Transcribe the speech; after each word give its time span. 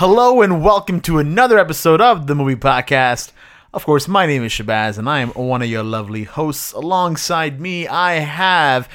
Hello 0.00 0.40
and 0.40 0.64
welcome 0.64 1.02
to 1.02 1.18
another 1.18 1.58
episode 1.58 2.00
of 2.00 2.26
the 2.26 2.34
Movie 2.34 2.56
Podcast. 2.56 3.32
Of 3.74 3.84
course, 3.84 4.08
my 4.08 4.24
name 4.24 4.42
is 4.42 4.50
Shahbaz 4.50 4.96
and 4.96 5.06
I 5.06 5.20
am 5.20 5.28
one 5.32 5.60
of 5.60 5.68
your 5.68 5.82
lovely 5.82 6.24
hosts. 6.24 6.72
Alongside 6.72 7.60
me, 7.60 7.86
I 7.86 8.14
have 8.14 8.88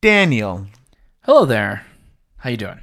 Daniel. 0.00 0.66
Hello 1.24 1.44
there. 1.44 1.84
How 2.38 2.48
you 2.48 2.56
doing? 2.56 2.80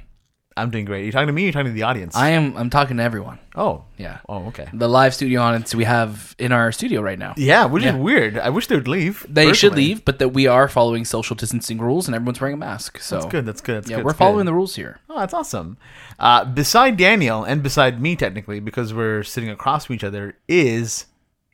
I'm 0.56 0.70
doing 0.70 0.84
great. 0.84 1.02
Are 1.02 1.04
you 1.06 1.12
talking 1.12 1.26
to 1.26 1.32
me 1.32 1.42
or 1.42 1.44
are 1.44 1.46
you 1.46 1.52
talking 1.52 1.66
to 1.66 1.72
the 1.72 1.82
audience? 1.82 2.14
I 2.14 2.30
am. 2.30 2.56
I'm 2.56 2.70
talking 2.70 2.96
to 2.98 3.02
everyone. 3.02 3.40
oh. 3.56 3.84
Yeah. 3.96 4.18
Oh, 4.28 4.46
okay. 4.46 4.68
The 4.72 4.88
live 4.88 5.12
studio 5.14 5.40
audience 5.40 5.74
we 5.74 5.82
have 5.84 6.34
in 6.38 6.52
our 6.52 6.70
studio 6.70 7.00
right 7.00 7.18
now. 7.18 7.34
Yeah, 7.36 7.64
which 7.66 7.82
Yeah. 7.82 7.94
is 7.96 8.00
weird. 8.00 8.38
I 8.38 8.50
wish 8.50 8.68
they 8.68 8.76
would 8.76 8.86
leave. 8.88 9.26
They 9.28 9.52
should 9.52 9.74
leave, 9.74 10.04
but 10.04 10.18
that 10.20 10.28
we 10.28 10.46
are 10.46 10.68
following 10.68 11.04
social 11.04 11.34
distancing 11.34 11.78
rules 11.78 12.06
and 12.06 12.14
everyone's 12.14 12.40
wearing 12.40 12.54
a 12.54 12.56
mask. 12.56 13.00
So 13.00 13.16
That's 13.16 13.26
good. 13.30 13.46
That's 13.46 13.60
good. 13.60 13.76
That's 13.78 13.90
yeah, 13.90 13.96
good. 13.96 14.04
we're 14.04 14.10
that's 14.12 14.18
following 14.18 14.44
good. 14.44 14.48
the 14.48 14.54
rules 14.54 14.76
here. 14.76 15.00
Oh, 15.10 15.18
that's 15.18 15.34
awesome. 15.34 15.76
Uh, 16.18 16.44
beside 16.44 16.96
Daniel 16.96 17.42
and 17.44 17.62
beside 17.62 18.00
me, 18.00 18.14
technically, 18.14 18.60
because 18.60 18.94
we're 18.94 19.22
sitting 19.24 19.50
across 19.50 19.86
from 19.86 19.96
each 19.96 20.04
other, 20.04 20.36
is 20.48 21.06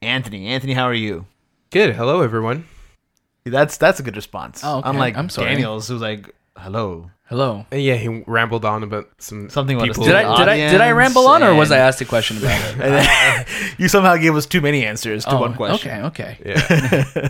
Anthony. 0.02 0.46
Anthony, 0.48 0.74
how 0.74 0.85
are 0.85 0.95
you? 0.95 1.24
Good. 1.71 1.95
Hello, 1.96 2.21
everyone. 2.23 2.66
That's 3.45 3.77
that's 3.79 3.98
a 4.01 4.02
good 4.02 4.16
response. 4.16 4.60
Oh, 4.62 4.79
okay. 4.80 4.91
Unlike 4.91 5.16
I'm 5.16 5.29
sorry. 5.30 5.48
Daniel's, 5.51 5.88
who's 5.88 6.01
like, 6.02 6.35
"Hello." 6.60 7.10
Hello. 7.28 7.64
And 7.70 7.80
yeah, 7.80 7.95
he 7.95 8.09
rambled 8.27 8.64
on 8.64 8.82
about 8.82 9.06
some 9.18 9.48
Something 9.51 9.77
about 9.77 9.87
people. 9.87 10.02
Did 10.02 10.16
I 10.16 10.37
did 10.37 10.48
I 10.48 10.56
did 10.73 10.80
I 10.80 10.91
ramble 10.91 11.28
on 11.28 11.45
or 11.45 11.55
was 11.55 11.70
I 11.70 11.78
asked 11.78 12.01
a 12.01 12.05
question 12.05 12.38
about 12.38 12.59
it? 12.60 12.74
And 12.80 12.95
then 12.95 13.46
you 13.78 13.87
somehow 13.87 14.16
gave 14.16 14.34
us 14.34 14.46
too 14.46 14.60
many 14.60 14.84
answers 14.84 15.24
to 15.27 15.37
Oh, 15.37 15.41
one 15.41 15.54
question. 15.54 16.06
Okay. 16.06 16.37
Okay. 16.42 16.42
Yeah. 16.45 17.28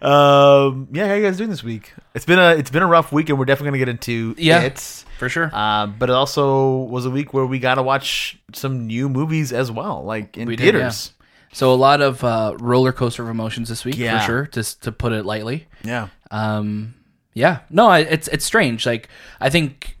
um, 0.02 0.88
yeah, 0.92 1.06
how 1.08 1.14
you 1.14 1.22
guys 1.22 1.36
doing 1.36 1.50
this 1.50 1.62
week? 1.62 1.92
It's 2.14 2.24
been 2.24 2.38
a 2.38 2.52
it's 2.52 2.70
been 2.70 2.82
a 2.82 2.86
rough 2.86 3.12
week, 3.12 3.28
and 3.28 3.38
we're 3.38 3.44
definitely 3.44 3.70
gonna 3.78 3.78
get 3.78 3.88
into 3.90 4.34
Yeah. 4.38 4.62
it. 4.62 5.04
For 5.18 5.28
sure. 5.28 5.50
Uh, 5.52 5.86
but 5.86 6.08
it 6.08 6.14
also 6.14 6.78
was 6.84 7.04
a 7.04 7.10
week 7.10 7.34
where 7.34 7.44
we 7.44 7.58
got 7.58 7.74
to 7.74 7.82
watch 7.82 8.38
some 8.54 8.86
new 8.86 9.06
movies 9.10 9.52
as 9.52 9.70
well, 9.70 10.02
like 10.02 10.38
in 10.38 10.48
We 10.48 10.56
did, 10.56 10.72
theaters. 10.72 11.12
so 11.52 11.74
a 11.74 11.76
lot 11.76 12.00
of 12.00 12.24
uh, 12.24 12.56
roller 12.58 12.92
coaster 12.92 13.22
of 13.22 13.28
emotions 13.28 13.68
this 13.68 13.84
week 13.84 13.98
Yeah. 13.98 14.20
for 14.20 14.24
sure. 14.24 14.46
Just 14.46 14.82
to 14.84 14.92
put 14.92 15.12
it 15.12 15.26
lightly. 15.26 15.66
Yeah. 15.84 16.08
um 16.30 16.94
yeah. 17.34 17.60
No 17.70 17.86
I, 17.88 18.00
it's 18.00 18.28
it's 18.28 18.44
strange. 18.44 18.86
Like 18.86 19.08
i 19.40 19.48
think 19.50 19.96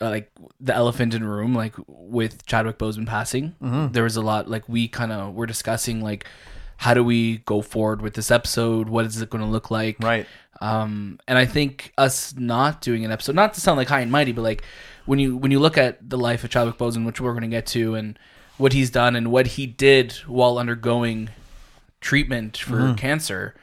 uh, 0.00 0.10
like 0.10 0.30
the 0.60 0.74
elephant 0.74 1.14
in 1.14 1.22
the 1.22 1.28
room 1.28 1.54
like 1.54 1.74
with 1.86 2.44
chadwick 2.46 2.78
boseman 2.78 3.06
passing 3.06 3.54
Mm-hmm. 3.62 3.92
there 3.92 4.02
was 4.02 4.16
a 4.16 4.22
lot 4.22 4.50
like 4.50 4.68
we 4.68 4.88
kind 4.88 5.12
of 5.12 5.34
were 5.34 5.46
discussing 5.46 6.00
like 6.02 6.26
how 6.78 6.92
do 6.94 7.04
we 7.04 7.38
go 7.38 7.62
forward 7.62 8.02
with 8.02 8.14
this 8.14 8.32
episode? 8.32 8.88
What 8.88 9.06
is 9.06 9.22
it 9.22 9.30
going 9.30 9.42
to 9.44 9.48
look 9.48 9.70
like? 9.70 9.96
Right. 10.02 10.26
um 10.60 11.18
and 11.28 11.38
i 11.38 11.46
think 11.46 11.92
us 11.96 12.34
not 12.36 12.80
doing 12.80 13.04
an 13.04 13.10
episode 13.12 13.34
not 13.36 13.54
to 13.54 13.60
sound 13.60 13.76
like 13.76 13.88
high 13.88 14.00
and 14.00 14.10
mighty 14.10 14.32
but 14.32 14.42
like 14.42 14.62
when 15.06 15.18
you 15.18 15.36
when 15.36 15.50
you 15.52 15.60
look 15.60 15.76
at 15.78 16.08
the 16.10 16.18
life 16.18 16.42
of 16.44 16.50
chadwick 16.50 16.76
boseman 16.78 17.04
which 17.06 17.20
we're 17.20 17.32
going 17.32 17.42
to 17.50 17.56
get 17.58 17.66
to 17.66 17.94
and 17.94 18.18
what 18.58 18.72
he's 18.72 18.90
done 18.90 19.14
and 19.16 19.30
what 19.32 19.46
he 19.58 19.66
did 19.66 20.12
while 20.26 20.58
undergoing 20.58 21.28
treatment 22.00 22.56
for 22.56 22.94
cancer 22.94 23.54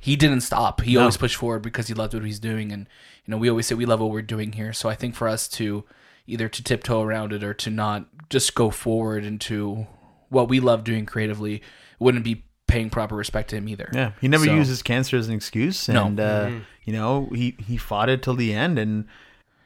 he 0.00 0.16
didn't 0.16 0.40
stop. 0.40 0.80
He 0.80 0.94
No. 0.94 1.00
always 1.00 1.16
pushed 1.16 1.36
forward 1.36 1.60
because 1.60 1.86
he 1.88 1.94
loved 1.94 2.14
what 2.14 2.24
he's 2.24 2.40
doing, 2.40 2.72
and 2.72 2.88
you 3.24 3.30
know 3.30 3.36
we 3.36 3.48
always 3.48 3.66
say 3.66 3.74
we 3.74 3.84
love 3.86 4.00
what 4.00 4.10
we're 4.10 4.22
doing 4.22 4.52
here. 4.52 4.72
So 4.72 4.88
I 4.88 4.94
think 4.94 5.14
for 5.14 5.28
us 5.28 5.46
to 5.48 5.84
either 6.26 6.48
to 6.48 6.62
tiptoe 6.64 7.02
around 7.02 7.32
it 7.32 7.42
or 7.44 7.52
to 7.54 7.70
not 7.70 8.06
just 8.30 8.54
go 8.54 8.70
forward 8.70 9.24
into 9.24 9.86
what 10.28 10.48
we 10.48 10.60
love 10.60 10.84
doing 10.84 11.04
creatively 11.06 11.60
wouldn't 11.98 12.24
be 12.24 12.44
paying 12.68 12.88
proper 12.88 13.16
respect 13.16 13.50
to 13.50 13.56
him 13.56 13.68
either. 13.68 13.90
Yeah, 13.92 14.12
he 14.20 14.28
never 14.28 14.44
So- 14.44 14.54
uses 14.54 14.82
cancer 14.82 15.16
as 15.16 15.28
an 15.28 15.34
excuse, 15.34 15.88
No. 15.88 16.06
and 16.06 16.18
uh, 16.20 16.50
you 16.84 16.92
know 16.92 17.28
he 17.34 17.56
he 17.58 17.76
fought 17.76 18.08
it 18.08 18.22
till 18.22 18.34
the 18.34 18.52
end, 18.54 18.78
and 18.78 19.06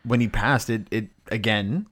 when 0.05 0.21
he 0.21 0.29
passed, 0.29 0.69
it 0.71 0.89
it 0.91 1.09
again 1.31 1.87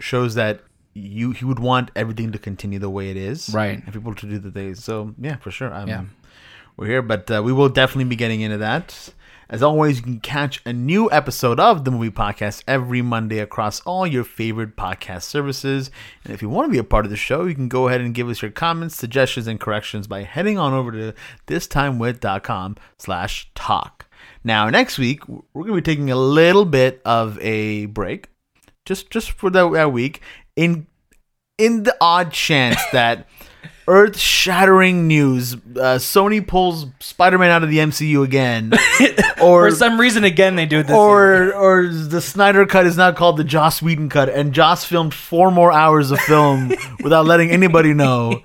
shows 0.00 0.34
that 0.34 0.60
you 0.94 1.32
he 1.32 1.44
would 1.44 1.58
want 1.58 1.90
everything 1.94 2.32
to 2.32 2.38
continue 2.38 2.78
the 2.78 2.88
way 2.90 3.10
it 3.10 3.16
is, 3.16 3.50
Right. 3.52 3.82
And 3.84 3.92
people 3.92 4.14
to 4.14 4.26
do 4.26 4.38
the 4.38 4.50
things. 4.50 4.82
So 4.82 5.14
yeah, 5.20 5.36
for 5.36 5.50
sure, 5.50 5.72
I'm, 5.72 5.88
Yeah. 5.88 6.04
We're 6.76 6.86
here, 6.86 7.02
but 7.02 7.30
uh, 7.30 7.42
we 7.44 7.52
will 7.52 7.68
definitely 7.68 8.04
be 8.04 8.16
getting 8.16 8.40
into 8.40 8.58
that. 8.58 9.10
As 9.48 9.62
always, 9.62 9.98
you 9.98 10.02
can 10.02 10.20
catch 10.20 10.60
a 10.64 10.72
new 10.72 11.10
episode 11.12 11.60
of 11.60 11.84
the 11.84 11.90
Movie 11.90 12.10
Podcast 12.10 12.64
every 12.66 13.02
Monday 13.02 13.38
across 13.38 13.80
all 13.82 14.06
your 14.06 14.24
favorite 14.24 14.74
podcast 14.74 15.22
services. 15.22 15.90
And 16.24 16.32
if 16.32 16.42
you 16.42 16.48
want 16.48 16.66
to 16.66 16.72
be 16.72 16.78
a 16.78 16.84
part 16.84 17.04
of 17.04 17.10
the 17.10 17.16
show, 17.16 17.44
you 17.44 17.54
can 17.54 17.68
go 17.68 17.86
ahead 17.86 18.00
and 18.00 18.14
give 18.14 18.28
us 18.28 18.42
your 18.42 18.50
comments, 18.50 18.96
suggestions, 18.96 19.46
and 19.46 19.60
corrections 19.60 20.06
by 20.06 20.22
heading 20.22 20.58
on 20.58 20.72
over 20.72 20.90
to 20.92 21.14
thistimewith.com 21.46 22.76
slash 22.98 23.50
talk. 23.54 24.06
Now, 24.42 24.68
next 24.70 24.98
week, 24.98 25.28
we're 25.28 25.42
going 25.52 25.68
to 25.68 25.74
be 25.74 25.82
taking 25.82 26.10
a 26.10 26.16
little 26.16 26.64
bit 26.64 27.00
of 27.04 27.38
a 27.40 27.86
break, 27.86 28.30
just 28.84 29.10
just 29.10 29.30
for 29.32 29.50
that, 29.50 29.72
that 29.72 29.92
week, 29.92 30.22
in 30.56 30.86
in 31.58 31.84
the 31.84 31.96
odd 32.00 32.32
chance 32.32 32.80
that 32.92 33.28
earth-shattering 33.88 35.06
news, 35.06 35.54
uh, 35.54 35.98
Sony 35.98 36.46
pulls 36.46 36.86
Spider-Man 37.00 37.50
out 37.50 37.62
of 37.62 37.70
the 37.70 37.78
MCU 37.78 38.22
again, 38.24 38.72
or 39.42 39.70
For 39.70 39.76
some 39.76 39.98
reason, 40.00 40.24
again 40.24 40.56
they 40.56 40.66
do 40.66 40.80
it 40.80 40.84
this 40.84 40.94
year. 40.94 41.52
or 41.52 41.54
or 41.54 41.88
the 41.88 42.20
Snyder 42.20 42.66
cut 42.66 42.86
is 42.86 42.96
now 42.96 43.12
called 43.12 43.36
the 43.36 43.44
Joss 43.44 43.80
Whedon 43.82 44.08
cut, 44.08 44.28
and 44.28 44.52
Joss 44.52 44.84
filmed 44.84 45.14
four 45.14 45.50
more 45.50 45.72
hours 45.72 46.10
of 46.10 46.20
film 46.20 46.72
without 47.02 47.26
letting 47.26 47.50
anybody 47.50 47.94
know. 47.94 48.42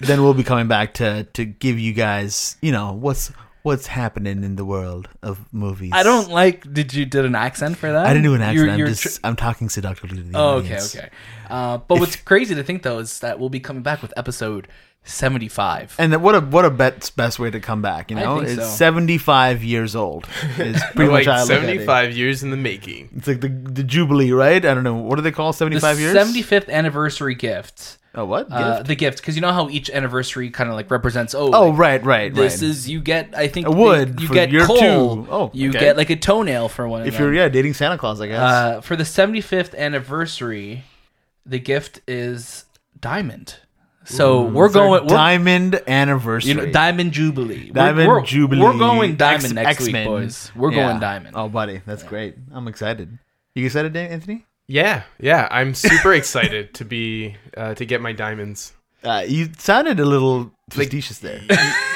Then 0.00 0.22
we'll 0.22 0.34
be 0.34 0.44
coming 0.44 0.68
back 0.68 0.94
to 0.94 1.24
to 1.34 1.44
give 1.44 1.78
you 1.78 1.92
guys, 1.92 2.56
you 2.60 2.72
know, 2.72 2.92
what's 2.92 3.32
what's 3.64 3.88
happening 3.88 4.44
in 4.44 4.54
the 4.56 4.64
world 4.64 5.08
of 5.22 5.52
movies. 5.52 5.90
I 5.92 6.02
don't 6.04 6.30
like. 6.30 6.72
Did 6.72 6.94
you 6.94 7.04
did 7.04 7.24
an 7.24 7.34
accent 7.34 7.76
for 7.76 7.90
that? 7.90 8.06
I 8.06 8.10
didn't 8.14 8.22
do 8.24 8.34
an 8.34 8.42
accent. 8.42 8.56
You're- 8.58 8.70
I'm 8.70 8.78
you're 8.78 8.88
just 8.88 9.02
tr- 9.02 9.20
I'm 9.24 9.34
talking 9.36 9.68
seductively 9.68 10.18
to 10.18 10.22
the 10.22 10.38
oh, 10.38 10.48
okay, 10.58 10.66
audience. 10.66 10.94
okay. 10.96 11.08
Uh, 11.50 11.78
but 11.78 11.98
what's 11.98 12.14
crazy 12.16 12.54
to 12.54 12.62
think 12.62 12.82
though 12.84 13.00
is 13.00 13.18
that 13.20 13.40
we'll 13.40 13.48
be 13.48 13.60
coming 13.60 13.82
back 13.82 14.00
with 14.02 14.12
episode 14.16 14.68
seventy 15.02 15.48
five. 15.48 15.94
And 15.98 16.12
then 16.12 16.22
what 16.22 16.34
a 16.34 16.40
what 16.40 16.64
a 16.64 16.70
best 16.70 17.16
best 17.16 17.38
way 17.38 17.50
to 17.50 17.58
come 17.60 17.82
back, 17.82 18.10
you 18.10 18.16
I 18.18 18.22
know? 18.24 18.36
think 18.38 18.50
It's 18.58 18.62
so. 18.70 18.76
75 18.76 19.64
years 19.64 19.96
old. 19.96 20.26
Is 20.58 20.80
pretty 20.94 21.10
like 21.10 21.26
much 21.26 21.34
how 21.34 21.40
I 21.40 21.42
it. 21.42 21.46
75 21.46 22.16
years 22.16 22.42
in 22.42 22.50
the 22.50 22.56
making. 22.56 23.08
It's 23.16 23.26
like 23.28 23.40
the 23.40 23.48
the 23.48 23.82
jubilee, 23.82 24.30
right? 24.32 24.64
I 24.64 24.74
don't 24.74 24.84
know. 24.84 24.94
What 24.94 25.16
do 25.16 25.22
they 25.22 25.32
call 25.32 25.52
75 25.52 25.96
the 25.96 26.02
years? 26.02 26.12
seventy 26.14 26.42
fifth 26.42 26.68
anniversary 26.68 27.34
gift. 27.34 27.98
Oh, 28.16 28.24
what? 28.26 28.46
Uh, 28.50 28.76
Gift? 28.76 28.86
the 28.86 28.94
gift, 28.94 29.18
because 29.18 29.34
you 29.34 29.40
know 29.42 29.52
how 29.52 29.68
each 29.68 29.90
anniversary 29.90 30.48
kind 30.50 30.70
of 30.70 30.76
like 30.76 30.90
represents. 30.90 31.34
Oh, 31.34 31.50
oh, 31.52 31.68
like, 31.70 31.78
right, 31.78 32.04
right, 32.04 32.34
This 32.34 32.60
right. 32.62 32.70
is 32.70 32.88
you 32.88 33.00
get. 33.00 33.34
I 33.36 33.48
think 33.48 33.66
A 33.66 33.72
wood 33.72 34.20
you 34.20 34.28
get 34.28 34.50
year 34.52 34.66
coal. 34.66 34.78
two. 34.78 35.26
Oh, 35.30 35.50
you 35.52 35.70
okay. 35.70 35.80
get 35.80 35.96
like 35.96 36.10
a 36.10 36.16
toenail 36.16 36.68
for 36.68 36.86
one 36.88 37.06
if 37.06 37.18
you're 37.18 37.34
yeah 37.34 37.48
dating 37.48 37.74
Santa 37.74 37.98
Claus, 37.98 38.20
I 38.20 38.28
guess. 38.28 38.38
uh, 38.40 38.80
for 38.82 38.94
the 38.94 39.04
seventy 39.04 39.40
fifth 39.40 39.74
anniversary, 39.74 40.84
the 41.44 41.58
gift 41.58 42.00
is 42.06 42.66
diamond. 43.00 43.56
So 44.06 44.42
we're 44.42 44.68
going. 44.68 45.02
We're, 45.04 45.08
diamond 45.08 45.80
anniversary. 45.88 46.50
you 46.52 46.56
know, 46.58 46.70
diamond 46.70 47.12
jubilee. 47.12 47.56
We're- 47.56 47.72
Diamond 47.72 48.08
we're, 48.08 48.20
Jubilee. 48.22 48.60
We're 48.62 48.78
going 48.78 49.16
diamond 49.16 49.44
X- 49.46 49.52
next 49.54 49.80
X-Men. 49.82 50.02
week, 50.02 50.06
boys. 50.24 50.52
We're 50.54 50.72
Yeah. 50.72 50.88
going 50.88 51.00
diamond. 51.00 51.34
Oh, 51.36 51.48
buddy, 51.48 51.80
that's 51.86 52.02
great. 52.02 52.36
I'm 52.52 52.68
excited. 52.68 53.18
You 53.54 53.64
excited, 53.66 53.96
Anthony? 53.96 54.44
Yeah, 54.66 55.02
yeah. 55.20 55.48
I'm 55.50 55.74
super 55.74 56.12
excited 56.14 56.74
to 56.74 56.84
be 56.84 57.36
uh, 57.56 57.74
to 57.74 57.84
get 57.84 58.00
my 58.00 58.12
diamonds. 58.12 58.72
Uh, 59.02 59.22
you 59.28 59.50
sounded 59.58 60.00
a 60.00 60.04
little 60.06 60.50
facetious 60.70 61.18
there. 61.18 61.38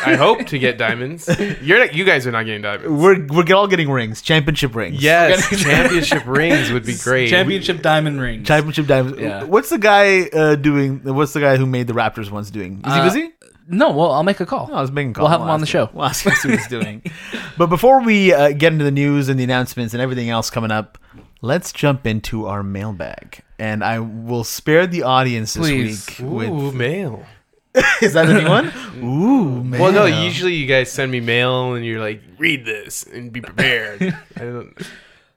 I 0.04 0.14
hope 0.16 0.44
to 0.48 0.58
get 0.58 0.76
diamonds. 0.76 1.26
You're 1.62 1.78
not, 1.78 1.94
you 1.94 2.04
guys 2.04 2.26
are 2.26 2.32
not 2.32 2.44
getting 2.44 2.60
diamonds. 2.60 2.90
we're 3.02 3.24
we're 3.28 3.54
all 3.54 3.66
getting 3.66 3.90
rings, 3.90 4.20
championship 4.20 4.74
rings. 4.74 5.02
Yes, 5.02 5.48
championship 5.62 6.26
rings 6.26 6.70
would 6.70 6.84
be 6.84 6.94
great. 7.02 7.30
Championship 7.30 7.80
diamond 7.80 8.20
rings. 8.20 8.46
championship 8.46 8.86
diamonds. 8.86 9.18
Yeah. 9.18 9.44
What's 9.44 9.70
the 9.70 9.78
guy 9.78 10.24
uh, 10.24 10.56
doing? 10.56 11.00
What's 11.02 11.32
the 11.32 11.40
guy 11.40 11.56
who 11.56 11.64
made 11.64 11.86
the 11.86 11.94
Raptors 11.94 12.30
ones 12.30 12.50
doing? 12.50 12.82
Is 12.86 12.92
he 12.92 13.00
Uh, 13.00 13.04
busy? 13.04 13.30
no, 13.70 13.90
well, 13.92 14.12
I'll 14.12 14.22
make 14.22 14.40
a 14.40 14.46
call. 14.46 14.68
No, 14.68 14.74
I 14.74 14.80
was 14.82 14.92
making 14.92 15.12
a 15.12 15.14
call. 15.14 15.24
We'll 15.24 15.30
have 15.30 15.40
him 15.40 15.48
on 15.48 15.54
ask 15.54 15.60
the 15.62 15.66
show. 15.66 15.88
We'll 15.94 16.04
ask 16.04 16.26
him 16.26 16.32
what 16.32 16.58
he's 16.58 16.68
doing. 16.68 17.02
but 17.56 17.68
before 17.68 18.02
we 18.02 18.34
uh, 18.34 18.50
get 18.52 18.74
into 18.74 18.84
the 18.84 18.90
news 18.90 19.30
and 19.30 19.40
the 19.40 19.44
announcements 19.44 19.94
and 19.94 20.02
everything 20.02 20.28
else 20.28 20.50
coming 20.50 20.70
up, 20.70 20.98
let's 21.40 21.72
jump 21.72 22.06
into 22.06 22.46
our 22.46 22.62
mailbag. 22.62 23.40
And 23.58 23.82
I 23.82 23.98
will 23.98 24.44
spare 24.44 24.86
the 24.86 25.02
audience 25.02 25.54
this 25.54 25.66
Please. 25.66 26.06
week 26.08 26.20
Ooh, 26.20 26.66
with. 26.66 26.74
mail. 26.74 27.26
Is 28.02 28.12
that 28.14 28.26
the 28.26 28.40
new 28.42 28.48
one? 28.48 28.72
Ooh, 29.02 29.62
man. 29.64 29.80
Well, 29.80 29.92
no. 29.92 30.06
Usually 30.06 30.54
you 30.54 30.66
guys 30.66 30.90
send 30.90 31.10
me 31.12 31.20
mail 31.20 31.74
and 31.74 31.84
you're 31.84 32.00
like, 32.00 32.22
read 32.38 32.64
this 32.64 33.02
and 33.04 33.32
be 33.32 33.40
prepared. 33.40 34.02
I 34.36 34.40
don't, 34.40 34.74
Oh, 34.80 34.84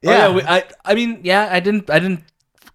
Yeah. 0.09 0.27
yeah. 0.29 0.33
we, 0.35 0.41
I, 0.43 0.63
I 0.85 0.95
mean, 0.95 1.19
yeah, 1.23 1.47
I 1.51 1.59
didn't, 1.59 1.89
I 1.89 1.99
didn't 1.99 2.23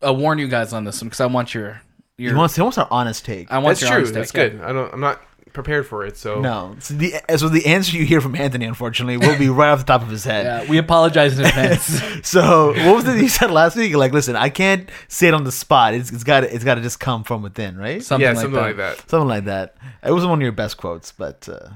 uh, 0.07 0.13
warn 0.13 0.39
you 0.39 0.47
guys 0.49 0.73
on 0.73 0.85
this 0.85 1.01
one 1.01 1.09
because 1.09 1.21
I 1.21 1.27
want 1.27 1.55
your, 1.55 1.81
your. 2.19 2.33
he 2.33 2.37
wants, 2.37 2.55
he 2.55 2.63
wants 2.63 2.79
our 2.79 2.87
honest 2.91 3.25
take. 3.25 3.51
I 3.51 3.59
want 3.59 3.79
that's 3.79 3.81
your 3.83 3.91
true. 3.91 3.99
honest 3.99 4.15
That's 4.15 4.31
take, 4.33 4.53
good. 4.53 4.61
I 4.63 4.73
don't. 4.73 4.93
I'm 4.95 5.01
not 5.01 5.21
prepared 5.57 5.87
for 5.87 6.07
it. 6.07 6.17
So 6.17 6.41
no. 6.41 6.77
So 6.79 6.95
the, 6.95 7.15
so 7.37 7.49
the 7.49 7.67
answer 7.67 7.97
you 7.97 8.05
hear 8.05 8.21
from 8.21 8.37
Anthony, 8.37 8.67
unfortunately, 8.67 9.17
will 9.17 9.37
be 9.37 9.49
right 9.49 9.71
off 9.71 9.81
the 9.81 9.85
top 9.85 10.03
of 10.03 10.09
his 10.09 10.23
head. 10.23 10.45
Yeah, 10.45 10.71
we 10.71 10.79
apologize 10.79 11.37
in 11.39 11.45
advance. 11.45 12.01
So 12.23 12.69
what 12.69 12.97
was 12.97 13.09
it 13.09 13.21
you 13.21 13.29
said 13.29 13.51
last 13.51 13.77
week? 13.77 13.95
Like, 13.95 14.13
listen, 14.13 14.37
I 14.37 14.49
can't 14.49 14.89
say 15.09 15.29
it 15.29 15.35
on 15.35 15.45
the 15.45 15.53
spot. 15.53 15.95
It's, 15.95 16.11
it's 16.11 16.25
got 16.25 16.45
it's 16.45 16.65
got 16.65 16.75
to 16.77 16.81
just 16.81 17.01
come 17.01 17.25
from 17.25 17.43
within, 17.43 17.77
right? 17.77 18.03
Something 18.03 18.23
yeah, 18.23 18.31
like 18.31 18.39
something 18.39 18.55
that. 18.55 18.61
like 18.61 18.77
that. 18.77 19.11
Something 19.11 19.29
like 19.29 19.45
that. 19.45 19.77
It 20.05 20.13
wasn't 20.13 20.31
one 20.31 20.39
of 20.39 20.43
your 20.43 20.53
best 20.53 20.77
quotes, 20.77 21.13
but 21.13 21.49
uh, 21.49 21.69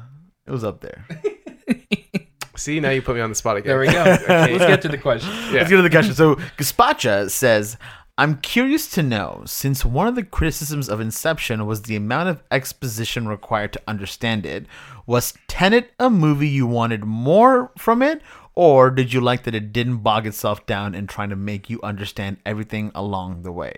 it 0.47 0.51
was 0.51 0.65
up 0.65 0.81
there. 0.81 1.07
See, 2.57 2.79
now 2.79 2.91
you 2.91 3.01
put 3.01 3.15
me 3.15 3.23
on 3.23 3.31
the 3.31 3.35
spot 3.35 3.57
again. 3.57 3.69
There 3.69 3.81
we 3.81 3.87
go. 3.87 4.03
Okay. 4.23 4.53
Let's 4.53 4.67
get 4.67 4.83
to 4.83 4.89
the 4.89 4.99
question. 4.99 5.31
Yeah. 5.31 5.61
Let's 5.61 5.71
get 5.71 5.77
to 5.77 5.83
the 5.83 5.91
question. 5.91 6.15
So 6.15 6.35
Gazpacha 6.59 7.31
says, 7.31 7.79
I'm 8.21 8.37
curious 8.37 8.87
to 8.91 9.03
know, 9.03 9.45
since 9.47 9.83
one 9.83 10.07
of 10.07 10.15
the 10.15 10.23
criticisms 10.23 10.91
of 10.91 11.01
Inception 11.01 11.65
was 11.65 11.81
the 11.81 11.97
amount 11.97 12.29
of 12.29 12.43
exposition 12.51 13.27
required 13.27 13.73
to 13.73 13.81
understand 13.89 14.45
it, 14.45 14.67
was 15.07 15.33
Tenet 15.49 15.93
a 15.99 16.11
movie 16.11 16.47
you 16.47 16.67
wanted 16.67 17.03
more 17.03 17.73
from 17.79 18.03
it, 18.03 18.21
or 18.55 18.91
did 18.91 19.15
you 19.15 19.23
like 19.23 19.45
that 19.45 19.55
it 19.55 19.73
didn't 19.73 20.03
bog 20.03 20.27
itself 20.27 20.67
down 20.67 20.95
in 20.95 21.07
trying 21.07 21.31
to 21.31 21.35
make 21.35 21.71
you 21.71 21.81
understand 21.83 22.37
everything 22.45 22.93
along 22.95 23.43
the 23.43 23.53
way? 23.53 23.73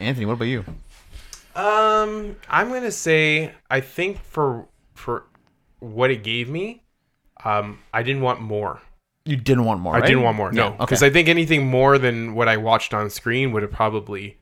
Anthony, 0.00 0.24
what 0.24 0.32
about 0.32 0.46
you? 0.46 0.64
Um, 1.54 2.36
I'm 2.48 2.70
gonna 2.70 2.90
say 2.90 3.52
I 3.68 3.82
think 3.82 4.18
for 4.24 4.66
for 4.94 5.24
what 5.78 6.10
it 6.10 6.24
gave 6.24 6.48
me, 6.48 6.84
um, 7.44 7.80
I 7.92 8.02
didn't 8.02 8.22
want 8.22 8.40
more. 8.40 8.80
You 9.24 9.36
didn't 9.36 9.64
want 9.64 9.80
more. 9.80 9.94
I 9.94 10.00
right? 10.00 10.06
didn't 10.06 10.22
want 10.22 10.36
more. 10.36 10.48
Yeah, 10.52 10.62
No, 10.62 10.66
okay. 10.68 10.76
because 10.80 11.02
I 11.02 11.10
think 11.10 11.28
anything 11.28 11.66
more 11.66 11.96
than 11.98 12.34
what 12.34 12.48
I 12.48 12.56
watched 12.56 12.92
on 12.92 13.08
screen 13.10 13.52
would 13.52 13.62
have 13.62 13.70
probably 13.72 14.38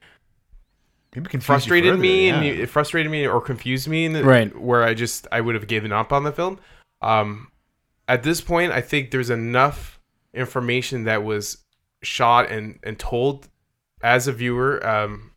Maybe 1.14 1.28
confused 1.28 1.46
frustrated 1.46 1.90
further, 1.92 2.02
me 2.02 2.28
yeah. 2.28 2.36
and 2.36 2.44
it 2.46 2.66
frustrated 2.68 3.10
me 3.10 3.26
or 3.26 3.40
confused 3.40 3.88
me 3.88 4.04
in 4.04 4.12
the, 4.12 4.24
Right. 4.24 4.58
where 4.58 4.82
I 4.84 4.94
just 4.94 5.26
I 5.32 5.40
would 5.40 5.54
have 5.54 5.66
given 5.66 5.92
up 5.92 6.12
on 6.12 6.22
the 6.24 6.32
film. 6.32 6.58
Um, 7.02 7.50
at 8.08 8.22
this 8.22 8.40
point, 8.40 8.72
I 8.72 8.80
think 8.80 9.10
there's 9.10 9.30
enough 9.30 9.98
information 10.32 11.04
that 11.04 11.24
was 11.24 11.58
shot 12.02 12.50
and 12.50 12.78
and 12.82 12.98
told 12.98 13.48
as 14.02 14.28
a 14.28 14.32
viewer 14.32 14.84
um, 14.86 15.32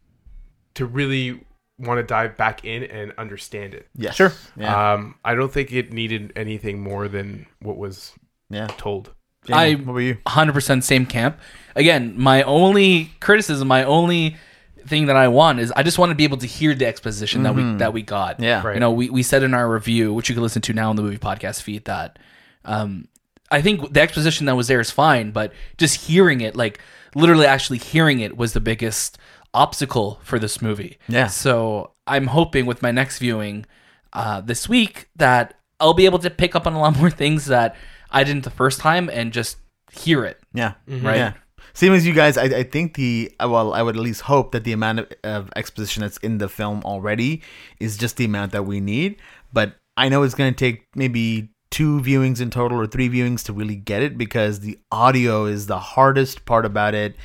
to 0.75 0.85
really 0.85 1.43
want 1.79 1.97
to 1.97 2.03
dive 2.03 2.37
back 2.37 2.63
in 2.63 2.83
and 2.83 3.11
understand 3.17 3.73
it. 3.73 3.87
yeah, 3.95 4.11
sure. 4.11 4.31
Yeah, 4.55 4.93
Um, 4.93 5.15
I 5.25 5.33
don't 5.35 5.51
think 5.51 5.73
it 5.73 5.91
needed 5.91 6.31
anything 6.35 6.81
more 6.81 7.07
than 7.07 7.47
what 7.61 7.77
was 7.77 8.13
yeah. 8.49 8.67
told. 8.77 9.11
Jamie, 9.45 9.59
I- 9.59 9.73
what 9.75 9.91
about 9.91 9.97
you? 9.99 10.17
100% 10.25 10.83
same 10.83 11.05
camp. 11.05 11.37
Again, 11.75 12.13
my 12.17 12.43
only 12.43 13.11
criticism, 13.19 13.67
my 13.67 13.83
only 13.83 14.37
thing 14.85 15.05
that 15.07 15.15
I 15.15 15.27
want 15.29 15.59
is 15.59 15.71
I 15.75 15.81
just 15.83 15.97
want 15.97 16.09
to 16.11 16.15
be 16.15 16.23
able 16.23 16.37
to 16.37 16.45
hear 16.45 16.75
the 16.75 16.85
exposition 16.85 17.43
that 17.43 17.55
we 17.55 17.63
that 17.77 17.93
we 17.93 18.01
got. 18.01 18.39
Yeah. 18.39 18.61
Right. 18.65 18.73
You 18.75 18.79
know, 18.79 18.91
we, 18.91 19.09
we 19.09 19.23
said 19.23 19.41
in 19.41 19.53
our 19.53 19.69
review, 19.71 20.13
which 20.13 20.29
you 20.29 20.35
can 20.35 20.43
listen 20.43 20.61
to 20.63 20.73
now 20.73 20.89
on 20.89 20.95
the 20.97 21.01
movie 21.01 21.17
podcast 21.17 21.61
feed, 21.61 21.85
that 21.85 22.19
um, 22.65 23.07
I 23.49 23.61
think 23.61 23.93
the 23.93 24.01
exposition 24.01 24.45
that 24.47 24.55
was 24.55 24.67
there 24.67 24.79
is 24.81 24.91
fine, 24.91 25.31
but 25.31 25.53
just 25.77 26.07
hearing 26.07 26.41
it, 26.41 26.55
like 26.55 26.79
literally 27.15 27.45
actually 27.45 27.77
hearing 27.79 28.19
it, 28.19 28.35
was 28.37 28.53
the 28.53 28.59
biggest 28.59 29.17
obstacle 29.53 30.19
for 30.23 30.37
this 30.39 30.61
movie. 30.61 30.97
Yeah. 31.07 31.27
So 31.27 31.91
I'm 32.05 32.27
hoping 32.27 32.65
with 32.65 32.81
my 32.81 32.91
next 32.91 33.19
viewing 33.19 33.65
uh, 34.11 34.41
this 34.41 34.67
week 34.67 35.07
that 35.15 35.55
I'll 35.79 35.93
be 35.93 36.05
able 36.05 36.19
to 36.19 36.29
pick 36.29 36.55
up 36.55 36.67
on 36.67 36.73
a 36.73 36.79
lot 36.79 36.97
more 36.97 37.09
things 37.23 37.45
that 37.45 37.75
I 38.13 38.23
didn't 38.23 38.43
the 38.43 38.49
first 38.49 38.79
time 38.79 39.09
and 39.09 39.33
just 39.33 39.57
hear 39.91 40.23
it. 40.23 40.39
Yeah. 40.53 40.73
Right. 40.87 41.17
Yeah. 41.17 41.33
Same 41.73 41.93
as 41.93 42.05
you 42.05 42.13
guys, 42.13 42.37
I, 42.37 42.43
I 42.43 42.63
think 42.63 42.93
the 42.95 43.31
uh, 43.43 43.49
well, 43.49 43.73
I 43.73 43.81
would 43.81 43.95
at 43.95 44.01
least 44.01 44.21
hope 44.21 44.51
that 44.51 44.63
the 44.63 44.73
amount 44.73 44.99
of, 44.99 45.11
of 45.23 45.49
exposition 45.55 46.01
that's 46.01 46.17
in 46.17 46.37
the 46.37 46.47
film 46.47 46.83
already 46.85 47.41
is 47.79 47.97
just 47.97 48.17
the 48.17 48.25
amount 48.25 48.51
that 48.51 48.63
we 48.63 48.79
need. 48.79 49.15
But 49.51 49.75
I 49.97 50.09
know 50.09 50.21
it's 50.23 50.35
going 50.35 50.53
to 50.53 50.57
take 50.57 50.85
maybe 50.95 51.49
two 51.71 51.99
viewings 52.01 52.39
in 52.39 52.51
total 52.51 52.79
or 52.79 52.85
three 52.85 53.09
viewings 53.09 53.43
to 53.45 53.53
really 53.53 53.75
get 53.75 54.03
it 54.03 54.15
because 54.17 54.59
the 54.59 54.77
audio 54.91 55.45
is 55.45 55.65
the 55.65 55.79
hardest 55.79 56.45
part 56.45 56.65
about 56.65 56.93
it. 56.93 57.15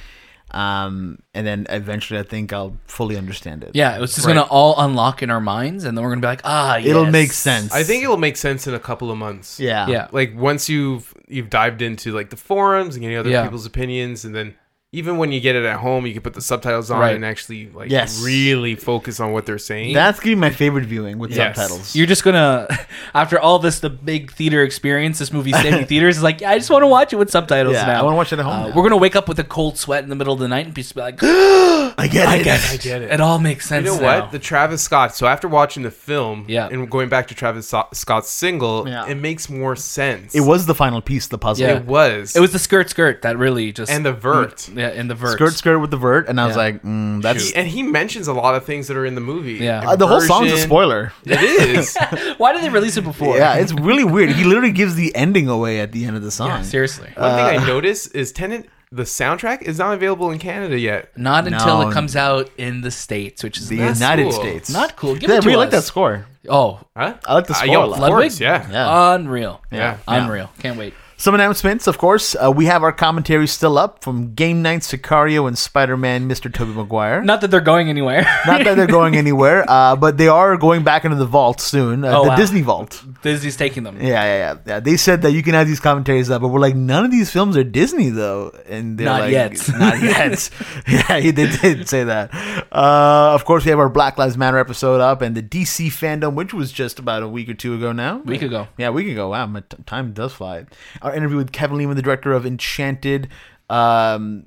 Um, 0.50 1.18
and 1.34 1.46
then 1.46 1.66
eventually, 1.68 2.18
I 2.18 2.22
think 2.22 2.52
I'll 2.52 2.76
fully 2.86 3.16
understand 3.16 3.62
it. 3.64 3.72
Yeah, 3.74 4.02
it's 4.02 4.14
just 4.14 4.26
Right. 4.26 4.34
gonna 4.34 4.46
all 4.46 4.74
unlock 4.80 5.22
in 5.22 5.30
our 5.30 5.40
minds, 5.40 5.84
and 5.84 5.96
then 5.96 6.02
we're 6.04 6.10
gonna 6.10 6.22
be 6.22 6.26
like, 6.26 6.40
ah, 6.44 6.78
it'll 6.78 7.04
make 7.06 7.32
sense. 7.32 7.72
I 7.72 7.82
think 7.84 8.02
it'll 8.02 8.16
make 8.16 8.36
sense 8.36 8.66
in 8.66 8.74
a 8.74 8.78
couple 8.78 9.10
of 9.10 9.18
months. 9.18 9.60
Yeah. 9.60 9.86
Yeah, 9.88 10.08
like 10.12 10.34
once 10.36 10.68
you've 10.68 11.12
you've 11.28 11.50
dived 11.50 11.82
into 11.82 12.12
like 12.12 12.30
the 12.30 12.36
forums 12.36 12.94
and 12.94 13.02
getting 13.02 13.18
other 13.18 13.28
Yeah. 13.30 13.42
people's 13.44 13.66
opinions 13.66 14.24
and 14.24 14.34
then 14.34 14.54
even 14.92 15.18
when 15.18 15.30
you 15.32 15.38
get 15.40 15.54
it 15.54 15.64
at 15.66 15.78
home 15.78 16.06
you 16.06 16.12
can 16.14 16.22
put 16.22 16.32
the 16.32 16.40
subtitles 16.40 16.90
on 16.90 16.98
Right. 17.00 17.14
and 17.14 17.24
actually 17.24 17.68
like 17.70 17.90
Yes. 17.90 18.22
really 18.24 18.74
focus 18.74 19.20
on 19.20 19.32
what 19.32 19.44
they're 19.44 19.58
saying 19.58 19.92
That's 19.94 20.18
gonna 20.18 20.30
be 20.36 20.40
my 20.40 20.50
favorite 20.50 20.84
viewing 20.86 21.18
with 21.18 21.30
Yes. 21.30 21.56
subtitles. 21.56 21.94
you're 21.94 22.06
just 22.06 22.24
gonna 22.24 22.66
after 23.14 23.38
all 23.38 23.58
this, 23.58 23.80
the 23.80 23.90
big 23.90 24.32
theater 24.32 24.62
experience, 24.62 25.18
this 25.18 25.32
movie 25.32 25.52
staying 25.52 25.74
in 25.80 25.86
theaters 25.92 26.16
is 26.18 26.22
like, 26.22 26.42
I 26.42 26.56
just 26.58 26.70
want 26.70 26.82
to 26.82 26.86
watch 26.88 27.12
it 27.12 27.16
with 27.16 27.30
subtitles 27.30 27.74
yeah, 27.74 27.86
now. 27.86 28.00
I 28.00 28.02
want 28.02 28.14
to 28.14 28.16
watch 28.16 28.32
it 28.32 28.38
at 28.38 28.44
home. 28.44 28.54
Uh, 28.64 28.68
now. 28.68 28.74
we're 28.74 28.82
gonna 28.82 28.96
wake 28.96 29.16
up 29.16 29.28
with 29.28 29.38
a 29.38 29.44
cold 29.44 29.76
sweat 29.76 30.02
in 30.02 30.08
the 30.08 30.16
middle 30.16 30.32
of 30.32 30.40
the 30.40 30.48
night 30.48 30.64
and 30.66 30.74
be 30.74 30.82
just 30.82 30.94
be 30.94 31.00
like, 31.02 31.20
I 31.98 32.06
get 32.08 32.28
it. 32.28 32.40
I 32.40 32.42
get 32.42 32.60
it. 32.60 32.70
I 32.72 32.76
get 32.76 33.02
it. 33.02 33.10
It 33.12 33.20
all 33.20 33.38
makes 33.38 33.66
sense. 33.68 33.84
you 33.86 33.92
know 33.92 34.00
now. 34.00 34.20
what 34.22 34.32
the 34.32 34.38
travis 34.38 34.82
scott 34.82 35.14
so 35.14 35.26
after 35.26 35.48
watching 35.48 35.82
the 35.82 35.90
film 35.90 36.44
Yeah. 36.48 36.68
and 36.70 36.90
going 36.90 37.08
back 37.08 37.26
to 37.28 37.34
travis 37.34 37.68
So- 37.68 37.86
scott's 37.92 38.30
single 38.30 38.88
Yeah. 38.88 39.06
it 39.06 39.16
makes 39.16 39.50
more 39.50 39.76
sense 39.76 40.34
It 40.34 40.40
was 40.40 40.66
the 40.66 40.74
final 40.74 41.00
piece 41.02 41.24
of 41.24 41.30
the 41.30 41.38
puzzle. 41.38 41.66
Yeah. 41.66 41.76
it 41.76 41.84
was 41.86 42.36
It 42.36 42.40
was 42.40 42.52
the 42.52 42.58
skirt, 42.58 42.88
skirt 42.90 43.22
that 43.22 43.36
really 43.36 43.72
just 43.72 43.90
and 43.92 44.04
the 44.06 44.12
vert 44.12 44.68
yeah, 44.74 44.88
and 44.88 45.10
the 45.10 45.14
vert. 45.14 45.32
skirt 45.32 45.52
skirt 45.54 45.78
with 45.78 45.90
the 45.90 45.96
vert, 45.96 46.28
and 46.28 46.40
I 46.40 46.46
was 46.46 46.56
like, 46.56 46.82
mm, 46.82 47.20
that's 47.22 47.48
He- 47.50 47.54
and 47.56 47.66
he 47.68 47.82
mentions 47.82 48.28
a 48.28 48.32
lot 48.32 48.54
of 48.54 48.64
things 48.64 48.86
that 48.88 48.96
are 48.96 49.04
in 49.06 49.14
the 49.14 49.20
movie 49.20 49.54
Yeah. 49.54 49.88
uh, 49.88 49.96
the 49.96 50.06
whole 50.06 50.20
song's 50.20 50.52
a 50.52 50.58
spoiler. 50.58 51.12
it 51.24 51.42
is 51.42 51.96
Why 52.38 52.52
did 52.52 52.62
they 52.62 52.68
release 52.70 52.96
it 52.96 53.04
before? 53.04 53.36
Yeah, 53.36 53.54
it's 53.54 53.72
really 53.72 54.04
weird. 54.04 54.30
He 54.30 54.44
literally 54.44 54.72
gives 54.72 54.94
the 54.94 55.14
ending 55.16 55.48
away 55.48 55.80
at 55.80 55.92
the 55.92 56.04
end 56.04 56.16
of 56.16 56.22
the 56.22 56.30
song. 56.30 56.62
seriously. 56.64 57.10
one 57.16 57.34
thing 57.36 57.58
Uh, 57.58 57.60
i 57.62 57.66
noticed 57.66 58.14
is 58.14 58.32
Tenet 58.32 58.68
the 58.90 59.02
soundtrack 59.02 59.62
is 59.62 59.78
not 59.78 59.92
available 59.94 60.30
in 60.30 60.38
canada 60.38 60.78
yet 60.78 61.16
Not 61.16 61.46
until 61.46 61.82
No. 61.82 61.88
it 61.88 61.92
comes 61.92 62.16
out 62.16 62.50
in 62.56 62.80
the 62.80 62.90
states, 62.90 63.42
which 63.44 63.58
is 63.58 63.68
the 63.68 63.76
not- 63.78 63.94
United 63.96 64.22
cool. 64.24 64.32
States. 64.32 64.70
not 64.70 64.96
cool. 64.96 65.14
Give 65.14 65.28
Yeah, 65.28 65.36
it 65.36 65.38
I 65.38 65.40
to 65.42 65.46
really 65.48 65.58
like 65.58 65.70
that 65.70 65.84
score. 65.84 66.26
Oh, 66.48 66.80
huh 66.96 67.14
I 67.26 67.34
like 67.34 67.46
the 67.46 67.52
Uh, 67.52 67.56
score 67.56 67.66
yo, 67.66 67.80
a 67.80 67.84
of 67.84 67.90
lot. 67.90 68.00
Ludwig? 68.00 68.30
course, 68.30 68.40
yeah 68.40 68.66
Yeah. 68.70 69.14
unreal. 69.14 69.60
Yeah. 69.70 69.98
Unreal. 70.08 70.50
Can't 70.60 70.78
wait. 70.78 70.94
Some 71.20 71.34
announcements, 71.34 71.88
of 71.88 71.98
course. 71.98 72.36
Uh, 72.36 72.52
we 72.54 72.66
have 72.66 72.84
our 72.84 72.92
commentary 72.92 73.48
still 73.48 73.76
up 73.76 74.04
from 74.04 74.34
Game 74.34 74.62
Night, 74.62 74.82
Sicario, 74.82 75.48
and 75.48 75.58
Spider 75.58 75.96
Man, 75.96 76.28
Mr. 76.28 76.52
Tobey 76.52 76.72
Maguire. 76.72 77.22
Not 77.24 77.40
that 77.40 77.50
they're 77.50 77.60
going 77.60 77.88
anywhere. 77.88 78.22
Not 78.46 78.62
that 78.62 78.76
they're 78.76 78.86
going 78.86 79.16
anywhere, 79.24 79.64
uh, 79.68 79.96
but 79.96 80.16
they 80.16 80.28
are 80.28 80.56
going 80.56 80.84
back 80.84 81.04
into 81.04 81.16
the 81.16 81.26
vault 81.26 81.60
soon. 81.60 82.04
Uh, 82.04 82.16
Oh, 82.18 82.22
the 82.22 82.28
wow. 82.30 82.36
Disney 82.36 82.62
vault. 82.62 83.02
Disney's 83.22 83.56
taking 83.56 83.82
them. 83.82 83.96
Yeah, 84.00 84.06
yeah, 84.22 84.36
yeah, 84.54 84.58
yeah. 84.64 84.80
They 84.80 84.96
said 84.96 85.22
that 85.22 85.32
you 85.32 85.42
can 85.42 85.54
have 85.54 85.66
these 85.66 85.80
commentaries 85.80 86.30
up, 86.30 86.40
but 86.40 86.48
we're 86.48 86.60
like, 86.60 86.76
none 86.76 87.04
of 87.04 87.10
these 87.10 87.30
films 87.32 87.56
are 87.56 87.64
Disney 87.64 88.10
though, 88.10 88.56
and 88.68 88.96
they're 88.96 89.06
Not 89.06 89.20
like, 89.22 89.32
yet. 89.32 89.68
not 89.76 90.00
yet. 90.00 90.50
yeah, 90.88 91.18
they 91.20 91.32
did 91.32 91.88
say 91.88 92.04
that. 92.04 92.32
Uh, 92.72 93.34
of 93.34 93.44
course, 93.44 93.64
we 93.64 93.70
have 93.70 93.80
our 93.80 93.88
Black 93.88 94.18
Lives 94.18 94.36
Matter 94.38 94.58
episode 94.58 95.00
up, 95.00 95.20
and 95.20 95.36
the 95.36 95.42
DC 95.42 95.88
fandom, 95.88 96.34
which 96.34 96.54
was 96.54 96.70
just 96.70 97.00
about 97.00 97.24
a 97.24 97.28
week 97.28 97.48
or 97.48 97.54
two 97.54 97.74
ago 97.74 97.90
now. 97.90 98.18
Week 98.18 98.42
ago. 98.42 98.68
Yeah, 98.76 98.88
a 98.88 98.92
week 98.92 99.08
ago. 99.08 99.30
Wow, 99.30 99.46
my 99.46 99.60
t- 99.60 99.76
time 99.84 100.12
does 100.12 100.32
fly. 100.32 100.66
Our 101.08 101.14
interview 101.14 101.38
with 101.38 101.52
Kevin 101.52 101.78
Lima, 101.78 101.94
the 101.94 102.02
director 102.02 102.32
of 102.32 102.44
Enchanted. 102.44 103.28
Um, 103.70 104.44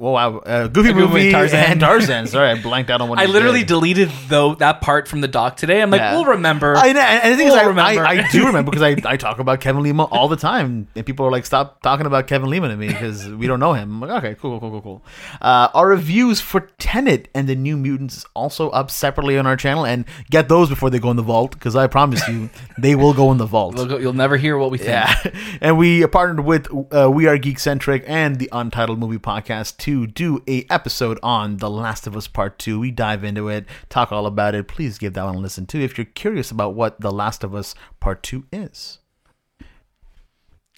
well, 0.00 0.12
wow, 0.14 0.38
uh, 0.38 0.66
Goofy 0.68 0.92
Goofy 0.94 1.00
movie 1.06 1.20
and 1.26 1.32
Tarzan. 1.32 1.58
and 1.72 1.80
Tarzan. 1.80 2.26
Sorry, 2.28 2.48
I 2.50 2.60
blanked 2.62 2.90
out 2.90 3.02
on 3.02 3.08
what 3.10 3.18
I 3.18 3.26
literally 3.26 3.60
did. 3.60 3.68
deleted 3.68 4.10
though 4.28 4.54
that 4.54 4.80
part 4.80 5.06
from 5.08 5.20
the 5.20 5.28
doc 5.28 5.56
today. 5.58 5.82
I'm 5.82 5.90
like, 5.90 6.00
Yeah. 6.00 6.14
we'll 6.14 6.24
remember. 6.24 6.74
I 6.74 6.92
know, 6.92 7.00
and 7.00 7.32
the 7.32 7.36
thing 7.36 7.48
We'll 7.48 7.58
I, 7.60 7.64
remember. 7.64 8.02
I, 8.06 8.24
I 8.24 8.28
do 8.30 8.46
remember 8.46 8.70
because 8.70 8.82
I, 8.82 8.96
I 9.10 9.16
talk 9.18 9.38
about 9.40 9.60
Kevin 9.60 9.82
Lima 9.82 10.04
all 10.04 10.28
the 10.28 10.36
time, 10.36 10.88
and 10.94 11.04
people 11.04 11.26
are 11.26 11.30
like, 11.30 11.44
"Stop 11.44 11.82
talking 11.82 12.06
about 12.06 12.26
Kevin 12.26 12.48
Lima 12.48 12.68
to 12.68 12.76
me 12.76 12.88
because 12.88 13.28
we 13.28 13.46
don't 13.46 13.60
know 13.60 13.74
him." 13.74 14.02
I'm 14.02 14.08
like, 14.08 14.24
"Okay, 14.24 14.36
cool, 14.40 14.58
cool, 14.58 14.70
cool, 14.70 14.80
cool." 14.80 15.02
Uh, 15.42 15.68
our 15.74 15.88
reviews 15.88 16.40
for 16.40 16.60
Tenet 16.78 17.28
and 17.34 17.46
the 17.46 17.54
New 17.54 17.76
Mutants 17.76 18.16
is 18.16 18.26
also 18.34 18.70
up 18.70 18.90
separately 18.90 19.36
on 19.38 19.46
our 19.46 19.56
channel, 19.56 19.84
and 19.84 20.06
get 20.30 20.48
those 20.48 20.70
before 20.70 20.88
they 20.88 20.98
go 20.98 21.10
in 21.10 21.16
the 21.18 21.22
vault 21.22 21.50
because 21.52 21.76
I 21.76 21.86
promise 21.88 22.26
you, 22.26 22.48
they 22.78 22.94
will 22.94 23.12
go 23.12 23.30
in 23.32 23.36
the 23.38 23.46
vault. 23.46 23.76
You'll, 23.76 23.86
go- 23.86 23.98
you'll 23.98 24.12
never 24.14 24.38
hear 24.38 24.56
what 24.56 24.70
we 24.70 24.78
think. 24.78 24.88
Yeah, 24.90 25.14
and 25.60 25.76
we 25.76 26.06
partnered 26.06 26.40
with 26.46 26.68
uh, 26.94 27.10
We 27.12 27.26
Are 27.26 27.36
Geek 27.36 27.58
Centric 27.58 28.04
and 28.06 28.38
the 28.38 28.48
Untitled 28.50 28.98
Movie 28.98 29.18
Podcast 29.18 29.76
to 29.78 29.89
do 30.06 30.42
a 30.48 30.66
episode 30.70 31.18
on 31.22 31.58
The 31.58 31.70
Last 31.70 32.06
of 32.06 32.16
Us 32.16 32.26
Part 32.26 32.58
Two. 32.58 32.80
We 32.80 32.90
dive 32.90 33.24
into 33.24 33.48
it, 33.48 33.66
talk 33.88 34.12
all 34.12 34.26
about 34.26 34.54
it. 34.54 34.68
Please 34.68 34.98
give 34.98 35.14
that 35.14 35.24
one 35.24 35.36
a 35.36 35.38
listen 35.38 35.66
too 35.66 35.80
if 35.80 35.96
you're 35.96 36.04
curious 36.04 36.50
about 36.50 36.74
what 36.74 37.00
The 37.00 37.12
Last 37.12 37.44
of 37.44 37.54
Us 37.54 37.74
Part 38.00 38.22
Two 38.22 38.46
is. 38.52 38.98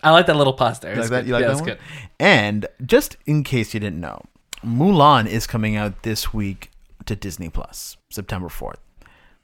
I 0.03 0.11
like 0.11 0.27
that 0.27 0.37
little 0.37 0.53
pause 0.53 0.81
there. 0.81 0.95
You 0.95 1.01
like 1.01 1.11
that? 1.11 1.27
You 1.27 1.33
like 1.33 1.43
yeah, 1.43 1.49
that 1.49 1.55
that's 1.55 1.61
one? 1.61 1.71
good. 1.71 1.79
And 2.19 2.67
just 2.85 3.17
in 3.27 3.45
case 3.45 3.73
you 3.73 3.81
didn't 3.81 4.01
know, 4.01 4.23
Mulan 4.65 5.27
is 5.27 5.47
coming 5.47 5.77
out 5.77 6.03
this 6.03 6.35
week 6.35 6.71
to 7.07 7.17
Disney 7.17 7.49
Plus, 7.49 7.97
September 8.11 8.49
4th. 8.49 8.79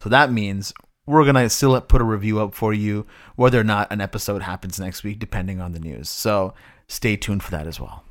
So 0.03 0.09
that 0.09 0.33
means 0.33 0.73
we're 1.07 1.25
going 1.25 1.37
to 1.37 1.49
still 1.49 1.81
put 1.81 2.01
a 2.01 2.05
review 2.05 2.41
up 2.41 2.55
for 2.55 2.73
you, 2.73 3.07
whether 3.37 3.59
or 3.59 3.65
not 3.65 3.91
an 3.93 4.01
episode 4.01 4.43
happens 4.43 4.79
next 4.79 5.03
week, 5.03 5.19
depending 5.19 5.61
on 5.61 5.73
the 5.73 5.81
news. 5.81 6.09
So 6.09 6.55
stay 6.87 7.17
tuned 7.17 7.43
for 7.43 7.51
that 7.53 7.67
as 7.67 7.81
well. 7.81 8.05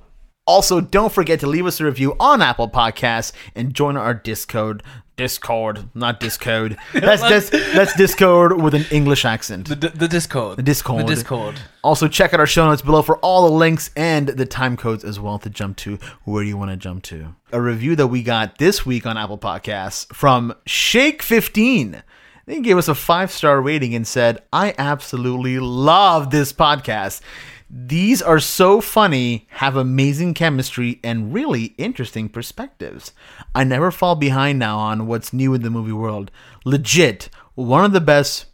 Also, 0.48 0.80
don't 0.80 1.12
forget 1.12 1.42
to 1.42 1.48
leave 1.48 1.66
us 1.66 1.80
a 1.82 1.86
review 1.86 2.16
on 2.20 2.42
Apple 2.42 2.70
Podcasts 2.70 3.34
and 3.54 3.74
join 3.74 3.98
our 3.98 4.13
Discord. 4.13 4.82
Discord, 5.18 5.89
not 5.96 6.20
Discode. 6.20 6.77
That's 6.94 7.24
that's 7.24 7.50
that's 7.50 7.96
Discord 7.96 8.62
with 8.62 8.75
an 8.75 8.86
English 8.92 9.25
accent. 9.25 9.68
The, 9.68 9.75
the, 9.75 9.89
the 9.89 10.08
Discord. 10.08 10.58
The 10.60 10.63
Discord. 10.63 11.08
The 11.08 11.16
Discord. 11.16 11.60
Also, 11.84 12.08
check 12.08 12.36
out 12.36 12.39
our 12.39 12.46
show 12.46 12.68
notes 12.68 12.84
below 12.84 13.01
for 13.01 13.18
all 13.18 13.50
the 13.50 13.56
links 13.56 13.89
and 13.96 14.27
the 14.27 14.46
time 14.46 14.77
codes 14.77 15.04
as 15.04 15.20
well 15.20 15.39
to 15.39 15.50
jump 15.50 15.77
to 15.77 15.98
where 16.25 16.44
you 16.44 16.56
want 16.56 16.70
to 16.70 16.77
jump 16.77 17.01
to. 17.06 17.34
A 17.51 17.60
review 17.60 17.96
that 17.96 18.08
we 18.08 18.22
got 18.22 18.60
this 18.60 18.86
week 18.86 19.08
on 19.08 19.18
Apple 19.18 19.39
Podcasts 19.39 20.13
from 20.13 20.54
Shake15. 20.68 22.04
They 22.46 22.62
gave 22.62 22.77
us 22.77 22.88
a 22.88 22.96
five 22.96 23.32
star 23.32 23.60
rating 23.60 23.96
and 23.96 24.08
said, 24.08 24.44
I 24.54 24.75
absolutely 24.77 25.60
love 25.60 26.30
this 26.30 26.54
podcast. 26.54 27.22
These 27.70 28.22
are 28.22 28.40
so 28.40 28.80
funny, 28.80 29.48
have 29.52 29.76
amazing 29.76 30.34
chemistry, 30.36 31.00
and 31.04 31.34
really 31.34 31.76
interesting 31.78 32.30
perspectives. 32.30 33.12
I 33.54 33.64
never 33.66 33.92
fall 33.92 34.16
behind 34.16 34.58
now 34.58 34.78
on 34.78 35.06
what's 35.08 35.34
new 35.34 35.54
in 35.54 35.64
the 35.64 35.70
movie 35.70 35.92
world. 35.92 36.32
Legit, 36.64 37.30
one 37.56 37.84
of 37.84 37.92
the 37.92 38.00
best 38.00 38.46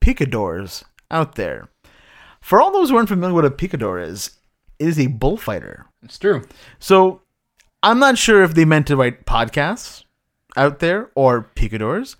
picadors 0.00 0.84
out 1.10 1.34
there. 1.34 1.68
For 2.40 2.60
all 2.60 2.70
those 2.72 2.90
who 2.90 2.96
aren't 2.96 3.08
familiar 3.08 3.34
with 3.34 3.44
what 3.44 3.52
a 3.52 3.56
picador 3.56 4.00
is, 4.00 4.38
it 4.78 4.86
is 4.88 4.98
a 5.00 5.08
bullfighter. 5.08 5.86
It's 6.02 6.18
true. 6.18 6.46
So 6.78 7.22
I'm 7.82 7.98
not 7.98 8.18
sure 8.18 8.42
if 8.42 8.54
they 8.54 8.64
meant 8.64 8.86
to 8.86 8.96
write 8.96 9.26
podcasts 9.26 10.04
out 10.56 10.78
there 10.78 11.10
or 11.16 11.42
picadors. 11.54 12.16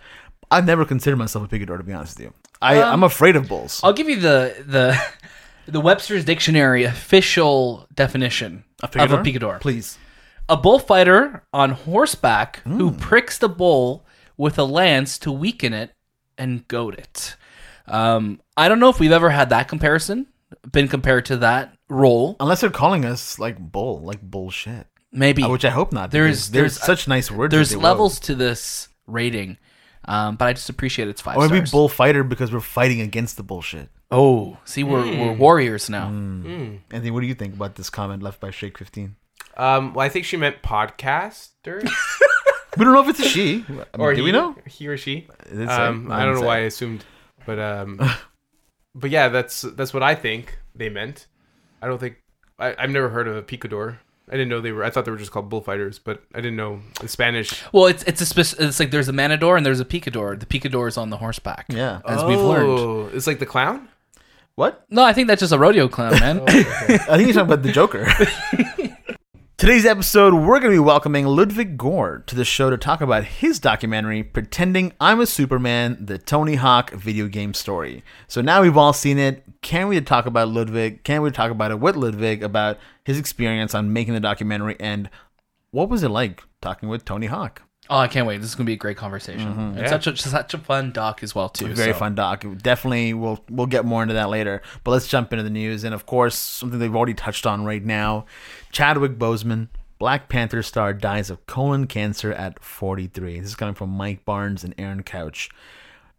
I've 0.50 0.66
never 0.66 0.84
considered 0.84 1.16
myself 1.16 1.44
a 1.44 1.48
picador, 1.48 1.78
to 1.78 1.84
be 1.84 1.92
honest 1.92 2.18
with 2.18 2.26
you. 2.26 2.34
I, 2.60 2.78
Um, 2.80 2.92
I'm 2.92 3.02
afraid 3.04 3.36
of 3.36 3.48
bulls. 3.48 3.80
I'll 3.84 3.92
give 3.92 4.08
you 4.08 4.16
the 4.20 4.64
the 4.66 5.00
the 5.70 5.80
Webster's 5.80 6.24
Dictionary 6.24 6.84
official 6.84 7.86
definition 7.94 8.64
of 8.82 8.94
a 9.12 9.22
picador. 9.22 9.58
Please. 9.60 9.98
A 10.48 10.56
bullfighter 10.56 11.44
on 11.52 11.70
horseback 11.70 12.60
Hmm. 12.64 12.76
who 12.78 12.90
pricks 12.92 13.38
the 13.38 13.48
bull 13.48 14.04
with 14.36 14.58
a 14.58 14.64
lance 14.64 15.18
to 15.20 15.30
weaken 15.32 15.72
it 15.72 15.94
and 16.36 16.66
goad 16.68 16.94
it. 16.98 17.36
Um, 17.86 18.40
I 18.56 18.68
don't 18.68 18.80
know 18.80 18.88
if 18.88 18.98
we've 19.00 19.12
ever 19.12 19.30
had 19.30 19.50
that 19.50 19.68
comparison, 19.68 20.26
been 20.70 20.88
compared 20.88 21.24
to 21.26 21.36
that 21.38 21.74
role. 21.88 22.36
Unless 22.40 22.60
they're 22.62 22.70
calling 22.70 23.04
us 23.04 23.38
like 23.38 23.58
bull, 23.58 24.00
like 24.02 24.22
bullshit. 24.22 24.86
Maybe 25.12 25.42
Which 25.42 25.64
I 25.64 25.70
hope 25.70 25.92
not. 25.92 26.10
There's- 26.12 26.48
there's, 26.48 26.76
there's- 26.76 26.86
such 26.86 27.08
nice 27.08 27.30
words. 27.30 27.50
there's 27.52 27.76
levels 27.76 28.20
to 28.20 28.34
this 28.34 28.88
rating, 29.08 29.58
um, 30.06 30.36
but 30.36 30.46
I 30.46 30.52
just 30.52 30.68
appreciate 30.68 31.08
it's 31.08 31.20
five 31.20 31.36
Or 31.36 31.48
maybe 31.48 31.56
stars. 31.66 31.70
bullfighter 31.72 32.22
because 32.22 32.52
we're 32.52 32.60
fighting 32.60 33.00
against 33.00 33.36
the 33.36 33.42
bullshit. 33.42 33.88
Oh, 34.10 34.58
see, 34.64 34.82
we're 34.82 35.04
we're 35.04 35.32
warriors 35.32 35.88
now. 35.88 36.08
Anthony, 36.08 37.10
what 37.10 37.20
do 37.20 37.26
you 37.26 37.34
think 37.34 37.54
about 37.54 37.76
this 37.76 37.90
comment 37.90 38.22
left 38.22 38.40
by 38.40 38.50
Shake 38.50 38.76
15? 38.78 39.16
Um, 39.56 39.94
well, 39.94 40.04
I 40.04 40.08
think 40.08 40.24
she 40.24 40.36
meant 40.36 40.62
podcaster. 40.62 41.88
We 42.76 42.84
don't 42.84 42.94
know 42.94 43.02
if 43.02 43.08
it's 43.08 43.20
a 43.20 43.28
she. 43.28 43.64
I 43.68 43.72
mean, 43.72 43.84
or 43.98 44.14
do 44.14 44.18
he, 44.18 44.22
we 44.22 44.32
know? 44.32 44.56
he 44.66 44.86
or 44.88 44.96
she? 44.96 45.26
It 45.40 45.50
didn't 45.50 45.68
say. 45.68 45.74
Um, 45.74 46.10
I 46.10 46.24
don't 46.24 46.36
know 46.36 46.46
why 46.46 46.58
I 46.58 46.60
assumed, 46.60 47.04
but 47.44 47.58
um, 47.58 48.00
but 48.94 49.10
yeah, 49.10 49.28
that's 49.28 49.62
that's 49.62 49.92
what 49.92 50.02
I 50.02 50.14
think 50.14 50.58
they 50.74 50.88
meant. 50.88 51.26
I 51.82 51.88
don't 51.88 51.98
think 51.98 52.16
I, 52.58 52.74
I've 52.78 52.90
never 52.90 53.08
heard 53.08 53.28
of 53.28 53.36
a 53.36 53.42
picador. 53.42 53.98
I 54.28 54.32
didn't 54.32 54.48
know 54.48 54.60
they 54.62 54.70
were. 54.70 54.84
I 54.84 54.90
thought 54.90 55.04
they 55.04 55.10
were 55.10 55.18
just 55.18 55.32
called 55.32 55.50
bullfighters, 55.50 55.98
but 55.98 56.22
I 56.32 56.40
didn't 56.40 56.56
know 56.56 56.80
in 57.02 57.08
Spanish. 57.08 57.62
Well, 57.72 57.86
it's 57.86 58.04
it's 58.04 58.20
a 58.20 58.26
spec- 58.26 58.60
it's 58.60 58.78
like 58.78 58.92
there's 58.92 59.08
a 59.08 59.12
matador 59.12 59.56
and 59.56 59.66
there's 59.66 59.80
a 59.80 59.84
picador. 59.84 60.38
The 60.38 60.46
picador 60.46 60.86
is 60.86 60.96
on 60.96 61.10
the 61.10 61.16
horseback. 61.16 61.66
Yeah. 61.68 62.00
as 62.06 62.22
we've 62.22 62.40
learned. 62.40 62.68
Oh, 62.68 63.10
it's 63.12 63.26
like 63.26 63.40
the 63.40 63.46
clown. 63.46 63.89
What? 64.56 64.84
No, 64.90 65.02
I 65.02 65.12
think 65.12 65.28
that's 65.28 65.40
just 65.40 65.52
a 65.52 65.58
rodeo 65.58 65.88
clown, 65.88 66.18
man. 66.20 66.40
I 66.48 66.52
think 67.16 67.28
you're 67.28 67.32
talking 67.32 67.40
about 67.40 67.62
the 67.62 67.72
Joker. 67.72 68.06
Today's 69.56 69.84
episode, 69.84 70.32
we're 70.32 70.58
going 70.58 70.72
to 70.72 70.76
be 70.76 70.78
welcoming 70.78 71.26
Ludvig 71.26 71.76
Gür 71.76 72.24
to 72.26 72.34
the 72.34 72.44
show 72.44 72.70
to 72.70 72.78
talk 72.78 73.00
about 73.00 73.24
his 73.24 73.58
documentary, 73.58 74.22
Pretending 74.22 74.92
I'm 74.98 75.20
a 75.20 75.26
Superman, 75.26 75.98
the 76.00 76.16
Tony 76.16 76.54
Hawk 76.54 76.92
video 76.92 77.28
game 77.28 77.52
story. 77.52 78.02
So 78.26 78.40
now 78.40 78.62
we've 78.62 78.76
all 78.76 78.92
seen 78.94 79.18
it. 79.18 79.44
Can 79.60 79.88
we 79.88 80.00
talk 80.00 80.26
about 80.26 80.48
Ludvig? 80.48 81.04
Can 81.04 81.22
we 81.22 81.30
talk 81.30 81.50
about 81.50 81.70
it 81.70 81.78
with 81.78 81.94
Ludwig 81.94 82.42
about 82.42 82.78
his 83.04 83.18
experience 83.18 83.74
on 83.74 83.92
making 83.92 84.14
the 84.14 84.20
documentary 84.20 84.76
and 84.80 85.10
what 85.72 85.88
was 85.88 86.02
it 86.02 86.08
like 86.08 86.42
talking 86.60 86.88
with 86.88 87.04
Tony 87.04 87.26
Hawk? 87.26 87.62
Oh, 87.90 87.98
I 87.98 88.08
can't 88.08 88.26
wait. 88.26 88.38
This 88.40 88.48
is 88.50 88.54
gonna 88.54 88.66
be 88.66 88.72
a 88.72 88.76
great 88.76 88.96
conversation. 88.96 89.52
Mm-hmm. 89.52 89.78
It's 89.78 89.90
Yeah. 89.92 90.00
such 90.00 90.06
a 90.06 90.16
such 90.16 90.54
a 90.54 90.58
fun 90.58 90.92
doc 90.92 91.22
as 91.22 91.34
well 91.34 91.48
too. 91.50 91.74
Very 91.74 91.92
so. 91.92 91.98
fun 91.98 92.14
doc. 92.14 92.44
Definitely, 92.62 93.12
we'll 93.12 93.44
we'll 93.50 93.66
get 93.66 93.84
more 93.84 94.02
into 94.02 94.14
that 94.14 94.30
later. 94.30 94.62
But 94.84 94.92
let's 94.92 95.08
jump 95.08 95.32
into 95.32 95.42
the 95.42 95.50
news, 95.50 95.84
and 95.84 95.94
of 95.94 96.06
course, 96.06 96.36
something 96.36 96.78
they've 96.78 96.94
already 96.94 97.14
touched 97.14 97.46
on 97.46 97.64
right 97.64 97.84
now: 97.84 98.24
Chadwick 98.72 99.18
Boseman, 99.18 99.68
Black 99.98 100.28
Panther 100.30 100.62
star, 100.62 100.94
dies 100.94 101.28
of 101.28 101.44
colon 101.46 101.86
cancer 101.86 102.32
at 102.32 102.62
43. 102.62 103.40
This 103.40 103.50
is 103.50 103.54
coming 103.56 103.74
from 103.74 103.90
Mike 103.90 104.24
Barnes 104.24 104.64
and 104.64 104.74
Aaron 104.78 105.02
Couch. 105.02 105.50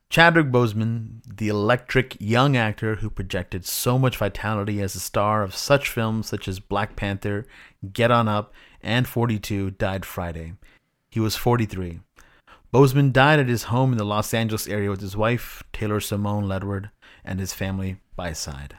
Chadwick 0.09 0.47
Boseman, 0.47 1.21
the 1.25 1.47
electric 1.47 2.17
young 2.19 2.57
actor 2.57 2.95
who 2.95 3.09
projected 3.09 3.65
so 3.65 3.97
much 3.97 4.17
vitality 4.17 4.81
as 4.81 4.93
a 4.93 4.99
star 4.99 5.41
of 5.41 5.55
such 5.55 5.87
films 5.87 6.27
such 6.27 6.49
as 6.49 6.59
Black 6.59 6.97
Panther, 6.97 7.47
Get 7.93 8.11
On 8.11 8.27
Up, 8.27 8.53
and 8.83 9.07
42, 9.07 9.71
died 9.71 10.03
Friday. 10.05 10.55
He 11.11 11.19
was 11.19 11.35
43. 11.35 11.99
Boseman 12.73 13.11
died 13.11 13.39
at 13.39 13.49
his 13.49 13.63
home 13.63 13.91
in 13.91 13.97
the 13.97 14.05
Los 14.05 14.33
Angeles 14.33 14.65
area 14.65 14.89
with 14.89 15.01
his 15.01 15.17
wife, 15.17 15.61
Taylor 15.73 15.99
Simone 15.99 16.45
Ledward, 16.45 16.89
and 17.25 17.41
his 17.41 17.53
family 17.53 17.97
by 18.15 18.29
his 18.29 18.39
side. 18.39 18.77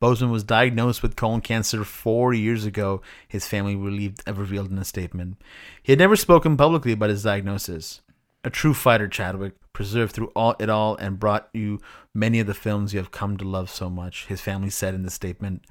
Boseman 0.00 0.30
was 0.30 0.44
diagnosed 0.44 1.02
with 1.02 1.16
colon 1.16 1.40
cancer 1.40 1.82
four 1.82 2.32
years 2.32 2.64
ago, 2.64 3.02
his 3.26 3.48
family 3.48 3.74
relieved, 3.74 4.22
revealed 4.28 4.70
in 4.70 4.78
a 4.78 4.84
statement. 4.84 5.36
He 5.82 5.90
had 5.90 5.98
never 5.98 6.14
spoken 6.14 6.56
publicly 6.56 6.92
about 6.92 7.10
his 7.10 7.24
diagnosis. 7.24 8.02
A 8.44 8.50
true 8.50 8.72
fighter, 8.72 9.08
Chadwick, 9.08 9.54
preserved 9.72 10.12
through 10.12 10.30
all 10.36 10.54
it 10.60 10.70
all 10.70 10.94
and 10.96 11.18
brought 11.18 11.48
you 11.52 11.80
many 12.14 12.38
of 12.38 12.46
the 12.46 12.54
films 12.54 12.94
you 12.94 13.00
have 13.00 13.10
come 13.10 13.36
to 13.36 13.44
love 13.44 13.68
so 13.68 13.90
much, 13.90 14.26
his 14.26 14.40
family 14.40 14.70
said 14.70 14.94
in 14.94 15.02
the 15.02 15.10
statement. 15.10 15.64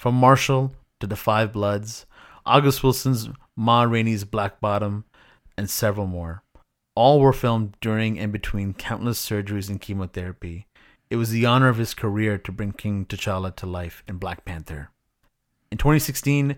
From 0.00 0.16
Marshall 0.16 0.72
to 0.98 1.06
The 1.06 1.14
Five 1.14 1.52
Bloods, 1.52 2.06
August 2.44 2.82
Wilson's 2.82 3.28
Ma 3.54 3.82
Rainey's 3.82 4.24
Black 4.24 4.60
Bottom, 4.60 5.04
and 5.58 5.68
several 5.68 6.06
more. 6.06 6.42
All 6.94 7.20
were 7.20 7.32
filmed 7.32 7.76
during 7.80 8.18
and 8.18 8.32
between 8.32 8.72
countless 8.72 9.24
surgeries 9.24 9.68
and 9.68 9.80
chemotherapy. 9.80 10.66
It 11.10 11.16
was 11.16 11.30
the 11.30 11.46
honor 11.46 11.68
of 11.68 11.76
his 11.78 11.94
career 11.94 12.38
to 12.38 12.52
bring 12.52 12.72
King 12.72 13.04
T'Challa 13.04 13.54
to 13.56 13.66
life 13.66 14.02
in 14.06 14.18
Black 14.18 14.44
Panther. 14.44 14.90
In 15.70 15.78
2016, 15.78 16.56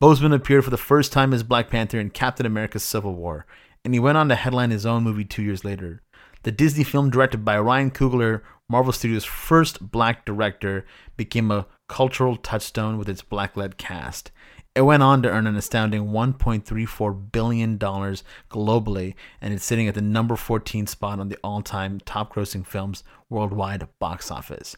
Boseman 0.00 0.34
appeared 0.34 0.64
for 0.64 0.70
the 0.70 0.76
first 0.76 1.12
time 1.12 1.32
as 1.32 1.42
Black 1.42 1.70
Panther 1.70 1.98
in 1.98 2.10
Captain 2.10 2.46
America 2.46 2.78
Civil 2.78 3.14
War, 3.14 3.46
and 3.84 3.94
he 3.94 4.00
went 4.00 4.18
on 4.18 4.28
to 4.28 4.34
headline 4.34 4.70
his 4.70 4.86
own 4.86 5.02
movie 5.02 5.24
two 5.24 5.42
years 5.42 5.64
later. 5.64 6.02
The 6.42 6.52
Disney 6.52 6.84
film, 6.84 7.10
directed 7.10 7.44
by 7.44 7.58
Ryan 7.58 7.90
Coogler, 7.90 8.42
Marvel 8.68 8.92
Studios' 8.92 9.24
first 9.24 9.90
black 9.90 10.24
director, 10.24 10.84
became 11.16 11.50
a 11.50 11.66
cultural 11.88 12.36
touchstone 12.36 12.98
with 12.98 13.08
its 13.08 13.22
black 13.22 13.56
led 13.56 13.78
cast. 13.78 14.30
It 14.74 14.82
went 14.82 15.04
on 15.04 15.22
to 15.22 15.30
earn 15.30 15.46
an 15.46 15.54
astounding 15.54 16.08
$1.34 16.08 17.30
billion 17.30 17.78
globally, 17.78 19.14
and 19.40 19.54
it's 19.54 19.64
sitting 19.64 19.86
at 19.86 19.94
the 19.94 20.02
number 20.02 20.34
14 20.34 20.88
spot 20.88 21.20
on 21.20 21.28
the 21.28 21.38
all 21.44 21.62
time 21.62 22.00
top 22.00 22.34
grossing 22.34 22.66
films 22.66 23.04
worldwide 23.30 23.86
box 24.00 24.32
office. 24.32 24.74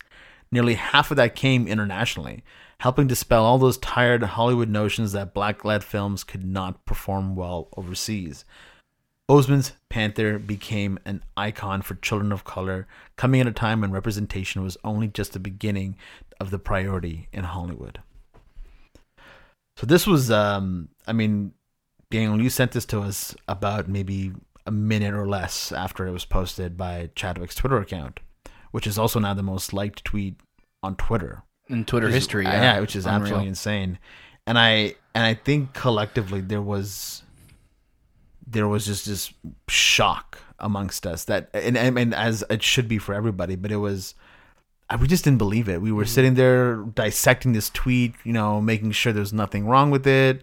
Nearly 0.52 0.74
half 0.74 1.10
of 1.10 1.16
that 1.16 1.34
came 1.34 1.66
internationally, 1.66 2.44
helping 2.80 3.06
dispel 3.06 3.46
all 3.46 3.56
those 3.56 3.78
tired 3.78 4.22
Hollywood 4.22 4.68
notions 4.68 5.12
that 5.12 5.32
black 5.32 5.64
led 5.64 5.82
films 5.82 6.24
could 6.24 6.44
not 6.44 6.84
perform 6.84 7.34
well 7.34 7.68
overseas. 7.74 8.44
Boseman's 9.28 9.72
Panther 9.88 10.38
became 10.38 10.98
an 11.06 11.22
icon 11.38 11.80
for 11.80 11.94
children 11.96 12.32
of 12.32 12.44
color, 12.44 12.86
coming 13.16 13.40
at 13.40 13.46
a 13.46 13.52
time 13.52 13.80
when 13.80 13.90
representation 13.90 14.62
was 14.62 14.76
only 14.84 15.08
just 15.08 15.32
the 15.32 15.40
beginning 15.40 15.96
of 16.38 16.50
the 16.50 16.58
priority 16.58 17.28
in 17.32 17.44
Hollywood. 17.44 18.00
So 19.76 19.86
this 19.86 20.06
was, 20.06 20.30
um, 20.30 20.88
I 21.06 21.12
mean, 21.12 21.52
Daniel, 22.10 22.40
you 22.40 22.50
sent 22.50 22.72
this 22.72 22.86
to 22.86 23.00
us 23.00 23.34
about 23.46 23.88
maybe 23.88 24.32
a 24.64 24.70
minute 24.70 25.14
or 25.14 25.28
less 25.28 25.70
after 25.70 26.06
it 26.06 26.12
was 26.12 26.24
posted 26.24 26.76
by 26.76 27.10
Chadwick's 27.14 27.54
Twitter 27.54 27.78
account, 27.78 28.20
which 28.70 28.86
is 28.86 28.98
also 28.98 29.20
now 29.20 29.34
the 29.34 29.42
most 29.42 29.72
liked 29.72 30.04
tweet 30.04 30.40
on 30.82 30.96
Twitter. 30.96 31.42
in 31.68 31.84
Twitter 31.84 32.08
history. 32.08 32.44
yeah, 32.44 32.74
Yeah, 32.74 32.80
which 32.80 32.96
is 32.96 33.06
Unreal. 33.06 33.22
absolutely 33.22 33.48
insane. 33.48 33.98
And 34.46 34.58
I 34.58 34.94
and 35.14 35.24
I 35.24 35.34
think 35.34 35.74
collectively 35.74 36.40
there 36.40 36.62
was 36.62 37.22
there 38.46 38.68
was 38.68 38.86
just 38.86 39.06
this 39.06 39.32
shock 39.68 40.38
amongst 40.60 41.06
us 41.06 41.24
that 41.24 41.50
and 41.52 41.76
and, 41.76 41.98
and 41.98 42.14
as 42.14 42.44
it 42.48 42.62
should 42.62 42.86
be 42.86 42.98
for 42.98 43.14
everybody, 43.14 43.56
but 43.56 43.72
it 43.72 43.76
was 43.78 44.14
I- 44.88 44.96
we 44.96 45.06
just 45.08 45.24
didn't 45.24 45.38
believe 45.38 45.68
it. 45.68 45.80
We 45.80 45.92
were 45.92 46.04
sitting 46.04 46.34
there 46.34 46.76
dissecting 46.76 47.52
this 47.52 47.70
tweet, 47.70 48.14
you 48.24 48.32
know, 48.32 48.60
making 48.60 48.92
sure 48.92 49.12
there's 49.12 49.32
nothing 49.32 49.66
wrong 49.66 49.90
with 49.90 50.06
it. 50.06 50.42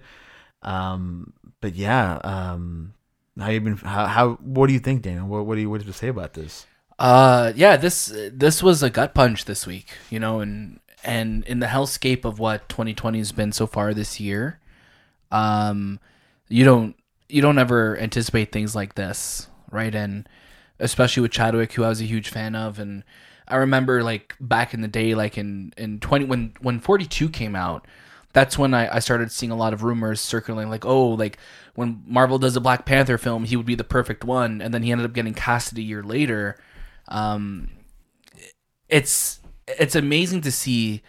Um, 0.62 1.34
but 1.62 1.76
yeah, 1.76 2.20
um, 2.24 2.94
how 3.40 3.50
you 3.50 3.62
been? 3.62 3.78
How, 3.78 4.06
how? 4.06 4.34
What 4.36 4.68
do 4.68 4.74
you 4.74 4.80
think, 4.80 5.02
Daniel? 5.02 5.28
What, 5.28 5.46
what 5.46 5.56
do 5.56 5.62
you 5.62 5.70
what 5.70 5.80
did 5.80 5.88
you 5.88 5.94
say 5.94 6.08
about 6.10 6.34
this? 6.34 6.66
Uh, 7.00 7.52
yeah, 7.56 7.76
this 7.78 8.12
this 8.32 8.62
was 8.62 8.84
a 8.84 8.90
gut 8.90 9.14
punch 9.16 9.46
this 9.46 9.66
week, 9.66 9.98
you 10.10 10.20
know, 10.20 10.40
and 10.40 10.80
and 11.04 11.44
in 11.46 11.60
the 11.60 11.68
hellscape 11.68 12.24
of 12.26 12.40
what 12.40 12.70
2020 12.70 13.18
has 13.18 13.32
been 13.32 13.52
so 13.52 13.68
far 13.68 13.94
this 13.94 14.20
year, 14.20 14.60
um, 15.32 16.00
you 16.48 16.64
don't 16.64 16.96
you 17.28 17.42
don't 17.42 17.58
ever 17.58 17.98
anticipate 17.98 18.52
things 18.52 18.76
like 18.76 18.96
this, 18.96 19.48
right? 19.72 19.94
And 19.96 20.28
especially 20.80 21.22
with 21.22 21.32
Chadwick, 21.32 21.74
who 21.74 21.84
I 21.84 21.90
was 21.90 22.02
a 22.02 22.06
huge 22.06 22.30
fan 22.30 22.56
of, 22.56 22.78
and 22.80 23.04
I 23.48 23.58
remember 23.58 24.04
like 24.04 24.36
back 24.40 24.74
in 24.74 24.82
the 24.82 24.88
day, 24.88 25.16
like 25.16 25.38
in 25.38 25.74
in 25.78 26.00
20 26.00 26.26
when 26.26 26.54
when 26.62 26.80
42 26.80 27.30
came 27.30 27.56
out. 27.56 27.88
That's 28.34 28.58
when 28.58 28.74
I, 28.74 28.96
I 28.96 29.00
started 29.00 29.32
seeing 29.32 29.52
a 29.52 29.56
lot 29.56 29.74
of 29.74 29.84
rumors 29.84 30.20
circulating 30.20 30.72
like, 30.72 30.86
oh, 30.86 31.10
like 31.10 31.38
when 31.76 32.02
Marvel 32.08 32.40
does 32.40 32.56
a 32.56 32.62
Black 32.62 32.84
Panther 32.84 33.20
film, 33.20 33.44
he 33.44 33.56
would 33.56 33.66
be 33.68 33.76
the 33.76 33.84
perfect 33.84 34.24
one, 34.24 34.60
and 34.60 34.74
then 34.74 34.82
he 34.82 34.92
ended 34.92 35.06
up 35.06 35.14
getting 35.14 35.36
casted 35.36 35.78
a 35.78 35.84
year 35.84 36.02
later 36.02 36.58
um, 37.08 37.70
it's 38.90 39.40
it's 39.68 39.96
amazing 39.96 40.42
to 40.42 40.52
see 40.52 41.02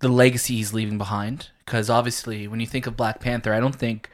the 0.00 0.08
legacy 0.08 0.56
he's 0.56 0.72
leaving 0.72 0.98
behind. 0.98 1.48
Because 1.64 1.90
obviously, 1.90 2.48
when 2.48 2.60
you 2.60 2.66
think 2.66 2.86
of 2.86 2.96
Black 2.96 3.20
Panther, 3.20 3.52
I 3.52 3.60
don't 3.60 3.74
think 3.74 4.10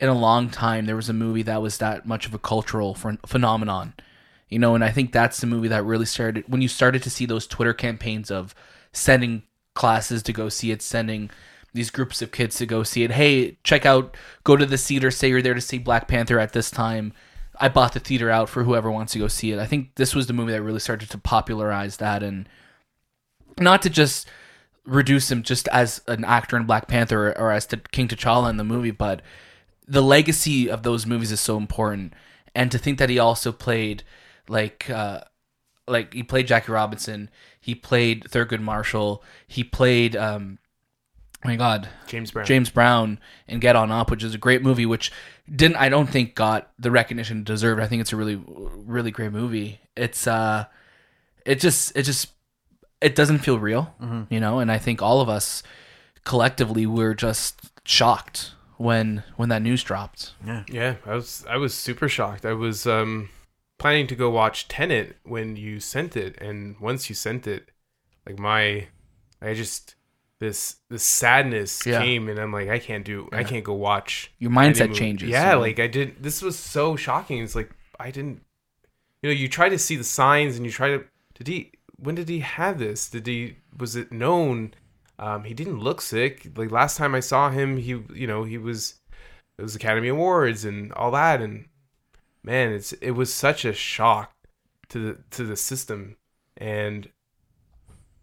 in 0.00 0.08
a 0.08 0.18
long 0.18 0.50
time 0.50 0.86
there 0.86 0.96
was 0.96 1.08
a 1.08 1.12
movie 1.12 1.42
that 1.42 1.62
was 1.62 1.78
that 1.78 2.06
much 2.06 2.26
of 2.26 2.34
a 2.34 2.38
cultural 2.38 2.94
ph- 2.94 3.18
phenomenon. 3.26 3.94
You 4.48 4.58
know, 4.58 4.74
and 4.74 4.84
I 4.84 4.90
think 4.90 5.12
that's 5.12 5.40
the 5.40 5.46
movie 5.46 5.68
that 5.68 5.84
really 5.84 6.06
started 6.06 6.44
when 6.46 6.62
you 6.62 6.68
started 6.68 7.02
to 7.04 7.10
see 7.10 7.26
those 7.26 7.46
Twitter 7.46 7.74
campaigns 7.74 8.30
of 8.30 8.54
sending 8.92 9.42
classes 9.74 10.22
to 10.24 10.32
go 10.32 10.48
see 10.48 10.70
it, 10.70 10.82
sending 10.82 11.30
these 11.72 11.90
groups 11.90 12.22
of 12.22 12.30
kids 12.30 12.56
to 12.56 12.66
go 12.66 12.82
see 12.82 13.02
it. 13.02 13.10
Hey, 13.10 13.58
check 13.64 13.84
out, 13.84 14.16
go 14.44 14.56
to 14.56 14.64
the 14.64 14.78
theater, 14.78 15.10
say 15.10 15.28
you're 15.28 15.42
there 15.42 15.54
to 15.54 15.60
see 15.60 15.78
Black 15.78 16.06
Panther 16.06 16.38
at 16.38 16.52
this 16.52 16.70
time. 16.70 17.12
I 17.60 17.68
bought 17.68 17.92
the 17.92 18.00
theater 18.00 18.30
out 18.30 18.48
for 18.48 18.64
whoever 18.64 18.90
wants 18.90 19.12
to 19.12 19.18
go 19.18 19.28
see 19.28 19.52
it. 19.52 19.58
I 19.58 19.66
think 19.66 19.96
this 19.96 20.14
was 20.14 20.26
the 20.26 20.32
movie 20.32 20.52
that 20.52 20.62
really 20.62 20.80
started 20.80 21.10
to 21.10 21.18
popularize 21.18 21.96
that 21.98 22.22
and 22.22 22.48
not 23.58 23.82
to 23.82 23.90
just 23.90 24.28
reduce 24.86 25.30
him 25.30 25.42
just 25.42 25.66
as 25.68 26.00
an 26.06 26.24
actor 26.24 26.56
in 26.56 26.66
Black 26.66 26.88
Panther 26.88 27.28
or, 27.28 27.38
or 27.38 27.52
as 27.52 27.66
to 27.66 27.76
King 27.76 28.08
T'Challa 28.08 28.50
in 28.50 28.56
the 28.56 28.64
movie, 28.64 28.90
but 28.90 29.22
the 29.86 30.02
legacy 30.02 30.70
of 30.70 30.82
those 30.82 31.06
movies 31.06 31.32
is 31.32 31.40
so 31.40 31.56
important. 31.56 32.14
And 32.54 32.70
to 32.70 32.78
think 32.78 32.98
that 32.98 33.10
he 33.10 33.18
also 33.18 33.50
played 33.50 34.04
like 34.48 34.88
uh 34.90 35.20
like 35.86 36.14
he 36.14 36.22
played 36.22 36.46
Jackie 36.46 36.72
Robinson, 36.72 37.30
he 37.60 37.74
played 37.74 38.24
Thurgood 38.24 38.60
Marshall, 38.60 39.22
he 39.46 39.64
played 39.64 40.16
um 40.16 40.58
oh 41.44 41.48
my 41.48 41.56
god, 41.56 41.88
James 42.06 42.30
Brown. 42.30 42.46
James 42.46 42.70
Brown 42.70 43.20
in 43.46 43.60
Get 43.60 43.76
On 43.76 43.90
Up, 43.90 44.10
which 44.10 44.24
is 44.24 44.34
a 44.34 44.38
great 44.38 44.62
movie, 44.62 44.86
which 44.86 45.12
didn't 45.54 45.76
I 45.76 45.88
don't 45.88 46.08
think 46.08 46.34
got 46.34 46.70
the 46.78 46.90
recognition 46.90 47.38
it 47.40 47.44
deserved. 47.44 47.80
I 47.80 47.86
think 47.86 48.00
it's 48.00 48.12
a 48.12 48.16
really 48.16 48.42
really 48.46 49.10
great 49.10 49.32
movie. 49.32 49.80
It's 49.96 50.26
uh 50.26 50.64
it 51.44 51.60
just 51.60 51.96
it 51.96 52.02
just 52.02 52.28
it 53.00 53.14
doesn't 53.14 53.40
feel 53.40 53.58
real, 53.58 53.94
you 54.30 54.40
know, 54.40 54.60
and 54.60 54.72
I 54.72 54.78
think 54.78 55.02
all 55.02 55.20
of 55.20 55.28
us 55.28 55.62
collectively 56.24 56.86
were 56.86 57.14
just 57.14 57.60
shocked 57.84 58.52
when 58.78 59.22
when 59.36 59.50
that 59.50 59.60
news 59.60 59.82
dropped. 59.82 60.32
Yeah, 60.46 60.64
yeah, 60.68 60.94
I 61.04 61.14
was 61.14 61.44
I 61.48 61.56
was 61.58 61.74
super 61.74 62.08
shocked. 62.08 62.46
I 62.46 62.54
was 62.54 62.86
um 62.86 63.28
planning 63.78 64.06
to 64.06 64.14
go 64.16 64.30
watch 64.30 64.68
Tenet 64.68 65.16
when 65.24 65.56
you 65.56 65.80
sent 65.80 66.16
it, 66.16 66.40
and 66.40 66.78
once 66.80 67.08
you 67.08 67.14
sent 67.14 67.46
it, 67.46 67.70
like 68.26 68.38
my, 68.38 68.88
I 69.42 69.54
just 69.54 69.96
this 70.40 70.76
this 70.90 71.04
sadness 71.04 71.86
Yeah. 71.86 72.00
came, 72.02 72.28
and 72.28 72.38
I'm 72.38 72.52
like, 72.52 72.68
I 72.68 72.78
can't 72.78 73.04
do, 73.04 73.28
I 73.32 73.44
can't 73.44 73.64
go 73.64 73.74
watch. 73.74 74.32
Your 74.38 74.50
mindset 74.50 74.94
changes. 74.94 75.28
Yeah, 75.28 75.54
like 75.54 75.78
I 75.78 75.86
did. 75.86 76.22
This 76.22 76.42
was 76.42 76.58
so 76.58 76.96
shocking. 76.96 77.42
It's 77.42 77.54
like 77.54 77.70
I 78.00 78.10
didn't, 78.10 78.42
you 79.22 79.30
know, 79.30 79.34
you 79.34 79.48
try 79.48 79.68
to 79.68 79.78
see 79.78 79.96
the 79.96 80.04
signs, 80.04 80.56
and 80.56 80.64
you 80.66 80.72
try 80.72 80.88
to. 80.88 81.04
Did 81.34 81.46
he? 81.48 81.72
When 81.96 82.14
did 82.14 82.28
he 82.28 82.40
have 82.40 82.78
this? 82.78 83.08
Did 83.08 83.26
he? 83.26 83.56
Was 83.78 83.96
it 83.96 84.12
known? 84.12 84.74
Um, 85.18 85.44
he 85.44 85.54
didn't 85.54 85.78
look 85.78 86.00
sick. 86.00 86.48
Like 86.56 86.72
last 86.72 86.96
time 86.96 87.14
I 87.14 87.20
saw 87.20 87.50
him, 87.50 87.76
he, 87.76 88.02
you 88.14 88.26
know, 88.26 88.44
he 88.44 88.58
was. 88.58 88.94
It 89.56 89.62
was 89.62 89.76
Academy 89.76 90.08
Awards 90.08 90.64
and 90.64 90.92
all 90.94 91.12
that, 91.12 91.40
and 91.40 91.66
man, 92.44 92.72
it's 92.72 92.92
it 92.94 93.12
was 93.12 93.32
such 93.32 93.64
a 93.64 93.72
shock 93.72 94.32
to 94.90 94.98
the 94.98 95.18
to 95.30 95.44
the 95.44 95.56
system, 95.56 96.16
and 96.56 97.08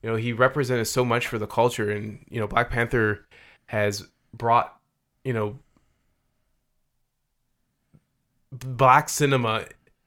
you 0.04 0.10
know 0.10 0.16
he 0.16 0.34
represented 0.34 0.88
so 0.88 1.04
much 1.06 1.28
for 1.28 1.38
the 1.40 1.48
culture, 1.48 1.90
and 1.92 2.26
you 2.30 2.40
know 2.40 2.48
Black 2.48 2.70
Panther 2.70 3.26
has 3.68 4.08
brought 4.34 4.76
you 5.24 5.34
know 5.34 5.60
black 8.52 9.10
cinema 9.10 9.66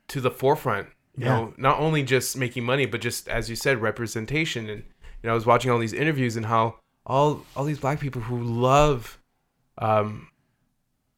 to 0.09 0.21
the 0.21 0.31
forefront. 0.31 0.89
You 1.17 1.27
Yeah. 1.27 1.29
know, 1.29 1.55
not 1.57 1.79
only 1.79 2.03
just 2.03 2.37
making 2.37 2.65
money, 2.65 2.87
but 2.87 3.01
just 3.01 3.29
as 3.29 3.49
you 3.49 3.57
said, 3.57 3.81
representation. 3.81 4.69
And 4.69 4.83
you 5.23 5.29
know, 5.29 5.33
I 5.33 5.35
was 5.35 5.47
watching 5.47 5.71
all 5.71 5.79
these 5.79 5.93
interviews 5.93 6.37
and 6.37 6.47
how 6.47 6.77
all 7.07 7.45
all 7.55 7.65
these 7.65 7.79
black 7.79 8.01
people 8.01 8.23
who 8.23 8.43
love 8.43 9.19
um, 9.79 10.29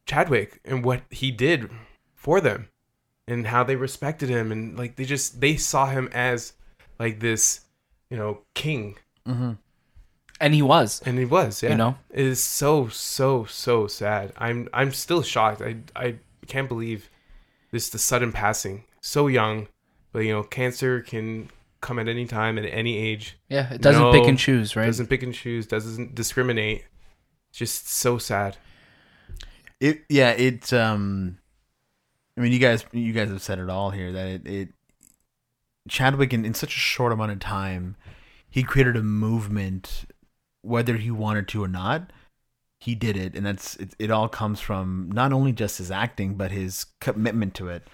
Chadwick 0.05 0.59
and 0.65 0.83
what 0.85 1.01
he 1.09 1.31
did 1.31 1.69
for 2.15 2.39
them, 2.39 2.69
and 3.27 3.47
how 3.47 3.63
they 3.63 3.75
respected 3.75 4.29
him, 4.29 4.51
and 4.51 4.77
like 4.77 4.95
they 4.95 5.05
just 5.05 5.41
they 5.41 5.55
saw 5.57 5.87
him 5.87 6.09
as 6.13 6.53
like 6.99 7.19
this, 7.19 7.61
you 8.09 8.17
know, 8.17 8.41
king, 8.55 8.97
and 9.25 10.53
he 10.53 10.61
was. 10.61 11.01
and 11.05 11.17
he 11.17 11.25
was. 11.25 11.61
Yeah, 11.63 11.71
You 11.71 11.75
know? 11.77 11.97
it 12.09 12.25
is 12.25 12.43
so 12.43 12.87
so 12.87 13.45
so 13.45 13.87
sad. 13.87 14.33
I'm 14.37 14.69
I'm 14.73 14.93
still 14.93 15.21
shocked. 15.21 15.61
I 15.61 15.77
I 15.95 16.15
can't 16.47 16.67
believe 16.69 17.09
this 17.71 17.89
the 17.89 17.99
sudden 17.99 18.31
passing. 18.31 18.83
So 19.01 19.27
young, 19.27 19.67
but 20.11 20.19
you 20.19 20.33
know, 20.33 20.43
cancer 20.43 21.01
can 21.01 21.49
come 21.81 21.99
at 21.99 22.07
any 22.07 22.25
time 22.25 22.57
at 22.57 22.65
any 22.65 22.97
age. 22.97 23.37
Yeah, 23.49 23.71
it 23.73 23.81
doesn't 23.81 24.01
No, 24.01 24.11
pick 24.11 24.27
and 24.27 24.37
choose, 24.39 24.75
right? 24.75 24.85
Doesn't 24.85 25.07
pick 25.07 25.21
and 25.23 25.33
choose. 25.33 25.67
Doesn't 25.67 26.15
discriminate. 26.15 26.85
Just 27.51 27.87
so 27.89 28.17
sad. 28.17 28.57
It 29.79 30.01
yeah, 30.09 30.31
it's 30.31 30.73
um 30.73 31.37
I 32.37 32.41
mean 32.41 32.51
you 32.51 32.59
guys 32.59 32.85
you 32.91 33.13
guys 33.13 33.29
have 33.29 33.41
said 33.41 33.59
it 33.59 33.69
all 33.69 33.89
here 33.91 34.11
that 34.11 34.27
it, 34.27 34.47
it 34.47 34.69
Chadwick 35.89 36.33
in, 36.33 36.45
in 36.45 36.53
such 36.53 36.75
a 36.75 36.79
short 36.79 37.11
amount 37.11 37.31
of 37.31 37.39
time 37.39 37.95
he 38.49 38.63
created 38.63 38.95
a 38.95 39.03
movement 39.03 40.05
whether 40.61 40.97
he 40.97 41.11
wanted 41.11 41.47
to 41.49 41.63
or 41.63 41.67
not 41.67 42.11
he 42.79 42.95
did 42.95 43.17
it. 43.17 43.35
And 43.35 43.45
that's 43.45 43.75
it, 43.77 43.95
it 43.99 44.11
all 44.11 44.29
comes 44.29 44.59
from 44.59 45.09
not 45.13 45.33
only 45.33 45.51
just 45.51 45.77
his 45.77 45.91
acting 45.91 46.35
but 46.35 46.51
his 46.51 46.85
commitment 46.99 47.53
to 47.55 47.69
it. 47.69 47.87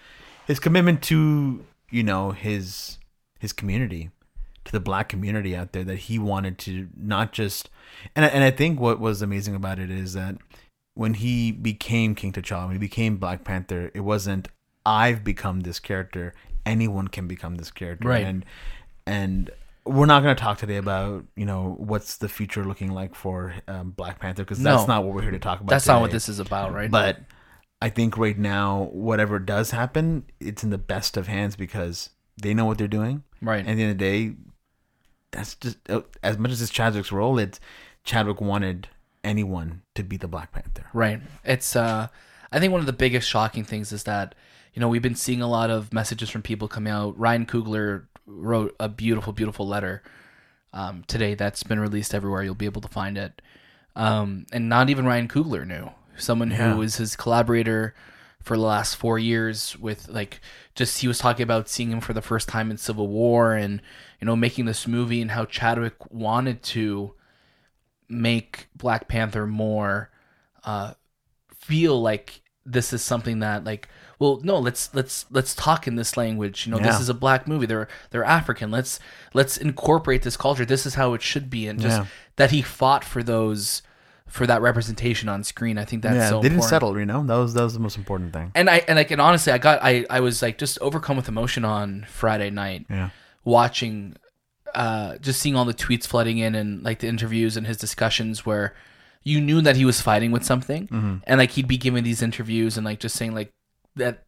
His 0.45 0.59
commitment 0.59 1.01
to 1.03 1.65
you 1.89 2.03
know 2.03 2.31
his 2.31 2.97
his 3.39 3.53
community 3.53 4.11
to 4.65 4.71
the 4.71 4.79
black 4.79 5.09
community 5.09 5.55
out 5.55 5.73
there 5.73 5.83
that 5.83 5.97
he 5.97 6.17
wanted 6.17 6.57
to 6.57 6.89
not 6.97 7.31
just 7.33 7.69
and 8.15 8.25
and 8.25 8.43
I 8.43 8.51
think 8.51 8.79
what 8.79 8.99
was 8.99 9.21
amazing 9.21 9.55
about 9.55 9.79
it 9.79 9.89
is 9.89 10.13
that 10.13 10.35
when 10.95 11.15
he 11.15 11.51
became 11.51 12.15
King 12.15 12.31
T'Challa, 12.31 12.65
when 12.65 12.73
he 12.73 12.79
became 12.79 13.17
Black 13.17 13.43
Panther, 13.43 13.91
it 13.93 14.01
wasn't 14.01 14.47
I've 14.85 15.23
become 15.23 15.61
this 15.61 15.79
character. 15.79 16.33
Anyone 16.65 17.07
can 17.07 17.27
become 17.27 17.55
this 17.55 17.71
character, 17.71 18.07
Right. 18.07 18.25
And 18.25 18.45
and 19.05 19.49
we're 19.85 20.05
not 20.05 20.23
going 20.23 20.33
to 20.33 20.41
talk 20.41 20.57
today 20.57 20.77
about 20.77 21.25
you 21.35 21.45
know 21.45 21.75
what's 21.77 22.17
the 22.17 22.29
future 22.29 22.63
looking 22.63 22.91
like 22.93 23.15
for 23.15 23.53
um, 23.67 23.91
Black 23.91 24.19
Panther 24.19 24.43
because 24.43 24.59
that's 24.59 24.87
No. 24.87 24.95
not 24.95 25.03
what 25.03 25.13
we're 25.13 25.21
here 25.23 25.31
to 25.31 25.39
talk 25.39 25.59
about. 25.59 25.69
That's 25.69 25.87
not 25.87 25.99
what 26.01 26.11
this 26.11 26.29
is 26.29 26.39
about, 26.39 26.73
right? 26.73 26.89
But 26.89 27.19
I 27.81 27.89
think 27.89 28.17
right 28.17 28.37
now, 28.37 28.89
whatever 28.93 29.39
does 29.39 29.71
happen, 29.71 30.23
it's 30.39 30.63
in 30.63 30.69
the 30.69 30.77
best 30.77 31.17
of 31.17 31.27
hands 31.27 31.57
because 31.57 32.11
they 32.41 32.53
know 32.53 32.63
what 32.65 32.77
they're 32.77 32.87
doing. 32.87 33.23
right. 33.41 33.59
And 33.59 33.69
at 33.71 33.75
the 33.75 33.83
end 33.83 33.91
of 33.91 33.97
the 33.97 34.03
day, 34.29 34.35
that's 35.31 35.55
just 35.55 35.77
uh, 35.89 36.01
as 36.21 36.37
much 36.37 36.51
as 36.51 36.61
it's 36.61 36.71
Chadwick's 36.71 37.11
role. 37.11 37.37
It's 37.39 37.59
Chadwick 38.05 38.39
wanted 38.39 38.87
anyone 39.23 39.81
to 39.95 40.03
be 40.03 40.17
the 40.17 40.27
Black 40.27 40.51
Panther. 40.51 40.85
Right. 40.93 41.21
It's 41.43 41.75
uh 41.75 42.07
I 42.51 42.59
think 42.59 42.71
one 42.71 42.79
of 42.81 42.85
the 42.85 42.93
biggest 42.93 43.27
shocking 43.27 43.63
things 43.63 43.91
is 43.91 44.03
that, 44.03 44.35
you 44.73 44.79
know, 44.79 44.87
we've 44.87 45.01
been 45.01 45.15
seeing 45.15 45.41
a 45.41 45.49
lot 45.49 45.69
of 45.71 45.91
messages 45.91 46.29
from 46.29 46.41
people 46.43 46.67
coming 46.67 46.93
out. 46.93 47.17
Ryan 47.17 47.45
Coogler 47.47 48.03
wrote 48.27 48.75
a 48.79 48.87
beautiful, 48.87 49.33
beautiful 49.33 49.67
letter 49.67 50.03
um, 50.71 51.03
today 51.07 51.33
that's 51.35 51.63
been 51.63 51.79
released 51.79 52.13
everywhere. 52.13 52.43
You'll 52.43 52.53
be 52.55 52.65
able 52.65 52.81
to 52.81 52.87
find 52.87 53.17
it. 53.17 53.41
Um, 53.95 54.45
and 54.51 54.69
not 54.69 54.89
even 54.89 55.05
Ryan 55.05 55.27
Coogler 55.27 55.65
knew. 55.67 55.89
Someone 56.17 56.51
Yeah. 56.51 56.73
who 56.73 56.79
was 56.79 56.97
his 56.97 57.15
collaborator 57.15 57.95
for 58.41 58.55
the 58.57 58.63
last 58.63 58.95
four 58.97 59.17
years 59.17 59.77
with 59.79 60.07
like 60.09 60.41
just 60.75 60.99
he 61.01 61.07
was 61.07 61.17
talking 61.17 61.43
about 61.43 61.69
seeing 61.69 61.91
him 61.91 62.01
for 62.01 62.13
the 62.13 62.21
first 62.21 62.47
time 62.49 62.69
in 62.69 62.77
Civil 62.77 63.07
War 63.07 63.53
and 63.53 63.81
you 64.19 64.25
know 64.25 64.35
making 64.35 64.65
this 64.65 64.85
movie 64.85 65.21
and 65.21 65.31
how 65.31 65.45
Chadwick 65.45 65.95
wanted 66.11 66.61
to 66.63 67.13
make 68.13 68.67
Black 68.75 69.07
Panther 69.07 69.45
more 69.47 70.09
uh, 70.63 70.93
feel 71.59 72.01
like 72.01 72.41
this 72.65 72.93
is 72.93 73.01
something 73.01 73.39
that 73.39 73.65
like 73.65 73.89
well 74.19 74.39
no 74.43 74.57
let's 74.57 74.93
let's 74.95 75.25
let's 75.31 75.53
talk 75.53 75.85
in 75.85 75.95
this 75.97 76.15
language 76.15 76.65
you 76.65 76.71
know 76.71 76.77
Yeah. 76.77 76.87
this 76.91 77.01
is 77.01 77.09
a 77.09 77.13
black 77.13 77.45
movie 77.45 77.65
they're 77.65 77.89
they're 78.11 78.23
african 78.23 78.71
let's 78.71 79.01
let's 79.33 79.57
incorporate 79.57 80.21
this 80.21 80.37
culture 80.37 80.63
this 80.63 80.85
is 80.85 80.93
how 80.95 81.13
it 81.13 81.21
should 81.21 81.49
be 81.49 81.67
and 81.67 81.77
just 81.79 81.97
Yeah. 81.99 82.05
that 82.37 82.51
he 82.51 82.61
fought 82.61 83.03
for 83.03 83.21
those 83.21 83.81
for 84.27 84.47
that 84.47 84.61
representation 84.61 85.27
on 85.27 85.43
screen 85.43 85.77
i 85.77 85.83
think 85.83 86.03
that's 86.03 86.15
yeah, 86.15 86.29
so 86.29 86.37
they 86.37 86.43
didn't 86.43 86.59
important. 86.59 86.69
settle. 86.69 86.97
You 86.99 87.05
know, 87.05 87.25
that 87.25 87.35
was 87.35 87.53
that 87.53 87.63
was 87.63 87.73
the 87.73 87.81
most 87.81 87.97
important 87.97 88.31
thing. 88.31 88.51
and 88.55 88.69
i 88.69 88.77
and 88.87 88.95
like 88.95 89.11
and 89.11 89.19
honestly 89.19 89.51
i 89.51 89.57
got 89.57 89.83
i 89.83 90.05
i 90.09 90.21
was 90.21 90.41
like 90.41 90.57
just 90.57 90.79
overcome 90.79 91.17
with 91.17 91.27
emotion 91.27 91.65
on 91.65 92.05
friday 92.07 92.49
night 92.49 92.85
Yeah, 92.89 93.09
watching 93.43 94.15
uh 94.75 95.17
just 95.17 95.39
seeing 95.39 95.55
all 95.55 95.65
the 95.65 95.73
tweets 95.73 96.05
flooding 96.07 96.37
in 96.37 96.55
and 96.55 96.83
like 96.83 96.99
the 96.99 97.07
interviews 97.07 97.55
and 97.57 97.67
his 97.67 97.77
discussions 97.77 98.45
where 98.45 98.73
you 99.23 99.39
knew 99.39 99.61
that 99.61 99.75
he 99.75 99.85
was 99.85 100.01
fighting 100.01 100.31
with 100.31 100.43
something 100.43 101.21
and 101.27 101.37
like 101.37 101.51
he'd 101.51 101.67
be 101.67 101.77
giving 101.77 102.03
these 102.03 102.21
interviews 102.21 102.75
and 102.77 102.85
like 102.85 102.99
just 102.99 103.15
saying 103.15 103.33
like 103.33 103.51
that 103.95 104.23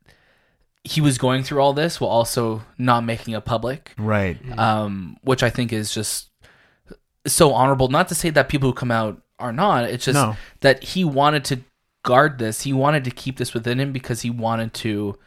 he 0.83 1.01
was 1.01 1.17
going 1.17 1.41
through 1.43 1.59
all 1.59 1.73
this 1.73 1.99
while 1.99 2.11
also 2.11 2.61
not 2.77 3.03
making 3.03 3.33
it 3.33 3.43
public. 3.43 3.93
Right. 3.97 4.37
um 4.59 5.17
which 5.23 5.41
i 5.43 5.49
think 5.49 5.73
is 5.73 5.93
just 5.93 6.29
so 7.27 7.53
honorable. 7.53 7.87
Not 7.87 8.07
to 8.09 8.15
say 8.15 8.29
that 8.29 8.49
people 8.49 8.69
who 8.69 8.73
come 8.75 8.91
out 8.91 9.19
are 9.39 9.51
not. 9.51 9.85
It's 9.85 10.05
just 10.05 10.13
No. 10.15 10.37
that 10.61 10.83
he 10.83 11.03
wanted 11.03 11.43
to 11.45 11.61
guard 12.03 12.37
this. 12.37 12.61
He 12.61 12.71
wanted 12.71 13.03
to 13.05 13.09
keep 13.11 13.37
this 13.37 13.51
within 13.53 13.79
him 13.79 13.91
because 13.91 14.21
he 14.21 14.29
wanted 14.29 14.73
to 14.75 15.17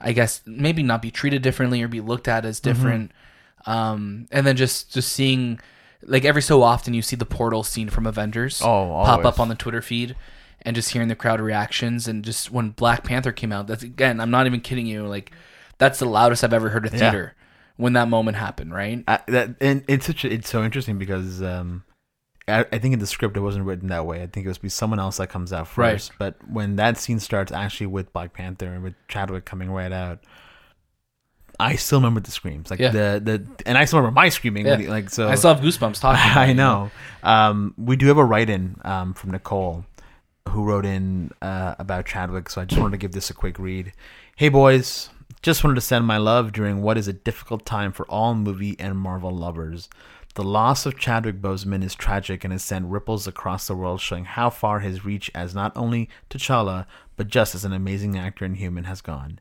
i 0.00 0.12
guess 0.12 0.42
maybe 0.44 0.82
not 0.82 1.00
be 1.00 1.10
treated 1.10 1.40
differently 1.40 1.80
or 1.82 1.88
be 1.88 2.02
looked 2.02 2.28
at 2.28 2.44
as 2.44 2.60
different 2.60 3.12
um 3.66 4.26
and 4.30 4.46
then 4.46 4.56
just 4.56 4.92
just 4.94 5.12
seeing 5.12 5.58
like 6.02 6.24
every 6.24 6.42
so 6.42 6.62
often 6.62 6.94
you 6.94 7.02
see 7.02 7.16
the 7.16 7.26
portal 7.26 7.62
scene 7.62 7.88
from 7.88 8.06
Avengers 8.06 8.60
Oh, 8.62 8.64
pop 9.04 9.08
always. 9.18 9.26
up 9.26 9.40
on 9.40 9.48
the 9.48 9.54
Twitter 9.54 9.82
feed, 9.82 10.14
and 10.62 10.76
just 10.76 10.90
hearing 10.90 11.08
the 11.08 11.16
crowd 11.16 11.40
reactions 11.40 12.06
and 12.06 12.24
just 12.24 12.50
when 12.50 12.70
Black 12.70 13.02
Panther 13.04 13.32
came 13.32 13.52
out. 13.52 13.66
That's 13.66 13.82
again, 13.82 14.20
I'm 14.20 14.30
not 14.30 14.46
even 14.46 14.60
kidding 14.60 14.86
you. 14.86 15.06
Like 15.06 15.32
that's 15.78 15.98
the 15.98 16.06
loudest 16.06 16.44
I've 16.44 16.52
ever 16.52 16.68
heard 16.68 16.86
a 16.86 16.90
Yeah. 16.90 16.98
theater 16.98 17.34
when 17.76 17.92
that 17.94 18.08
moment 18.08 18.36
happened. 18.36 18.72
Right? 18.72 19.02
I, 19.08 19.20
that 19.28 19.56
and 19.60 19.84
it's 19.88 20.06
such 20.06 20.24
a, 20.24 20.32
it's 20.32 20.48
so 20.48 20.62
interesting 20.64 20.98
because 20.98 21.42
um, 21.42 21.82
I, 22.48 22.60
I 22.72 22.78
think 22.78 22.92
in 22.94 22.98
the 23.00 23.06
script 23.06 23.36
it 23.36 23.40
wasn't 23.40 23.64
written 23.64 23.88
that 23.88 24.06
way. 24.06 24.22
I 24.22 24.26
think 24.28 24.46
it 24.46 24.48
was 24.48 24.58
be 24.58 24.68
someone 24.68 25.00
else 25.00 25.16
that 25.16 25.28
comes 25.28 25.52
out 25.52 25.76
Right. 25.76 25.92
first. 25.94 26.12
But 26.18 26.36
when 26.48 26.76
that 26.76 26.98
scene 26.98 27.18
starts, 27.20 27.50
actually 27.50 27.88
with 27.88 28.12
Black 28.12 28.32
Panther 28.32 28.72
and 28.72 28.82
with 28.84 28.94
Chadwick 29.08 29.44
coming 29.44 29.70
right 29.70 29.92
out, 29.92 30.20
I 31.58 31.76
still 31.76 31.98
remember 31.98 32.20
the 32.20 32.30
screams, 32.30 32.70
like 32.70 32.80
Yeah. 32.80 32.90
the 32.90 33.20
the, 33.24 33.46
and 33.66 33.78
I 33.78 33.84
still 33.86 33.98
remember 34.00 34.14
my 34.14 34.28
screaming. 34.28 34.66
Yeah. 34.66 34.76
like 34.88 35.10
so, 35.10 35.28
I 35.28 35.34
still 35.36 35.54
have 35.54 35.62
goosebumps 35.64 36.00
talking. 36.00 36.20
I 36.36 36.52
know. 36.52 36.90
Um, 37.22 37.74
we 37.78 37.96
do 37.96 38.06
have 38.08 38.18
a 38.18 38.24
write-in 38.24 38.76
um, 38.84 39.14
from 39.14 39.30
Nicole, 39.32 39.84
who 40.50 40.64
wrote 40.64 40.84
in 40.86 41.30
uh, 41.42 41.74
about 41.78 42.06
Chadwick. 42.06 42.50
So 42.50 42.60
I 42.60 42.64
just 42.66 42.80
wanted 42.80 42.92
to 42.92 42.98
give 42.98 43.12
this 43.12 43.30
a 43.30 43.34
quick 43.34 43.58
read. 43.58 43.92
Hey 44.36 44.48
boys, 44.50 45.08
just 45.42 45.64
wanted 45.64 45.76
to 45.76 45.80
send 45.80 46.04
my 46.06 46.18
love 46.18 46.52
during 46.52 46.82
what 46.82 46.98
is 46.98 47.08
a 47.08 47.12
difficult 47.12 47.64
time 47.64 47.90
for 47.92 48.04
all 48.06 48.34
movie 48.34 48.76
and 48.78 48.96
Marvel 48.98 49.30
lovers. 49.30 49.88
The 50.34 50.44
loss 50.44 50.84
of 50.84 50.98
Chadwick 50.98 51.40
Boseman 51.40 51.82
is 51.82 51.94
tragic 51.94 52.44
and 52.44 52.52
has 52.52 52.62
sent 52.62 52.84
ripples 52.84 53.26
across 53.26 53.66
the 53.66 53.74
world, 53.74 54.02
showing 54.02 54.26
how 54.26 54.50
far 54.50 54.80
his 54.80 55.02
reach 55.02 55.30
as 55.34 55.54
not 55.54 55.72
only 55.74 56.10
T'Challa 56.28 56.84
but 57.16 57.28
just 57.28 57.54
as 57.54 57.64
an 57.64 57.72
amazing 57.72 58.18
actor 58.18 58.44
and 58.44 58.58
human 58.58 58.84
has 58.84 59.00
gone. 59.00 59.38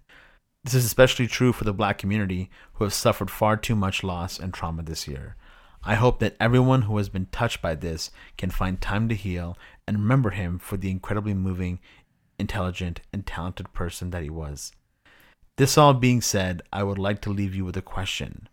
This 0.66 0.74
is 0.74 0.86
especially 0.86 1.28
true 1.28 1.54
for 1.54 1.64
the 1.64 1.74
black 1.74 2.00
community 2.00 2.50
who 2.74 2.86
have 2.86 2.94
suffered 2.94 3.30
far 3.30 3.56
too 3.56 3.76
much 3.76 4.04
loss 4.04 4.40
and 4.40 4.52
trauma 4.52 4.82
this 4.82 5.08
year. 5.08 5.36
I 5.84 5.94
hope 5.94 6.18
that 6.18 6.36
everyone 6.40 6.82
who 6.82 6.98
has 6.98 7.08
been 7.08 7.28
touched 7.28 7.62
by 7.62 7.76
this 7.76 8.10
can 8.36 8.50
find 8.50 8.82
time 8.82 9.08
to 9.10 9.16
heal 9.16 9.60
and 9.88 10.00
remember 10.00 10.32
him 10.32 10.58
for 10.58 10.76
the 10.76 10.90
incredibly 10.90 11.36
moving, 11.36 11.78
intelligent, 12.40 13.02
and 13.14 13.28
talented 13.28 13.74
person 13.74 14.10
that 14.10 14.24
he 14.24 14.32
was. 14.32 14.72
This 15.58 15.78
all 15.78 15.94
being 15.94 16.20
said, 16.20 16.64
I 16.74 16.82
would 16.82 16.98
like 16.98 17.22
to 17.22 17.30
leave 17.30 17.54
you 17.54 17.64
with 17.64 17.78
a 17.78 17.84
question. 17.84 18.50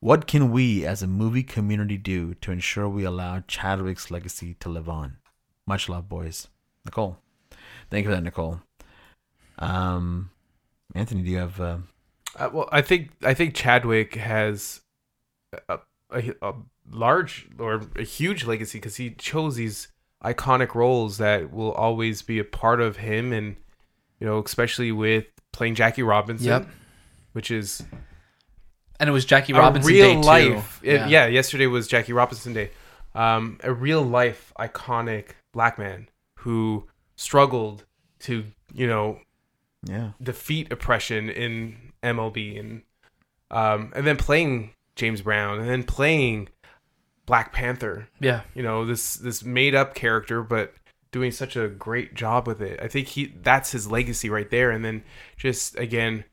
What 0.00 0.26
can 0.26 0.50
we 0.50 0.84
as 0.84 1.00
a 1.00 1.06
movie 1.06 1.44
community 1.44 1.96
do 1.96 2.34
to 2.34 2.50
ensure 2.50 2.88
we 2.88 3.04
allow 3.04 3.44
Chadwick's 3.46 4.10
legacy 4.10 4.54
to 4.58 4.68
live 4.68 4.88
on? 4.88 5.18
Much 5.64 5.88
love, 5.88 6.08
boys. 6.08 6.48
Nicole. 6.84 7.18
Thank 7.88 8.02
you 8.02 8.10
for 8.10 8.16
that, 8.16 8.24
Nicole. 8.24 8.62
Um, 9.60 10.30
Anthony, 10.96 11.22
do 11.22 11.30
you 11.30 11.38
have. 11.38 11.60
Uh, 11.60 11.78
Uh, 12.38 12.50
well, 12.52 12.68
I 12.72 12.82
think 12.82 13.10
I 13.22 13.34
think 13.34 13.54
Chadwick 13.54 14.14
has 14.16 14.80
a, 15.68 15.78
a, 16.10 16.22
a 16.42 16.54
large 16.90 17.48
or 17.58 17.82
a 17.96 18.02
huge 18.02 18.44
legacy 18.44 18.78
because 18.78 18.96
he 18.96 19.10
chose 19.10 19.56
these 19.56 19.88
iconic 20.22 20.74
roles 20.74 21.18
that 21.18 21.52
will 21.52 21.72
always 21.72 22.22
be 22.22 22.38
a 22.38 22.44
part 22.44 22.80
of 22.80 22.98
him, 22.98 23.32
and 23.32 23.56
you 24.20 24.26
know, 24.26 24.42
especially 24.44 24.92
with 24.92 25.24
playing 25.52 25.74
Jackie 25.74 26.02
Robinson, 26.02 26.46
Yep. 26.46 26.68
which 27.32 27.50
is 27.50 27.82
And 29.00 29.08
it 29.08 29.12
was 29.12 29.24
Jackie 29.24 29.52
a 29.52 29.58
Robinson 29.58 29.92
real 29.92 30.06
Day 30.08 30.14
too. 30.20 30.54
life. 30.54 30.80
it- 30.82 31.08
yeah. 31.10 31.26
yesterday 31.26 31.66
was 31.66 31.86
Jackie 31.88 32.12
Robinson 32.12 32.52
Day. 32.52 32.70
Um, 33.14 33.58
a 33.62 33.72
real 33.72 34.02
life 34.02 34.52
iconic 34.58 35.28
black 35.52 35.78
man 35.78 36.08
who 36.40 36.86
struggled 37.16 37.84
to 38.20 38.44
you 38.74 38.86
know 38.86 39.20
yeah. 39.88 40.10
defeat 40.22 40.70
oppression 40.72 41.28
in 41.30 41.92
MLB 42.02 42.58
and 42.60 42.82
um, 43.50 43.92
and 43.94 44.06
then 44.06 44.16
playing 44.16 44.70
James 44.96 45.22
Brown 45.22 45.58
and 45.60 45.68
then 45.68 45.82
playing 45.84 46.48
Black 47.26 47.52
Panther. 47.52 48.08
Yeah. 48.20 48.42
You 48.54 48.62
know 48.62 48.84
this 48.84 49.14
this 49.16 49.44
made 49.44 49.74
up 49.74 49.94
character, 49.94 50.42
but 50.42 50.74
doing 51.12 51.30
such 51.30 51.56
a 51.56 51.68
great 51.68 52.14
job 52.14 52.46
with 52.46 52.60
it. 52.60 52.78
I 52.82 52.88
think 52.88 53.08
he 53.08 53.32
that's 53.42 53.72
his 53.72 53.90
legacy 53.90 54.28
right 54.28 54.50
there. 54.50 54.70
And 54.70 54.84
then 54.84 55.02
just 55.36 55.76
again 55.78 56.24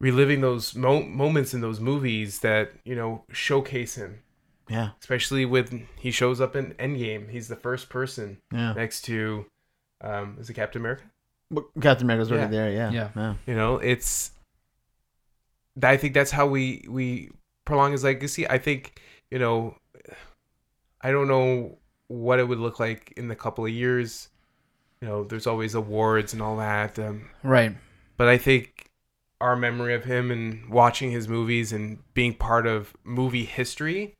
reliving 0.00 0.40
those 0.42 0.74
mo- 0.74 1.02
moments 1.02 1.54
in 1.54 1.60
those 1.62 1.80
movies 1.80 2.40
that 2.40 2.72
you 2.84 2.94
know 2.94 3.24
showcase 3.32 3.94
him. 3.94 4.20
Yeah. 4.68 4.90
Especially 5.00 5.44
with 5.44 5.72
he 5.98 6.10
shows 6.10 6.40
up 6.40 6.56
in 6.56 6.74
Endgame. 6.74 7.30
He's 7.30 7.48
the 7.48 7.56
first 7.56 7.88
person 7.88 8.38
Yeah. 8.52 8.72
next 8.72 9.02
to 9.02 9.46
um, 10.02 10.36
is 10.40 10.50
it 10.50 10.54
Captain 10.54 10.82
America? 10.82 11.04
But 11.50 11.64
Captain 11.80 12.06
America's 12.06 12.30
already 12.30 12.54
Yeah. 12.54 12.62
there. 12.62 12.70
Yeah. 12.72 12.90
Yeah. 12.90 13.08
yeah. 13.16 13.34
You 13.46 13.54
know, 13.54 13.76
it's. 13.78 14.32
I 15.82 15.96
think 15.96 16.14
that's 16.14 16.30
how 16.30 16.46
we 16.46 16.84
we 16.88 17.30
prolong 17.64 17.92
his 17.92 18.02
legacy. 18.04 18.48
I 18.48 18.58
think 18.58 19.00
you 19.30 19.38
know, 19.38 19.76
I 21.00 21.10
don't 21.10 21.28
know 21.28 21.78
what 22.08 22.38
it 22.38 22.48
would 22.48 22.58
look 22.58 22.78
like 22.80 23.12
in 23.16 23.30
a 23.30 23.36
couple 23.36 23.64
of 23.64 23.70
years. 23.72 24.28
You 25.00 25.08
know, 25.08 25.24
there's 25.24 25.46
always 25.46 25.74
awards 25.74 26.32
and 26.32 26.40
all 26.40 26.56
that, 26.56 26.98
um, 26.98 27.28
Right. 27.42 27.76
but 28.16 28.28
I 28.28 28.38
think 28.38 28.88
our 29.42 29.54
memory 29.54 29.94
of 29.94 30.04
him 30.04 30.30
and 30.30 30.70
watching 30.70 31.10
his 31.10 31.28
movies 31.28 31.70
and 31.70 31.98
being 32.14 32.32
part 32.32 32.66
of 32.66 32.96
movie 33.04 33.44
history, 33.44 34.14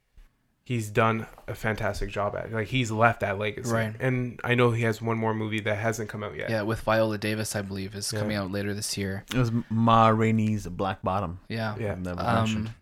he's 0.66 0.90
done 0.90 1.29
a 1.46 1.55
fantastic 1.55 2.11
job 2.11 2.35
at. 2.35 2.52
Like 2.52 2.66
he's 2.66 2.90
left 2.90 3.20
that 3.20 3.38
legacy, 3.38 3.70
Right. 3.70 3.94
And 4.00 4.40
I 4.42 4.57
know 4.57 4.72
he 4.72 4.83
has 4.83 5.00
one 5.00 5.16
more 5.16 5.33
movie 5.33 5.61
that 5.61 5.76
hasn't 5.76 6.09
come 6.09 6.24
out 6.24 6.35
yet. 6.37 6.50
Yeah, 6.50 6.62
with 6.62 6.81
Viola 6.81 7.18
Davis, 7.18 7.55
I 7.55 7.62
believe, 7.62 7.94
is 7.94 8.12
Yeah. 8.12 8.18
coming 8.18 8.37
out 8.37 8.50
later 8.50 8.74
this 8.74 8.98
year. 8.98 9.24
It 9.33 9.38
was 9.38 9.52
Ma 9.70 10.09
Rainey's 10.09 10.66
Black 10.66 11.02
Bottom. 11.02 11.38
Yeah. 11.48 11.76
Yeah. 11.79 11.94
That 12.00 12.16
was 12.16 12.26
mentioned. 12.26 12.66
Um, 12.68 12.74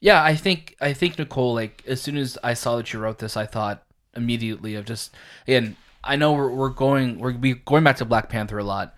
yeah, 0.00 0.22
I 0.22 0.34
think 0.36 0.76
I 0.78 0.92
think 0.92 1.18
Nicole. 1.18 1.54
Like 1.54 1.82
as 1.86 2.02
soon 2.02 2.18
as 2.18 2.36
I 2.44 2.52
saw 2.52 2.76
that 2.76 2.92
you 2.92 2.98
wrote 3.00 3.18
this, 3.18 3.34
I 3.38 3.46
thought 3.46 3.82
immediately 4.14 4.74
of 4.74 4.84
just 4.84 5.14
again. 5.48 5.76
I 6.06 6.16
know 6.16 6.34
we're 6.34 6.50
we're 6.50 6.68
going 6.68 7.18
we're 7.18 7.32
we 7.32 7.54
going 7.54 7.82
back 7.82 7.96
to 7.96 8.04
Black 8.04 8.28
Panther 8.28 8.58
a 8.58 8.64
lot. 8.64 8.94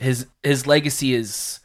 His 0.00 0.26
his 0.42 0.66
legacy 0.66 1.14
is 1.14 1.60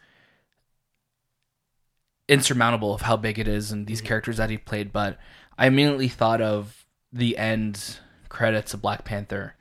insurmountable 2.28 2.94
of 2.94 3.02
how 3.02 3.16
big 3.16 3.38
it 3.38 3.46
is 3.48 3.70
and 3.70 3.86
these 3.86 4.00
characters 4.00 4.36
that 4.38 4.50
he 4.50 4.56
played. 4.56 4.92
But 4.92 5.18
I 5.58 5.66
immediately 5.66 6.08
thought 6.08 6.40
of 6.40 6.84
the 7.12 7.36
end 7.38 7.98
credits 8.28 8.74
of 8.74 8.82
Black 8.82 9.04
Panther. 9.04 9.54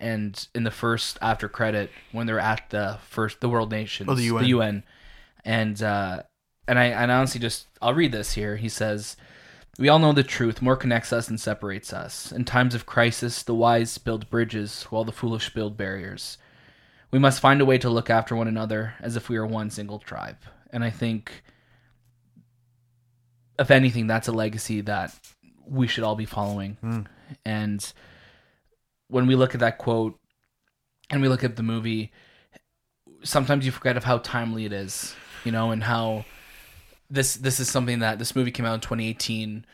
And 0.00 0.46
in 0.54 0.62
the 0.64 0.70
first 0.70 1.18
after 1.20 1.48
credit, 1.48 1.90
when 2.12 2.26
they're 2.26 2.38
at 2.38 2.70
the 2.70 2.98
first 3.08 3.40
the 3.40 3.48
World 3.48 3.70
Nations, 3.70 4.08
Oh, 4.08 4.14
the 4.14 4.22
UN. 4.24 4.42
the 4.42 4.48
UN, 4.50 4.84
and 5.44 5.82
uh, 5.82 6.22
and 6.68 6.78
I 6.78 6.84
and 6.86 7.10
honestly 7.10 7.40
just 7.40 7.66
I'll 7.82 7.94
read 7.94 8.12
this 8.12 8.32
here. 8.34 8.56
He 8.56 8.68
says, 8.68 9.16
"We 9.76 9.88
all 9.88 9.98
know 9.98 10.12
the 10.12 10.22
truth. 10.22 10.62
More 10.62 10.76
connects 10.76 11.12
us 11.12 11.26
than 11.26 11.36
separates 11.36 11.92
us. 11.92 12.30
In 12.30 12.44
times 12.44 12.76
of 12.76 12.86
crisis, 12.86 13.42
the 13.42 13.56
wise 13.56 13.98
build 13.98 14.30
bridges, 14.30 14.84
while 14.84 15.02
the 15.04 15.10
foolish 15.12 15.52
build 15.52 15.76
barriers. 15.76 16.38
We 17.10 17.18
must 17.18 17.40
find 17.40 17.60
a 17.60 17.64
way 17.64 17.78
to 17.78 17.90
look 17.90 18.08
after 18.08 18.36
one 18.36 18.46
another 18.48 18.94
as 19.00 19.16
if 19.16 19.28
we 19.28 19.36
are 19.36 19.46
one 19.46 19.68
single 19.70 19.98
tribe." 19.98 20.38
And 20.70 20.84
I 20.84 20.90
think, 20.90 21.42
if 23.58 23.70
anything, 23.70 24.06
that's 24.06 24.28
a 24.28 24.32
legacy 24.32 24.80
that 24.82 25.14
we 25.66 25.86
should 25.86 26.04
all 26.04 26.16
be 26.16 26.24
following. 26.26 26.76
Mm. 26.82 27.06
And 27.44 27.92
when 29.08 29.26
we 29.26 29.34
look 29.34 29.54
at 29.54 29.60
that 29.60 29.78
quote 29.78 30.18
and 31.10 31.20
we 31.22 31.28
look 31.28 31.44
at 31.44 31.56
the 31.56 31.62
movie, 31.62 32.12
sometimes 33.22 33.66
you 33.66 33.72
forget 33.72 33.96
of 33.96 34.04
how 34.04 34.18
timely 34.18 34.64
it 34.64 34.72
is, 34.72 35.14
you 35.44 35.52
know, 35.52 35.70
and 35.70 35.82
how 35.82 36.24
this 37.10 37.34
this 37.36 37.58
is 37.58 37.68
something 37.70 38.00
that 38.00 38.18
this 38.18 38.36
movie 38.36 38.50
came 38.50 38.66
out 38.66 38.74
in 38.74 38.80
2018 38.80 39.64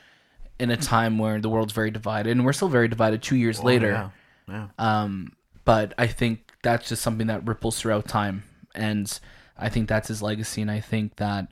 in 0.61 0.71
a 0.71 0.77
time 0.77 1.19
where 1.19 1.41
the 1.41 1.49
world's 1.49 1.73
very 1.73 1.91
divided 1.91 2.31
and 2.31 2.45
we're 2.45 2.53
still 2.53 2.69
very 2.69 2.87
divided 2.87 3.21
2 3.23 3.35
years 3.35 3.59
Oh, 3.59 3.65
later. 3.65 4.11
Yeah. 4.49 4.69
yeah. 4.79 5.01
Um 5.03 5.33
but 5.65 5.95
I 5.99 6.07
think 6.07 6.53
that's 6.63 6.89
just 6.89 7.03
something 7.03 7.27
that 7.27 7.45
ripples 7.47 7.81
throughout 7.81 8.07
time 8.07 8.45
and 8.75 9.19
I 9.59 9.69
think 9.69 9.89
that's 9.89 10.07
his 10.09 10.23
legacy 10.23 10.63
and 10.63 10.71
I 10.71 10.79
think 10.79 11.17
that 11.17 11.49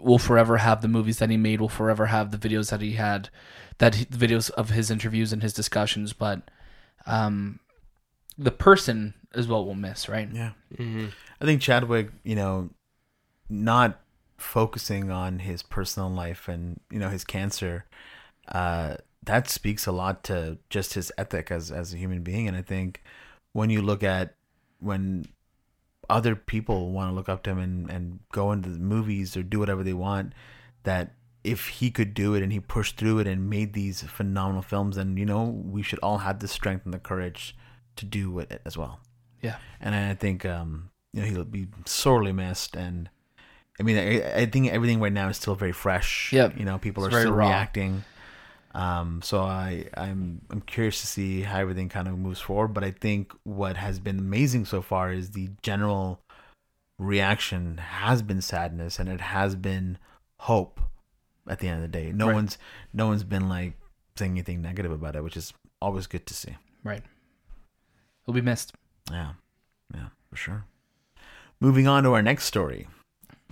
we'll 0.00 0.18
forever 0.18 0.58
have 0.58 0.82
the 0.82 0.88
movies 0.88 1.18
that 1.18 1.30
he 1.30 1.36
made, 1.36 1.60
we'll 1.60 1.68
forever 1.68 2.06
have 2.06 2.30
the 2.30 2.48
videos 2.48 2.70
that 2.70 2.80
he 2.80 2.92
had 2.92 3.28
that 3.78 3.94
he, 3.96 4.04
the 4.04 4.16
videos 4.26 4.50
of 4.50 4.70
his 4.70 4.90
interviews 4.90 5.32
and 5.32 5.42
his 5.42 5.52
discussions, 5.52 6.12
but 6.12 6.42
um 7.06 7.60
the 8.38 8.50
person 8.50 9.14
is 9.34 9.48
what 9.48 9.64
we'll 9.64 9.74
miss, 9.74 10.08
right? 10.08 10.28
Yeah. 10.32 10.52
hmm 10.76 11.06
I 11.40 11.44
think 11.44 11.60
Chadwick, 11.60 12.10
you 12.24 12.34
know, 12.34 12.70
not 13.48 14.00
focusing 14.38 15.10
on 15.10 15.40
his 15.40 15.62
personal 15.62 16.10
life 16.10 16.48
and 16.48 16.80
you 16.90 16.98
know 16.98 17.08
his 17.08 17.24
cancer, 17.24 17.84
uh, 18.48 18.96
that 19.22 19.48
speaks 19.48 19.86
a 19.86 19.92
lot 19.92 20.22
to 20.24 20.58
just 20.70 20.94
his 20.94 21.12
ethic 21.18 21.50
as 21.50 21.70
as 21.70 21.92
a 21.92 21.96
human 21.96 22.22
being. 22.22 22.48
And 22.48 22.56
I 22.56 22.62
think 22.62 23.02
when 23.52 23.70
you 23.70 23.82
look 23.82 24.02
at 24.02 24.34
when 24.80 25.26
other 26.08 26.34
people 26.36 26.90
want 26.92 27.10
to 27.10 27.14
look 27.14 27.28
up 27.28 27.42
to 27.44 27.50
him 27.50 27.58
and 27.58 27.90
and 27.90 28.20
go 28.32 28.52
into 28.52 28.68
the 28.68 28.78
movies 28.78 29.36
or 29.36 29.42
do 29.42 29.58
whatever 29.58 29.82
they 29.82 29.92
want, 29.94 30.32
that 30.84 31.12
if 31.44 31.68
he 31.68 31.90
could 31.90 32.12
do 32.14 32.34
it 32.34 32.42
and 32.42 32.52
he 32.52 32.58
pushed 32.60 32.96
through 32.96 33.18
it 33.20 33.26
and 33.26 33.48
made 33.48 33.72
these 33.72 34.02
phenomenal 34.02 34.62
films, 34.62 34.96
then 34.96 35.16
you 35.16 35.24
know 35.26 35.44
we 35.44 35.82
should 35.82 35.98
all 36.00 36.18
have 36.18 36.40
the 36.40 36.48
strength 36.48 36.84
and 36.84 36.92
the 36.94 36.98
courage 36.98 37.56
to 37.96 38.04
do 38.04 38.38
it 38.40 38.60
as 38.64 38.76
well 38.76 39.00
Yeah. 39.42 39.56
and 39.80 39.94
I 39.94 40.14
think 40.14 40.44
um, 40.44 40.90
you 41.12 41.20
know 41.22 41.26
he'll 41.28 41.44
be 41.44 41.68
sorely 41.86 42.32
missed. 42.32 42.74
And 42.76 43.08
I 43.80 43.82
mean, 43.84 43.96
I, 43.96 44.42
I 44.42 44.46
think 44.46 44.68
everything 44.72 45.00
right 45.00 45.12
now 45.12 45.28
is 45.28 45.36
still 45.36 45.54
very 45.54 45.72
fresh. 45.72 46.32
yeah 46.32 46.50
You 46.56 46.64
know, 46.64 46.78
people 46.78 47.04
It's 47.06 47.14
are 47.14 47.20
still 47.20 47.32
raw. 47.34 47.46
reacting. 47.48 48.04
Um, 48.76 49.22
so 49.22 49.40
I, 49.40 49.86
I'm, 49.96 50.42
I'm 50.50 50.60
curious 50.60 51.00
to 51.00 51.06
see 51.06 51.40
how 51.40 51.58
everything 51.60 51.88
kind 51.88 52.06
of 52.08 52.18
moves 52.18 52.40
forward. 52.40 52.74
But 52.74 52.84
I 52.84 52.90
think 52.90 53.32
what 53.44 53.76
has 53.78 53.98
been 53.98 54.18
amazing 54.18 54.66
so 54.66 54.82
far 54.82 55.10
is 55.12 55.30
the 55.30 55.48
general 55.62 56.20
reaction 56.98 57.78
has 57.78 58.20
been 58.22 58.40
sadness 58.42 58.98
and 58.98 59.08
it 59.08 59.20
has 59.20 59.54
been 59.56 59.98
hope. 60.40 60.80
At 61.48 61.60
the 61.60 61.68
end 61.68 61.76
of 61.76 61.82
the 61.82 61.96
day, 61.98 62.10
no 62.12 62.26
Right. 62.26 62.34
one's, 62.34 62.58
no 62.92 63.06
one's 63.06 63.22
been 63.22 63.48
like 63.48 63.74
saying 64.16 64.32
anything 64.32 64.62
negative 64.62 64.90
about 64.90 65.14
it, 65.14 65.22
which 65.22 65.36
is 65.36 65.52
always 65.80 66.08
good 66.08 66.26
to 66.26 66.34
see. 66.34 66.56
Right. 66.82 67.04
He'll 68.24 68.34
be 68.34 68.40
missed. 68.40 68.72
Yeah, 69.12 69.34
yeah, 69.94 70.08
for 70.28 70.34
sure. 70.36 70.64
Moving 71.60 71.86
on 71.86 72.02
to 72.02 72.12
our 72.14 72.22
next 72.22 72.46
story. 72.46 72.88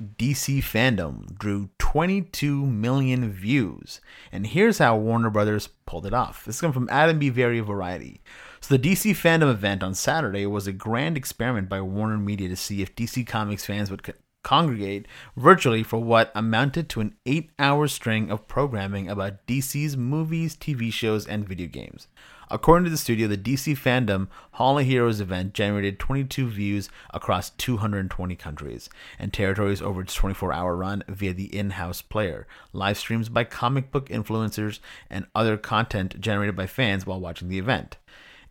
DC 0.00 0.58
fandom 0.58 1.38
drew 1.38 1.70
22 1.78 2.66
million 2.66 3.30
views. 3.30 4.00
And 4.32 4.46
here's 4.46 4.78
how 4.78 4.96
Warner 4.96 5.30
Brothers 5.30 5.68
pulled 5.86 6.06
it 6.06 6.14
off. 6.14 6.44
This 6.44 6.60
comes 6.60 6.74
from 6.74 6.88
Adam 6.90 7.18
B. 7.18 7.28
Vary 7.28 7.60
Variety. 7.60 8.20
So, 8.60 8.76
the 8.76 8.90
DC 8.90 9.12
fandom 9.12 9.50
event 9.50 9.82
on 9.82 9.94
Saturday 9.94 10.46
was 10.46 10.66
a 10.66 10.72
grand 10.72 11.16
experiment 11.16 11.68
by 11.68 11.80
Warner 11.80 12.18
Media 12.18 12.48
to 12.48 12.56
see 12.56 12.82
if 12.82 12.94
DC 12.96 13.26
Comics 13.26 13.66
fans 13.66 13.90
would 13.90 14.02
congregate 14.44 15.08
virtually 15.36 15.82
for 15.82 15.98
what 15.98 16.30
amounted 16.36 16.88
to 16.90 17.00
an 17.00 17.16
eight 17.26 17.50
hour 17.58 17.88
string 17.88 18.30
of 18.30 18.46
programming 18.46 19.08
about 19.08 19.44
DC's 19.48 19.96
movies, 19.96 20.56
TV 20.56 20.92
shows, 20.92 21.26
and 21.26 21.48
video 21.48 21.66
games. 21.66 22.06
According 22.50 22.84
to 22.84 22.90
the 22.90 22.96
studio, 22.96 23.26
the 23.26 23.36
DC 23.36 23.76
fandom 23.76 24.28
Hall 24.52 24.78
of 24.78 24.86
Heroes 24.86 25.20
event 25.20 25.54
generated 25.54 25.98
22 25.98 26.48
views 26.48 26.88
across 27.12 27.50
220 27.50 28.36
countries 28.36 28.90
and 29.18 29.32
territories 29.32 29.82
over 29.82 30.02
its 30.02 30.14
24 30.14 30.52
hour 30.52 30.76
run 30.76 31.02
via 31.08 31.32
the 31.32 31.54
in 31.56 31.70
house 31.70 32.02
player, 32.02 32.46
live 32.72 32.98
streams 32.98 33.28
by 33.28 33.44
comic 33.44 33.90
book 33.90 34.08
influencers, 34.08 34.78
and 35.10 35.26
other 35.34 35.56
content 35.56 36.20
generated 36.20 36.54
by 36.54 36.66
fans 36.66 37.06
while 37.06 37.18
watching 37.18 37.48
the 37.48 37.58
event. 37.58 37.96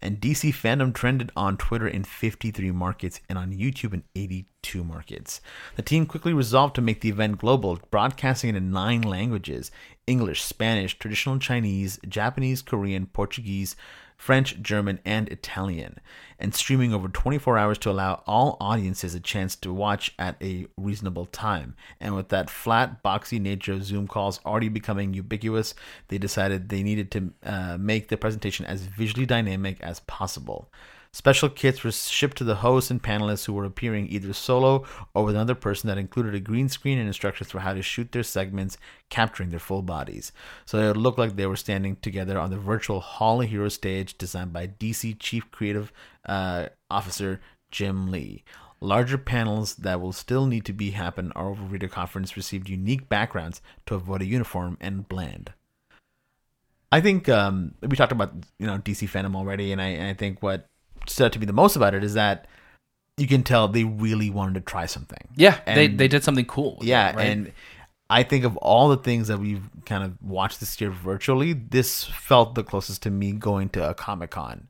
And 0.03 0.19
DC 0.19 0.53
fandom 0.53 0.93
trended 0.93 1.31
on 1.33 1.55
Twitter 1.55 1.87
in 1.87 2.03
53 2.03 2.71
markets 2.71 3.21
and 3.29 3.39
on 3.39 3.53
YouTube 3.53 3.93
in 3.93 4.03
82 4.13 4.83
markets. 4.83 5.39
The 5.77 5.81
team 5.81 6.05
quickly 6.05 6.33
resolved 6.33 6.75
to 6.75 6.81
make 6.81 6.99
the 6.99 7.07
event 7.07 7.37
global, 7.37 7.79
broadcasting 7.89 8.49
it 8.49 8.57
in 8.57 8.69
nine 8.69 9.01
languages 9.01 9.71
English, 10.05 10.41
Spanish, 10.41 10.99
traditional 10.99 11.39
Chinese, 11.39 12.01
Japanese, 12.05 12.61
Korean, 12.61 13.05
Portuguese, 13.05 13.77
French, 14.23 14.61
German, 14.61 14.99
and 15.03 15.27
Italian, 15.27 15.99
and 16.39 16.55
streaming 16.55 16.93
over 16.93 17.09
24 17.09 17.57
hours 17.57 17.77
to 17.77 17.91
allow 17.91 18.23
all 18.25 18.55
audiences 18.61 19.13
a 19.13 19.19
chance 19.19 19.53
to 19.57 19.73
watch 19.73 20.13
at 20.17 20.37
a 20.41 20.65
reasonable 20.77 21.25
time. 21.25 21.75
And 21.99 22.15
with 22.15 22.29
that 22.29 22.49
flat, 22.49 23.03
boxy 23.03 23.37
nature 23.37 23.73
of 23.73 23.83
Zoom 23.83 24.07
calls 24.07 24.39
already 24.45 24.69
becoming 24.69 25.13
ubiquitous, 25.13 25.75
they 26.07 26.17
decided 26.17 26.69
they 26.69 26.83
needed 26.83 27.11
to 27.11 27.33
uh, 27.43 27.77
make 27.77 28.07
the 28.07 28.15
presentation 28.15 28.65
as 28.65 28.83
visually 28.83 29.25
dynamic 29.25 29.81
as 29.81 29.99
possible. 29.99 30.71
Special 31.15 31.47
kits 31.47 31.83
were 31.83 31.91
shipped 31.91 32.37
to 32.39 32.43
the 32.43 32.55
hosts 32.55 32.89
and 32.89 33.01
panelists 33.01 33.45
who 33.45 33.53
were 33.53 33.65
appearing 33.65 34.07
either 34.09 34.33
solo 34.33 34.83
or 35.13 35.23
with 35.23 35.35
another 35.35 35.53
person 35.53 35.87
that 35.87 35.99
included 35.99 36.33
a 36.33 36.39
green 36.39 36.67
screen 36.67 36.97
and 36.97 37.05
instructions 37.05 37.51
for 37.51 37.59
how 37.59 37.71
to 37.75 37.83
shoot 37.83 38.11
their 38.11 38.23
segments, 38.23 38.79
capturing 39.11 39.51
their 39.51 39.59
full 39.59 39.83
bodies. 39.83 40.31
So 40.65 40.79
it 40.79 40.97
looked 40.97 41.19
like 41.19 41.35
they 41.35 41.45
were 41.45 41.55
standing 41.55 41.97
together 41.97 42.39
on 42.39 42.49
the 42.49 42.57
virtual 42.57 42.99
Hall 42.99 43.43
of 43.43 43.49
Heroes 43.49 43.75
stage 43.75 44.17
designed 44.17 44.53
by 44.53 44.65
DC 44.65 45.19
Chief 45.19 45.51
Creative 45.51 45.93
uh, 46.25 46.69
Officer 46.89 47.39
Jim 47.69 48.09
Lee. 48.09 48.43
Larger 48.79 49.19
panels 49.19 49.75
that 49.75 50.01
will 50.01 50.13
still 50.13 50.47
need 50.47 50.65
to 50.65 50.73
be 50.73 50.91
happen 50.91 51.31
or 51.35 51.49
over 51.49 51.63
video 51.63 51.89
conference 51.89 52.35
received 52.35 52.67
unique 52.67 53.07
backgrounds 53.07 53.61
to 53.85 53.93
avoid 53.93 54.23
a 54.23 54.25
uniform 54.25 54.79
and 54.81 55.07
blend. 55.07 55.53
I 56.91 57.01
think 57.01 57.29
um, 57.29 57.75
we 57.81 57.95
talked 57.95 58.11
about 58.11 58.33
you 58.57 58.65
know 58.65 58.79
DC 58.79 59.07
fandom 59.09 59.35
already, 59.35 59.71
and 59.71 59.81
I 59.81 59.87
and 59.87 60.07
I 60.07 60.13
think 60.13 60.43
what 60.43 60.69
stood 61.07 61.25
out 61.25 61.33
to 61.33 61.39
me 61.39 61.45
the 61.45 61.53
most 61.53 61.75
about 61.75 61.93
it 61.93 62.03
is 62.03 62.13
that 62.13 62.47
you 63.17 63.27
can 63.27 63.43
tell 63.43 63.67
they 63.67 63.83
really 63.83 64.29
wanted 64.29 64.55
to 64.55 64.61
try 64.61 64.85
something. 64.85 65.27
Yeah, 65.35 65.59
they 65.65 65.85
And- 65.85 65.99
they 65.99 66.07
did 66.07 66.23
something 66.23 66.45
cool. 66.45 66.79
Yeah, 66.81 67.09
it, 67.11 67.15
right? 67.15 67.27
and 67.27 67.51
I 68.09 68.23
think 68.23 68.43
of 68.43 68.57
all 68.57 68.89
the 68.89 68.97
things 68.97 69.27
that 69.27 69.39
we've 69.39 69.63
kind 69.85 70.03
of 70.03 70.13
watched 70.21 70.59
this 70.59 70.79
year 70.81 70.89
virtually, 70.91 71.53
this 71.53 72.03
felt 72.03 72.55
the 72.55 72.63
closest 72.63 73.01
to 73.03 73.09
me 73.11 73.31
going 73.31 73.69
to 73.69 73.89
a 73.89 73.93
Comic 73.93 74.31
Con. 74.31 74.67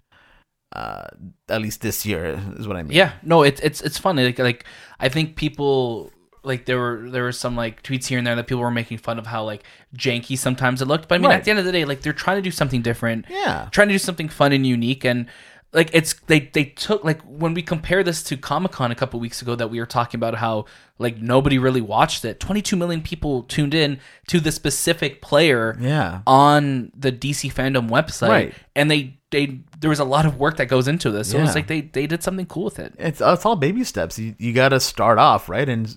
Uh, 0.76 1.06
at 1.50 1.62
least 1.62 1.82
this 1.82 2.04
year 2.06 2.40
is 2.58 2.68
what 2.68 2.76
I 2.78 2.84
mean. 2.84 2.98
Yeah, 2.98 3.14
no, 3.22 3.44
it's 3.44 3.62
it's 3.62 3.80
it's 3.82 3.98
funny. 4.00 4.24
Like 4.26 4.40
like 4.40 4.66
I 5.00 5.08
think 5.08 5.36
people 5.36 6.12
like 6.44 6.66
there 6.66 6.80
were 6.80 7.10
there 7.12 7.24
were 7.24 7.32
some 7.32 7.56
like 7.56 7.84
tweets 7.84 8.08
here 8.08 8.18
and 8.18 8.26
there 8.26 8.36
that 8.36 8.48
people 8.48 8.62
were 8.62 8.72
making 8.72 8.98
fun 8.98 9.20
of 9.20 9.28
how 9.28 9.44
like 9.44 9.64
janky 9.96 10.36
sometimes 10.38 10.82
it 10.82 10.88
looked. 10.88 11.08
But 11.08 11.16
I 11.16 11.18
mean, 11.20 11.30
Right. 11.30 11.38
at 11.38 11.44
the 11.44 11.52
end 11.52 11.60
of 11.60 11.66
the 11.66 11.72
day, 11.72 11.86
like 11.86 12.02
they're 12.02 12.12
trying 12.12 12.38
to 12.38 12.42
do 12.42 12.50
something 12.52 12.82
different. 12.82 13.26
Yeah. 13.30 13.68
trying 13.72 13.90
to 13.90 13.94
do 13.94 14.00
something 14.00 14.28
fun 14.30 14.52
and 14.52 14.66
unique 14.68 15.06
and. 15.06 15.28
Like 15.74 15.90
it's 15.92 16.14
they 16.28 16.40
they 16.42 16.66
took 16.66 17.04
like 17.04 17.20
when 17.24 17.54
we 17.56 17.64
compare 17.64 18.04
this 18.04 18.22
to 18.24 18.38
Comic 18.38 18.72
Con 18.74 18.92
a 18.92 18.96
couple 18.96 19.20
weeks 19.20 19.42
ago 19.42 19.56
that 19.56 19.70
we 19.72 19.80
were 19.80 19.88
talking 19.88 20.20
about 20.20 20.36
how 20.36 20.66
like 21.00 21.18
nobody 21.18 21.58
really 21.58 21.82
watched 21.82 22.24
it. 22.26 22.40
Twenty 22.40 22.62
two 22.62 22.76
million 22.76 23.02
people 23.02 23.42
tuned 23.44 23.74
in 23.74 24.00
to 24.28 24.40
the 24.40 24.52
specific 24.52 25.22
player 25.22 25.76
Yeah. 25.82 26.22
on 26.28 26.92
the 26.96 27.12
DC 27.12 27.52
fandom 27.52 27.90
website, 27.90 28.30
Right. 28.30 28.54
and 28.76 28.92
they 28.92 29.18
they 29.32 29.62
there 29.80 29.90
was 29.90 30.00
a 30.00 30.06
lot 30.06 30.28
of 30.28 30.38
work 30.40 30.58
that 30.58 30.68
goes 30.68 30.88
into 30.88 31.10
this. 31.10 31.32
So 31.32 31.38
Yeah. 31.40 31.46
it's 31.46 31.56
like 31.56 31.66
they 31.68 31.82
they 31.82 32.06
did 32.06 32.22
something 32.22 32.46
cool 32.46 32.66
with 32.66 32.78
it. 32.78 32.94
it's 33.00 33.20
it's 33.20 33.44
all 33.46 33.56
baby 33.56 33.84
steps. 33.84 34.20
You 34.20 34.36
you 34.38 34.54
got 34.54 34.70
to 34.70 34.80
start 34.80 35.18
off 35.18 35.50
right 35.50 35.68
and 35.68 35.88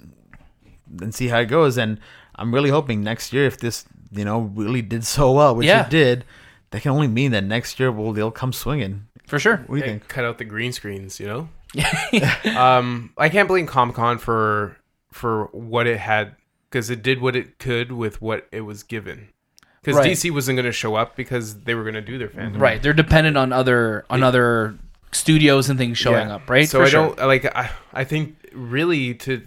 and 1.02 1.14
see 1.14 1.28
how 1.28 1.40
it 1.40 1.46
goes. 1.46 1.76
And 1.76 1.98
I'm 2.36 2.54
really 2.54 2.70
hoping 2.70 3.02
next 3.02 3.32
year, 3.32 3.44
if 3.44 3.58
this 3.58 3.84
you 4.10 4.24
know 4.24 4.40
really 4.54 4.80
did 4.80 5.04
so 5.04 5.32
well, 5.32 5.54
which 5.54 5.66
Yeah. 5.66 5.84
it 5.84 5.90
did, 5.90 6.24
that 6.70 6.80
can 6.80 6.92
only 6.92 7.08
mean 7.08 7.32
that 7.32 7.44
next 7.44 7.78
year 7.78 7.92
will 7.92 8.14
they'll 8.14 8.30
come 8.30 8.54
swinging. 8.54 9.06
For 9.26 9.38
sure. 9.38 9.58
What 9.66 9.68
do 9.68 9.76
you 9.76 9.82
Hey, 9.82 9.90
think? 9.90 10.08
cut 10.08 10.24
out 10.24 10.38
the 10.38 10.44
green 10.44 10.72
screens, 10.72 11.18
you 11.20 11.26
know. 11.26 11.48
um, 12.56 13.12
I 13.18 13.28
can't 13.28 13.48
blame 13.48 13.66
Comic 13.66 13.96
Con 13.96 14.18
for 14.18 14.76
for 15.12 15.46
what 15.46 15.86
it 15.86 15.98
had 15.98 16.36
because 16.70 16.90
it 16.90 17.02
did 17.02 17.20
what 17.20 17.34
it 17.36 17.58
could 17.58 17.90
with 17.92 18.20
what 18.22 18.46
it 18.52 18.60
was 18.62 18.82
given. 18.82 19.28
Because 19.82 19.96
Right. 19.98 20.10
DC 20.12 20.30
wasn't 20.32 20.56
going 20.56 20.66
to 20.66 20.72
show 20.72 20.94
up 20.96 21.16
because 21.16 21.60
they 21.62 21.74
were 21.74 21.82
going 21.82 21.94
to 21.94 22.00
do 22.00 22.18
their 22.18 22.28
fandom. 22.28 22.60
Right. 22.60 22.82
They're 22.82 22.92
dependent 22.92 23.36
on 23.36 23.52
other 23.52 24.04
on 24.10 24.22
other 24.22 24.76
studios 25.12 25.68
and 25.70 25.78
things 25.78 25.96
showing 25.98 26.28
Yeah. 26.28 26.34
up, 26.36 26.48
right? 26.50 26.68
So 26.68 26.80
For 26.80 26.84
I 26.84 26.88
sure. 26.88 27.06
don't 27.16 27.18
like. 27.26 27.44
I 27.56 27.70
I 27.92 28.04
think 28.04 28.36
really 28.52 29.14
to 29.14 29.46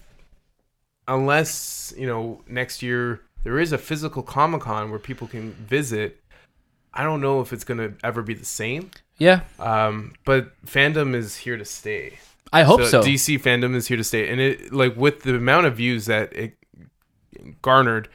unless 1.08 1.94
you 1.98 2.08
know 2.08 2.42
next 2.48 2.82
year 2.82 3.22
there 3.44 3.60
is 3.60 3.72
a 3.72 3.78
physical 3.78 4.22
Comic 4.24 4.62
Con 4.62 4.90
where 4.90 5.00
people 5.00 5.28
can 5.28 5.54
visit. 5.54 6.22
I 6.94 7.04
don't 7.04 7.22
know 7.22 7.40
if 7.42 7.54
it's 7.54 7.64
going 7.64 7.78
to 7.78 7.94
ever 8.04 8.22
be 8.22 8.34
the 8.34 8.46
same. 8.46 8.92
Yeah. 9.20 9.42
Um, 9.60 10.14
but 10.26 10.60
fandom 10.66 11.14
is 11.14 11.36
here 11.36 11.58
to 11.58 11.66
stay. 11.66 12.18
I 12.52 12.64
hope 12.64 12.82
so. 12.84 13.04
DC 13.04 13.40
fandom 13.42 13.76
is 13.76 13.88
here 13.88 13.98
to 13.98 14.04
stay, 14.04 14.28
and 14.30 14.42
it 14.42 14.74
like 14.74 14.96
with 14.98 15.22
the 15.22 15.36
amount 15.36 15.68
of 15.68 15.76
views 15.78 16.08
that 16.08 16.34
it 16.34 16.58
garnered, 17.62 18.10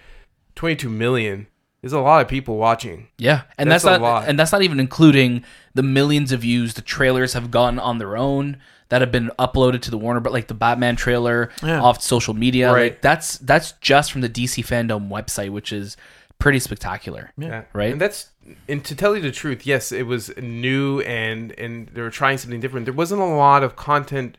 twenty 0.54 0.76
two 0.76 0.88
million. 0.88 1.46
There's 1.80 1.92
a 1.92 2.00
lot 2.00 2.22
of 2.22 2.28
people 2.28 2.56
watching. 2.56 3.08
yeah. 3.18 3.42
And 3.58 3.70
That's 3.70 3.84
that's, 3.84 3.98
a 3.98 4.00
not 4.00 4.02
lot. 4.02 4.24
and 4.28 4.38
that's 4.38 4.52
not 4.52 4.62
even 4.62 4.80
including 4.80 5.44
the 5.74 5.82
millions 5.82 6.32
of 6.32 6.40
views 6.40 6.72
the 6.72 6.80
trailers 6.80 7.34
have 7.34 7.50
gotten 7.50 7.78
on 7.78 7.98
their 7.98 8.16
own 8.16 8.56
that 8.88 9.02
have 9.02 9.12
been 9.12 9.30
uploaded 9.38 9.82
to 9.82 9.90
the 9.90 9.98
Warner 9.98 10.20
but 10.20 10.32
like 10.32 10.48
the 10.48 10.54
Batman 10.54 10.96
trailer 10.96 11.50
Yeah. 11.62 11.82
off 11.82 12.00
social 12.00 12.32
media. 12.32 12.72
Right. 12.72 12.92
Like 12.92 13.02
that's 13.02 13.36
that's 13.36 13.72
just 13.82 14.12
from 14.12 14.22
the 14.22 14.30
DC 14.30 14.64
fandom 14.64 15.10
website, 15.10 15.50
which 15.50 15.72
is 15.74 15.98
pretty 16.44 16.58
spectacular. 16.60 17.32
Yeah. 17.38 17.64
Right. 17.72 17.90
And 17.92 18.00
that's 18.00 18.28
and 18.68 18.84
to 18.84 18.94
tell 18.94 19.16
you 19.16 19.22
the 19.22 19.32
truth, 19.32 19.66
yes, 19.66 19.90
it 19.90 20.04
was 20.06 20.30
new 20.36 21.00
and 21.00 21.50
and 21.58 21.88
they 21.88 22.02
were 22.02 22.10
trying 22.10 22.38
something 22.38 22.60
different. 22.60 22.84
There 22.86 22.94
wasn't 22.94 23.22
a 23.22 23.24
lot 23.24 23.62
of 23.64 23.74
content 23.76 24.36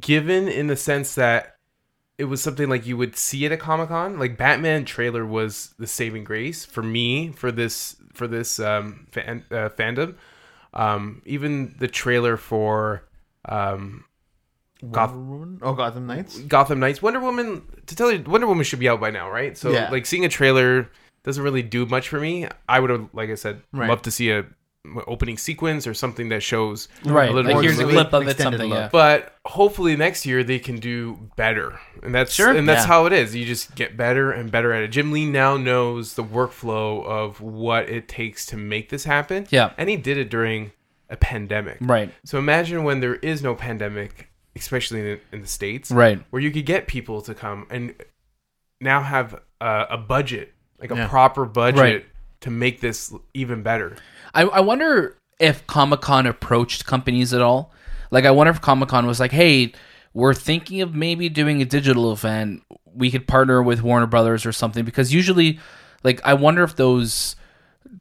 given 0.00 0.48
in 0.48 0.68
the 0.68 0.76
sense 0.76 1.14
that 1.16 1.56
it 2.18 2.26
was 2.26 2.40
something 2.42 2.68
like 2.68 2.86
you 2.86 2.96
would 2.96 3.16
see 3.16 3.44
at 3.46 3.52
a 3.52 3.56
Comic 3.56 3.88
Con. 3.88 4.18
Like 4.18 4.38
Batman 4.38 4.84
trailer 4.84 5.26
was 5.26 5.74
the 5.78 5.86
saving 5.86 6.24
grace 6.24 6.64
for 6.64 6.82
me 6.82 7.32
for 7.32 7.50
this 7.50 7.96
for 8.14 8.28
this 8.28 8.60
um, 8.60 9.06
fan, 9.10 9.44
uh, 9.50 9.68
fandom. 9.70 10.14
Um, 10.74 11.22
even 11.26 11.74
the 11.80 11.88
trailer 11.88 12.36
for 12.36 13.02
um, 13.48 14.04
Goth- 14.90 15.12
Oh, 15.62 15.74
Gotham 15.74 16.06
Knights. 16.06 16.38
Gotham 16.40 16.80
Knights, 16.80 17.02
Wonder 17.02 17.20
Woman. 17.20 17.62
To 17.86 17.96
tell 17.96 18.10
you, 18.12 18.22
Wonder 18.26 18.46
Woman 18.46 18.64
should 18.64 18.78
be 18.78 18.88
out 18.88 19.00
by 19.00 19.10
now, 19.10 19.30
right? 19.30 19.56
So 19.58 19.70
Yeah. 19.70 19.90
like 19.90 20.06
seeing 20.06 20.24
a 20.24 20.28
trailer 20.28 20.88
doesn't 21.24 21.42
really 21.42 21.62
do 21.62 21.86
much 21.86 22.08
for 22.08 22.18
me. 22.20 22.46
I 22.68 22.80
would 22.80 22.90
have, 22.90 23.08
like 23.12 23.30
I 23.30 23.34
said, 23.34 23.62
Right. 23.72 23.88
loved 23.88 24.04
to 24.04 24.10
see 24.10 24.30
a 24.30 24.44
opening 25.06 25.38
sequence 25.38 25.86
or 25.86 25.94
something 25.94 26.28
that 26.30 26.42
shows 26.42 26.88
Right. 27.04 27.30
a 27.30 27.32
little 27.32 27.44
Like 27.50 27.54
more 27.54 27.62
here's 27.62 27.78
a 27.78 27.84
clip 27.84 28.12
of 28.12 28.26
it, 28.26 28.36
something. 28.36 28.68
look. 28.68 28.76
Yeah. 28.76 28.88
But 28.90 29.36
hopefully 29.46 29.94
next 29.94 30.26
year 30.26 30.42
they 30.42 30.58
can 30.58 30.80
do 30.80 31.30
better, 31.36 31.78
and 32.02 32.12
that's 32.12 32.34
Sure. 32.34 32.50
and 32.50 32.68
that's 32.68 32.82
Yeah. 32.82 32.88
how 32.88 33.06
it 33.06 33.12
is. 33.12 33.32
You 33.36 33.44
just 33.46 33.76
get 33.76 33.96
better 33.96 34.32
and 34.32 34.50
better 34.50 34.72
at 34.72 34.82
it. 34.82 34.88
Jim 34.88 35.12
Lee 35.12 35.24
now 35.24 35.56
knows 35.56 36.14
the 36.14 36.24
workflow 36.24 37.04
of 37.06 37.40
what 37.40 37.88
it 37.88 38.08
takes 38.08 38.44
to 38.46 38.56
make 38.56 38.88
this 38.88 39.04
happen. 39.04 39.46
Yeah. 39.50 39.70
and 39.78 39.88
he 39.88 39.96
did 39.96 40.18
it 40.18 40.28
during 40.28 40.72
a 41.08 41.16
pandemic. 41.16 41.78
Right. 41.80 42.12
So 42.24 42.38
imagine 42.38 42.82
when 42.82 42.98
there 42.98 43.14
is 43.16 43.40
no 43.40 43.54
pandemic, 43.54 44.30
especially 44.56 45.12
in, 45.12 45.20
in 45.30 45.40
the 45.42 45.46
states, 45.46 45.92
Right. 45.92 46.24
where 46.30 46.42
you 46.42 46.50
could 46.50 46.66
get 46.66 46.88
people 46.88 47.22
to 47.22 47.34
come 47.34 47.66
and 47.70 47.94
now 48.80 49.00
have 49.02 49.34
a, 49.60 49.86
a 49.90 49.96
budget, 49.98 50.54
like 50.82 50.90
a 50.90 50.96
Yeah. 50.96 51.08
proper 51.08 51.46
budget, 51.46 51.78
Right. 51.80 52.06
to 52.42 52.50
make 52.50 52.80
this 52.80 53.14
even 53.34 53.62
better. 53.62 53.96
I, 54.34 54.42
I 54.42 54.60
wonder 54.60 55.16
if 55.38 55.66
Comic 55.66 56.00
Con 56.02 56.26
approached 56.26 56.84
companies 56.86 57.32
at 57.32 57.40
all. 57.40 57.72
Like, 58.10 58.24
I 58.26 58.30
wonder 58.30 58.50
if 58.50 58.60
Comic 58.60 58.88
Con 58.90 59.06
was 59.06 59.18
like, 59.20 59.32
"Hey, 59.32 59.72
we're 60.12 60.34
thinking 60.34 60.82
of 60.82 60.94
maybe 60.94 61.28
doing 61.30 61.62
a 61.62 61.64
digital 61.64 62.12
event. 62.12 62.62
We 62.94 63.10
could 63.10 63.26
partner 63.26 63.62
with 63.62 63.82
Warner 63.82 64.06
Brothers 64.06 64.44
or 64.44 64.52
something." 64.52 64.84
Because 64.84 65.14
usually, 65.14 65.58
like, 66.04 66.20
I 66.24 66.34
wonder 66.34 66.62
if 66.62 66.76
those 66.76 67.36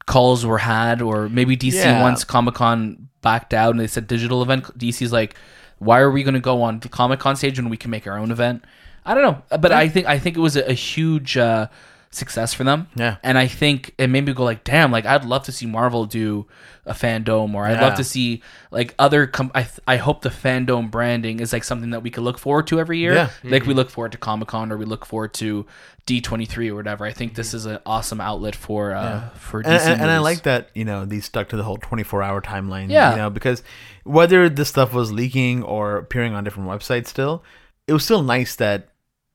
calls 0.05 0.45
were 0.45 0.57
had, 0.59 1.01
or 1.01 1.29
maybe 1.29 1.55
DC 1.55 1.75
Yeah. 1.77 2.01
once 2.01 2.23
Comic 2.23 2.55
Con 2.55 3.07
backed 3.21 3.53
out 3.53 3.71
and 3.71 3.79
they 3.79 3.87
said 3.87 4.07
digital 4.07 4.41
event. 4.41 4.65
DC's 4.77 5.11
like, 5.13 5.35
"Why 5.79 5.99
are 5.99 6.11
we 6.11 6.23
going 6.23 6.33
to 6.33 6.39
go 6.39 6.61
on 6.63 6.79
the 6.79 6.89
Comic 6.89 7.19
Con 7.19 7.35
stage 7.35 7.59
when 7.59 7.69
we 7.69 7.77
can 7.77 7.91
make 7.91 8.07
our 8.07 8.17
own 8.17 8.31
event?" 8.31 8.65
I 9.05 9.13
don't 9.15 9.23
know, 9.23 9.57
but 9.57 9.71
I 9.71 9.87
think 9.89 10.07
I 10.07 10.19
think 10.19 10.37
it 10.37 10.41
was 10.41 10.55
a, 10.55 10.69
a 10.69 10.73
huge 10.73 11.35
uh, 11.37 11.67
success 12.13 12.53
for 12.53 12.63
them. 12.65 12.87
Yeah. 12.95 13.17
And 13.23 13.37
I 13.37 13.47
think 13.47 13.93
it 13.97 14.07
made 14.07 14.25
me 14.25 14.33
go 14.33 14.43
like, 14.43 14.63
damn, 14.65 14.91
like 14.91 15.05
I'd 15.05 15.23
love 15.23 15.43
to 15.43 15.51
see 15.51 15.65
Marvel 15.65 16.05
do 16.05 16.45
a 16.85 16.93
FanDome, 16.93 17.53
or 17.53 17.65
I'd 17.65 17.73
Yeah. 17.73 17.81
love 17.87 17.95
to 17.95 18.03
see 18.03 18.41
like 18.69 18.93
other. 18.99 19.27
Com- 19.27 19.51
I 19.55 19.63
th- 19.63 19.79
I 19.87 19.95
hope 19.97 20.21
the 20.21 20.29
FanDome 20.29 20.91
branding 20.91 21.39
is 21.39 21.53
like 21.53 21.63
something 21.63 21.91
that 21.91 22.01
we 22.03 22.09
could 22.09 22.23
look 22.23 22.37
forward 22.37 22.67
to 22.67 22.79
every 22.79 22.97
year. 22.99 23.13
Yeah. 23.13 23.29
Like 23.43 23.65
we 23.65 23.73
look 23.73 23.89
forward 23.89 24.11
to 24.13 24.17
Comic 24.17 24.49
Con 24.49 24.71
or 24.71 24.77
we 24.77 24.85
look 24.85 25.05
forward 25.05 25.33
to 25.35 25.65
D 26.05 26.19
twenty 26.19 26.45
three 26.45 26.69
or 26.69 26.75
whatever. 26.75 27.05
I 27.05 27.13
think 27.13 27.35
this 27.35 27.53
is 27.53 27.65
an 27.65 27.79
awesome 27.85 28.19
outlet 28.19 28.55
for 28.55 28.93
uh 28.93 29.29
for 29.35 29.63
DC 29.63 29.67
and, 29.69 29.93
and, 29.93 30.01
and 30.01 30.11
I 30.11 30.17
like 30.17 30.43
that 30.43 30.69
you 30.73 30.83
know 30.83 31.05
they 31.05 31.19
stuck 31.21 31.49
to 31.49 31.55
the 31.57 31.63
whole 31.63 31.77
24 31.77 32.23
hour 32.23 32.41
timeline 32.41 32.89
Yeah. 32.89 33.11
you 33.11 33.17
know 33.17 33.29
because 33.29 33.61
whether 34.03 34.49
this 34.49 34.67
stuff 34.69 34.93
was 34.93 35.11
leaking 35.11 35.61
or 35.63 35.97
appearing 35.97 36.33
on 36.33 36.43
different 36.43 36.67
websites 36.67 37.07
still 37.07 37.43
it 37.87 37.93
was 37.93 38.03
still 38.03 38.23
nice 38.23 38.55
that 38.55 38.89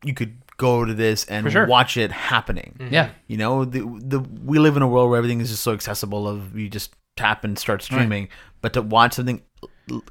you 0.04 0.12
could 0.12 0.36
go 0.56 0.84
to 0.84 0.94
this 0.94 1.24
and 1.26 1.50
sure. 1.50 1.66
watch 1.66 1.96
it 1.96 2.10
happening 2.10 2.76
mm-hmm. 2.78 2.92
Yeah. 2.92 3.10
you 3.26 3.36
know 3.36 3.64
the, 3.64 3.80
the 3.80 4.20
we 4.20 4.58
live 4.58 4.76
in 4.76 4.82
a 4.82 4.88
world 4.88 5.10
where 5.10 5.18
everything 5.18 5.40
is 5.40 5.50
just 5.50 5.62
so 5.62 5.72
accessible 5.72 6.26
of 6.26 6.56
you 6.56 6.68
just 6.68 6.94
tap 7.16 7.44
and 7.44 7.58
start 7.58 7.82
streaming 7.82 8.28
but 8.60 8.72
to 8.74 8.82
watch 8.82 9.14
something 9.14 9.42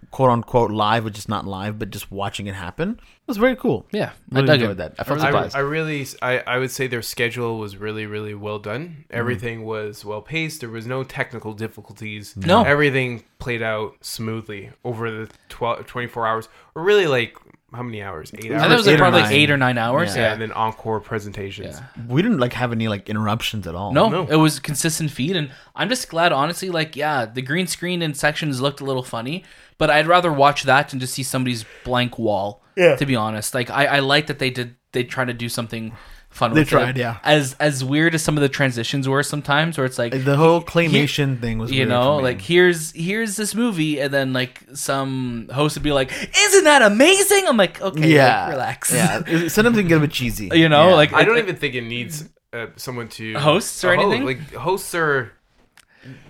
quote 0.09 0.29
unquote 0.29 0.71
live 0.71 1.03
which 1.03 1.17
is 1.17 1.27
not 1.27 1.45
live 1.45 1.77
but 1.77 1.89
just 1.89 2.09
watching 2.11 2.47
it 2.47 2.55
happen 2.55 2.99
was 3.27 3.37
very 3.37 3.55
cool 3.55 3.85
Yeah, 3.91 4.11
I 4.31 4.35
really 4.35 4.47
dug 4.47 4.55
enjoyed 4.61 4.71
it. 4.71 4.77
that 4.77 4.95
i 4.99 5.03
felt 5.03 5.19
I, 5.19 5.25
surprised 5.25 5.55
I 5.55 5.59
really, 5.59 6.07
I, 6.21 6.39
I 6.39 6.57
would 6.59 6.71
say 6.71 6.87
their 6.87 7.01
schedule 7.01 7.57
was 7.57 7.75
really, 7.75 8.05
really 8.05 8.35
well 8.35 8.59
done. 8.59 8.83
Mm-hmm. 8.87 9.01
Everything 9.09 9.65
was 9.65 10.05
well 10.05 10.21
paced. 10.21 10.61
There 10.61 10.69
was 10.69 10.85
no 10.85 11.03
technical 11.03 11.53
difficulties. 11.53 12.37
No. 12.37 12.63
everything 12.63 13.23
played 13.39 13.63
out 13.63 13.95
smoothly 14.01 14.69
over 14.83 15.09
the 15.09 15.29
12, 15.49 15.87
24 15.87 16.27
hours, 16.27 16.49
or 16.75 16.83
really 16.83 17.07
like 17.07 17.35
how 17.75 17.83
many 17.83 18.01
hours? 18.01 18.31
Eight 18.33 18.51
I 18.51 18.55
hours. 18.55 18.61
thought 18.63 18.71
it 18.71 18.75
was 18.77 18.87
Eight 18.87 18.91
like 18.91 18.99
or 18.99 19.03
probably 19.03 19.21
nine. 19.21 19.31
eight 19.33 19.51
or 19.51 19.57
nine 19.57 19.77
hours. 19.77 20.15
Yeah. 20.15 20.21
yeah, 20.21 20.27
Yeah. 20.27 20.33
and 20.33 20.41
then 20.41 20.51
encore 20.53 20.99
presentations. 20.99 21.79
Yeah. 21.79 22.03
we 22.07 22.21
didn't 22.21 22.39
like 22.39 22.53
have 22.53 22.71
any 22.71 22.87
like 22.87 23.09
interruptions 23.09 23.67
at 23.67 23.75
all 23.75 23.91
No, 23.93 24.09
No. 24.09 24.27
it 24.27 24.35
was 24.37 24.59
consistent 24.59 25.11
feed, 25.11 25.35
and 25.35 25.51
I'm 25.75 25.89
just 25.89 26.09
glad, 26.09 26.31
honestly. 26.31 26.69
Like, 26.69 26.95
yeah, 26.95 27.25
the 27.25 27.41
green 27.41 27.67
screen 27.67 28.01
in 28.01 28.13
sections 28.13 28.61
looked 28.61 28.81
a 28.81 28.85
little 28.85 29.03
funny, 29.03 29.43
but 29.77 29.89
I'd 29.89 30.07
rather 30.07 30.31
watch 30.33 30.63
that 30.63 30.89
than 30.89 30.99
just 30.99 31.13
see 31.13 31.23
somebody's 31.23 31.65
blank 31.83 32.17
wall. 32.17 32.63
Yeah. 32.75 32.95
To 32.95 33.05
be 33.05 33.15
honest, 33.15 33.53
like 33.53 33.69
I, 33.69 33.85
I 33.85 33.99
like 33.99 34.27
that 34.27 34.39
they 34.39 34.49
did. 34.49 34.75
They 34.91 35.03
tried 35.03 35.25
to 35.25 35.33
do 35.33 35.49
something 35.49 35.93
fun. 36.35 36.53
They 36.53 36.61
with 36.61 36.69
tried, 36.69 36.97
it. 36.97 36.99
yeah. 36.99 37.17
As 37.23 37.55
as 37.59 37.83
weird 37.83 38.13
as 38.13 38.21
some 38.23 38.37
of 38.37 38.41
the 38.41 38.49
transitions 38.49 39.07
were 39.09 39.23
sometimes, 39.23 39.77
where 39.77 39.85
it's 39.85 39.97
like. 39.97 40.11
the 40.25 40.35
whole 40.37 40.61
claymation 40.61 41.39
thing 41.41 41.57
was 41.57 41.71
you 41.71 41.79
weird 41.79 41.89
know, 41.89 42.17
like 42.17 42.41
here's 42.41 42.91
here's 42.91 43.35
this 43.37 43.55
movie, 43.55 43.99
and 43.99 44.13
then 44.13 44.33
like 44.33 44.61
some 44.73 45.49
host 45.53 45.75
would 45.75 45.83
be 45.83 45.91
like, 45.91 46.11
"Isn't 46.37 46.63
that 46.65 46.81
amazing?" 46.81 47.45
I'm 47.47 47.57
like, 47.57 47.81
"Okay, 47.81 48.13
yeah 48.13 48.43
like, 48.45 48.51
relax." 48.53 48.93
yeah 48.93 49.47
sometimes 49.47 49.77
it 49.77 49.81
can 49.81 49.87
get 49.87 49.97
a 49.97 50.01
bit 50.01 50.11
cheesy 50.11 50.49
you 50.53 50.69
know, 50.69 50.89
Yeah. 50.89 50.95
like 50.95 51.13
I 51.13 51.23
don't 51.23 51.37
it- 51.37 51.43
even 51.43 51.55
think 51.55 51.73
it 51.75 51.81
needs 51.83 52.29
uh, 52.53 52.67
someone 52.75 53.07
to 53.09 53.33
Hosts 53.33 53.83
or 53.83 53.93
a 53.93 53.95
host. 53.97 54.05
anything? 54.05 54.25
Like 54.25 54.53
hosts 54.53 54.93
are, 54.95 55.33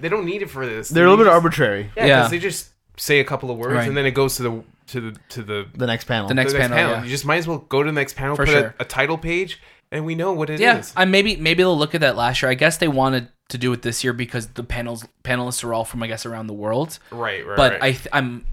they 0.01 0.09
don't 0.09 0.25
need 0.25 0.41
it 0.41 0.49
for 0.49 0.65
this. 0.65 0.89
they're 0.89 1.05
a 1.05 1.09
little 1.09 1.23
bit 1.23 1.29
just- 1.29 1.35
arbitrary 1.35 1.91
Yeah, 1.97 2.05
Yeah. 2.05 2.21
'cause 2.21 2.31
they 2.31 2.39
just 2.39 2.69
say 2.97 3.19
a 3.19 3.23
couple 3.25 3.51
of 3.51 3.57
words 3.57 3.73
Right. 3.75 3.87
and 3.87 3.95
then 3.97 4.05
it 4.05 4.11
goes 4.11 4.37
to 4.37 4.43
the 4.43 4.63
to 4.87 5.01
the 5.01 5.19
to 5.29 5.41
the, 5.43 5.65
the 5.75 5.87
next 5.87 6.05
panel 6.05 6.27
The 6.27 6.33
next 6.35 6.53
the 6.53 6.59
next 6.59 6.69
panel, 6.71 6.77
panel. 6.77 6.97
yeah. 6.99 7.03
You 7.03 7.09
just 7.09 7.25
might 7.25 7.37
as 7.37 7.47
well 7.47 7.57
go 7.57 7.81
to 7.83 7.89
the 7.89 7.93
next 7.93 8.15
panel, 8.15 8.35
For 8.35 8.45
put 8.45 8.51
sure. 8.51 8.75
a, 8.79 8.83
a 8.83 8.85
title 8.85 9.17
page, 9.17 9.59
and 9.95 10.05
we 10.05 10.13
know 10.15 10.33
what 10.33 10.49
it 10.49 10.55
is. 10.55 10.61
Yeah, 10.61 10.83
I 10.95 11.05
maybe 11.05 11.35
maybe 11.37 11.63
they'll 11.63 11.77
look 11.77 11.95
at 11.95 12.01
that 12.01 12.15
last 12.15 12.41
year. 12.41 12.51
I 12.51 12.55
guess 12.55 12.77
they 12.77 12.87
wanted 12.87 13.29
to 13.49 13.57
do 13.57 13.71
it 13.73 13.81
this 13.81 14.03
year 14.03 14.13
because 14.13 14.47
the 14.47 14.63
panels 14.63 15.05
panelists 15.23 15.63
are 15.63 15.73
all 15.73 15.85
from 15.85 16.03
I 16.03 16.07
guess 16.07 16.25
around 16.25 16.47
the 16.47 16.53
world. 16.53 16.99
right, 17.11 17.45
right. 17.45 17.57
But 17.57 17.71
right. 17.73 17.83
I 17.83 17.91
th- 17.93 18.07
I'm 18.13 18.45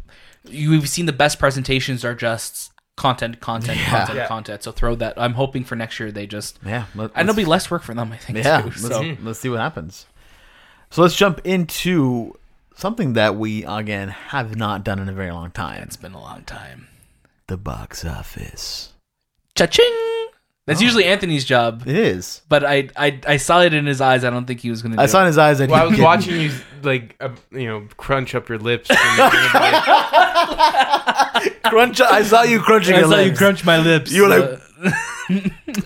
you've 0.48 0.88
seen 0.88 1.06
the 1.06 1.12
best 1.12 1.38
presentations 1.38 2.04
are 2.04 2.14
just 2.14 2.72
content, 2.96 3.40
content, 3.40 3.78
Yeah. 3.78 3.90
content, 3.90 4.16
Yeah. 4.16 4.26
content. 4.28 4.62
So 4.62 4.70
throw 4.72 4.94
that. 4.96 5.14
I'm 5.16 5.34
hoping 5.34 5.64
for 5.64 5.76
next 5.76 5.98
year 5.98 6.12
they 6.12 6.26
just 6.26 6.58
yeah 6.64 6.84
let, 6.94 7.10
and 7.14 7.28
it'll 7.28 7.36
be 7.36 7.44
less 7.44 7.70
work 7.70 7.82
for 7.82 7.94
them. 7.94 8.12
I 8.12 8.16
think. 8.16 8.38
yeah 8.38 8.60
Too, 8.62 8.68
let's, 8.68 8.80
so 8.82 9.02
mm-hmm. 9.02 9.26
let's 9.26 9.38
see 9.40 9.48
what 9.48 9.60
happens 9.60 10.06
so 10.90 11.00
let's 11.02 11.16
jump 11.16 11.40
into 11.44 12.34
something 12.76 13.14
that 13.14 13.36
we 13.36 13.64
again 13.64 14.08
have 14.08 14.56
not 14.56 14.84
done 14.84 14.98
in 14.98 15.08
a 15.08 15.12
very 15.12 15.30
long 15.32 15.50
time 15.50 15.82
it's 15.82 15.96
been 15.96 16.12
a 16.12 16.20
long 16.20 16.42
time. 16.44 16.88
the 17.46 17.56
box 17.56 18.04
office 18.04 18.92
Cha-ching. 19.54 20.11
That's 20.66 20.80
Oh. 20.80 20.84
usually 20.84 21.04
Anthony's 21.06 21.44
job, 21.44 21.82
it 21.86 21.96
is 21.96 22.42
but 22.48 22.64
I, 22.64 22.88
I 22.96 23.18
I 23.26 23.36
saw 23.36 23.62
it 23.62 23.74
in 23.74 23.84
his 23.86 24.00
eyes. 24.00 24.24
I 24.24 24.30
don't 24.30 24.46
think 24.46 24.60
he 24.60 24.70
was 24.70 24.80
gonna. 24.80 24.96
Do 24.96 25.02
i 25.02 25.06
saw 25.06 25.20
in 25.22 25.26
his 25.26 25.38
eyes 25.38 25.58
that 25.58 25.68
well, 25.68 25.80
I 25.82 25.84
was 25.84 25.90
didn't. 25.92 26.04
watching 26.04 26.40
you 26.40 26.50
like 26.84 27.16
uh, 27.20 27.30
you 27.50 27.66
know 27.66 27.88
crunch 27.96 28.34
up 28.36 28.48
your 28.48 28.58
lips. 28.58 28.88
and 28.88 28.98
you're 29.18 29.26
like, 29.60 31.62
crunch 31.64 32.00
i 32.00 32.22
saw 32.22 32.42
you 32.42 32.60
crunching 32.60 32.94
I 32.94 32.98
your 33.00 33.08
saw 33.08 33.18
you 33.18 33.24
lips. 33.26 33.38
crunch 33.38 33.64
my 33.64 33.78
lips. 33.78 34.12
You 34.12 34.22
were 34.22 34.28
like- 34.28 34.44
Uh, 34.44 34.58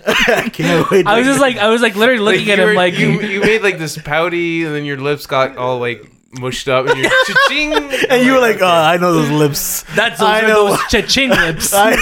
I 0.07 0.49
can't 0.53 0.89
wait 0.91 1.05
I 1.07 1.17
was 1.19 1.27
just 1.27 1.39
like 1.39 1.57
I 1.57 1.69
was 1.69 1.81
like 1.81 1.95
literally 1.95 2.19
like, 2.19 2.35
looking 2.39 2.51
at 2.51 2.57
you 2.57 2.63
him 2.63 2.69
were- 2.69 2.75
like 2.75 2.97
you, 2.97 3.21
you 3.21 3.39
made 3.41 3.61
like 3.63 3.77
this 3.79 3.97
pouty, 3.97 4.63
and 4.63 4.73
then 4.75 4.85
your 4.85 4.97
lips 4.97 5.25
got 5.27 5.57
all 5.57 5.79
like 5.79 6.11
mushed 6.31 6.67
up, 6.67 6.87
and 6.87 6.99
you're 6.99 7.09
cha-ching. 7.25 7.73
and 8.09 8.25
you 8.25 8.33
were 8.33 8.39
like 8.39 8.61
oh 8.61 8.67
i 8.67 8.97
know 8.97 9.13
those 9.13 9.29
lips 9.29 9.83
That's 9.95 10.21
I 10.21 10.41
those 10.41 10.43
are 10.43 10.47
know. 10.47 10.67
those 10.69 10.79
cha-ching 10.89 11.29
lips. 11.29 11.73
I, 11.75 11.93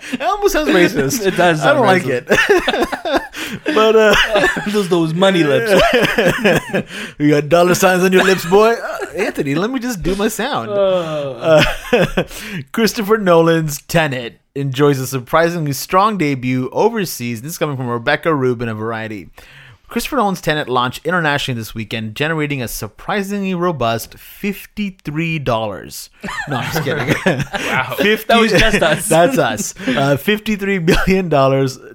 it 0.12 0.22
almost 0.22 0.52
sounds 0.54 0.68
racist. 0.70 1.26
It 1.26 1.36
does 1.36 1.60
I 1.60 1.74
don't 1.74 1.86
sound 1.86 1.86
like 1.86 2.06
it. 2.06 2.26
but 3.74 3.96
uh, 3.96 4.14
those 4.70 4.88
those 4.88 5.14
money 5.14 5.42
lips. 5.44 5.70
you 7.18 7.30
got 7.30 7.48
dollar 7.48 7.74
signs 7.74 8.02
on 8.02 8.12
your 8.12 8.24
lips, 8.24 8.44
boy. 8.48 8.72
Uh, 8.72 8.98
Anthony, 9.16 9.54
let 9.54 9.70
me 9.70 9.78
just 9.80 10.02
do 10.02 10.14
my 10.16 10.28
sound. 10.28 10.70
Uh, 10.70 11.62
Christopher 12.72 13.18
Nolan's 13.18 13.82
Tenet 13.82 14.40
enjoys 14.54 14.98
a 14.98 15.06
surprisingly 15.06 15.72
strong 15.72 16.18
debut 16.18 16.68
overseas. 16.72 17.42
This 17.42 17.52
is 17.52 17.58
coming 17.58 17.76
from 17.76 17.88
Rebecca 17.88 18.34
Rubin 18.34 18.68
of 18.68 18.78
Variety. 18.78 19.30
Christopher 19.90 20.16
Nolan's 20.18 20.40
Tenet 20.40 20.68
launched 20.68 21.04
internationally 21.04 21.58
this 21.58 21.74
weekend, 21.74 22.14
generating 22.14 22.62
a 22.62 22.68
surprisingly 22.68 23.54
robust 23.54 24.12
$53. 24.16 26.08
No, 26.48 26.56
I'm 26.56 26.72
just 26.72 26.84
kidding. 26.84 27.14
Wow. 27.70 27.94
50, 27.98 28.26
That 28.26 28.40
was 28.40 28.52
just 28.52 28.82
us. 28.82 29.08
That's 29.08 29.38
us. 29.38 29.74
Uh, 29.80 30.16
$53 30.16 30.86
billion 30.86 31.28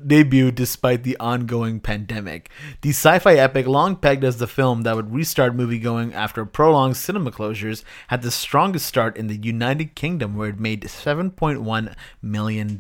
debut 0.08 0.51
despite 0.51 1.03
the 1.03 1.17
ongoing 1.17 1.79
pandemic. 1.79 2.49
The 2.81 2.89
sci 2.89 3.19
fi 3.19 3.36
epic, 3.36 3.65
long 3.65 3.95
pegged 3.95 4.25
as 4.25 4.38
the 4.38 4.47
film 4.47 4.81
that 4.81 4.95
would 4.97 5.13
restart 5.13 5.55
moviegoing 5.55 6.13
after 6.13 6.45
prolonged 6.45 6.97
cinema 6.97 7.31
closures, 7.31 7.84
had 8.08 8.21
the 8.21 8.31
strongest 8.31 8.86
start 8.86 9.15
in 9.15 9.27
the 9.27 9.38
United 9.38 9.95
Kingdom, 9.95 10.36
where 10.36 10.49
it 10.49 10.60
made 10.60 10.81
$7.1 10.84 11.95
million. 12.21 12.79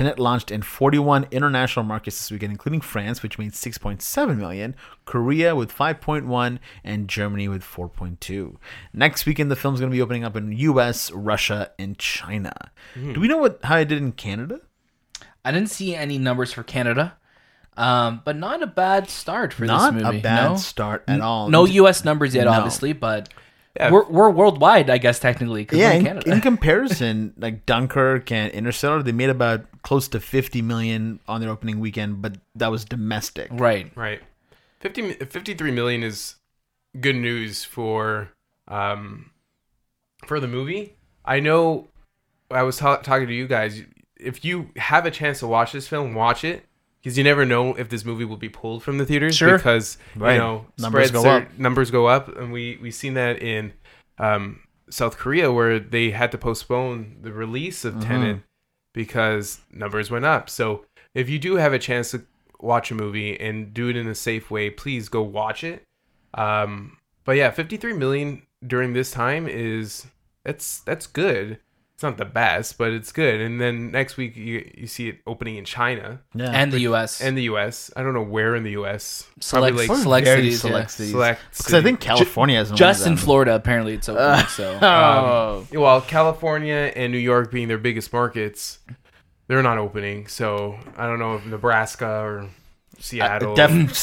Tenet 0.00 0.18
launched 0.18 0.50
in 0.50 0.62
41 0.62 1.26
international 1.30 1.84
markets 1.84 2.16
this 2.16 2.30
weekend, 2.30 2.52
including 2.52 2.80
France, 2.80 3.22
which 3.22 3.38
made 3.38 3.52
6.7 3.52 4.38
million, 4.38 4.74
Korea 5.04 5.54
with 5.54 5.76
5.1, 5.76 6.58
and 6.82 7.06
Germany 7.06 7.48
with 7.48 7.62
4.2. 7.62 8.56
Next 8.94 9.26
weekend, 9.26 9.50
the 9.50 9.56
film's 9.56 9.78
going 9.78 9.90
to 9.92 9.94
be 9.94 10.00
opening 10.00 10.24
up 10.24 10.36
in 10.36 10.52
U.S., 10.52 11.10
Russia, 11.12 11.72
and 11.78 11.98
China. 11.98 12.70
Do 12.94 13.20
we 13.20 13.28
know 13.28 13.36
what 13.36 13.60
how 13.62 13.76
it 13.76 13.88
did 13.88 13.98
in 13.98 14.12
Canada? 14.12 14.60
I 15.44 15.52
didn't 15.52 15.68
see 15.68 15.94
any 15.94 16.16
numbers 16.16 16.50
for 16.54 16.62
Canada, 16.62 17.18
um, 17.76 18.22
but 18.24 18.36
not 18.36 18.62
a 18.62 18.66
bad 18.66 19.10
start 19.10 19.52
for 19.52 19.66
Not 19.66 19.92
this 19.92 20.02
movie. 20.02 20.04
Not 20.04 20.14
a 20.14 20.20
bad 20.22 20.48
no? 20.52 20.56
start 20.56 21.04
at 21.08 21.20
all. 21.20 21.50
No 21.50 21.66
U.S. 21.66 22.06
numbers 22.06 22.34
yet, 22.34 22.44
No. 22.44 22.52
obviously, 22.52 22.94
but 22.94 23.28
Yeah. 23.76 23.90
we're, 23.92 24.08
we're 24.08 24.30
worldwide, 24.30 24.90
I 24.90 24.98
guess 24.98 25.20
technically. 25.20 25.66
yeah, 25.70 25.90
we're 25.90 25.92
in 25.92 25.96
in, 25.98 26.04
Canada. 26.06 26.32
in 26.32 26.40
comparison, 26.50 27.34
like 27.36 27.66
Dunkirk 27.66 28.32
and 28.32 28.50
Interstellar, 28.52 29.02
they 29.02 29.12
made 29.12 29.30
about 29.30 29.64
close 29.82 30.08
to 30.08 30.18
50 30.20 30.60
million 30.62 31.20
on 31.28 31.40
their 31.40 31.50
opening 31.50 31.78
weekend, 31.78 32.20
but 32.20 32.36
that 32.56 32.70
was 32.70 32.84
domestic. 32.84 33.48
right. 33.52 33.90
Right. 33.96 34.20
50, 34.80 35.12
53 35.12 35.70
million 35.70 36.02
is 36.02 36.36
good 37.00 37.14
news 37.16 37.62
for 37.64 38.30
um 38.66 39.30
for 40.26 40.40
the 40.40 40.48
movie. 40.48 40.94
I 41.24 41.38
know 41.40 41.86
I 42.50 42.62
was 42.64 42.78
ta- 42.78 42.96
talking 42.96 43.28
to 43.28 43.34
you 43.34 43.46
guys. 43.46 43.82
If 44.18 44.44
you 44.44 44.70
have 44.76 45.06
a 45.06 45.10
chance 45.10 45.38
to 45.40 45.46
watch 45.46 45.72
this 45.72 45.86
film, 45.86 46.14
watch 46.14 46.44
it 46.44 46.64
because 47.02 47.16
you 47.18 47.24
never 47.24 47.44
know 47.46 47.74
if 47.74 47.88
this 47.88 48.04
movie 48.04 48.24
will 48.24 48.36
be 48.36 48.48
pulled 48.48 48.82
from 48.82 48.98
the 48.98 49.06
theaters 49.06 49.36
Sure. 49.36 49.56
because 49.56 49.98
Right. 50.16 50.34
you 50.34 50.38
know 50.38 50.66
Numbers 50.78 51.10
go 51.10 51.24
are- 51.28 51.40
up. 51.42 51.58
numbers 51.58 51.90
go 51.90 52.06
up 52.06 52.28
and 52.36 52.52
we 52.52 52.78
we 52.82 52.90
seen 52.90 53.14
that 53.14 53.42
in 53.42 53.72
um 54.18 54.60
South 54.90 55.16
Korea 55.18 55.52
where 55.52 55.78
they 55.78 56.10
had 56.10 56.30
to 56.32 56.38
postpone 56.38 57.18
the 57.22 57.32
release 57.32 57.84
Mm-hmm. 57.84 57.98
of 57.98 58.04
Tenet 58.04 58.38
because 58.92 59.60
numbers 59.72 60.10
went 60.10 60.24
up. 60.24 60.50
So 60.50 60.84
if 61.14 61.28
you 61.28 61.38
do 61.38 61.56
have 61.56 61.72
a 61.72 61.78
chance 61.78 62.10
to 62.10 62.24
watch 62.60 62.90
a 62.90 62.94
movie 62.94 63.38
and 63.38 63.72
do 63.72 63.88
it 63.88 63.96
in 63.96 64.06
a 64.08 64.14
safe 64.14 64.50
way, 64.50 64.68
please 64.70 65.08
go 65.08 65.22
watch 65.22 65.62
it. 65.64 65.84
Um, 66.34 66.98
but 67.24 67.36
yeah, 67.36 67.50
53 67.50 67.92
million 67.94 68.42
during 68.66 68.92
this 68.92 69.10
time 69.10 69.46
is 69.48 70.06
that's 70.44 70.80
that's 70.80 71.06
good. 71.06 71.58
It's 72.00 72.02
not 72.02 72.16
the 72.16 72.24
best, 72.24 72.78
but 72.78 72.92
it's 72.92 73.12
good. 73.12 73.42
And 73.42 73.60
then 73.60 73.90
next 73.90 74.16
week 74.16 74.34
you 74.34 74.66
you 74.74 74.86
see 74.86 75.10
it 75.10 75.18
opening 75.26 75.56
in 75.56 75.66
China 75.66 76.20
Yeah. 76.34 76.48
and 76.50 76.72
the 76.72 76.80
U.S. 76.88 77.20
and 77.20 77.36
the 77.36 77.42
U.S. 77.42 77.90
I 77.94 78.02
don't 78.02 78.14
know 78.14 78.22
where 78.22 78.56
in 78.56 78.62
the 78.62 78.70
U.S. 78.70 79.26
select, 79.38 79.76
Probably 79.76 79.86
like 79.86 79.98
select 79.98 80.24
very 80.24 80.40
cities. 80.44 80.60
select 80.62 80.84
yeah. 80.92 80.96
cities. 80.96 81.10
select. 81.12 81.40
Because 81.58 81.74
I 81.74 81.82
think. 81.82 82.00
California 82.00 82.56
has 82.56 82.70
one 82.70 82.78
Just 82.78 83.06
in. 83.06 83.18
Florida, 83.18 83.54
apparently 83.54 83.92
it's 83.92 84.08
open. 84.08 84.22
Uh, 84.22 84.46
so 84.46 84.78
Oh. 84.80 85.66
Um, 85.70 85.78
well, 85.78 86.00
California 86.00 86.90
and 86.96 87.12
New 87.12 87.18
York 87.18 87.50
being 87.52 87.68
their 87.68 87.76
biggest 87.76 88.10
markets, 88.14 88.78
they're 89.48 89.62
not 89.62 89.76
opening. 89.76 90.26
So 90.26 90.78
I 90.96 91.06
don't 91.06 91.18
know 91.18 91.34
if 91.34 91.44
Nebraska 91.44 92.08
or 92.22 92.48
Seattle, 92.98 93.54
Definitely. 93.54 93.94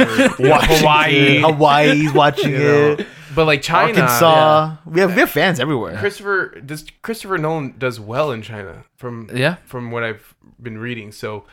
or 0.00 0.48
Watching 0.50 0.76
Hawaii, 0.78 1.36
it. 1.36 1.42
Hawaii's 1.42 2.12
watching 2.12 2.50
you 2.54 2.58
know. 2.58 2.92
it. 2.98 3.06
But 3.34 3.46
like 3.46 3.62
China, 3.62 4.00
Arkansas. 4.00 4.76
We 4.86 5.00
have 5.00 5.14
we 5.14 5.20
have 5.20 5.30
fans 5.30 5.60
everywhere. 5.60 5.96
Christopher 5.98 6.60
does 6.60 6.84
Christopher 7.02 7.38
Nolan 7.38 7.74
does 7.78 7.98
well 8.00 8.30
in 8.32 8.42
China 8.42 8.84
from 8.96 9.30
yeah, 9.34 9.56
from 9.64 9.90
what 9.90 10.02
I've 10.04 10.34
been 10.60 10.78
reading. 10.78 11.12
So 11.12 11.44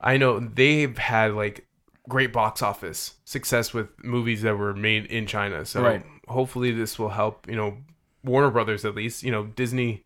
I 0.00 0.16
know 0.16 0.40
they've 0.40 0.96
had 0.96 1.34
like 1.34 1.66
great 2.08 2.32
box 2.32 2.62
office 2.62 3.14
success 3.24 3.72
with 3.72 3.88
movies 4.02 4.42
that 4.42 4.56
were 4.56 4.74
made 4.74 5.06
in 5.06 5.26
China. 5.26 5.64
So 5.64 5.82
Right. 5.82 6.02
hopefully 6.28 6.72
this 6.72 6.98
will 6.98 7.10
help, 7.10 7.48
you 7.48 7.56
know, 7.56 7.78
Warner 8.24 8.50
Brothers 8.50 8.84
at 8.84 8.94
least. 8.94 9.22
You 9.22 9.30
know, 9.30 9.44
Disney 9.46 10.04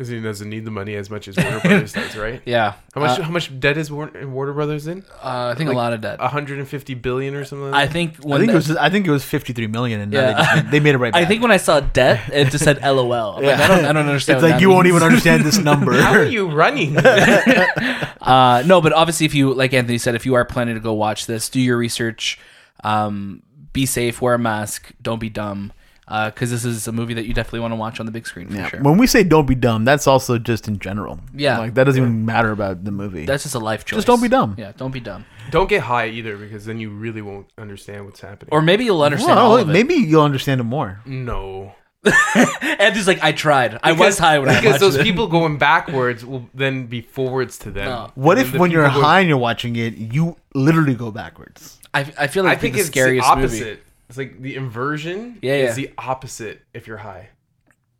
Disney 0.00 0.20
doesn't 0.22 0.48
need 0.48 0.64
the 0.64 0.70
money 0.70 0.96
as 0.96 1.10
much 1.10 1.28
as 1.28 1.36
Warner 1.36 1.60
Brothers 1.60 1.92
does, 1.92 2.16
right? 2.16 2.40
yeah. 2.46 2.72
How 2.94 3.00
much 3.02 3.18
Uh, 3.18 3.22
how 3.22 3.30
much 3.30 3.60
debt 3.60 3.76
is 3.76 3.92
Warner, 3.92 4.26
Warner 4.26 4.52
Brothers 4.54 4.86
in? 4.86 5.04
uh, 5.22 5.52
I 5.52 5.54
think 5.54 5.68
like, 5.68 5.74
a 5.74 5.78
lot 5.78 5.92
of 5.92 6.00
debt. 6.00 6.18
150 6.18 6.94
billion 6.94 7.34
or 7.34 7.44
something 7.44 7.70
like 7.70 7.74
I 7.74 7.86
that? 7.86 7.92
think 7.92 8.10
I 8.26 8.38
think 8.38 8.46
the- 8.46 8.52
it 8.52 8.54
was 8.54 8.70
I 8.76 8.88
think 8.90 9.06
it 9.06 9.10
was 9.10 9.24
53 9.24 9.66
million 9.66 10.00
and 10.00 10.12
Yeah. 10.12 10.26
they, 10.32 10.32
just 10.42 10.54
made, 10.56 10.70
they 10.72 10.80
made 10.80 10.94
it 10.94 10.98
right 10.98 11.12
back. 11.12 11.22
I 11.22 11.26
think 11.26 11.42
when 11.42 11.52
I 11.52 11.58
saw 11.58 11.80
debt, 11.80 12.30
it 12.32 12.50
just 12.50 12.64
said 12.64 12.80
LOL. 12.82 13.36
I'm 13.36 13.44
like, 13.44 13.60
I 13.60 13.68
don't, 13.68 13.84
I 13.84 13.92
don't 13.92 14.06
understand. 14.06 14.38
it's 14.38 14.42
what 14.42 14.50
like 14.50 14.54
that 14.56 14.62
you 14.62 14.70
won't 14.70 14.86
even 14.86 15.02
understand 15.02 15.44
this 15.44 15.58
number. 15.58 15.92
How 16.00 16.12
are 16.12 16.24
you 16.24 16.48
running? 16.50 16.96
Uh, 16.96 18.62
no, 18.66 18.80
but 18.80 18.92
obviously, 18.92 19.26
if 19.26 19.34
you 19.34 19.52
like 19.54 19.72
Anthony 19.72 19.98
said, 19.98 20.14
if 20.14 20.26
you 20.26 20.34
are 20.34 20.44
planning 20.44 20.74
to 20.74 20.80
go 20.80 20.92
watch 20.92 21.26
this, 21.26 21.48
do 21.48 21.60
your 21.60 21.76
research. 21.76 22.38
Um, 22.84 23.42
be 23.72 23.86
safe. 23.86 24.20
Wear 24.20 24.34
a 24.34 24.38
mask. 24.38 24.92
Don't 25.02 25.18
be 25.20 25.30
dumb. 25.30 25.72
Uh, 26.10 26.28
because 26.28 26.50
this 26.50 26.64
is 26.64 26.88
a 26.88 26.92
movie 26.92 27.14
that 27.14 27.24
you 27.24 27.32
definitely 27.32 27.60
want 27.60 27.70
to 27.70 27.76
watch 27.76 28.00
on 28.00 28.06
the 28.06 28.10
big 28.12 28.26
screen 28.26 28.48
for 28.48 28.56
Yeah. 28.56 28.68
sure. 28.68 28.82
When 28.82 28.98
we 28.98 29.06
say 29.06 29.22
don't 29.22 29.46
be 29.46 29.54
dumb, 29.54 29.84
that's 29.84 30.08
also 30.08 30.38
just 30.38 30.66
in 30.66 30.80
general. 30.80 31.20
Yeah. 31.32 31.58
Like 31.58 31.74
that 31.74 31.84
doesn't 31.84 32.02
even 32.02 32.24
matter 32.26 32.50
about 32.50 32.84
the 32.84 32.90
movie. 32.90 33.26
That's 33.26 33.44
just 33.44 33.54
a 33.54 33.60
life 33.60 33.84
choice. 33.84 33.98
Just 33.98 34.06
don't 34.08 34.20
be 34.20 34.28
dumb. 34.28 34.56
Yeah, 34.58 34.72
don't 34.76 34.90
be 34.90 34.98
dumb. 34.98 35.24
Don't 35.52 35.68
get 35.68 35.82
high 35.82 36.08
either 36.08 36.36
because 36.36 36.64
then 36.64 36.80
you 36.80 36.90
really 36.90 37.22
won't 37.22 37.46
understand 37.56 38.06
what's 38.06 38.20
happening. 38.20 38.48
Or 38.50 38.60
maybe 38.60 38.84
you'll 38.84 39.02
understand 39.02 39.36
Well, 39.36 39.52
all 39.52 39.56
of 39.58 39.68
it. 39.68 39.72
maybe 39.72 39.94
you'll 39.94 40.24
understand 40.24 40.60
it 40.60 40.64
more. 40.64 41.00
no. 41.06 41.74
Anthony's 42.62 43.06
like, 43.06 43.22
I 43.22 43.32
tried. 43.32 43.78
I 43.82 43.92
was 43.92 44.18
high 44.18 44.38
when 44.38 44.48
I 44.48 44.60
because 44.60 44.80
those 44.80 44.96
it. 44.96 45.02
people 45.02 45.26
going 45.26 45.58
backwards 45.58 46.24
will 46.24 46.48
then 46.54 46.86
be 46.86 47.02
forwards 47.02 47.58
to 47.58 47.70
them. 47.70 47.84
No. 47.84 48.10
What 48.14 48.38
And 48.38 48.46
if 48.46 48.52
the 48.54 48.58
when 48.58 48.70
you're 48.70 48.84
people 48.86 49.02
going- 49.02 49.04
high 49.10 49.20
and 49.20 49.28
you're 49.28 49.36
watching 49.38 49.76
it, 49.76 49.94
you 49.96 50.36
literally 50.54 50.94
go 50.94 51.10
backwards? 51.10 51.78
I, 51.92 52.00
I 52.18 52.26
feel 52.28 52.44
like 52.44 52.50
I 52.50 52.52
it'd 52.54 52.60
think 52.62 52.72
be 52.74 52.78
the 52.78 52.80
it's 52.80 52.88
scariest 52.88 53.26
the 53.26 53.30
opposite. 53.32 53.60
movie. 53.66 53.80
It's 54.10 54.18
like 54.18 54.40
the 54.42 54.56
inversion 54.56 55.38
Yeah, 55.40 55.54
is 55.54 55.78
yeah. 55.78 55.86
the 55.86 55.94
opposite 55.96 56.60
if 56.74 56.86
you're 56.86 56.96
high, 56.98 57.30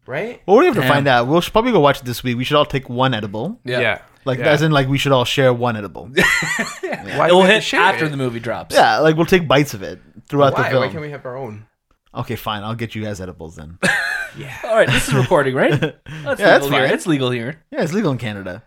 right? 0.06 0.42
Well, 0.46 0.58
we 0.58 0.66
have 0.66 0.74
to 0.74 0.80
Damn. 0.80 0.90
find 0.92 1.08
out. 1.08 1.26
We'll 1.28 1.40
probably 1.40 1.72
go 1.72 1.80
watch 1.80 2.00
it 2.00 2.04
this 2.04 2.22
week. 2.22 2.36
We 2.36 2.44
should 2.44 2.56
all 2.56 2.66
take 2.66 2.88
one 2.88 3.14
edible. 3.14 3.58
Yeah. 3.64 3.80
yeah. 3.80 4.02
Like 4.24 4.40
yeah. 4.40 4.48
as 4.48 4.60
in 4.62 4.72
like 4.72 4.88
we 4.88 4.98
should 4.98 5.12
all 5.12 5.24
share 5.24 5.54
one 5.54 5.76
edible. 5.76 6.06
Why 6.14 6.18
It 6.82 7.28
do 7.28 7.34
will 7.34 7.42
we 7.42 7.42
have 7.42 7.46
to 7.48 7.52
hit 7.54 7.62
share 7.62 7.80
after 7.80 8.04
it? 8.06 8.10
the 8.10 8.16
movie 8.16 8.40
drops. 8.40 8.74
yeah, 8.74 8.98
like 8.98 9.16
we'll 9.16 9.24
take 9.24 9.46
bites 9.48 9.72
of 9.72 9.82
it 9.82 10.00
throughout 10.28 10.52
Why? 10.54 10.64
the 10.64 10.68
film. 10.70 10.82
Why 10.84 10.88
can't 10.90 11.00
we 11.00 11.10
have 11.10 11.24
our 11.24 11.36
own? 11.38 11.66
Okay, 12.14 12.36
fine. 12.36 12.62
I'll 12.64 12.74
get 12.74 12.94
you 12.94 13.02
guys 13.02 13.20
edibles 13.20 13.56
then. 13.56 13.78
Yeah. 14.38 14.56
All 14.62 14.76
right, 14.76 14.86
this 14.88 15.08
is 15.08 15.14
recording, 15.14 15.56
right? 15.56 15.70
That's 15.80 16.04
Yeah, 16.06 16.46
that's 16.46 16.64
legal 16.66 16.70
here. 16.78 16.86
fine. 16.86 16.94
It's 16.94 17.06
legal 17.08 17.30
here. 17.32 17.62
yeah, 17.72 17.82
it's 17.82 17.92
legal 17.92 18.12
in 18.12 18.18
Canada. 18.18 18.62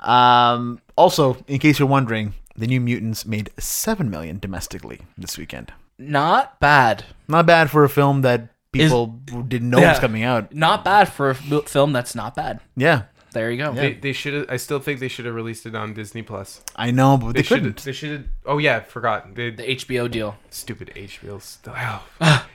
Um, 0.00 0.80
also, 0.96 1.36
in 1.46 1.58
case 1.58 1.78
you're 1.78 1.86
wondering, 1.88 2.32
the 2.56 2.66
New 2.66 2.80
Mutants 2.80 3.26
made 3.26 3.50
seven 3.58 4.08
million 4.08 4.38
domestically 4.38 5.02
this 5.18 5.36
weekend. 5.36 5.70
Not 5.98 6.58
bad. 6.60 7.04
Not 7.28 7.46
bad 7.46 7.70
for 7.70 7.84
a 7.84 7.88
film 7.88 8.22
that 8.22 8.48
people 8.72 9.06
didn't 9.48 9.70
know 9.70 9.78
was 9.78 9.84
Yeah. 9.84 10.00
coming 10.00 10.22
out. 10.24 10.54
Not 10.54 10.84
bad 10.84 11.12
for 11.12 11.30
a 11.30 11.34
f- 11.34 11.68
film 11.68 11.92
that's 11.92 12.14
not 12.14 12.34
bad. 12.34 12.60
Yeah, 12.76 13.02
There 13.32 13.50
you 13.50 13.56
go. 13.62 13.72
They, 13.72 13.94
they 13.94 14.12
should. 14.12 14.50
I 14.50 14.56
still 14.58 14.78
think 14.78 15.00
they 15.00 15.08
should 15.08 15.24
have 15.24 15.34
released 15.34 15.64
it 15.66 15.74
on 15.74 15.94
Disney 15.94 16.22
Plus. 16.22 16.62
I 16.76 16.90
know, 16.90 17.16
but 17.16 17.28
they, 17.28 17.40
They 17.40 17.42
should. 17.42 17.54
couldn't. 17.62 17.84
They 17.84 17.92
should 17.92 18.10
have. 18.10 18.24
Oh 18.44 18.58
yeah, 18.58 18.80
forgot. 18.80 19.34
They, 19.34 19.50
The 19.50 19.62
HBO 19.76 20.10
deal. 20.10 20.36
stupid 20.50 20.92
HBO. 20.94 21.40
St- 21.40 21.74
oh. 22.20 22.46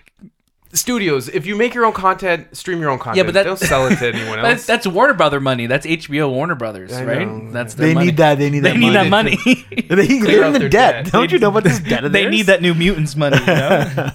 Studios, 0.73 1.29
if 1.29 1.45
you 1.45 1.55
make 1.55 1.73
your 1.73 1.85
own 1.85 1.93
content, 1.93 2.55
stream 2.55 2.79
your 2.81 2.89
own 2.89 2.99
content. 2.99 3.17
Yeah, 3.17 3.23
but 3.23 3.33
that- 3.35 3.43
don't 3.43 3.57
sell 3.59 3.87
it 3.87 3.95
to 3.97 4.07
anyone 4.13 4.41
But 4.41 4.51
else. 4.51 4.65
that's 4.65 4.85
Warner 4.85 5.13
Brother 5.13 5.39
money. 5.39 5.65
That's 5.67 5.85
HBO 5.85 6.29
Warner 6.31 6.55
Brothers, 6.55 6.91
I 6.93 7.03
right? 7.05 7.27
know. 7.27 7.51
That's 7.51 7.73
their 7.75 7.87
They 7.87 7.93
money. 7.93 8.05
need 8.07 8.17
that. 8.17 8.37
They 8.37 8.49
need 8.49 8.59
They 8.59 8.71
that. 8.73 8.77
need 8.79 8.93
that 8.95 9.09
money. 9.09 9.37
money. 9.45 9.65
they, 9.89 10.07
Clear 10.07 10.19
they're 10.19 10.43
in 10.45 10.53
the 10.53 10.59
debt. 10.69 11.05
debt. 11.05 11.11
Don't 11.13 11.31
you 11.31 11.39
know 11.39 11.49
about 11.49 11.63
this 11.63 11.79
debt? 11.79 12.03
of 12.03 12.11
they 12.11 12.27
need 12.29 12.43
that 12.47 12.61
New 12.61 12.73
Mutants 12.73 13.15
money. 13.15 13.37
You 13.39 13.45
know? 13.45 14.11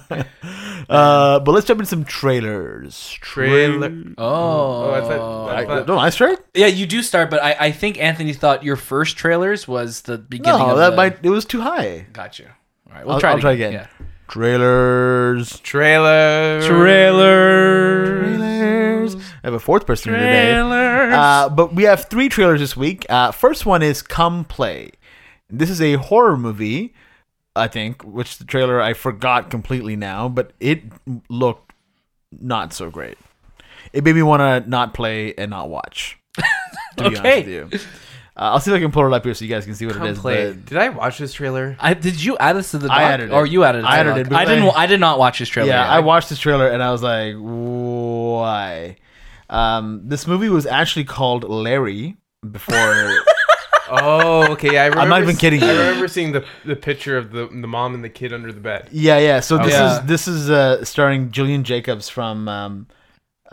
Uh, 0.89 1.39
but 1.39 1.53
let's 1.53 1.65
jump 1.65 1.79
into 1.79 1.89
some 1.89 2.03
trailers. 2.03 3.17
Trailer. 3.21 3.91
oh, 4.17 4.23
Oh, 4.27 4.91
I 4.93 5.01
thought- 5.01 5.49
I 5.49 5.57
I, 5.61 5.65
thought- 5.65 5.87
don't 5.87 5.97
I 5.97 6.09
start? 6.09 6.45
yeah, 6.53 6.67
you 6.67 6.85
do 6.85 7.01
start, 7.01 7.29
but 7.29 7.41
I, 7.41 7.55
I 7.59 7.71
think 7.71 7.99
Anthony 7.99 8.33
thought 8.33 8.63
your 8.63 8.75
first 8.75 9.15
trailers 9.17 9.67
was 9.67 10.01
the 10.01 10.17
beginning. 10.17 10.59
No, 10.59 10.71
of 10.71 10.77
that 10.77 10.91
the... 10.91 10.95
might. 10.97 11.19
It 11.25 11.29
was 11.29 11.45
too 11.45 11.61
high. 11.61 12.05
Got 12.13 12.37
you. 12.37 12.47
All 12.89 12.93
right, 12.95 13.05
we'll 13.05 13.15
I'll- 13.15 13.19
try. 13.21 13.31
I'll 13.31 13.37
it 13.37 13.41
try 13.41 13.51
again. 13.53 13.69
again. 13.73 13.87
Trailers. 14.27 15.59
Trailers. 15.59 16.63
Yeah. 16.63 16.69
Trailer. 16.69 18.37
Trailers. 18.37 19.15
I 19.15 19.19
have 19.47 19.53
a 19.53 19.59
fourth 19.59 19.85
person 19.85 20.13
here 20.13 20.19
today. 20.19 20.53
Trailers. 20.53 21.13
Uh, 21.13 21.49
but 21.49 21.73
we 21.75 21.83
have 21.83 22.05
three 22.09 22.29
trailers 22.29 22.59
this 22.59 22.75
week. 22.77 23.05
Uh, 23.09 23.31
first 23.31 23.65
one 23.65 23.81
is 23.83 24.01
Come 24.01 24.45
Play. 24.45 24.91
This 25.49 25.69
is 25.69 25.81
a 25.81 25.95
horror 25.95 26.37
movie, 26.37 26.93
I 27.55 27.67
think, 27.67 28.01
which 28.03 28.37
the 28.37 28.45
trailer 28.45 28.81
I 28.81 28.93
forgot 28.93 29.49
completely 29.51 29.95
now, 29.95 30.29
but 30.29 30.53
it 30.59 30.83
looked 31.29 31.73
not 32.31 32.73
so 32.73 32.89
great. 32.89 33.17
It 33.91 34.03
made 34.03 34.15
me 34.15 34.23
want 34.23 34.39
to 34.63 34.67
not 34.69 34.93
play 34.93 35.33
and 35.35 35.51
not 35.51 35.69
watch. 35.69 36.17
To 36.97 37.09
be 37.09 37.17
Okay. 37.17 37.19
honest 37.19 37.47
with 37.47 37.47
you. 37.47 37.79
Uh, 38.35 38.49
I'll 38.53 38.59
see 38.59 38.71
if 38.71 38.75
I 38.75 38.79
can 38.79 38.91
pull 38.91 39.05
it 39.05 39.13
up 39.15 39.23
here 39.23 39.33
so 39.35 39.45
you 39.45 39.49
guys 39.53 39.63
can 39.65 39.75
see 39.75 39.85
what 39.85 39.95
Come 39.95 40.07
it 40.07 40.11
is. 40.11 40.19
play. 40.19 40.47
but- 40.51 40.65
Did 40.65 40.77
I 40.79 40.89
watch 40.89 41.19
this 41.19 41.33
trailer? 41.33 41.75
I, 41.79 41.93
did 41.93 42.23
you 42.23 42.35
add 42.39 42.55
this 42.55 42.71
to 42.71 42.79
the 42.79 42.87
doc? 42.87 42.97
I 42.97 43.03
added 43.03 43.29
it. 43.29 43.33
Or 43.33 43.45
you 43.45 43.63
added 43.63 43.79
it? 43.79 43.81
to 43.83 43.87
I 43.89 43.91
the 43.91 43.99
added 43.99 44.09
doc? 44.09 44.19
it, 44.25 44.29
but 44.29 44.35
I 44.37 44.45
didn't. 44.45 44.63
I- 44.69 44.83
I 44.83 44.85
did 44.87 44.99
not 44.99 45.19
watch 45.19 45.37
this 45.39 45.49
trailer. 45.49 45.69
Yeah, 45.69 45.83
yet. 45.85 45.91
I 45.93 45.99
watched 45.99 46.29
this 46.29 46.39
trailer 46.39 46.67
and 46.67 46.81
I 46.81 46.91
was 46.91 47.03
like, 47.03 47.35
why? 47.35 48.95
Um, 49.49 50.01
this 50.05 50.25
movie 50.25 50.49
was 50.49 50.65
actually 50.65 51.05
called 51.05 51.43
Larry 51.43 52.17
before. 52.49 53.17
Oh, 53.95 54.53
okay. 54.53 54.77
I 54.79 54.85
remember, 54.87 55.09
not 55.09 55.21
even 55.21 55.35
kidding 55.35 55.61
I 55.61 55.71
you. 55.71 55.77
remember 55.77 56.07
seeing 56.07 56.31
the 56.31 56.43
the 56.65 56.75
picture 56.75 57.15
of 57.17 57.31
the 57.31 57.47
the 57.47 57.67
mom 57.67 57.93
and 57.93 58.03
the 58.03 58.09
kid 58.09 58.33
under 58.33 58.51
the 58.51 58.61
bed. 58.61 58.87
yeah, 58.91 59.19
yeah. 59.19 59.39
So 59.41 59.57
this 59.57 59.73
Yeah. 59.73 59.99
is 59.99 60.05
this 60.07 60.27
is 60.27 60.49
uh, 60.49 60.83
starring 60.85 61.29
Gillian 61.31 61.63
Jacobs 61.63 62.09
from. 62.09 62.47
Um, 62.47 62.87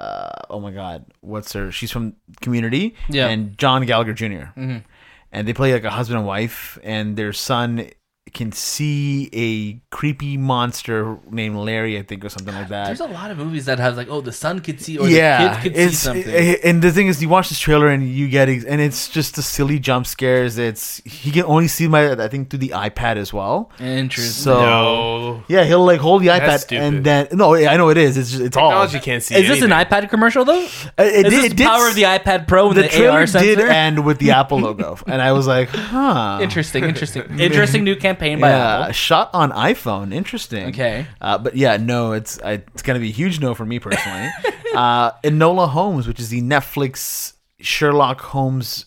uh, 0.00 0.30
oh 0.48 0.60
my 0.60 0.70
God, 0.70 1.04
what's 1.20 1.52
her? 1.52 1.70
She's 1.70 1.90
from 1.90 2.14
Community. 2.40 2.94
Yeah. 3.08 3.28
And 3.28 3.56
John 3.58 3.84
Gallagher 3.86 4.14
junior 4.14 4.52
Mhm. 4.56 4.84
And 5.32 5.46
they 5.46 5.52
play 5.52 5.72
like 5.72 5.84
a 5.84 5.90
husband 5.90 6.18
and 6.18 6.26
wife, 6.26 6.78
and 6.82 7.16
their 7.16 7.32
son 7.32 7.90
can 8.32 8.52
see 8.52 9.28
a 9.32 9.80
creepy 9.94 10.36
monster 10.36 11.18
named 11.30 11.56
Larry, 11.56 11.98
I 11.98 12.02
think, 12.02 12.24
or 12.24 12.28
something 12.28 12.54
like 12.54 12.68
that. 12.68 12.86
There's 12.86 13.00
a 13.00 13.06
lot 13.06 13.30
of 13.30 13.38
movies 13.38 13.66
that 13.66 13.78
have 13.78 13.96
like, 13.96 14.08
oh, 14.10 14.20
the 14.20 14.32
son 14.32 14.60
could 14.60 14.80
see 14.80 14.98
or 14.98 15.08
yeah, 15.08 15.54
the 15.54 15.60
kid 15.62 15.74
could 15.74 15.88
see 15.90 15.94
something. 15.94 16.28
eh, 16.34 16.56
and 16.64 16.82
the 16.82 16.92
thing 16.92 17.06
is, 17.08 17.20
you 17.22 17.28
watch 17.28 17.48
this 17.48 17.58
trailer 17.58 17.88
and 17.88 18.08
you 18.08 18.28
get 18.28 18.48
ex- 18.48 18.64
and 18.64 18.80
it's 18.80 19.08
just 19.08 19.36
the 19.36 19.42
silly 19.42 19.78
jump 19.78 20.06
scares. 20.06 20.58
It's 20.58 21.02
he 21.04 21.30
can 21.30 21.44
only 21.44 21.68
see 21.68 21.88
my 21.88 22.12
I 22.12 22.28
think 22.28 22.50
through 22.50 22.60
the 22.60 22.70
iPad 22.70 23.16
as 23.16 23.32
well. 23.32 23.70
Interesting. 23.80 24.32
So 24.44 24.60
No. 24.60 25.44
yeah, 25.48 25.64
he'll 25.64 25.84
like 25.84 26.00
hold 26.00 26.22
the 26.22 26.28
iPad 26.28 26.46
That's 26.46 26.72
and 26.72 27.04
then 27.04 27.28
no, 27.32 27.54
I 27.54 27.76
know 27.76 27.88
it 27.90 27.98
is. 27.98 28.16
It's 28.16 28.30
just, 28.30 28.42
it's 28.42 28.54
Technology 28.56 28.98
all. 28.98 29.02
can't 29.04 29.22
see. 29.22 29.34
is 29.34 29.48
this 29.48 29.62
an 29.62 29.70
iPad 29.70 30.08
commercial 30.10 30.44
though? 30.44 30.64
Uh, 30.98 31.02
It, 31.02 31.26
Is 31.26 31.32
did- 31.32 31.32
this 31.32 31.44
it 31.52 31.56
did 31.56 31.66
power 31.66 31.88
of 31.88 31.94
the 31.94 32.02
iPad 32.04 32.46
Pro 32.46 32.68
with 32.68 32.76
the 32.76 32.82
the, 32.82 32.88
trailer 32.88 33.20
AR 33.20 33.26
sensor? 33.26 33.56
did 33.56 33.60
end 33.60 34.04
with 34.04 34.18
the 34.18 34.30
Apple 34.32 34.60
logo, 34.60 34.98
and 35.06 35.20
I 35.20 35.32
was 35.32 35.46
like, 35.46 35.68
huh. 35.94 36.38
Interesting, 36.42 36.84
interesting, 36.84 37.22
interesting 37.40 37.84
new 37.84 37.96
campaign 37.96 38.19
by 38.40 38.50
Yeah, 38.50 38.78
Apple. 38.80 38.92
shot 38.92 39.30
on 39.32 39.50
iPhone. 39.52 40.14
Interesting. 40.14 40.68
Okay. 40.68 41.06
Uh, 41.20 41.38
but 41.38 41.56
yeah, 41.56 41.76
no, 41.76 42.12
it's 42.12 42.40
I, 42.42 42.52
it's 42.74 42.82
gonna 42.82 43.00
be 43.00 43.08
a 43.08 43.12
huge 43.12 43.40
no 43.40 43.54
for 43.54 43.64
me 43.66 43.78
personally. 43.78 44.28
uh, 44.74 45.12
Enola 45.24 45.68
Holmes, 45.68 46.06
which 46.06 46.20
is 46.20 46.28
the 46.28 46.42
Netflix 46.42 47.32
Sherlock 47.60 48.20
Holmes 48.20 48.86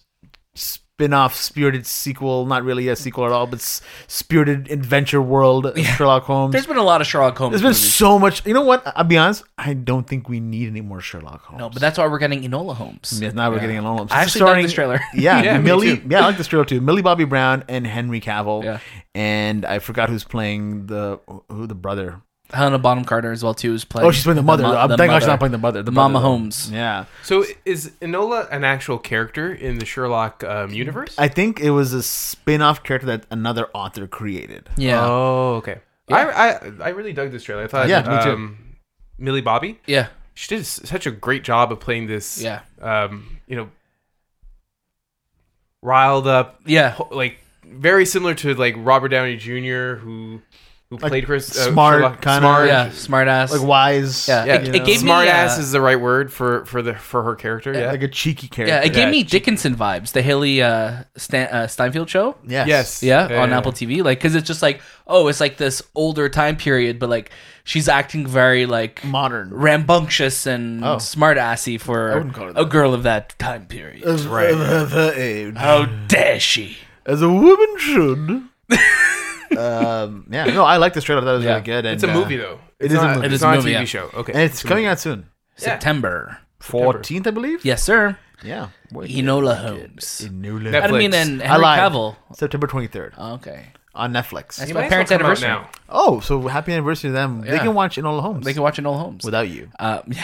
spin-off 0.98 1.36
spirited 1.36 1.88
sequel, 1.88 2.46
not 2.46 2.64
really 2.64 2.88
a 2.88 2.96
sequel 2.96 3.26
at 3.26 3.32
all, 3.32 3.48
but 3.48 3.58
s- 3.60 3.82
spirited 4.08 4.70
adventure 4.70 5.20
world 5.22 5.66
of 5.66 5.78
Sherlock 5.80 6.24
Holmes. 6.24 6.52
There's 6.52 6.68
been 6.68 6.78
a 6.78 6.84
lot 6.84 7.02
of 7.02 7.08
Sherlock 7.08 7.36
Holmes. 7.36 7.52
There's 7.54 7.64
been 7.64 7.70
movies. 7.70 7.94
so 7.94 8.20
much. 8.20 8.46
You 8.46 8.54
know 8.54 8.62
what? 8.62 8.84
I'll 8.96 9.04
be 9.04 9.18
honest. 9.18 9.44
I 9.58 9.74
don't 9.74 10.06
think 10.08 10.30
we 10.30 10.40
need 10.40 10.68
any 10.70 10.82
more 10.82 11.02
Sherlock 11.02 11.42
Holmes. 11.46 11.60
no, 11.60 11.70
but 11.72 11.82
that's 11.82 11.98
why 11.98 12.06
we're 12.06 12.20
getting 12.20 12.44
Enola 12.44 12.76
Holmes. 12.76 13.20
Yes, 13.20 13.34
now 13.34 13.50
we're 13.50 13.60
getting 13.60 13.80
along. 13.80 13.98
Holmes. 13.98 14.12
I 14.12 14.22
actually 14.22 14.40
starring- 14.42 14.64
this 14.64 14.74
trailer. 14.74 15.00
Yeah, 15.16 15.42
Yeah, 15.44 15.58
Millie. 15.58 16.00
Yeah, 16.08 16.20
I 16.22 16.26
like 16.26 16.38
this 16.38 16.46
trailer 16.48 16.66
too. 16.66 16.80
Millie 16.80 17.02
Bobby 17.02 17.26
Brown 17.26 17.64
and 17.68 17.88
Henry 17.88 18.22
Cavill. 18.22 18.64
Yeah. 18.64 18.80
and 19.16 19.66
I 19.66 19.80
forgot 19.80 20.10
who's 20.10 20.24
playing 20.24 20.86
the 20.86 21.20
who 21.50 21.66
the 21.66 21.76
brother. 21.76 22.22
Helena 22.52 22.78
Bonham 22.78 23.04
Carter 23.06 23.32
as 23.32 23.44
well 23.44 23.54
too 23.54 23.74
is 23.74 23.84
playing. 23.86 24.08
Oh, 24.08 24.12
she's 24.12 24.24
playing 24.24 24.36
the 24.36 24.44
mother. 24.44 24.64
mo- 24.64 24.76
I'm 24.76 24.90
the 24.90 24.98
thank 24.98 25.10
God 25.10 25.20
she's 25.20 25.28
not 25.28 25.40
playing 25.40 25.54
the 25.54 25.58
mother. 25.58 25.82
The 25.82 25.92
Mama 25.92 26.14
mother. 26.16 26.26
Holmes. 26.26 26.70
Yeah, 26.72 27.06
So 27.24 27.46
is 27.66 27.92
Enola 28.02 28.48
an 28.52 28.64
actual 28.64 29.00
character 29.00 29.52
in 29.52 29.80
the 29.80 29.86
Sherlock 29.86 30.44
um, 30.44 30.72
universe? 30.72 31.16
I 31.18 31.30
think 31.30 31.60
it 31.60 31.72
was 31.72 31.94
a 31.94 32.04
spin-off 32.04 32.84
character 32.84 33.08
that 33.08 33.26
another 33.32 33.70
author 33.74 34.06
created. 34.08 34.70
Yeah, 34.78 35.04
Oh, 35.04 35.56
okay. 35.56 35.80
I, 36.12 36.26
I 36.30 36.72
I 36.82 36.90
really 36.90 37.14
dug 37.14 37.32
this 37.32 37.44
trailer. 37.44 37.64
I 37.64 37.68
thought 37.68 37.88
Yeah, 37.88 38.02
me 38.02 38.24
too. 38.24 38.32
um, 38.32 38.58
Millie 39.18 39.42
Bobby. 39.42 39.80
yeah, 39.88 40.08
She 40.36 40.54
did 40.56 40.66
such 40.66 41.08
a 41.08 41.12
great 41.12 41.44
job 41.44 41.72
of 41.72 41.80
playing 41.80 42.08
this. 42.08 42.40
yeah, 42.42 42.60
Um, 42.82 43.40
you 43.48 43.56
know, 43.56 43.70
riled 45.82 46.28
up, 46.28 46.60
yeah. 46.66 46.98
like 47.10 47.40
very 47.66 48.06
similar 48.06 48.36
to 48.36 48.54
like 48.54 48.76
Robert 48.78 49.10
Downey 49.10 49.38
Jr. 49.38 49.96
who 49.96 50.42
who 50.98 51.02
Like, 51.04 51.12
played 51.12 51.26
Chris 51.26 51.58
uh, 51.58 51.72
smart, 51.72 51.96
Sherlock- 51.98 52.22
kinda. 52.22 52.40
smart. 52.40 52.68
Yeah, 52.68 52.90
smart 52.92 53.28
ass. 53.28 53.52
Like 53.52 53.62
wise. 53.68 54.28
Yeah, 54.28 54.46
Yeah, 54.46 54.54
It- 54.56 54.68
it 54.68 54.80
know? 54.80 54.86
gave 54.86 54.88
me, 54.88 54.98
smart 54.98 55.28
uh, 55.28 55.32
ass 55.32 55.58
is 55.58 55.72
the 55.72 55.82
right 55.82 56.00
word 56.00 56.32
for 56.32 56.66
for 56.66 56.82
the 56.82 56.94
for 56.94 57.24
her 57.24 57.36
character. 57.36 57.74
Yeah. 57.74 57.92
like 57.92 58.04
a 58.04 58.08
cheeky 58.08 58.48
character. 58.48 58.74
yeah, 58.76 58.82
it 58.82 58.90
gave 58.94 59.06
Yeah, 59.06 59.12
me 59.12 59.18
she- 59.20 59.24
Dickinson 59.24 59.76
vibes. 59.76 60.12
The 60.12 60.22
Hailee 60.22 60.62
uh, 60.62 61.04
Stan, 61.18 61.48
uh, 61.52 61.68
Steinfeld 61.68 62.10
show. 62.10 62.36
yes. 62.48 62.68
yes. 62.68 63.04
Yeah, 63.04 63.42
on 63.42 63.52
Apple 63.54 63.72
TV. 63.72 64.04
Like, 64.04 64.20
because 64.20 64.36
it's 64.36 64.48
just 64.48 64.62
like, 64.62 64.82
oh, 65.08 65.28
it's 65.28 65.40
like 65.40 65.58
this 65.58 65.82
older 65.96 66.30
time 66.30 66.56
period, 66.58 67.00
but 67.00 67.10
like 67.10 67.32
she's 67.64 67.88
acting 67.90 68.26
very 68.28 68.66
like 68.66 69.04
modern. 69.04 69.50
rambunctious 69.54 70.46
and 70.46 70.84
Oh. 70.84 70.98
smart 71.00 71.38
assy 71.38 71.78
for 71.78 72.14
wouldn't 72.14 72.34
call 72.34 72.50
it 72.50 72.54
a 72.58 72.66
girl 72.66 72.94
of 72.94 73.04
that 73.04 73.38
time 73.40 73.66
period. 73.66 74.04
As, 74.04 74.28
Right. 74.28 74.54
her 74.54 75.14
age. 75.16 75.56
How 75.58 75.86
dare 76.08 76.40
she? 76.40 76.78
as 77.06 77.22
a 77.22 77.30
woman 77.30 77.78
should. 77.78 78.44
um, 79.58 80.28
yeah, 80.30 80.46
no, 80.46 80.64
I 80.64 80.78
like 80.78 80.94
this 80.94 81.04
trailer. 81.04 81.22
I 81.22 81.26
thought 81.26 81.34
it 81.34 81.38
was 81.38 81.46
Yeah. 81.46 81.52
really 81.52 81.64
good. 81.64 81.86
And, 81.86 81.94
It's 81.96 82.04
a 82.04 82.10
uh, 82.12 82.14
movie 82.14 82.38
though. 82.38 82.60
it 82.80 82.86
It's 82.86 82.94
is 82.94 83.00
a 83.00 83.08
movie. 83.08 83.20
It's 83.20 83.26
It 83.28 83.34
is 83.34 83.42
a 83.42 83.46
not 83.46 83.54
a 83.54 83.58
movie, 83.58 83.70
TV 83.72 83.74
yeah. 83.74 83.84
show. 83.86 84.10
Okay. 84.14 84.34
and 84.34 84.42
it's 84.42 84.64
coming 84.64 84.86
out 84.86 85.00
soon. 85.00 85.28
September. 85.56 86.40
Fourteenth, 86.60 87.28
I 87.28 87.32
believe. 87.32 87.64
Yes, 87.66 87.84
sir. 87.84 88.18
Yeah. 88.44 88.70
Wait, 88.92 89.10
Enola 89.10 89.58
Holmes. 89.58 90.22
Enola. 90.26 90.72
Netflix. 90.72 90.84
I 90.84 90.92
mean, 90.98 91.14
and 91.14 91.42
I 91.44 91.48
Henry 91.48 91.62
lied. 91.62 91.80
Cavill. 91.92 92.16
September 92.36 92.68
twenty 92.68 92.88
third 92.88 93.14
Okay. 93.18 93.68
on 93.96 94.12
Netflix. 94.14 94.58
That's 94.58 94.72
It 94.72 94.74
my 94.74 94.82
might 94.82 94.90
parents' 94.90 95.12
well 95.12 95.20
come 95.20 95.26
out 95.32 95.38
anniversary. 95.44 95.50
now. 95.50 95.70
Oh, 95.90 96.20
so 96.20 96.48
happy 96.48 96.74
anniversary 96.74 97.10
to 97.10 97.14
them. 97.14 97.42
They 97.42 97.54
Yeah. 97.54 97.60
can 97.60 97.74
watch 97.74 97.96
Enola 97.98 98.22
Holmes 98.22 98.46
They 98.46 98.54
can 98.54 98.64
watch 98.64 98.78
Enola 98.78 98.98
Holmes. 99.00 99.24
without 99.24 99.48
you. 99.50 99.70
Uh, 99.80 100.02
yeah. 100.08 100.24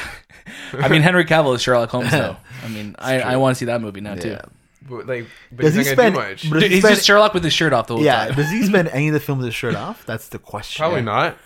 I 0.73 0.87
mean, 0.89 1.01
Henry 1.01 1.25
Cavill 1.25 1.55
is 1.55 1.61
Sherlock 1.61 1.89
Holmes, 1.89 2.11
though. 2.11 2.35
I 2.63 2.67
mean, 2.69 2.95
I, 2.99 3.21
I 3.21 3.35
want 3.37 3.55
to 3.55 3.59
see 3.59 3.65
that 3.65 3.81
movie 3.81 4.01
now, 4.01 4.15
too. 4.15 4.37
Yeah. 4.81 4.87
But, 4.89 5.07
like, 5.07 5.27
but 5.51 5.61
Does 5.63 5.75
he's 5.75 5.85
he 5.87 5.91
not 5.95 5.99
spend? 6.01 6.15
do 6.15 6.21
much. 6.21 6.41
does 6.43 6.51
Dude, 6.51 6.61
he 6.63 6.69
he's 6.69 6.79
spend- 6.83 6.95
just 6.95 7.07
Sherlock 7.07 7.33
with 7.33 7.43
his 7.43 7.53
shirt 7.53 7.73
off 7.73 7.87
the 7.87 7.95
whole 7.95 8.03
yeah. 8.03 8.27
time. 8.27 8.35
Does 8.35 8.49
he 8.51 8.63
spend 8.63 8.87
any 8.93 9.07
of 9.09 9.13
the 9.13 9.19
film 9.19 9.39
with 9.39 9.45
his 9.47 9.55
shirt 9.55 9.75
off? 9.75 10.05
That's 10.05 10.29
the 10.29 10.39
question. 10.39 10.81
Probably 10.81 11.01
not. 11.01 11.37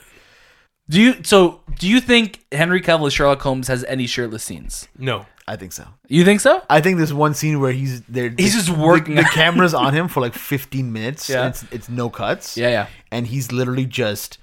Do 0.90 1.02
you 1.02 1.24
so? 1.24 1.62
Do 1.80 1.88
you 1.88 2.02
think 2.02 2.46
Henry 2.52 2.82
Cavill 2.82 3.08
as 3.08 3.14
Sherlock 3.14 3.42
Holmes 3.42 3.68
has 3.70 3.84
any 3.86 4.06
shirtless 4.06 4.44
scenes? 4.44 4.88
No. 4.98 5.26
I 5.46 5.58
think 5.58 5.74
so. 5.74 5.86
You 6.08 6.24
think 6.24 6.40
so? 6.40 6.62
I 6.70 6.80
think 6.80 6.98
there's 6.98 7.14
one 7.14 7.34
scene 7.34 7.60
where 7.60 7.74
he's 7.74 8.02
there. 8.04 8.30
He's 8.38 8.54
the- 8.54 8.62
just 8.72 8.78
working 8.78 9.16
The, 9.16 9.24
the 9.24 9.30
camera's 9.30 9.74
on 9.86 9.94
him 9.94 10.08
for 10.08 10.22
like 10.22 10.34
15 10.34 10.92
minutes. 10.94 11.30
Yeah. 11.30 11.42
and 11.46 11.50
It's, 11.50 11.64
it's 11.72 11.90
no 11.90 12.10
cuts. 12.10 12.56
Yeah, 12.56 12.70
yeah. 12.70 12.88
And 13.12 13.28
he's 13.28 13.52
literally 13.52 13.86
just, 13.86 14.38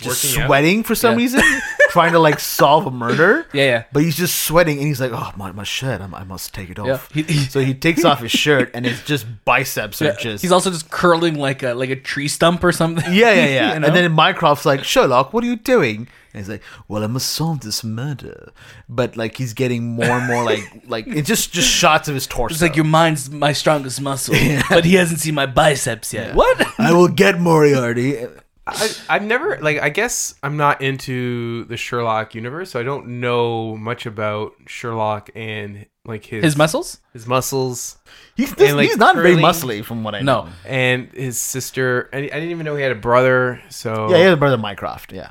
just 0.00 0.24
Working 0.24 0.42
out? 0.42 0.46
sweating 0.46 0.82
for 0.82 0.94
some 0.94 1.12
Yeah. 1.12 1.16
reason, 1.24 1.42
trying 1.90 2.12
to 2.12 2.18
like 2.18 2.38
solve 2.40 2.86
a 2.86 2.90
murder. 2.90 3.46
Yeah, 3.52 3.64
yeah. 3.64 3.84
But 3.92 4.02
he's 4.02 4.16
just 4.16 4.44
sweating, 4.44 4.78
and 4.78 4.86
he's 4.86 5.00
like, 5.00 5.12
"Oh 5.12 5.32
my, 5.36 5.52
my 5.52 5.64
shirt! 5.64 6.00
I'm, 6.00 6.14
I 6.14 6.24
must 6.24 6.52
take 6.52 6.68
it 6.70 6.78
off." 6.78 7.10
Yeah. 7.14 7.24
So 7.48 7.60
he 7.60 7.72
takes 7.74 8.04
off 8.04 8.20
his 8.20 8.30
shirt, 8.30 8.70
and 8.74 8.86
it's 8.86 9.02
just 9.04 9.26
biceps 9.44 10.02
are 10.02 10.06
Yeah, 10.06 10.16
just. 10.18 10.42
He's 10.42 10.52
also 10.52 10.70
just 10.70 10.90
curling 10.90 11.36
like 11.36 11.62
a 11.62 11.72
like 11.74 11.90
a 11.90 11.96
tree 11.96 12.28
stump 12.28 12.62
or 12.62 12.72
something. 12.72 13.04
yeah, 13.12 13.32
yeah, 13.32 13.46
yeah. 13.58 13.74
You 13.74 13.80
know? 13.80 13.86
And 13.86 13.96
then 13.96 14.12
Mycroft's 14.12 14.66
like, 14.66 14.84
Sherlock, 14.84 15.32
what 15.32 15.42
are 15.42 15.46
you 15.46 15.56
doing? 15.56 16.08
And 16.34 16.42
he's 16.42 16.48
like, 16.50 16.62
Well, 16.88 17.02
I 17.02 17.06
must 17.06 17.30
solve 17.32 17.60
this 17.60 17.82
murder. 17.82 18.52
But 18.90 19.16
like 19.16 19.38
he's 19.38 19.54
getting 19.54 19.82
more 19.94 20.04
and 20.04 20.26
more 20.26 20.44
like 20.44 20.60
like 20.86 21.06
it's 21.06 21.26
just 21.26 21.52
just 21.54 21.68
shots 21.70 22.08
of 22.08 22.14
his 22.14 22.26
torso. 22.26 22.52
it's 22.52 22.60
like 22.60 22.76
your 22.76 22.84
mind's 22.84 23.30
my 23.30 23.52
strongest 23.54 24.02
muscle, 24.02 24.34
but 24.68 24.84
he 24.84 24.94
hasn't 24.96 25.20
seen 25.20 25.34
my 25.34 25.46
biceps 25.46 26.12
yet. 26.12 26.34
What? 26.34 26.62
I 26.78 26.92
will 26.92 27.08
get 27.08 27.40
Moriarty. 27.40 28.26
I, 28.66 28.90
I've 29.08 29.22
never 29.22 29.58
like 29.60 29.78
I 29.80 29.90
guess 29.90 30.34
I'm 30.42 30.56
not 30.56 30.82
into 30.82 31.64
the 31.66 31.76
Sherlock 31.76 32.34
universe, 32.34 32.70
so 32.72 32.80
I 32.80 32.82
don't 32.82 33.20
know 33.20 33.76
much 33.76 34.06
about 34.06 34.52
Sherlock 34.66 35.30
and 35.36 35.86
like 36.04 36.24
his 36.24 36.42
His 36.42 36.56
muscles? 36.56 36.98
his 37.12 37.26
muscles 37.26 37.98
He's 38.36 38.54
this, 38.54 38.68
And, 38.68 38.76
like, 38.76 38.88
he's 38.88 38.96
not 38.96 39.14
very 39.16 39.30
curling- 39.34 39.44
muscly 39.44 39.84
from 39.84 40.02
what 40.04 40.14
I 40.14 40.20
No. 40.20 40.44
know. 40.44 40.48
and 40.66 41.10
his 41.12 41.40
sister. 41.40 42.10
And 42.12 42.24
I 42.24 42.28
didn't 42.28 42.50
even 42.50 42.64
know 42.64 42.76
he 42.76 42.82
had 42.82 42.92
a 42.92 42.96
brother. 42.96 43.62
So 43.70 44.10
Yeah, 44.10 44.16
he 44.16 44.22
had 44.22 44.32
a 44.32 44.36
brother 44.36 44.58
Mycroft. 44.58 45.12
Yeah. 45.12 45.30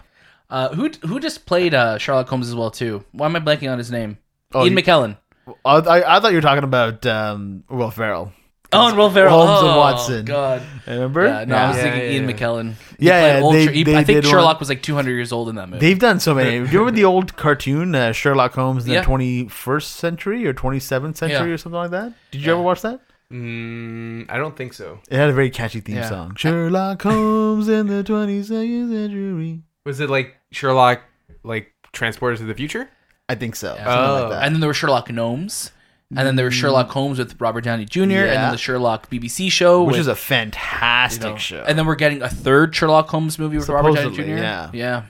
Uh, 0.49 0.69
who 0.75 0.89
who 1.05 1.19
just 1.19 1.45
played 1.45 1.73
uh, 1.73 1.97
Sherlock 1.97 2.27
Holmes 2.29 2.47
as 2.47 2.55
well 2.55 2.71
too? 2.71 3.03
Why 3.11 3.25
am 3.25 3.35
I 3.35 3.39
blanking 3.39 3.71
on 3.71 3.77
his 3.77 3.91
name? 3.91 4.17
Oh, 4.53 4.63
Ian 4.65 4.77
you- 4.77 4.83
McKellen. 4.83 5.17
I, 5.63 5.75
I, 5.77 6.17
I 6.17 6.19
thought 6.19 6.31
you 6.31 6.37
were 6.37 6.41
talking 6.41 6.63
about 6.63 7.05
um, 7.05 7.63
Will 7.69 7.91
Ferrell. 7.91 8.31
Oh, 8.73 8.87
and 8.89 8.97
Will 8.97 9.09
Ferrell. 9.09 9.45
Holmes 9.45 9.59
and 9.61 9.69
oh, 9.69 9.77
Watson. 9.77 10.25
God. 10.25 10.61
Remember? 10.87 11.25
Yeah, 11.27 11.45
no, 11.45 11.55
I 11.55 11.67
was 11.69 11.77
Yeah, 11.77 11.83
thinking 11.83 12.01
yeah, 12.01 12.09
Ian 12.11 12.29
yeah. 12.29 12.35
McKellen. 12.35 12.73
He 12.99 13.05
Yeah, 13.05 13.19
played 13.21 13.37
yeah, 13.37 13.43
old 13.43 13.55
they- 13.55 13.65
Sher- 13.65 13.71
he- 13.71 13.83
they 13.83 13.95
I 13.95 14.03
think 14.03 14.21
did 14.23 14.29
Sherlock 14.29 14.55
one- 14.55 14.59
was 14.59 14.69
like 14.69 14.81
200 14.81 15.11
years 15.11 15.31
old 15.31 15.49
in 15.49 15.55
that 15.55 15.69
movie. 15.69 15.79
They've 15.85 15.99
done 15.99 16.19
so 16.19 16.33
many. 16.33 16.49
Do 16.51 16.55
you 16.57 16.79
remember 16.79 16.91
the 16.91 17.05
old 17.05 17.35
cartoon 17.35 17.95
uh, 17.95 18.11
Sherlock 18.11 18.53
Holmes 18.53 18.85
in 18.85 18.91
Yeah. 18.93 19.01
the 19.01 19.05
21st 19.07 19.83
century 19.83 20.47
or 20.47 20.53
27th 20.53 21.15
century 21.17 21.47
Yeah. 21.49 21.53
or 21.53 21.57
something 21.57 21.77
like 21.79 21.91
that? 21.91 22.13
Did 22.31 22.41
you 22.41 22.47
Yeah. 22.47 22.53
ever 22.53 22.61
watch 22.61 22.81
that? 22.81 22.99
Mm, 23.31 24.25
I 24.29 24.37
don't 24.37 24.55
think 24.55 24.73
so. 24.73 24.99
It 25.09 25.15
had 25.17 25.29
a 25.29 25.33
very 25.33 25.49
catchy 25.49 25.79
theme 25.79 25.95
Yeah. 25.97 26.09
song. 26.09 26.35
Sherlock 26.35 27.01
Holmes 27.01 27.67
in 27.69 27.87
the 27.87 28.03
22nd 28.03 28.89
century. 28.89 29.61
Was 29.85 29.99
it 29.99 30.09
like 30.09 30.35
Sherlock 30.51 31.01
like 31.43 31.71
transported 31.91 32.39
to 32.39 32.45
the 32.45 32.53
future? 32.53 32.89
I 33.27 33.35
think 33.35 33.55
so. 33.55 33.73
Yeah. 33.75 33.83
Something 33.85 34.09
Oh. 34.09 34.21
like 34.21 34.29
that. 34.31 34.43
and 34.43 34.55
then 34.55 34.59
there 34.61 34.67
were 34.69 34.73
Sherlock 34.75 35.11
Gnomes. 35.11 35.71
And 36.11 36.19
then 36.19 36.35
there 36.35 36.45
was 36.45 36.53
Sherlock 36.53 36.89
Holmes 36.91 37.17
with 37.17 37.39
Robert 37.41 37.63
Downey 37.63 37.85
Jr. 37.85 38.01
And 38.01 38.11
Yeah. 38.11 38.25
then 38.25 38.51
the 38.51 38.57
Sherlock 38.57 39.09
BBC 39.09 39.51
show. 39.51 39.83
which 39.83 39.93
with, 39.93 40.01
is 40.01 40.07
a 40.07 40.11
you 40.11 40.15
fantastic 40.15 41.23
know, 41.23 41.37
show. 41.37 41.63
And 41.67 41.77
then 41.79 41.85
we're 41.87 41.95
getting 41.95 42.21
a 42.21 42.29
third 42.29 42.75
Sherlock 42.75 43.09
Holmes 43.09 43.39
movie 43.39 43.57
with 43.57 43.67
Robert 43.69 43.95
Downey 43.95 44.09
Jr. 44.09 44.15
Supposedly, 44.15 44.41
yeah. 44.41 44.69
Yeah. 44.73 45.03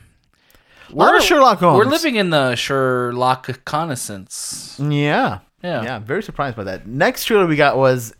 a 0.90 0.96
lot 0.96 1.16
of 1.16 1.22
Sherlock 1.24 1.60
Holmes. 1.60 1.78
We're 1.78 1.92
living 1.92 2.16
in 2.16 2.30
the 2.30 2.56
Sherlock 2.56 3.48
reconnaissance. 3.48 4.78
Yeah. 4.80 5.40
Yeah. 5.62 5.84
Yeah. 5.84 6.00
Very 6.00 6.24
surprised 6.24 6.56
by 6.56 6.64
that. 6.64 6.88
Next 6.88 7.26
trailer 7.26 7.46
we 7.46 7.56
got 7.58 7.76
was 7.78 8.14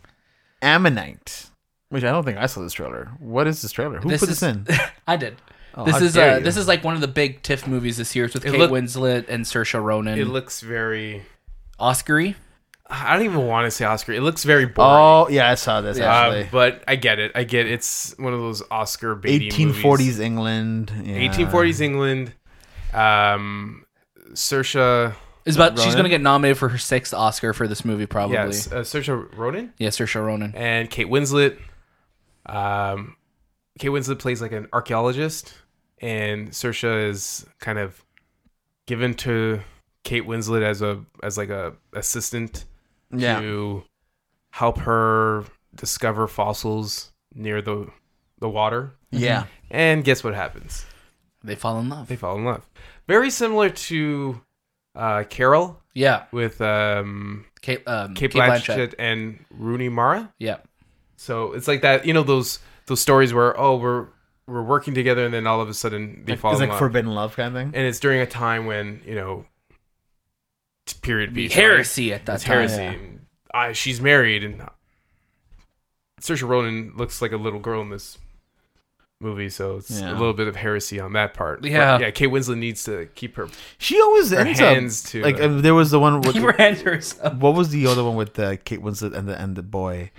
Ammonite, 0.60 1.46
which 1.88 2.04
I 2.04 2.10
don't 2.10 2.24
think 2.24 2.38
I 2.38 2.46
saw 2.46 2.60
this 2.60 2.72
trailer. 2.74 3.10
What 3.18 3.46
is 3.46 3.62
this 3.62 3.72
trailer? 3.72 4.00
Who 4.00 4.08
This 4.08 4.20
put 4.20 4.28
is- 4.28 4.40
this 4.40 4.48
in? 4.54 4.66
I 5.06 5.16
did. 5.16 5.36
Oh, 5.74 5.84
this 5.84 5.96
how 5.98 6.02
is 6.04 6.14
dare 6.14 6.30
uh, 6.34 6.38
you. 6.38 6.44
this 6.44 6.56
is 6.56 6.66
like 6.66 6.82
one 6.84 6.94
of 6.94 7.00
the 7.02 7.08
big 7.08 7.42
TIFF 7.42 7.66
movies 7.66 7.96
this 7.98 8.16
year. 8.16 8.24
It's 8.26 8.34
with 8.34 8.46
It 8.46 8.50
Kate 8.52 8.58
look- 8.58 8.70
Winslet 8.70 9.28
and 9.28 9.44
Saoirse 9.44 9.82
Ronan. 9.82 10.18
It 10.18 10.26
looks 10.26 10.60
very. 10.60 11.22
Oscar-y. 11.78 12.34
I 12.88 13.16
don't 13.16 13.24
even 13.24 13.46
want 13.46 13.66
to 13.66 13.70
say 13.70 13.84
Oscar. 13.84 14.12
It 14.12 14.22
looks 14.22 14.44
very 14.44 14.64
boring. 14.66 14.90
Oh, 14.92 15.28
yeah, 15.28 15.50
I 15.50 15.54
saw 15.56 15.80
this 15.80 15.98
Yeah. 15.98 16.04
Uh, 16.04 16.24
actually. 16.30 16.48
but 16.52 16.84
I 16.86 16.94
get 16.96 17.18
it. 17.18 17.32
I 17.34 17.42
get 17.44 17.66
it. 17.66 17.72
It's 17.72 18.14
one 18.18 18.32
of 18.32 18.38
those 18.40 18.62
Oscar 18.70 19.16
baity 19.16 19.50
1840s 19.50 20.20
England. 20.20 20.92
Yeah. 21.04 21.16
1840s 21.16 21.80
England. 21.80 22.32
Um, 22.94 23.84
Saoirse. 24.32 25.14
Is 25.44 25.54
about 25.56 25.78
she's 25.78 25.94
going 25.94 26.04
to 26.04 26.10
get 26.10 26.20
nominated 26.20 26.58
for 26.58 26.68
her 26.68 26.78
sixth 26.78 27.14
Oscar 27.14 27.52
for 27.52 27.68
this 27.68 27.84
movie 27.84 28.06
probably. 28.06 28.34
Yes, 28.34 28.70
uh, 28.70 28.76
Saoirse 28.80 29.36
Ronan 29.36 29.72
Yeah, 29.78 29.90
Saoirse 29.90 30.14
Ronan. 30.24 30.52
and 30.56 30.90
Kate 30.90 31.06
Winslet. 31.06 31.56
Um, 32.46 33.16
Kate 33.78 33.90
Winslet 33.90 34.18
plays 34.18 34.40
like 34.42 34.50
an 34.52 34.66
archaeologist, 34.72 35.54
and 36.00 36.50
Saoirse 36.50 37.10
is 37.10 37.46
kind 37.60 37.78
of 37.78 38.02
given 38.86 39.14
to 39.14 39.60
Kate 40.02 40.24
Winslet 40.26 40.62
as 40.62 40.82
a 40.82 41.04
as 41.22 41.36
like 41.38 41.50
a 41.50 41.74
assistant 41.92 42.64
Yeah. 43.10 43.40
to 43.40 43.84
help 44.50 44.78
her 44.78 45.44
discover 45.74 46.26
fossils 46.26 47.12
near 47.34 47.60
the 47.62 47.88
the 48.38 48.48
water. 48.48 48.94
Yeah. 49.10 49.44
And 49.70 50.04
guess 50.04 50.22
what 50.24 50.34
happens? 50.34 50.84
They 51.42 51.54
fall 51.54 51.78
in 51.80 51.88
love. 51.88 52.08
They 52.08 52.16
fall 52.16 52.36
in 52.36 52.44
love. 52.44 52.68
Very 53.08 53.30
similar 53.30 53.70
to 53.70 54.40
uh, 54.94 55.24
Carol 55.28 55.80
Yeah, 55.94 56.24
with 56.32 56.60
um, 56.60 57.44
Cate, 57.60 57.82
um, 57.86 58.14
Cate, 58.14 58.32
Blanchett, 58.32 58.94
and 58.98 59.44
Rooney 59.50 59.88
Mara. 59.88 60.32
Yeah, 60.38 60.56
So 61.16 61.52
it's 61.52 61.68
like 61.68 61.82
that, 61.82 62.04
you 62.06 62.12
know, 62.14 62.22
those 62.22 62.58
those 62.86 63.00
stories 63.00 63.32
where 63.34 63.58
oh 63.60 63.76
we're 63.76 64.06
we're 64.46 64.62
working 64.62 64.94
together 64.94 65.24
and 65.24 65.34
then 65.34 65.46
all 65.46 65.60
of 65.60 65.68
a 65.68 65.74
sudden 65.74 66.22
they 66.24 66.36
fall 66.36 66.52
in 66.52 66.54
love. 66.54 66.60
It's 66.60 66.62
in 66.62 66.68
like 66.68 66.70
love. 66.70 66.78
forbidden 66.78 67.10
love 67.14 67.36
kind 67.36 67.48
of 67.48 67.54
thing. 67.54 67.66
and 67.74 67.86
it's 67.86 68.00
during 68.00 68.20
a 68.20 68.26
time 68.26 68.66
when 68.66 69.00
you 69.06 69.14
know 69.14 69.44
period 70.92 71.34
the 71.34 71.46
piece 71.48 71.54
heresy 71.54 72.12
at 72.12 72.26
that 72.26 72.36
It's 72.36 72.44
time. 72.44 72.58
heresy. 72.68 72.82
yeah. 72.82 72.90
And, 72.92 73.20
uh, 73.54 73.72
she's 73.72 74.00
married 74.00 74.44
and 74.44 74.62
Saoirse 76.20 76.46
Ronan 76.48 76.92
looks 76.96 77.20
like 77.20 77.32
a 77.32 77.36
little 77.36 77.60
girl 77.60 77.82
in 77.82 77.90
this 77.90 78.18
movie, 79.20 79.48
so 79.48 79.76
it's 79.76 79.90
Yeah. 80.00 80.10
a 80.12 80.14
little 80.14 80.32
bit 80.32 80.48
of 80.48 80.56
heresy 80.56 80.98
on 81.00 81.12
that 81.14 81.34
part. 81.34 81.62
But, 81.62 81.70
Yeah. 81.70 81.98
yeah. 81.98 82.10
Kate 82.10 82.28
Winslet 82.30 82.58
needs 82.58 82.84
to 82.84 83.06
keep 83.14 83.36
her. 83.36 83.48
She 83.78 84.00
always 84.00 84.30
Her 84.30 84.38
ends 84.38 84.58
hands 84.58 85.04
up 85.04 85.10
to, 85.12 85.22
like 85.22 85.40
uh, 85.40 85.44
uh, 85.44 85.60
there 85.60 85.74
was 85.74 85.90
the 85.90 86.00
one 86.00 86.20
with 86.20 86.32
Keep 86.34 86.42
her 86.42 86.52
hand 86.52 86.78
to 86.78 86.84
herself. 86.84 87.34
what 87.36 87.54
was 87.54 87.70
the 87.70 87.86
other 87.86 88.02
one 88.04 88.16
with 88.16 88.38
uh, 88.38 88.56
Kate 88.64 88.80
Winslet 88.82 89.14
and 89.14 89.28
the 89.28 89.40
and 89.40 89.56
the 89.56 89.62
boy 89.62 90.10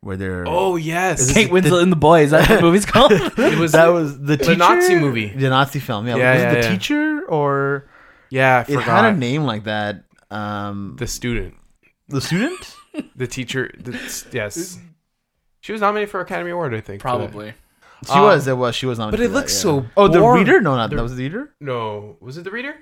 where 0.00 0.16
they're 0.16 0.44
Oh 0.46 0.76
yes, 0.76 1.32
Kate 1.32 1.50
Winslet 1.50 1.82
and 1.82 1.90
the 1.90 1.96
Boy. 1.96 2.20
Is 2.22 2.30
that 2.30 2.48
what 2.48 2.56
the 2.56 2.62
movie's 2.62 2.86
called? 2.94 3.12
it 3.12 3.58
was 3.58 3.72
that 3.72 3.86
was 3.88 4.18
the, 4.18 4.24
the 4.24 4.36
teacher? 4.38 4.56
Nazi 4.56 4.94
movie. 4.94 5.28
the 5.28 5.48
Nazi 5.48 5.80
film. 5.80 6.06
Yeah, 6.06 6.16
Yeah, 6.16 6.32
was 6.34 6.42
yeah, 6.42 6.52
it 6.52 6.62
the 6.62 6.68
teacher 6.68 7.22
or 7.28 7.88
yeah. 8.30 8.64
I 8.68 8.72
it 8.72 8.80
had 8.80 9.14
a 9.14 9.16
name 9.16 9.44
like 9.44 9.64
that? 9.64 10.04
Um, 10.30 10.96
the 10.98 11.06
student, 11.06 11.54
the 12.08 12.20
student. 12.20 12.74
the 13.16 13.26
teacher. 13.26 13.70
The, 13.78 13.92
yes, 14.32 14.78
she 15.60 15.72
was 15.72 15.80
nominated 15.80 16.10
for 16.10 16.20
Academy 16.20 16.50
Award. 16.50 16.74
I 16.74 16.80
think. 16.80 17.00
Probably. 17.02 17.52
She 18.06 18.12
Um, 18.12 18.22
was. 18.22 18.46
It 18.46 18.56
was. 18.56 18.74
She 18.74 18.86
was 18.86 18.98
not. 18.98 19.10
but 19.10 19.20
it 19.20 19.30
looks 19.30 19.52
so 19.54 19.86
Oh, 19.96 20.08
the 20.08 20.18
boring. 20.20 20.44
reader? 20.44 20.60
No, 20.60 20.76
not 20.76 20.90
The- 20.90 20.96
that 20.96 21.02
was 21.02 21.16
the 21.16 21.24
reader. 21.24 21.54
No, 21.60 22.16
was 22.20 22.36
it 22.38 22.44
the 22.44 22.50
reader? 22.50 22.74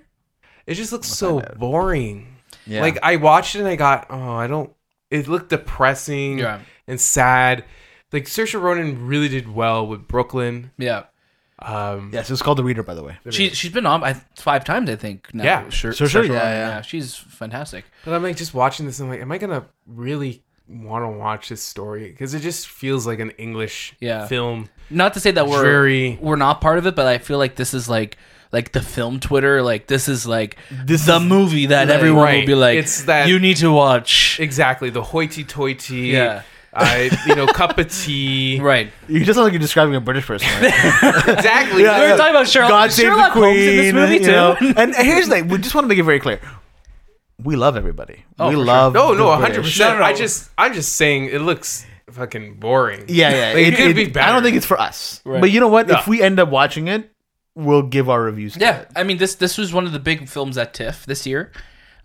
It 0.66 0.74
just 0.74 0.92
looks 0.92 1.09
so 1.09 1.40
boring. 1.57 2.36
Yeah. 2.66 2.80
Like 2.80 2.99
I 3.03 3.16
watched 3.16 3.55
it 3.55 3.59
and 3.61 3.68
I 3.68 3.76
got, 3.76 4.07
oh, 4.11 4.32
I 4.32 4.47
don't. 4.47 4.72
It 5.11 5.28
looked 5.28 5.51
depressing 5.51 6.38
Yeah. 6.38 6.61
and 6.88 7.01
sad. 7.01 7.64
Like 8.12 8.24
Saoirse 8.24 8.61
Ronan 8.61 9.07
really 9.07 9.28
did 9.28 9.53
well 9.53 9.86
with 9.86 10.09
Brooklyn. 10.09 10.70
Yeah. 10.78 11.05
Um, 11.61 12.11
yes, 12.13 12.29
it 12.29 12.33
was 12.33 12.43
called 12.43 12.59
the 12.59 12.65
reader, 12.65 12.83
by 12.83 12.95
the 12.95 13.03
way. 13.05 13.17
She 13.31 13.51
she's 13.51 13.71
been 13.73 13.87
on 13.87 14.03
I, 14.03 14.15
five 14.37 14.65
times 14.65 14.91
I 14.91 14.97
think. 14.97 15.33
Now. 15.33 15.45
Yeah. 15.45 15.69
sure, 15.69 15.93
Sure, 15.93 16.09
sure, 16.09 16.23
Saoirse 16.25 16.29
yeah, 16.29 16.35
Ronan, 16.35 16.53
yeah. 16.77 16.81
She's 16.83 17.15
fantastic. 17.15 17.85
But 18.05 18.15
I'm 18.15 18.23
like 18.23 18.37
just 18.37 18.55
watching 18.55 18.87
this. 18.87 18.99
I'm 19.01 19.09
like, 19.09 19.21
am 19.21 19.31
I 19.31 19.39
gonna 19.39 19.65
really 19.87 20.43
want 20.69 21.05
to 21.05 21.09
watch 21.09 21.49
this 21.51 21.63
story? 21.63 22.09
Because 22.11 22.35
it 22.35 22.41
just 22.41 22.67
feels 22.69 23.07
like 23.07 23.21
an 23.21 23.31
English 23.33 23.95
Yeah. 24.01 24.27
film. 24.27 24.69
Not 24.91 25.15
to 25.15 25.21
say 25.21 25.31
that 25.31 25.47
we're 25.47 25.63
Very- 25.63 26.19
we're 26.21 26.37
not 26.37 26.61
part 26.61 26.79
of 26.79 26.87
it, 26.87 26.97
but 26.97 27.07
I 27.07 27.19
feel 27.19 27.39
like 27.39 27.55
this 27.57 27.73
is 27.73 27.89
like 27.89 28.19
like 28.53 28.73
the 28.73 28.83
film 28.83 29.21
Twitter. 29.21 29.63
Like 29.63 29.87
this 29.87 30.09
is 30.09 30.27
like 30.27 30.57
This 30.71 31.07
the 31.07 31.17
is- 31.17 31.23
movie 31.23 31.67
that 31.67 31.89
like- 31.89 31.97
everyone 31.97 32.35
will 32.35 32.47
be 32.47 32.55
like. 32.55 32.79
It's 32.79 33.03
that- 33.05 33.29
you 33.29 33.39
need 33.39 33.59
to 33.59 33.71
watch. 33.71 34.39
Exactly 34.41 34.91
the 34.91 35.03
hoity-toity. 35.03 35.97
Yeah. 36.09 36.43
I 36.77 37.11
you 37.27 37.35
know 37.35 37.47
cup 37.47 37.79
of 37.79 37.91
tea. 37.93 38.59
Right. 38.62 38.91
You 39.09 39.25
just 39.25 39.37
sound 39.37 39.45
like 39.45 39.53
you're 39.53 39.61
describing 39.61 39.95
a 39.95 40.01
British 40.01 40.27
person. 40.27 40.49
Right? 40.61 40.64
Exactly. 41.29 41.83
Yeah, 41.83 42.01
We 42.05 42.11
were 42.12 42.16
talking 42.16 42.35
about 42.35 42.49
Sherlock, 42.49 42.70
God 42.70 42.93
save 42.93 43.05
Sherlock 43.07 43.35
the 43.35 43.41
Holmes 43.41 43.59
in 43.61 43.77
this 43.77 43.93
movie 43.95 44.18
too. 44.18 44.27
know? 44.27 44.57
And 44.77 44.95
here's 44.95 45.29
the 45.29 45.35
thing: 45.37 45.49
we 45.49 45.59
just 45.59 45.75
want 45.75 45.85
to 45.85 45.89
make 45.89 45.99
it 45.99 46.03
very 46.05 46.20
clear. 46.20 46.41
We 47.43 47.57
love 47.57 47.77
everybody. 47.77 48.25
Oh, 48.39 48.49
we 48.49 48.55
for 48.55 48.59
sure. 48.59 48.64
love. 48.64 48.93
No, 48.95 49.12
the 49.12 49.18
no, 49.18 49.27
100. 49.29 49.62
percent 49.62 49.89
No, 49.91 49.95
no, 49.95 50.01
no. 50.01 50.05
I 50.07 50.12
just, 50.14 50.51
I'm 50.57 50.72
just 50.72 50.95
saying, 50.97 51.27
it 51.27 51.41
looks 51.41 51.85
fucking 52.11 52.55
boring. 52.61 53.07
Yeah, 53.09 53.31
yeah. 53.31 53.47
Like, 53.55 53.57
it, 53.66 53.75
it, 53.75 53.77
could 53.77 53.91
it- 53.91 53.95
be 53.97 54.07
better. 54.07 54.29
I 54.29 54.33
don't 54.33 54.43
think 54.45 54.57
it's 54.57 54.66
for 54.66 54.79
us. 54.81 55.20
Right. 55.25 55.41
But 55.41 55.51
you 55.51 55.59
know 55.61 55.68
what? 55.68 55.89
No. 55.89 55.99
If 55.99 56.07
we 56.07 56.22
end 56.22 56.39
up 56.39 56.49
watching 56.49 56.87
it, 56.89 57.11
we'll 57.57 57.83
give 57.83 58.09
our 58.09 58.22
reviews. 58.22 58.55
to 58.55 58.61
Yeah, 58.61 58.81
it. 58.83 58.89
I 58.97 59.03
mean 59.03 59.18
this 59.18 59.35
this 59.35 59.59
was 59.59 59.72
one 59.72 59.85
of 59.85 59.93
the 59.93 59.99
big 59.99 60.29
films 60.29 60.57
at 60.57 60.75
TIFF 60.75 61.07
this 61.07 61.27
year, 61.27 61.51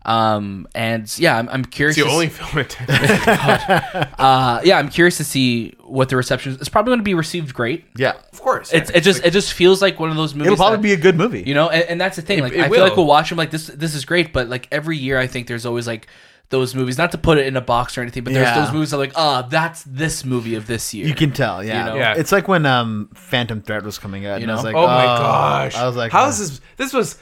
um, 0.05 0.67
and 0.73 1.13
yeah, 1.19 1.37
I'm, 1.37 1.49
I'm 1.49 1.65
curious. 1.65 1.97
It's 1.97 2.05
the 2.05 2.09
to 2.09 2.13
only 2.13 2.27
s- 2.27 2.37
film. 2.37 2.57
It 2.59 2.77
uh, 4.19 4.61
yeah, 4.63 4.77
I'm 4.77 4.89
curious 4.89 5.17
to 5.17 5.23
see 5.23 5.75
what 5.83 6.09
the 6.09 6.15
reception 6.15 6.53
is. 6.53 6.59
It's 6.59 6.69
probably 6.69 6.91
going 6.91 6.99
to 6.99 7.03
be 7.03 7.13
received 7.13 7.53
great. 7.53 7.85
yeah. 7.95 8.13
of 8.31 8.41
course, 8.41 8.71
It's 8.73 8.89
it 8.91 9.01
just 9.01 9.23
it 9.25 9.31
just 9.31 9.53
feels 9.53 9.81
like 9.81 9.99
one 9.99 10.09
of 10.09 10.15
those 10.15 10.33
movies. 10.33 10.47
It'll 10.53 10.57
probably 10.57 10.77
that- 10.77 10.83
be 10.83 10.93
a 10.93 10.97
good 10.97 11.15
movie. 11.17 11.43
you 11.45 11.53
know, 11.53 11.69
and, 11.69 11.83
and 11.83 12.01
that's 12.01 12.15
the 12.15 12.21
thing. 12.21 12.39
It- 12.39 12.43
Like 12.43 12.53
it 12.53 12.61
I 12.61 12.69
feel 12.69 12.81
like 12.83 12.95
we'll 12.95 13.05
watch 13.05 13.29
them 13.29 13.37
like 13.37 13.51
this. 13.51 13.67
This 13.67 13.93
is 13.95 14.05
great, 14.05 14.33
but 14.33 14.47
like 14.49 14.67
every 14.71 14.97
year, 14.97 15.19
I 15.19 15.27
think 15.27 15.47
there's 15.47 15.65
always 15.65 15.85
like 15.87 16.07
those 16.49 16.73
movies. 16.73 16.97
Not 16.97 17.11
to 17.11 17.17
put 17.17 17.37
it 17.37 17.45
in 17.45 17.55
a 17.57 17.61
box 17.61 17.97
or 17.97 18.01
anything, 18.01 18.23
but 18.23 18.33
there's 18.33 18.47
Yeah. 18.47 18.63
those 18.63 18.73
movies 18.73 18.89
that 18.91 18.95
are 18.97 18.99
like, 18.99 19.13
ah, 19.15 19.43
that's 19.43 19.83
this 19.83 20.25
movie 20.25 20.55
of 20.55 20.65
this 20.65 20.93
year. 20.93 21.05
You 21.07 21.13
can 21.13 21.31
tell, 21.31 21.63
yeah. 21.63 21.85
know? 21.85 21.95
Yeah. 21.95 22.15
It's 22.17 22.31
like 22.31 22.47
when 22.47 22.65
um 22.65 23.09
Phantom 23.13 23.61
Thread 23.61 23.83
was 23.85 23.99
coming 23.99 24.25
out, 24.25 24.39
You 24.39 24.43
and 24.43 24.51
I 24.51 24.55
was 24.55 24.63
like, 24.63 24.75
oh 24.75 24.87
my 24.87 25.05
gosh! 25.05 25.75
I 25.75 25.85
was 25.85 25.95
like, 25.95 26.11
how 26.11 26.25
uh, 26.25 26.29
is 26.29 26.39
this? 26.39 26.61
This 26.77 26.93
was 26.93 27.17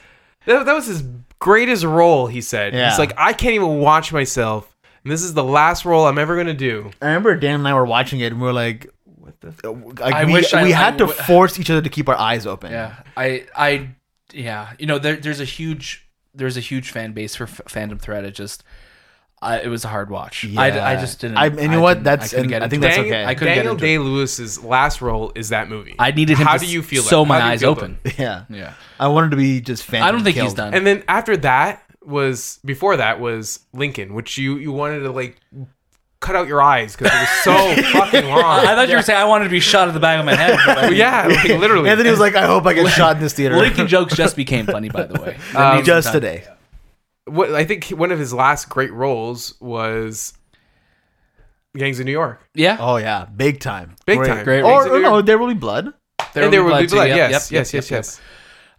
that, 0.46 0.66
that 0.66 0.74
was 0.74 0.86
his 0.86 1.04
greatest 1.40 1.84
role. 1.84 2.28
He 2.28 2.42
said, 2.42 2.74
Yeah. 2.74 2.90
"He's 2.90 3.00
like, 3.00 3.14
I 3.18 3.34
can't 3.34 3.56
even 3.56 3.80
watch 3.80 4.12
myself, 4.14 4.76
and 5.04 5.12
this 5.12 5.24
is 5.24 5.34
the 5.34 5.44
last 5.44 5.86
role 5.86 6.06
I'm 6.08 6.18
ever 6.18 6.36
gonna 6.36 6.54
do." 6.54 6.92
I 7.02 7.08
remember 7.08 7.36
Dan 7.36 7.56
and 7.56 7.68
I 7.68 7.74
were 7.74 7.86
watching 7.86 8.20
it, 8.20 8.32
and 8.32 8.42
we 8.42 8.48
were 8.48 8.54
like, 8.54 8.88
"What 9.06 9.40
the?" 9.42 9.72
Like, 9.72 10.02
I 10.16 10.26
we 10.26 10.34
wish 10.34 10.54
I- 10.54 10.64
we 10.64 10.74
I 10.74 10.78
had 10.78 10.98
to 11.00 11.06
w- 11.06 11.24
force 11.24 11.60
each 11.60 11.70
other 11.70 11.82
to 11.82 11.90
keep 11.90 12.10
our 12.10 12.18
eyes 12.18 12.46
open. 12.46 12.72
Yeah, 12.72 12.96
I, 13.16 13.46
I, 13.56 13.90
yeah. 14.34 14.74
You 14.80 14.86
know, 14.88 15.00
there, 15.00 15.16
there's 15.16 15.40
a 15.40 15.46
huge, 15.46 16.08
there's 16.34 16.58
a 16.58 16.62
huge 16.62 16.92
fan 16.92 17.14
base 17.14 17.36
for 17.36 17.44
F- 17.46 17.62
Phantom 17.68 17.98
Thread. 17.98 18.26
It 18.26 18.32
just, 18.36 18.64
I, 19.40 19.60
it 19.60 19.68
was 19.68 19.86
a 19.86 19.88
hard 19.88 20.10
watch. 20.10 20.46
I, 20.58 20.94
I 20.94 20.96
just 20.96 21.20
didn't. 21.22 21.38
I- 21.38 21.46
and 21.48 21.60
you 21.62 21.68
know 21.68 21.80
what? 21.82 22.04
That's- 22.04 22.32
couldn't 22.32 22.46
and 22.46 22.50
get 22.50 22.64
I 22.64 22.70
think 22.70 22.82
that's 22.82 22.96
it. 22.98 23.02
Daniel, 23.02 23.16
okay. 23.18 23.26
I 23.26 23.36
couldn't 23.36 23.54
Daniel 23.56 23.76
get 23.76 23.84
into 23.84 23.86
it. 23.86 23.88
Day 23.88 23.98
Lewis's 24.00 24.64
last 24.64 25.00
role 25.02 25.32
is 25.36 25.50
that 25.50 25.70
movie. 25.70 25.96
I 26.00 26.10
needed 26.12 26.38
him 26.40 26.48
How 26.48 26.58
to 26.58 26.66
do 26.66 26.72
you 26.72 26.82
feel? 26.82 27.04
sew 27.04 27.22
that? 27.24 27.30
my 27.30 27.40
How 27.40 27.42
do 27.42 27.46
you 27.48 27.54
eyes 27.54 27.60
feel 27.62 27.70
open. 27.70 27.98
yeah. 28.18 28.46
Yeah, 28.50 28.74
I 29.00 29.08
wanted 29.10 29.30
to 29.32 29.38
be 29.38 29.62
just 29.62 29.84
Phantom 29.84 30.08
I 30.08 30.12
don't 30.12 30.24
think 30.24 30.38
he's 30.38 30.56
done. 30.56 30.74
And 30.74 30.88
then 30.88 31.04
after 31.08 31.38
that 31.38 31.84
was 32.04 32.60
before 32.66 32.98
that 32.98 33.20
was 33.20 33.60
Lincoln, 33.74 34.16
which 34.16 34.38
you 34.40 34.58
you 34.58 34.72
wanted 34.72 35.02
to 35.02 35.12
like 35.12 35.40
cut 36.20 36.36
out 36.36 36.48
your 36.48 36.60
eyes 36.64 36.96
because 36.96 37.14
it 37.14 37.20
was 37.20 37.30
so 37.44 37.82
fucking 38.00 38.28
long. 38.28 38.42
I 38.44 38.74
thought 38.74 38.90
you 38.90 38.96
were 38.96 39.04
saying 39.04 39.20
I 39.20 39.26
wanted 39.26 39.44
to 39.44 39.50
be 39.52 39.60
shot 39.60 39.88
in 39.88 39.94
the 39.94 40.00
back 40.00 40.20
of 40.20 40.26
my 40.26 40.34
head. 40.34 40.58
But 40.66 40.78
I 40.80 40.82
Well, 40.82 40.90
mean, 40.90 41.00
yeah, 41.00 41.28
like, 41.28 41.44
literally. 41.60 41.92
Anthony 41.92 42.10
was 42.10 42.20
like, 42.20 42.36
"I 42.36 42.48
hope 42.48 42.66
I 42.66 42.74
get 42.74 42.88
shot 42.92 43.18
in 43.18 43.22
this 43.22 43.34
theater." 43.34 43.56
Lincoln 43.56 43.88
jokes 43.88 44.16
just 44.16 44.36
became 44.36 44.66
funny, 44.66 44.90
by 44.90 45.04
the 45.04 45.22
way. 45.22 45.38
That 45.54 45.74
Um, 45.74 45.78
some 45.78 45.86
just 45.86 46.08
time. 46.08 46.14
today. 46.14 46.44
What 47.28 47.54
I 47.54 47.64
think 47.66 47.86
one 47.90 48.12
of 48.12 48.20
his 48.20 48.34
last 48.34 48.70
great 48.70 48.92
roles 48.94 49.54
was 49.60 50.34
Gangs 51.76 52.00
of 52.00 52.06
New 52.06 52.12
York. 52.12 52.48
Yeah, 52.54 52.78
Oh 52.80 52.98
yeah, 52.98 53.26
big 53.26 53.60
time, 53.60 53.96
Big 54.06 54.18
Great. 54.20 54.28
time. 54.28 54.44
Great 54.44 54.64
Or, 54.64 54.88
or 54.90 55.00
no, 55.00 55.22
there 55.22 55.38
will 55.38 55.48
be 55.48 55.54
blood. 55.54 55.94
and 56.36 56.52
there 56.54 56.64
will 56.64 56.78
be 56.80 56.88
too. 56.88 56.96
blood. 56.96 57.10
Yep, 57.10 57.18
Yes, 57.18 57.32
yep, 57.32 57.32
yes, 57.32 57.52
yep, 57.52 57.62
yes, 57.62 57.74
yep, 57.74 57.84
yep. 57.84 57.98
yes. 58.06 58.22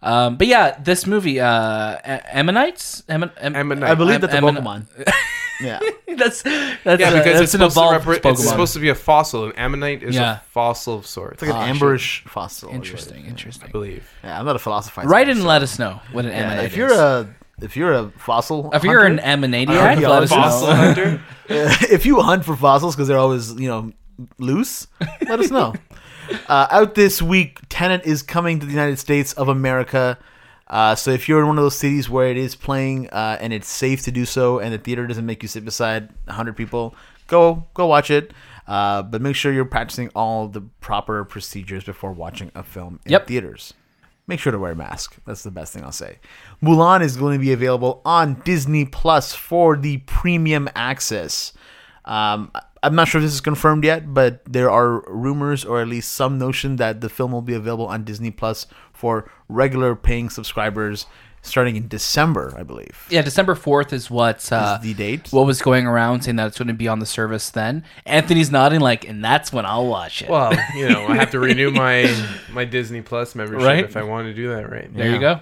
Um, 0.01 0.37
but 0.37 0.47
yeah, 0.47 0.77
this 0.81 1.05
movie, 1.05 1.39
uh, 1.41 1.97
Ammonites, 2.05 3.03
Ammon- 3.09 3.31
Am- 3.41 3.55
Ammonite. 3.55 3.89
I 3.89 3.95
believe 3.95 4.15
Am- 4.15 4.21
that's 4.21 4.33
a 4.33 4.37
Ammon- 4.37 4.55
Pokemon. 4.55 4.85
yeah, 5.61 5.79
that's 6.17 6.41
that's 6.41 6.45
Yeah, 6.45 6.91
uh, 6.91 6.97
because 6.97 7.23
that's 7.25 7.41
it's 7.41 7.53
an 7.53 7.59
supposed, 7.69 7.77
evolved 7.77 8.05
repre- 8.05 8.19
Pokemon. 8.21 8.31
it's 8.31 8.47
supposed 8.49 8.73
to 8.73 8.79
be 8.79 8.87
a 8.89 8.95
fossil, 8.95 9.45
An 9.45 9.51
ammonite 9.57 10.01
is 10.03 10.15
Yeah. 10.15 10.37
a 10.37 10.39
fossil 10.51 10.95
of 10.99 11.05
sorts. 11.05 11.41
it's 11.43 11.51
like 11.51 11.51
an 11.51 11.69
Ah, 11.69 11.73
amberish 11.73 12.21
fossil. 12.29 12.69
interesting, 12.69 13.25
interesting. 13.25 13.67
I 13.67 13.71
believe. 13.71 14.09
Yeah, 14.23 14.39
I'm 14.39 14.45
not 14.45 14.55
a 14.55 14.59
philosopher. 14.59 15.01
Write 15.01 15.27
in 15.27 15.31
and 15.37 15.41
so- 15.41 15.47
let 15.47 15.61
us 15.63 15.77
know 15.79 15.99
what 16.13 16.23
an 16.25 16.31
Yeah, 16.31 16.37
ammonite 16.43 16.65
if 16.65 16.77
you're 16.77 16.91
is. 16.91 16.97
a 16.97 17.27
if 17.61 17.75
you're 17.77 17.93
a 17.93 18.09
fossil, 18.11 18.63
hunter, 18.63 18.77
if 18.77 18.83
you're 18.83 19.05
an 19.05 19.17
hunter, 19.19 19.47
ammonadiac, 19.47 19.95
Archaeologist. 19.95 20.31
let 20.33 20.43
us 20.45 20.53
Fossil 20.61 20.67
know. 20.67 20.75
hunter. 20.75 21.21
if 21.93 22.05
you 22.05 22.21
hunt 22.21 22.45
for 22.45 22.55
fossils 22.55 22.95
because 22.95 23.07
they're 23.07 23.17
always 23.17 23.53
you 23.53 23.67
know 23.67 23.91
loose, 24.37 24.87
let 25.27 25.39
us 25.39 25.51
know. 25.51 25.73
Uh, 26.47 26.67
out 26.69 26.93
this 26.93 27.23
week, 27.23 27.57
Tenet 27.69 28.05
is 28.05 28.21
coming 28.21 28.59
to 28.59 28.65
the 28.67 28.71
United 28.71 28.99
States 28.99 29.33
of 29.33 29.47
America. 29.47 30.15
Uh, 30.67 30.93
so 30.93 31.09
if 31.09 31.27
you're 31.27 31.39
in 31.39 31.47
one 31.47 31.57
of 31.57 31.63
those 31.63 31.75
cities 31.75 32.07
where 32.07 32.27
it 32.27 32.37
is 32.37 32.53
playing 32.53 33.09
uh, 33.09 33.35
and 33.41 33.51
it's 33.51 33.67
safe 33.67 34.03
to 34.03 34.11
do 34.11 34.25
so, 34.25 34.59
and 34.59 34.71
the 34.71 34.77
theater 34.77 35.07
doesn't 35.07 35.25
make 35.25 35.41
you 35.41 35.49
sit 35.49 35.65
beside 35.65 36.09
hundred 36.27 36.55
people, 36.55 36.93
go 37.25 37.65
go 37.73 37.87
watch 37.87 38.11
it. 38.11 38.31
Uh, 38.67 39.01
but 39.01 39.23
make 39.23 39.35
sure 39.35 39.51
you're 39.51 39.65
practicing 39.65 40.09
all 40.09 40.47
the 40.47 40.61
proper 40.81 41.23
procedures 41.25 41.83
before 41.83 42.11
watching 42.11 42.51
a 42.53 42.61
film 42.61 42.99
in 43.05 43.13
Yep. 43.13 43.25
theaters. 43.25 43.73
Make 44.29 44.39
sure 44.39 44.51
to 44.51 44.59
wear 44.59 44.73
a 44.73 44.75
mask. 44.75 45.17
That's 45.25 45.41
the 45.41 45.49
best 45.49 45.73
thing 45.73 45.83
I'll 45.83 45.91
say. 45.91 46.19
Mulan 46.61 47.01
is 47.01 47.17
going 47.17 47.39
to 47.39 47.43
be 47.43 47.51
available 47.51 47.99
on 48.05 48.35
Disney 48.45 48.85
Plus 48.85 49.33
for 49.33 49.75
the 49.75 49.97
premium 50.05 50.69
access. 50.75 51.51
Um, 52.05 52.51
I'm 52.83 52.93
not 52.93 53.07
sure 53.07 53.19
if 53.19 53.25
this 53.25 53.33
is 53.33 53.41
confirmed 53.41 53.83
yet, 53.83 54.13
but 54.13 54.45
there 54.45 54.69
are 54.69 55.01
rumors 55.07 55.65
or 55.65 55.81
at 55.81 55.87
least 55.87 56.13
some 56.13 56.37
notion 56.37 56.75
that 56.75 57.01
the 57.01 57.09
film 57.09 57.31
will 57.31 57.41
be 57.41 57.55
available 57.55 57.87
on 57.87 58.03
Disney 58.03 58.29
Plus 58.29 58.67
for 58.93 59.31
regular 59.47 59.95
paying 59.95 60.29
subscribers 60.29 61.07
starting 61.41 61.75
in 61.75 61.87
December, 61.87 62.53
I 62.57 62.63
believe. 62.63 63.07
Yeah, 63.09 63.21
December 63.21 63.55
fourth 63.55 63.93
is 63.93 64.09
what 64.11 64.51
uh, 64.51 64.77
is 64.79 64.83
the 64.83 64.93
date. 64.93 65.27
what 65.31 65.45
was 65.45 65.61
going 65.61 65.87
around 65.87 66.21
saying 66.21 66.35
that 66.37 66.47
it's 66.47 66.57
going 66.57 66.67
to 66.67 66.73
be 66.73 66.87
on 66.87 66.99
the 66.99 67.05
service 67.05 67.49
then. 67.49 67.83
Anthony's 68.05 68.51
nodding 68.51 68.79
like, 68.79 69.07
and 69.07 69.23
that's 69.23 69.51
when 69.53 69.65
I'll 69.65 69.87
watch 69.87 70.21
it. 70.21 70.29
Well, 70.29 70.53
you 70.75 70.89
know, 70.89 71.05
I 71.07 71.15
have 71.15 71.31
to 71.31 71.39
renew 71.39 71.71
my 71.85 72.13
my 72.51 72.65
Disney 72.65 73.01
Plus 73.01 73.35
membership 73.35 73.65
Right. 73.65 73.83
if 73.83 73.95
I 73.97 74.03
want 74.03 74.27
to 74.27 74.33
do 74.33 74.49
that, 74.49 74.69
right? 74.69 74.93
there 74.93 75.07
yeah. 75.07 75.13
you 75.13 75.19
go. 75.19 75.39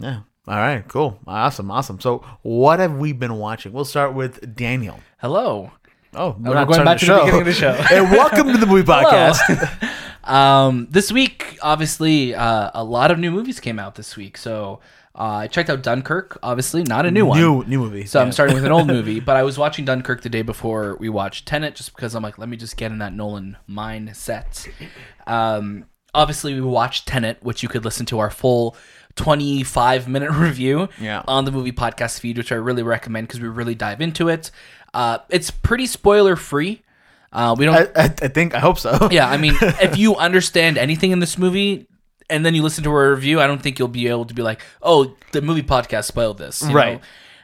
yeah. 0.00 0.20
All 0.46 0.56
right. 0.56 0.82
Cool. 0.88 1.18
Awesome. 1.26 1.70
Awesome. 1.70 2.00
So, 2.00 2.24
what 2.40 2.78
have 2.78 2.96
we 2.96 3.12
been 3.12 3.34
watching? 3.34 3.72
We'll 3.72 3.84
start 3.84 4.14
with 4.14 4.56
Daniel. 4.56 4.98
Hello. 5.18 5.72
Oh, 6.14 6.36
we're, 6.40 6.48
we're 6.48 6.54
not 6.54 6.68
going 6.68 6.74
starting 6.76 6.84
back 6.86 6.98
to 7.00 7.06
the 7.06 7.12
beginning 7.18 7.40
of 7.40 7.46
the 7.46 7.52
show. 7.52 7.70
and 7.94 8.10
welcome 8.10 8.50
to 8.50 8.56
the 8.56 8.64
movie 8.64 8.82
podcast. 8.90 9.92
Um, 10.24 10.88
this 10.90 11.12
week, 11.12 11.58
obviously, 11.62 12.34
uh, 12.34 12.70
a 12.72 12.82
lot 12.82 13.10
of 13.10 13.18
new 13.18 13.30
movies 13.30 13.60
came 13.60 13.78
out 13.78 13.96
this 13.96 14.16
week. 14.16 14.38
So 14.38 14.80
uh, 15.18 15.22
I 15.22 15.46
checked 15.48 15.68
out 15.68 15.82
Dunkirk. 15.82 16.38
Obviously, 16.44 16.84
not 16.84 17.04
a 17.04 17.10
new 17.10 17.26
one. 17.26 17.40
New 17.40 17.64
new 17.64 17.80
movie. 17.80 18.06
So 18.06 18.20
I'm 18.20 18.30
starting 18.30 18.54
with 18.54 18.64
an 18.64 18.70
old 18.72 18.86
movie, 18.96 19.18
but 19.18 19.36
I 19.36 19.42
was 19.42 19.58
watching 19.58 19.84
Dunkirk 19.84 20.22
the 20.22 20.28
day 20.28 20.42
before 20.42 20.96
we 21.00 21.08
watched 21.08 21.46
Tenet, 21.46 21.74
just 21.74 21.94
because 21.94 22.14
I'm 22.14 22.22
like, 22.22 22.38
let 22.38 22.48
me 22.48 22.56
just 22.56 22.76
get 22.76 22.92
in 22.92 22.98
that 22.98 23.12
Nolan 23.12 23.56
mindset. 23.68 24.68
Um, 25.26 25.86
obviously, 26.14 26.54
we 26.54 26.60
watched 26.60 27.08
Tenet, 27.08 27.38
which 27.42 27.62
you 27.62 27.68
could 27.68 27.84
listen 27.84 28.06
to 28.06 28.18
our 28.20 28.30
full 28.30 28.76
25 29.16 30.08
minute 30.08 30.30
review 30.32 30.88
Yeah. 31.00 31.22
on 31.26 31.44
the 31.44 31.50
movie 31.52 31.72
podcast 31.72 32.20
feed, 32.20 32.38
which 32.38 32.52
I 32.52 32.56
really 32.56 32.82
recommend 32.82 33.26
because 33.28 33.40
we 33.40 33.48
really 33.48 33.74
dive 33.74 34.00
into 34.00 34.28
it. 34.28 34.50
Uh, 34.94 35.18
it's 35.28 35.50
pretty 35.50 35.86
spoiler 35.86 36.36
free. 36.36 36.82
Uh, 37.32 37.54
we 37.58 37.66
don't. 37.66 37.74
I, 37.96 38.04
I 38.04 38.08
think 38.08 38.54
I 38.54 38.58
hope 38.60 38.78
so. 38.78 39.08
yeah, 39.10 39.28
I 39.28 39.36
mean, 39.36 39.54
if 39.60 39.98
you 39.98 40.16
understand 40.16 40.78
anything 40.78 41.10
in 41.10 41.18
this 41.18 41.36
movie 41.36 41.86
and 42.30 42.44
then 42.44 42.54
you 42.54 42.62
listen 42.62 42.84
to 42.84 42.90
our 42.90 43.10
review, 43.10 43.40
I 43.40 43.46
don't 43.46 43.62
think 43.62 43.78
you'll 43.78 43.88
be 43.88 44.08
able 44.08 44.24
to 44.26 44.34
be 44.34 44.42
like, 44.42 44.60
"Oh, 44.82 45.14
the 45.32 45.42
movie 45.42 45.62
podcast 45.62 46.04
spoiled 46.04 46.38
this." 46.38 46.62
you 46.62 46.74
Right. 46.74 47.00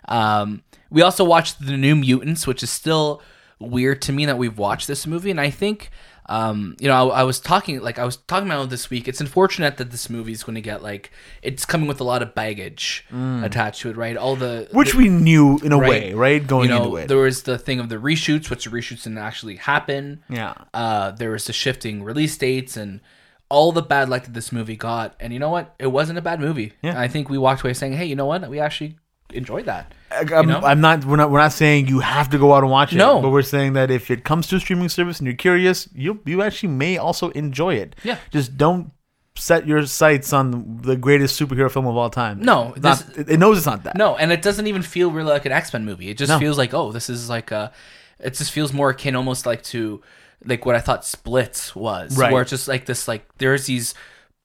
know? 0.09 0.17
Um, 0.17 0.63
we 0.91 1.03
also 1.03 1.25
watched 1.25 1.65
the 1.65 1.77
New 1.77 1.97
Mutants, 1.97 2.47
which 2.47 2.63
is 2.63 2.71
still 2.71 3.23
weird 3.59 4.03
to 4.03 4.13
me 4.13 4.27
that 4.27 4.37
we've 4.39 4.59
watched 4.59 4.87
this 4.87 5.07
movie, 5.07 5.31
and 5.31 5.41
I 5.41 5.51
think. 5.51 5.91
Um, 6.27 6.75
you 6.81 6.89
know, 6.89 7.11
I, 7.11 7.21
I 7.21 7.23
was 7.25 7.39
talking 7.39 7.83
like 7.83 7.99
I 7.99 8.05
was 8.07 8.17
talking 8.17 8.49
about 8.49 8.71
this 8.71 8.89
week. 8.89 9.09
It's 9.09 9.21
unfortunate 9.21 9.77
that 9.77 9.91
this 9.91 10.09
movie 10.09 10.33
is 10.33 10.43
going 10.43 10.55
to 10.55 10.63
get 10.63 10.83
like 10.83 11.11
it's 11.43 11.67
coming 11.67 11.87
with 11.87 12.01
a 12.01 12.05
lot 12.05 12.23
of 12.23 12.35
baggage 12.35 13.05
attached 13.13 13.83
to 13.83 13.91
it, 13.91 13.97
right? 13.99 14.17
All 14.17 14.35
the 14.35 14.67
Which 14.73 14.93
the- 14.93 14.97
we 14.97 15.09
knew 15.11 15.59
in 15.63 15.71
a 15.73 15.77
Right. 15.77 15.91
way, 15.91 16.15
right? 16.15 16.47
Going 16.47 16.71
you 16.71 16.75
know, 16.75 16.85
into 16.85 16.97
it. 16.97 17.09
there 17.09 17.19
was 17.19 17.43
the 17.43 17.59
thing 17.59 17.79
of 17.79 17.91
the 17.91 17.97
reshoots, 17.97 18.49
which 18.49 18.65
the 18.65 18.71
reshoots 18.71 19.03
didn't 19.03 19.19
actually 19.19 19.57
happen. 19.57 20.23
yeah. 20.31 20.55
Uh, 20.73 21.11
there 21.11 21.31
was 21.33 21.45
the 21.45 21.53
shifting 21.53 22.03
release 22.03 22.39
dates 22.39 22.75
and 22.79 23.01
all 23.49 23.73
the 23.73 23.83
bad 23.83 24.09
luck 24.09 24.25
that 24.25 24.35
this 24.35 24.53
movie 24.53 24.77
got. 24.77 25.15
And 25.21 25.33
you 25.33 25.39
know 25.39 25.51
what? 25.51 25.75
It 25.79 25.89
wasn't 25.89 26.19
a 26.19 26.23
bad 26.23 26.41
movie. 26.41 26.73
Yeah. 26.83 26.99
I 27.01 27.09
think 27.09 27.29
we 27.29 27.39
walked 27.39 27.63
away 27.63 27.75
saying, 27.75 27.93
"Hey, 27.95 28.07
you 28.07 28.17
know 28.17 28.27
what? 28.27 28.49
We 28.49 28.61
actually 28.61 28.97
enjoyed 29.33 29.67
that." 29.67 29.93
I'm, 30.11 30.47
know? 30.47 30.61
I'm 30.61 30.81
not. 30.81 31.05
We're 31.05 31.17
not. 31.17 31.31
We're 31.31 31.41
not 31.41 31.53
saying 31.53 31.89
you 31.89 32.01
have 32.01 32.31
to 32.31 32.39
go 32.39 32.55
out 32.55 32.63
and 32.63 32.71
watch 32.71 32.93
it. 32.93 32.97
No. 32.97 33.21
but 33.21 33.31
we're 33.31 33.43
saying 33.43 33.73
that 33.75 33.91
if 33.91 34.11
it 34.11 34.25
comes 34.25 34.47
to 34.49 34.57
a 34.57 34.61
streaming 34.61 34.89
service 34.89 35.19
and 35.19 35.27
you're 35.27 35.37
curious, 35.37 35.89
you 35.95 36.21
you 36.25 36.43
actually 36.43 36.71
may 36.71 36.97
also 36.99 37.31
enjoy 37.31 37.75
it. 37.75 37.97
Yeah. 38.05 38.19
Just 38.31 38.57
don't 38.57 38.91
set 39.37 39.67
your 39.67 39.85
sights 39.87 40.33
on 40.33 40.79
the 40.83 40.97
greatest 40.97 41.41
superhero 41.41 41.69
film 41.69 41.87
of 41.89 41.97
all 41.97 42.09
time. 42.09 42.41
No, 42.41 42.73
It's 42.77 42.83
not, 42.85 43.19
it, 43.19 43.29
it 43.31 43.39
knows 43.39 43.57
it's 43.57 43.67
not 43.67 43.83
that. 43.83 43.97
No, 43.97 44.15
and 44.15 44.31
it 44.31 44.43
doesn't 44.43 44.69
even 44.69 44.81
feel 44.83 45.11
really 45.11 45.33
like 45.33 45.45
an 45.45 45.51
X 45.51 45.73
Men 45.73 45.85
movie. 45.85 46.09
It 46.09 46.17
just 46.17 46.31
No. 46.31 46.39
feels 46.39 46.57
like, 46.57 46.73
oh, 46.73 46.93
this 46.93 47.11
is 47.11 47.29
like 47.29 47.51
a. 47.51 47.73
It 48.21 48.35
just 48.35 48.53
feels 48.53 48.73
more 48.73 48.91
akin, 48.91 49.17
almost 49.17 49.45
like 49.45 49.63
to, 49.65 50.01
like 50.45 50.65
what 50.67 50.75
I 50.75 50.81
thought 50.81 51.05
Splits 51.05 51.75
was, 51.77 52.17
Right. 52.17 52.33
where 52.33 52.43
it's 52.43 52.51
just 52.51 52.69
like 52.69 52.87
this, 52.87 53.07
like 53.09 53.27
there's 53.39 53.67
these 53.67 53.95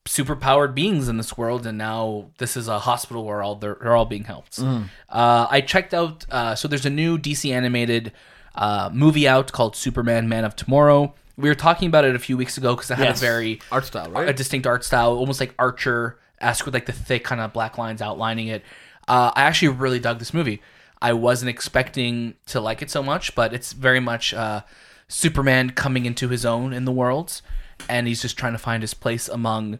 super 0.05 0.35
powered 0.35 0.73
beings 0.73 1.07
in 1.07 1.17
this 1.17 1.37
world, 1.37 1.65
and 1.65 1.77
now 1.77 2.31
this 2.37 2.55
is 2.57 2.67
a 2.67 2.79
hospital 2.79 3.25
where 3.25 3.41
all 3.43 3.55
they're, 3.55 3.77
they're 3.81 3.95
all 3.95 4.05
being 4.05 4.23
helped. 4.23 4.57
Mm. 4.59 4.85
Uh, 5.09 5.47
I 5.49 5.61
checked 5.61 5.93
out. 5.93 6.25
Uh, 6.31 6.55
so 6.55 6.67
there's 6.67 6.85
a 6.85 6.89
new 6.89 7.17
DC 7.17 7.51
animated 7.53 8.11
uh, 8.55 8.89
movie 8.93 9.27
out 9.27 9.51
called 9.51 9.75
Superman: 9.75 10.27
Man 10.29 10.45
of 10.45 10.55
Tomorrow. 10.55 11.13
We 11.37 11.47
were 11.47 11.55
talking 11.55 11.87
about 11.87 12.03
it 12.05 12.15
a 12.15 12.19
few 12.19 12.35
weeks 12.37 12.57
ago 12.57 12.75
because 12.75 12.91
it 12.91 12.97
had 12.97 13.05
Yes. 13.05 13.17
a 13.21 13.25
very 13.25 13.61
art 13.71 13.85
style, 13.85 14.09
right? 14.11 14.27
a 14.27 14.33
distinct 14.33 14.67
art 14.67 14.83
style, 14.83 15.11
almost 15.13 15.39
like 15.39 15.53
Archer 15.59 16.19
esque 16.41 16.65
with 16.65 16.73
like 16.73 16.85
the 16.85 16.91
thick 16.91 17.23
kind 17.23 17.39
of 17.39 17.53
black 17.53 17.77
lines 17.77 18.01
outlining 18.01 18.47
it. 18.47 18.63
Uh, 19.07 19.31
I 19.35 19.43
actually 19.43 19.69
really 19.69 19.99
dug 19.99 20.19
this 20.19 20.33
movie. 20.33 20.61
I 21.01 21.13
wasn't 21.13 21.49
expecting 21.49 22.33
to 22.47 22.59
like 22.59 22.81
it 22.81 22.89
so 22.91 23.01
much, 23.01 23.35
but 23.35 23.53
it's 23.53 23.71
very 23.73 23.99
much 24.01 24.33
uh, 24.33 24.61
Superman 25.09 25.71
coming 25.71 26.05
into 26.05 26.29
his 26.29 26.45
own 26.45 26.71
in 26.71 26.85
the 26.85 26.91
world, 26.91 27.41
and 27.89 28.07
he's 28.07 28.21
just 28.21 28.37
trying 28.37 28.53
to 28.53 28.59
find 28.59 28.81
his 28.81 28.93
place 28.93 29.27
among 29.27 29.79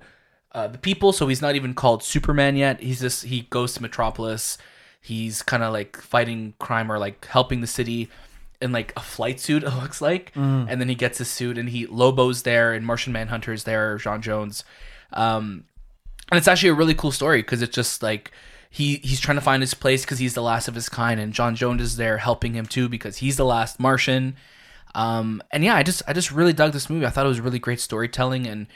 uh, 0.52 0.68
the 0.68 0.78
people. 0.78 1.14
So 1.14 1.28
he's 1.28 1.42
not 1.42 1.56
even 1.56 1.74
called 1.74 2.04
Superman 2.04 2.58
yet. 2.58 2.82
He's 2.82 3.00
just 3.00 3.24
he 3.26 3.42
goes 3.50 3.74
to 3.76 3.82
Metropolis. 3.82 4.58
He's 5.00 5.42
kind 5.42 5.64
of 5.64 5.72
like 5.72 5.96
fighting 5.98 6.56
crime 6.60 6.92
or 6.92 7.00
like 7.00 7.26
helping 7.26 7.62
the 7.62 7.68
city 7.68 8.10
in 8.62 8.72
like 8.72 8.92
a 8.98 9.02
flight 9.02 9.40
suit. 9.40 9.64
It 9.70 9.70
looks 9.76 10.02
like, 10.02 10.32
and 10.36 10.82
then 10.82 10.90
he 10.90 10.96
gets 10.96 11.20
his 11.20 11.30
suit 11.30 11.58
and 11.58 11.70
he 11.70 11.86
Lobo's 11.86 12.42
there 12.44 12.74
and 12.74 12.86
Martian 12.86 13.14
Manhunter's 13.14 13.64
there. 13.64 13.98
J'onn 13.98 14.22
J'onzz. 14.22 14.64
Um, 15.14 15.66
and 16.32 16.38
it's 16.38 16.48
actually 16.48 16.70
a 16.70 16.74
really 16.74 16.94
cool 16.94 17.12
story 17.12 17.42
because 17.42 17.62
it's 17.62 17.76
just 17.76 18.02
like 18.04 18.32
he 18.70 18.96
he's 18.98 19.20
trying 19.20 19.38
to 19.38 19.42
find 19.42 19.62
his 19.62 19.74
place 19.74 20.04
because 20.04 20.20
he's 20.20 20.34
the 20.34 20.44
last 20.44 20.68
of 20.68 20.76
his 20.76 20.90
kind, 20.90 21.20
and 21.20 21.34
J'onn 21.34 21.56
J'onzz 21.56 21.82
is 21.82 21.98
there 21.98 22.18
helping 22.18 22.54
him 22.54 22.66
too 22.66 22.90
because 22.90 23.18
he's 23.18 23.38
the 23.38 23.46
last 23.46 23.80
Martian. 23.80 24.36
Um, 24.96 25.42
and 25.52 25.64
yeah, 25.64 25.76
I 25.76 25.84
just 25.84 26.02
I 26.08 26.14
just 26.14 26.32
really 26.32 26.54
dug 26.54 26.74
this 26.74 26.90
movie. 26.90 27.06
I 27.06 27.10
thought 27.10 27.26
it 27.26 27.30
was 27.30 27.42
really 27.42 27.60
great 27.60 27.80
storytelling, 27.80 28.48
and 28.48 28.68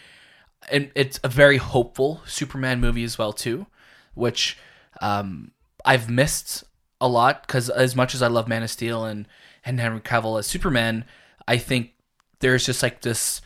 and 0.72 0.92
it's 0.96 1.20
a 1.24 1.30
very 1.30 1.58
hopeful 1.58 2.22
Superman 2.26 2.80
movie 2.80 3.04
as 3.04 3.18
well 3.18 3.34
too, 3.34 3.66
which 4.14 4.58
um, 5.02 5.52
I've 5.86 6.10
missed 6.10 6.64
a 7.02 7.08
lot 7.08 7.46
because 7.46 7.70
as 7.70 7.96
much 7.96 8.16
as 8.16 8.22
I 8.22 8.28
love 8.28 8.48
Man 8.48 8.64
of 8.64 8.70
Steel 8.70 9.06
and 9.06 9.28
and 9.66 9.80
Henry 9.80 10.02
Cavill 10.02 10.40
as 10.40 10.48
Superman, 10.48 11.06
I 11.48 11.58
think 11.58 11.94
there's 12.40 12.66
just 12.66 12.84
like 12.84 13.02
this 13.02 13.42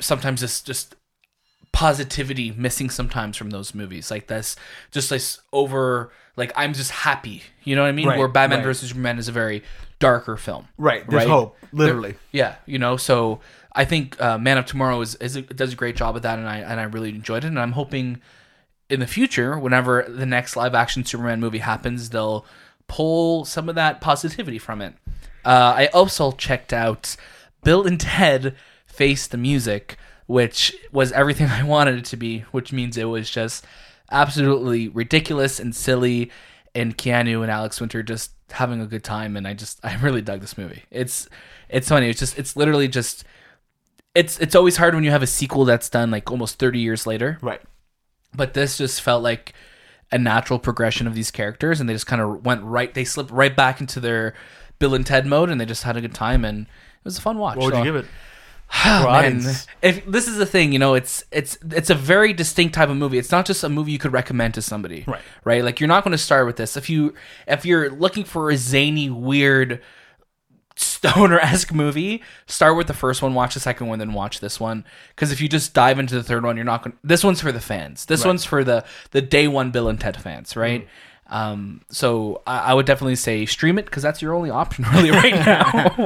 sometimes 0.00 0.40
this 0.40 0.60
just 0.60 0.94
positivity 1.72 2.50
missing 2.52 2.88
sometimes 2.88 3.36
from 3.36 3.50
those 3.50 3.74
movies 3.74 4.10
like 4.10 4.26
this 4.26 4.56
just 4.90 5.10
this 5.10 5.40
over 5.52 6.10
like 6.36 6.50
i'm 6.56 6.72
just 6.72 6.90
happy 6.90 7.42
you 7.62 7.76
know 7.76 7.82
what 7.82 7.88
i 7.88 7.92
mean 7.92 8.08
Right, 8.08 8.18
where 8.18 8.26
batman 8.26 8.60
right. 8.60 8.64
versus 8.64 8.88
superman 8.88 9.18
is 9.18 9.28
a 9.28 9.32
very 9.32 9.62
darker 9.98 10.36
film 10.36 10.68
right. 10.76 11.08
There's 11.08 11.24
right? 11.24 11.28
hope. 11.28 11.56
Literally. 11.72 12.16
yeah 12.32 12.56
you 12.66 12.78
know 12.78 12.96
so 12.96 13.40
i 13.72 13.84
think 13.84 14.20
uh, 14.20 14.38
man 14.38 14.58
of 14.58 14.66
tomorrow 14.66 15.00
is, 15.00 15.14
is 15.16 15.36
a, 15.36 15.42
does 15.42 15.72
a 15.72 15.76
great 15.76 15.96
job 15.96 16.16
at 16.16 16.22
that 16.22 16.38
and 16.38 16.48
i 16.48 16.58
and 16.58 16.80
i 16.80 16.84
really 16.84 17.10
enjoyed 17.10 17.44
it 17.44 17.48
and 17.48 17.58
i'm 17.58 17.72
hoping 17.72 18.20
in 18.88 19.00
the 19.00 19.06
future 19.06 19.58
whenever 19.58 20.04
the 20.08 20.26
next 20.26 20.56
live 20.56 20.74
action 20.74 21.04
superman 21.04 21.40
movie 21.40 21.58
happens 21.58 22.10
they'll 22.10 22.46
pull 22.86 23.44
some 23.44 23.68
of 23.68 23.74
that 23.74 24.00
positivity 24.00 24.58
from 24.58 24.80
it 24.80 24.94
uh, 25.44 25.74
i 25.76 25.86
also 25.88 26.32
checked 26.32 26.72
out 26.72 27.16
bill 27.64 27.86
and 27.86 28.00
ted 28.00 28.54
face 28.86 29.26
the 29.26 29.36
music 29.36 29.96
which 30.26 30.74
was 30.92 31.12
everything 31.12 31.46
i 31.50 31.62
wanted 31.62 31.98
it 31.98 32.04
to 32.04 32.16
be 32.16 32.40
which 32.52 32.72
means 32.72 32.96
it 32.96 33.04
was 33.04 33.28
just 33.28 33.64
absolutely 34.10 34.88
ridiculous 34.88 35.60
and 35.60 35.74
silly 35.74 36.30
and 36.78 36.96
keanu 36.96 37.42
and 37.42 37.50
alex 37.50 37.80
winter 37.80 38.02
just 38.02 38.32
having 38.50 38.80
a 38.80 38.86
good 38.86 39.04
time 39.04 39.36
and 39.36 39.46
i 39.46 39.52
just 39.54 39.78
i 39.84 39.94
really 39.96 40.22
dug 40.22 40.40
this 40.40 40.56
movie 40.56 40.82
it's 40.90 41.28
it's 41.68 41.88
funny 41.88 42.08
it's 42.08 42.18
just 42.20 42.38
it's 42.38 42.56
literally 42.56 42.88
just 42.88 43.24
it's 44.14 44.38
it's 44.40 44.54
always 44.54 44.76
hard 44.76 44.94
when 44.94 45.04
you 45.04 45.10
have 45.10 45.22
a 45.22 45.26
sequel 45.26 45.64
that's 45.64 45.88
done 45.90 46.10
like 46.10 46.30
almost 46.30 46.58
30 46.58 46.78
years 46.78 47.06
later 47.06 47.38
Right. 47.42 47.60
but 48.34 48.54
this 48.54 48.78
just 48.78 49.02
felt 49.02 49.22
like 49.22 49.52
a 50.10 50.18
natural 50.18 50.58
progression 50.58 51.06
of 51.06 51.14
these 51.14 51.30
characters 51.30 51.80
and 51.80 51.88
they 51.88 51.92
just 51.92 52.06
kind 52.06 52.22
of 52.22 52.44
went 52.44 52.62
right 52.62 52.94
they 52.94 53.04
slipped 53.04 53.30
right 53.30 53.54
back 53.54 53.80
into 53.80 54.00
their 54.00 54.32
bill 54.78 54.94
and 54.94 55.04
ted 55.06 55.26
mode 55.26 55.50
and 55.50 55.60
they 55.60 55.66
just 55.66 55.82
had 55.82 55.96
a 55.96 56.00
good 56.00 56.14
time 56.14 56.44
and 56.44 56.62
it 56.62 57.04
was 57.04 57.18
a 57.18 57.20
fun 57.20 57.36
watch 57.38 57.56
What 57.56 57.66
would 57.66 57.74
So- 57.74 57.78
you 57.78 57.84
give 57.84 57.96
it? 57.96 58.06
Oh, 58.84 59.04
man. 59.12 59.42
If 59.82 60.04
this 60.06 60.28
is 60.28 60.36
the 60.36 60.46
thing, 60.46 60.72
you 60.72 60.78
know, 60.78 60.94
it's 60.94 61.24
it's 61.32 61.58
it's 61.70 61.90
a 61.90 61.94
very 61.94 62.32
distinct 62.32 62.74
type 62.74 62.88
of 62.88 62.96
movie. 62.96 63.18
It's 63.18 63.32
not 63.32 63.46
just 63.46 63.64
a 63.64 63.68
movie 63.68 63.92
you 63.92 63.98
could 63.98 64.12
recommend 64.12 64.54
to 64.54 64.62
somebody, 64.62 65.04
Right. 65.06 65.22
Right? 65.44 65.64
Like 65.64 65.80
you're 65.80 65.88
not 65.88 66.04
going 66.04 66.12
to 66.12 66.18
start 66.18 66.46
with 66.46 66.56
this 66.56 66.76
if 66.76 66.90
you 66.90 67.14
if 67.46 67.64
you're 67.64 67.90
looking 67.90 68.24
for 68.24 68.50
a 68.50 68.56
zany, 68.56 69.10
weird, 69.10 69.80
stoner 70.76 71.38
esque 71.40 71.72
movie. 71.72 72.22
Start 72.46 72.76
with 72.76 72.86
the 72.86 72.94
first 72.94 73.22
one, 73.22 73.34
watch 73.34 73.54
the 73.54 73.60
second 73.60 73.88
one, 73.88 73.98
then 73.98 74.12
watch 74.12 74.40
this 74.40 74.60
one. 74.60 74.84
Because 75.10 75.32
if 75.32 75.40
you 75.40 75.48
just 75.48 75.74
dive 75.74 75.98
into 75.98 76.14
the 76.14 76.22
third 76.22 76.44
one, 76.44 76.56
you're 76.56 76.64
not 76.64 76.82
going. 76.82 76.92
to 76.92 76.98
This 77.02 77.24
one's 77.24 77.40
for 77.40 77.52
the 77.52 77.60
fans. 77.60 78.04
This 78.06 78.24
one's 78.24 78.44
for 78.44 78.64
the 78.64 78.84
the 79.10 79.22
day 79.22 79.48
one 79.48 79.70
Bill 79.70 79.88
and 79.88 80.00
Ted 80.00 80.20
fans, 80.20 80.56
right? 80.56 80.86
Um, 81.30 81.82
so 81.90 82.40
I, 82.46 82.70
I 82.70 82.74
would 82.74 82.86
definitely 82.86 83.16
say 83.16 83.44
stream 83.44 83.78
it 83.78 83.84
because 83.84 84.02
that's 84.02 84.22
your 84.22 84.34
only 84.34 84.50
option 84.50 84.84
really 84.94 85.10
right 85.10 85.34
now. 85.34 85.96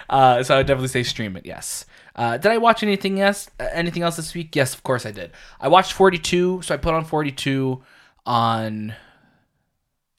uh, 0.10 0.42
so 0.42 0.54
I 0.54 0.58
would 0.58 0.66
definitely 0.66 0.88
say 0.88 1.02
stream 1.02 1.36
it. 1.36 1.44
Yes. 1.44 1.84
Uh, 2.14 2.36
did 2.36 2.52
I 2.52 2.58
watch 2.58 2.82
anything 2.82 3.20
else? 3.20 3.48
uh, 3.58 3.66
Anything 3.72 4.02
else 4.02 4.16
this 4.16 4.34
week? 4.34 4.54
Yes, 4.54 4.74
of 4.74 4.82
course 4.82 5.06
I 5.06 5.12
did. 5.12 5.30
I 5.60 5.68
watched 5.68 5.92
42. 5.94 6.62
So 6.62 6.74
I 6.74 6.76
put 6.76 6.92
on 6.94 7.04
42 7.04 7.82
on 8.26 8.94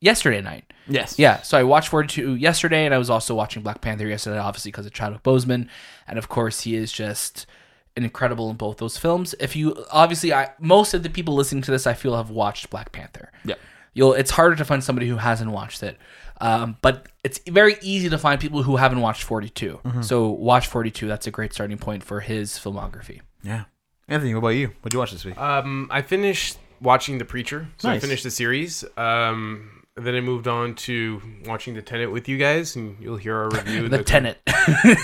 yesterday 0.01 0.41
night. 0.41 0.65
Yes. 0.87 1.17
Yeah, 1.17 1.41
so 1.43 1.57
I 1.57 1.63
watched 1.63 1.87
42 1.89 2.35
yesterday, 2.35 2.85
and 2.85 2.93
I 2.93 2.97
was 2.97 3.09
also 3.09 3.33
watching 3.35 3.63
Black 3.63 3.79
Panther 3.79 4.05
yesterday, 4.07 4.37
obviously 4.37 4.69
because 4.71 4.85
of 4.85 4.91
Chadwick 4.93 5.23
Boseman, 5.23 5.69
and 6.07 6.17
of 6.17 6.27
course 6.27 6.61
he 6.61 6.75
is 6.75 6.91
just 6.91 7.45
incredible 7.95 8.49
in 8.49 8.57
both 8.57 8.77
those 8.77 8.97
films. 8.97 9.33
If 9.39 9.55
you 9.55 9.85
obviously, 9.91 10.33
I 10.33 10.49
most 10.59 10.93
of 10.93 11.03
the 11.03 11.09
people 11.09 11.35
listening 11.35 11.61
to 11.63 11.71
this, 11.71 11.87
I 11.87 11.93
feel 11.93 12.17
have 12.17 12.29
watched 12.29 12.69
Black 12.69 12.91
Panther. 12.91 13.31
Yeah. 13.45 13.55
You'll 13.93 14.13
it's 14.13 14.31
harder 14.31 14.55
to 14.57 14.65
find 14.65 14.83
somebody 14.83 15.07
who 15.07 15.17
hasn't 15.17 15.51
watched 15.51 15.83
it, 15.83 15.97
um, 16.43 16.77
but 16.81 17.07
it's 17.23 17.39
very 17.47 17.77
easy 17.81 18.09
to 18.09 18.17
find 18.17 18.39
people 18.39 18.63
who 18.63 18.75
haven't 18.75 18.99
watched 18.99 19.23
42. 19.23 19.79
So 20.01 20.27
watch 20.27 20.67
42. 20.67 21.07
That's 21.07 21.25
a 21.25 21.31
great 21.31 21.53
starting 21.53 21.77
point 21.77 22.03
for 22.03 22.19
his 22.19 22.59
filmography. 22.59 23.21
Yeah. 23.43 23.63
Anthony, 24.09 24.33
what 24.33 24.39
about 24.39 24.49
you? 24.49 24.67
What 24.67 24.83
did 24.83 24.93
you 24.93 24.99
watch 24.99 25.11
this 25.11 25.23
week? 25.23 25.37
Um, 25.37 25.87
I 25.89 26.01
finished 26.01 26.57
watching 26.81 27.17
The 27.17 27.25
Preacher, 27.25 27.69
so 27.77 27.89
I 27.89 27.99
finished 27.99 28.25
the 28.25 28.31
series. 28.31 28.83
Um, 28.97 29.83
then 29.95 30.15
I 30.15 30.19
moved 30.19 30.49
on 30.49 30.75
to 30.75 31.21
watching 31.45 31.75
The 31.75 31.81
Tenant 31.81 32.11
with 32.11 32.27
you 32.27 32.37
guys, 32.37 32.75
and 32.75 32.97
you'll 32.99 33.15
hear 33.15 33.37
our 33.37 33.49
review. 33.49 33.87
The 33.89 34.03
Tenant. 34.03 34.37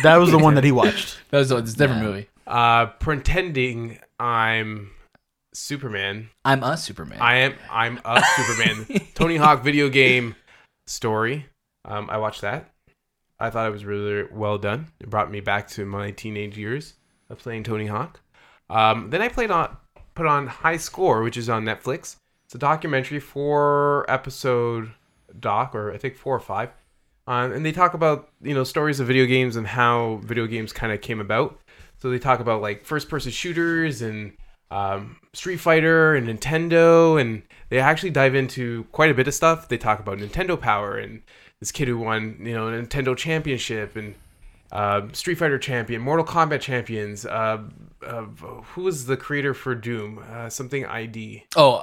that 0.04 0.18
was 0.18 0.32
the 0.32 0.38
one 0.38 0.56
that 0.56 0.66
he 0.66 0.74
watched. 0.74 1.18
that 1.30 1.38
was 1.38 1.52
a 1.52 1.62
different 1.62 2.02
movie. 2.02 2.28
Uh, 2.46 2.88
pretending 2.88 4.00
I'm 4.20 4.92
Superman. 5.54 6.32
I'm 6.44 6.64
a 6.64 6.76
Superman. 6.76 7.20
I 7.22 7.36
am. 7.38 7.54
I'm 7.72 8.02
a 8.04 8.22
Superman. 8.36 9.02
Tony 9.14 9.38
Hawk 9.38 9.64
video 9.64 9.88
game 9.88 10.36
story. 10.90 11.46
Um, 11.86 12.10
I 12.10 12.18
watched 12.18 12.42
that. 12.42 12.72
I 13.40 13.50
thought 13.50 13.68
it 13.68 13.72
was 13.72 13.86
really 13.86 14.28
well 14.32 14.58
done. 14.58 14.88
It 15.00 15.10
brought 15.10 15.32
me 15.32 15.40
back 15.40 15.68
to 15.70 15.86
my 15.86 16.12
teenage 16.12 16.58
years 16.58 16.96
of 17.30 17.40
playing 17.40 17.64
Tony 17.64 17.86
Hawk. 17.86 18.20
Um, 18.70 19.10
then 19.10 19.22
I 19.22 19.30
played 19.30 19.52
on 19.52 19.78
put 20.16 20.26
on 20.26 20.48
High 20.48 20.78
Score, 20.78 21.24
which 21.24 21.38
is 21.38 21.50
on 21.50 21.64
Netflix. 21.64 22.18
It's 22.46 22.56
a 22.56 22.58
documentary, 22.58 23.20
four 23.20 24.06
episode 24.10 24.92
doc, 25.40 25.74
or 25.74 25.94
I 25.94 25.98
think 25.98 26.16
four 26.18 26.36
or 26.36 26.40
five, 26.40 26.72
Um, 27.28 27.54
and 27.54 27.66
they 27.66 27.72
talk 27.72 27.94
about 27.94 28.30
you 28.42 28.54
know 28.54 28.64
stories 28.64 29.00
of 29.00 29.08
video 29.08 29.26
games 29.26 29.56
and 29.56 29.68
how 29.68 30.20
video 30.24 30.48
games 30.48 30.74
kind 30.74 30.92
of 30.92 31.02
came 31.02 31.22
about. 31.22 31.60
So 31.98 32.10
they 32.10 32.20
talk 32.20 32.40
about 32.40 32.62
like 32.62 32.84
first 32.84 33.08
person 33.08 33.32
shooters 33.32 34.02
and 34.02 34.34
um, 34.72 35.18
Street 35.34 35.58
Fighter 35.58 36.16
and 36.16 36.28
Nintendo, 36.28 37.20
and 37.20 37.44
they 37.70 37.80
actually 37.80 38.12
dive 38.12 38.36
into 38.36 38.86
quite 38.92 39.12
a 39.12 39.14
bit 39.14 39.28
of 39.28 39.34
stuff. 39.34 39.68
They 39.68 39.78
talk 39.78 40.00
about 40.00 40.18
Nintendo 40.18 40.60
Power 40.60 40.98
and 40.98 41.22
this 41.60 41.72
kid 41.72 41.88
who 41.88 41.98
won 41.98 42.38
you 42.42 42.54
know 42.54 42.68
Nintendo 42.68 43.16
Championship 43.16 43.96
and 43.96 44.16
uh, 44.72 45.08
Street 45.14 45.36
Fighter 45.36 45.58
champion, 45.58 46.02
Mortal 46.02 46.26
Kombat 46.26 46.62
champions. 46.62 47.26
Uh, 47.26 47.64
uh, 48.06 48.22
who 48.24 48.84
was 48.84 49.06
the 49.06 49.18
creator 49.18 49.54
for 49.54 49.76
Doom? 49.76 50.24
Uh, 50.32 50.50
something 50.50 50.86
ID. 50.86 51.46
Oh, 51.56 51.82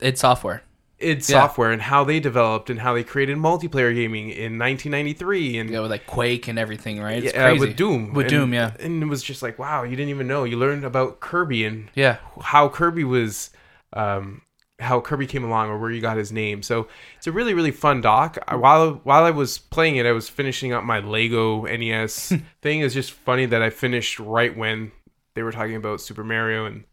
id 0.00 0.18
Software. 0.18 0.62
It's 0.98 1.28
Yeah. 1.28 1.40
software 1.40 1.70
and 1.72 1.82
how 1.82 2.04
they 2.04 2.20
developed 2.20 2.70
and 2.70 2.80
how 2.80 2.94
they 2.94 3.02
created 3.04 3.36
multiplayer 3.36 3.94
gaming 3.94 4.30
in 4.30 4.56
1993 4.58 5.58
and 5.58 5.70
Yeah, 5.70 5.80
with 5.80 5.90
like 5.90 6.06
Quake 6.06 6.46
and 6.48 6.58
everything, 6.58 7.00
right? 7.00 7.22
It's 7.22 7.34
yeah, 7.34 7.48
crazy. 7.50 7.60
with 7.66 7.76
Doom. 7.76 8.12
With 8.14 8.26
And- 8.26 8.30
Doom, 8.30 8.54
yeah. 8.54 8.72
And 8.78 9.02
it 9.02 9.06
was 9.06 9.22
just 9.22 9.42
like, 9.42 9.58
wow, 9.58 9.82
you 9.82 9.96
didn't 9.96 10.10
even 10.10 10.26
know. 10.28 10.44
You 10.44 10.56
learned 10.56 10.84
about 10.84 11.20
Kirby 11.20 11.64
and 11.64 11.90
Yeah. 11.94 12.18
how 12.42 12.68
Kirby 12.68 13.02
was, 13.04 13.50
um, 13.92 14.42
how 14.80 15.00
Kirby 15.00 15.26
came 15.26 15.44
along 15.44 15.68
or 15.68 15.78
where 15.78 15.90
you 15.90 16.00
got 16.00 16.16
his 16.16 16.32
name. 16.32 16.62
So 16.62 16.88
it's 17.16 17.26
a 17.26 17.32
really, 17.32 17.54
really 17.54 17.70
fun 17.70 18.00
doc. 18.00 18.38
I, 18.46 18.54
while 18.56 19.00
while 19.04 19.24
I 19.24 19.30
was 19.30 19.58
playing 19.58 19.96
it, 19.96 20.06
I 20.06 20.12
was 20.12 20.28
finishing 20.28 20.72
up 20.72 20.84
my 20.84 20.98
Lego 21.00 21.64
NES 21.64 22.32
thing. 22.62 22.80
It's 22.80 22.94
just 22.94 23.12
funny 23.12 23.46
that 23.46 23.62
I 23.62 23.70
finished 23.70 24.18
right 24.20 24.56
when 24.56 24.92
they 25.34 25.42
were 25.42 25.52
talking 25.52 25.76
about 25.76 26.00
Super 26.00 26.22
Mario 26.24 26.66
and 26.66 26.84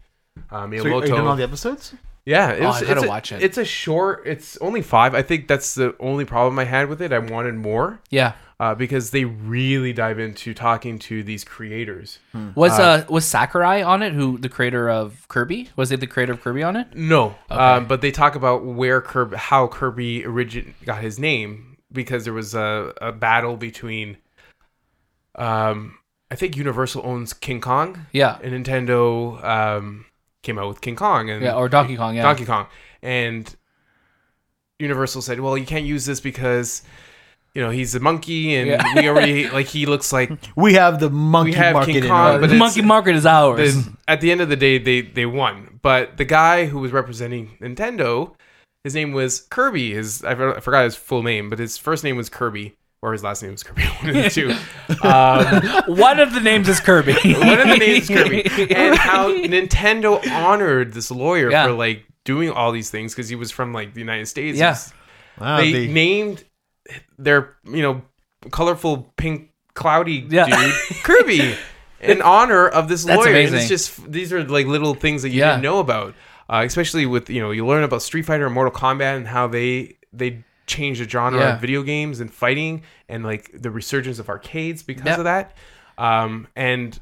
uh, 0.51 0.61
So 0.61 0.65
are 0.65 0.75
you 0.75 0.81
Miyamoto. 0.83 1.05
doing 1.07 1.27
all 1.27 1.35
the 1.35 1.43
episodes? 1.43 1.93
Yeah, 2.25 2.51
it 2.51 2.61
Oh, 2.61 2.67
was, 2.67 2.77
I 2.77 2.85
gotta 2.85 2.93
it's 2.99 3.03
a, 3.03 3.07
watch 3.07 3.31
it. 3.31 3.41
It's 3.43 3.57
a 3.57 3.65
short. 3.65 4.23
It's 4.25 4.55
only 4.57 4.81
five. 4.81 5.15
I 5.15 5.21
think 5.23 5.47
that's 5.47 5.73
the 5.75 5.95
only 5.99 6.23
problem 6.25 6.59
I 6.59 6.65
had 6.65 6.87
with 6.89 7.01
it. 7.01 7.11
I 7.11 7.17
wanted 7.19 7.55
more 7.55 7.99
Yeah. 8.11 8.33
uh, 8.59 8.75
because 8.75 9.09
they 9.09 9.25
really 9.25 9.91
dive 9.91 10.19
into 10.19 10.53
talking 10.53 10.99
to 10.99 11.23
these 11.23 11.43
creators. 11.43 12.19
Was 12.53 12.77
uh, 12.79 13.05
was 13.09 13.25
Sakurai 13.25 13.81
on 13.81 14.03
it? 14.03 14.13
Who 14.13 14.37
the 14.37 14.49
creator 14.49 14.87
of 14.87 15.27
Kirby? 15.29 15.69
Was 15.75 15.91
it 15.91 15.99
the 15.99 16.05
creator 16.07 16.33
of 16.33 16.41
Kirby 16.41 16.61
on 16.61 16.75
it? 16.75 16.95
No, 16.95 17.33
um, 17.49 17.87
but 17.87 18.01
they 18.01 18.11
talk 18.11 18.35
about 18.35 18.63
where 18.65 19.01
Kirby, 19.01 19.37
how 19.37 19.65
Kirby 19.67 20.23
origin 20.25 20.75
got 20.85 21.01
his 21.01 21.17
name 21.17 21.77
because 21.91 22.23
there 22.23 22.33
was 22.33 22.53
a, 22.53 22.93
a 23.01 23.11
battle 23.11 23.57
between, 23.57 24.17
um, 25.35 25.97
I 26.29 26.35
think 26.35 26.55
Universal 26.55 27.01
owns 27.05 27.33
King 27.33 27.61
Kong, 27.61 28.05
Yeah. 28.13 28.37
and 28.43 28.53
Nintendo 28.65 29.43
um, 29.43 30.05
came 30.43 30.57
out 30.59 30.67
with 30.67 30.81
King 30.81 30.95
Kong 30.95 31.29
and 31.29 31.43
Yeah, 31.43 31.55
or 31.55 31.69
Donkey 31.69 31.95
Kong. 31.97 32.15
Yeah. 32.15 32.23
Donkey 32.23 32.45
Kong, 32.45 32.67
and 33.01 33.53
Universal 34.79 35.21
said, 35.21 35.39
"Well, 35.39 35.57
you 35.57 35.65
can't 35.65 35.85
use 35.85 36.05
this 36.05 36.19
because." 36.19 36.83
You 37.53 37.61
know 37.61 37.69
he's 37.69 37.93
a 37.95 37.99
monkey, 37.99 38.55
and 38.55 38.65
Yeah. 38.69 38.95
we 38.95 39.09
already 39.09 39.49
like 39.57 39.67
he 39.67 39.85
looks 39.85 40.13
like 40.13 40.31
We 40.55 40.75
have 40.75 41.01
the 41.01 41.09
monkey 41.09 41.51
We 41.51 41.57
have 41.57 41.73
market 41.73 41.91
King 41.91 42.07
Kong, 42.07 42.39
but 42.39 42.49
the 42.49 42.55
monkey 42.55 42.81
market 42.81 43.13
is 43.13 43.25
ours. 43.25 43.75
the- 43.75 43.91
at 44.07 44.21
the 44.21 44.31
end 44.31 44.39
of 44.39 44.47
the 44.47 44.55
day, 44.55 44.77
they 44.77 45.01
they 45.01 45.25
won. 45.25 45.79
But 45.81 46.15
the 46.15 46.23
guy 46.23 46.67
who 46.67 46.79
was 46.79 46.93
representing 46.93 47.57
Nintendo, 47.59 48.35
his 48.85 48.95
name 48.95 49.11
was 49.11 49.41
Kirby. 49.41 49.93
His 49.93 50.23
I 50.23 50.33
forgot 50.61 50.85
his 50.85 50.95
full 50.95 51.23
name, 51.23 51.49
but 51.49 51.59
his 51.59 51.77
first 51.77 52.05
name 52.05 52.15
was 52.15 52.29
Kirby, 52.29 52.73
or 53.01 53.13
his 53.13 53.23
last 53.23 53.41
name 53.43 53.53
is 53.53 53.63
Kirby. 53.63 53.83
One 54.01 54.09
of 54.09 54.23
the 54.23 54.29
two. 54.29 54.55
Um, 55.07 55.95
One 55.97 56.19
of 56.19 56.33
the 56.33 56.39
names 56.41 56.67
is 56.69 56.79
Kirby. 56.79 57.13
one 57.33 57.59
of 57.59 57.67
the 57.67 57.77
names 57.77 58.09
is 58.09 58.15
Kirby, 58.15 58.43
and 58.75 58.95
how 58.97 59.29
Nintendo 59.29 60.21
honored 60.31 60.93
this 60.93 61.09
lawyer 61.09 61.49
Yeah. 61.49 61.65
for 61.67 61.71
like 61.73 62.05
doing 62.25 62.51
all 62.51 62.71
these 62.71 62.89
things 62.91 63.13
because 63.15 63.29
he 63.29 63.35
was 63.35 63.49
from 63.51 63.73
like 63.73 63.93
the 63.93 63.99
United 64.01 64.27
States. 64.27 64.57
Yeah. 64.57 64.77
Wow, 65.39 65.57
they, 65.57 65.71
they- 65.71 65.87
named 65.87 66.43
their 67.17 67.55
you 67.63 67.81
know 67.81 68.01
colorful 68.51 69.11
pink 69.17 69.49
cloudy 69.73 70.25
Yeah. 70.29 70.45
dude 70.47 70.73
Kirby 71.03 71.55
in 72.01 72.21
honor 72.21 72.67
of 72.67 72.89
this 72.89 73.05
That's 73.05 73.17
lawyer. 73.17 73.29
And 73.29 73.37
amazing. 73.37 73.59
it's 73.59 73.67
just 73.69 74.11
these 74.11 74.33
are 74.33 74.43
like 74.43 74.65
little 74.67 74.93
things 74.93 75.21
that 75.23 75.29
you 75.29 75.39
Yeah. 75.39 75.51
didn't 75.51 75.63
know 75.63 75.79
about, 75.79 76.13
uh, 76.49 76.63
especially 76.65 77.05
with 77.05 77.29
you 77.29 77.39
know 77.41 77.51
you 77.51 77.65
learn 77.65 77.83
about 77.83 78.01
Street 78.03 78.23
Fighter 78.25 78.45
and 78.45 78.53
Mortal 78.53 78.73
Kombat 78.73 79.15
and 79.17 79.27
how 79.27 79.47
they 79.47 79.97
they 80.13 80.43
changed 80.71 81.01
the 81.01 81.07
genre 81.09 81.39
Yeah. 81.39 81.53
of 81.55 81.61
video 81.61 81.83
games 81.83 82.19
and 82.21 82.33
fighting 82.33 82.83
and 83.09 83.23
like 83.23 83.51
the 83.53 83.69
resurgence 83.71 84.19
of 84.19 84.29
arcades 84.29 84.81
because 84.83 85.05
Yeah. 85.05 85.17
of 85.17 85.23
that. 85.25 85.55
Um, 85.97 86.47
and 86.55 86.97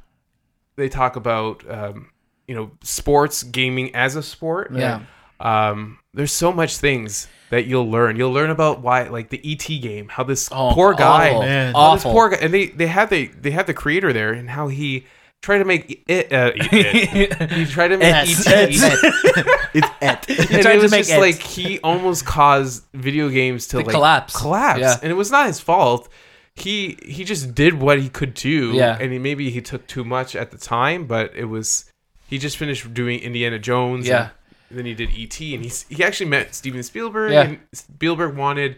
they 0.76 0.90
talk 0.90 1.16
about 1.16 1.64
um, 1.70 2.10
you 2.48 2.56
know 2.56 2.72
sports 2.84 3.44
gaming 3.44 3.96
as 3.96 4.16
a 4.16 4.24
sport 4.24 4.72
Yeah. 4.74 5.02
um, 5.40 6.00
there's 6.14 6.32
so 6.34 6.52
much 6.52 6.78
things 6.78 7.28
that 7.52 7.66
you'll 7.66 7.90
learn. 7.90 8.16
You'll 8.16 8.32
learn 8.34 8.50
about 8.50 8.82
why, 8.82 9.04
like 9.04 9.30
the 9.30 9.42
ET 9.44 9.80
game, 9.82 10.08
how 10.10 10.24
this 10.24 10.50
Oh, 10.52 10.72
poor 10.74 10.94
guy, 10.94 11.30
awful. 11.30 11.42
Man. 11.42 11.74
how 11.74 11.94
this 11.96 12.04
poor 12.04 12.30
guy, 12.30 12.38
and 12.38 12.54
they 12.54 12.68
they 12.68 12.88
had 12.88 13.10
the 13.10 13.28
they 13.28 13.52
had 13.52 13.66
the 13.68 13.74
creator 13.74 14.12
there, 14.14 14.32
and 14.34 14.50
how 14.50 14.68
he 14.70 15.06
tried 15.42 15.60
to 15.60 15.66
make 15.66 16.04
it. 16.08 16.32
Uh, 16.34 16.52
it 16.56 17.52
he 17.52 17.66
tried 17.66 17.90
to 17.90 17.98
make 17.98 18.14
It's- 18.30 18.48
ET. 18.48 18.70
it's 19.74 19.88
et. 20.02 20.30
and 20.30 20.62
tried 20.62 20.74
it 20.74 20.76
to 20.78 20.82
was 20.82 20.92
make 20.92 21.02
just 21.02 21.12
it. 21.12 21.20
like 21.20 21.40
he 21.42 21.80
almost 21.80 22.26
caused 22.26 22.84
video 22.94 23.30
games 23.30 23.68
to, 23.68 23.78
To 23.80 23.84
like 23.86 23.90
collapse. 23.90 24.36
collapse, 24.36 24.80
Yeah. 24.80 24.98
and 25.02 25.12
it 25.12 25.16
was 25.16 25.32
not 25.32 25.48
his 25.48 25.60
fault. 25.60 26.10
He 26.56 26.98
he 27.06 27.24
just 27.24 27.56
did 27.56 27.76
what 27.76 28.00
he 28.02 28.10
could 28.10 28.34
do, 28.34 28.72
Yeah. 28.74 28.98
and 29.00 29.12
he, 29.14 29.20
maybe 29.20 29.50
he 29.50 29.62
took 29.62 29.88
too 29.88 30.04
much 30.04 30.36
at 30.36 30.52
the 30.52 30.58
time, 30.58 31.06
but 31.06 31.32
it 31.36 31.46
was 31.46 31.86
he 32.28 32.38
just 32.38 32.58
finished 32.58 32.94
doing 32.94 33.20
Indiana 33.20 33.58
Jones, 33.60 34.08
Yeah. 34.08 34.30
and 34.70 34.78
then 34.78 34.86
he 34.86 34.94
did 34.94 35.10
ET, 35.18 35.40
and 35.54 35.64
he's 35.64 35.86
he 35.88 36.04
actually 36.04 36.30
met 36.30 36.54
Steven 36.54 36.84
Spielberg, 36.84 37.32
Yeah. 37.32 37.42
and 37.44 37.60
Spielberg 37.74 38.36
wanted. 38.36 38.76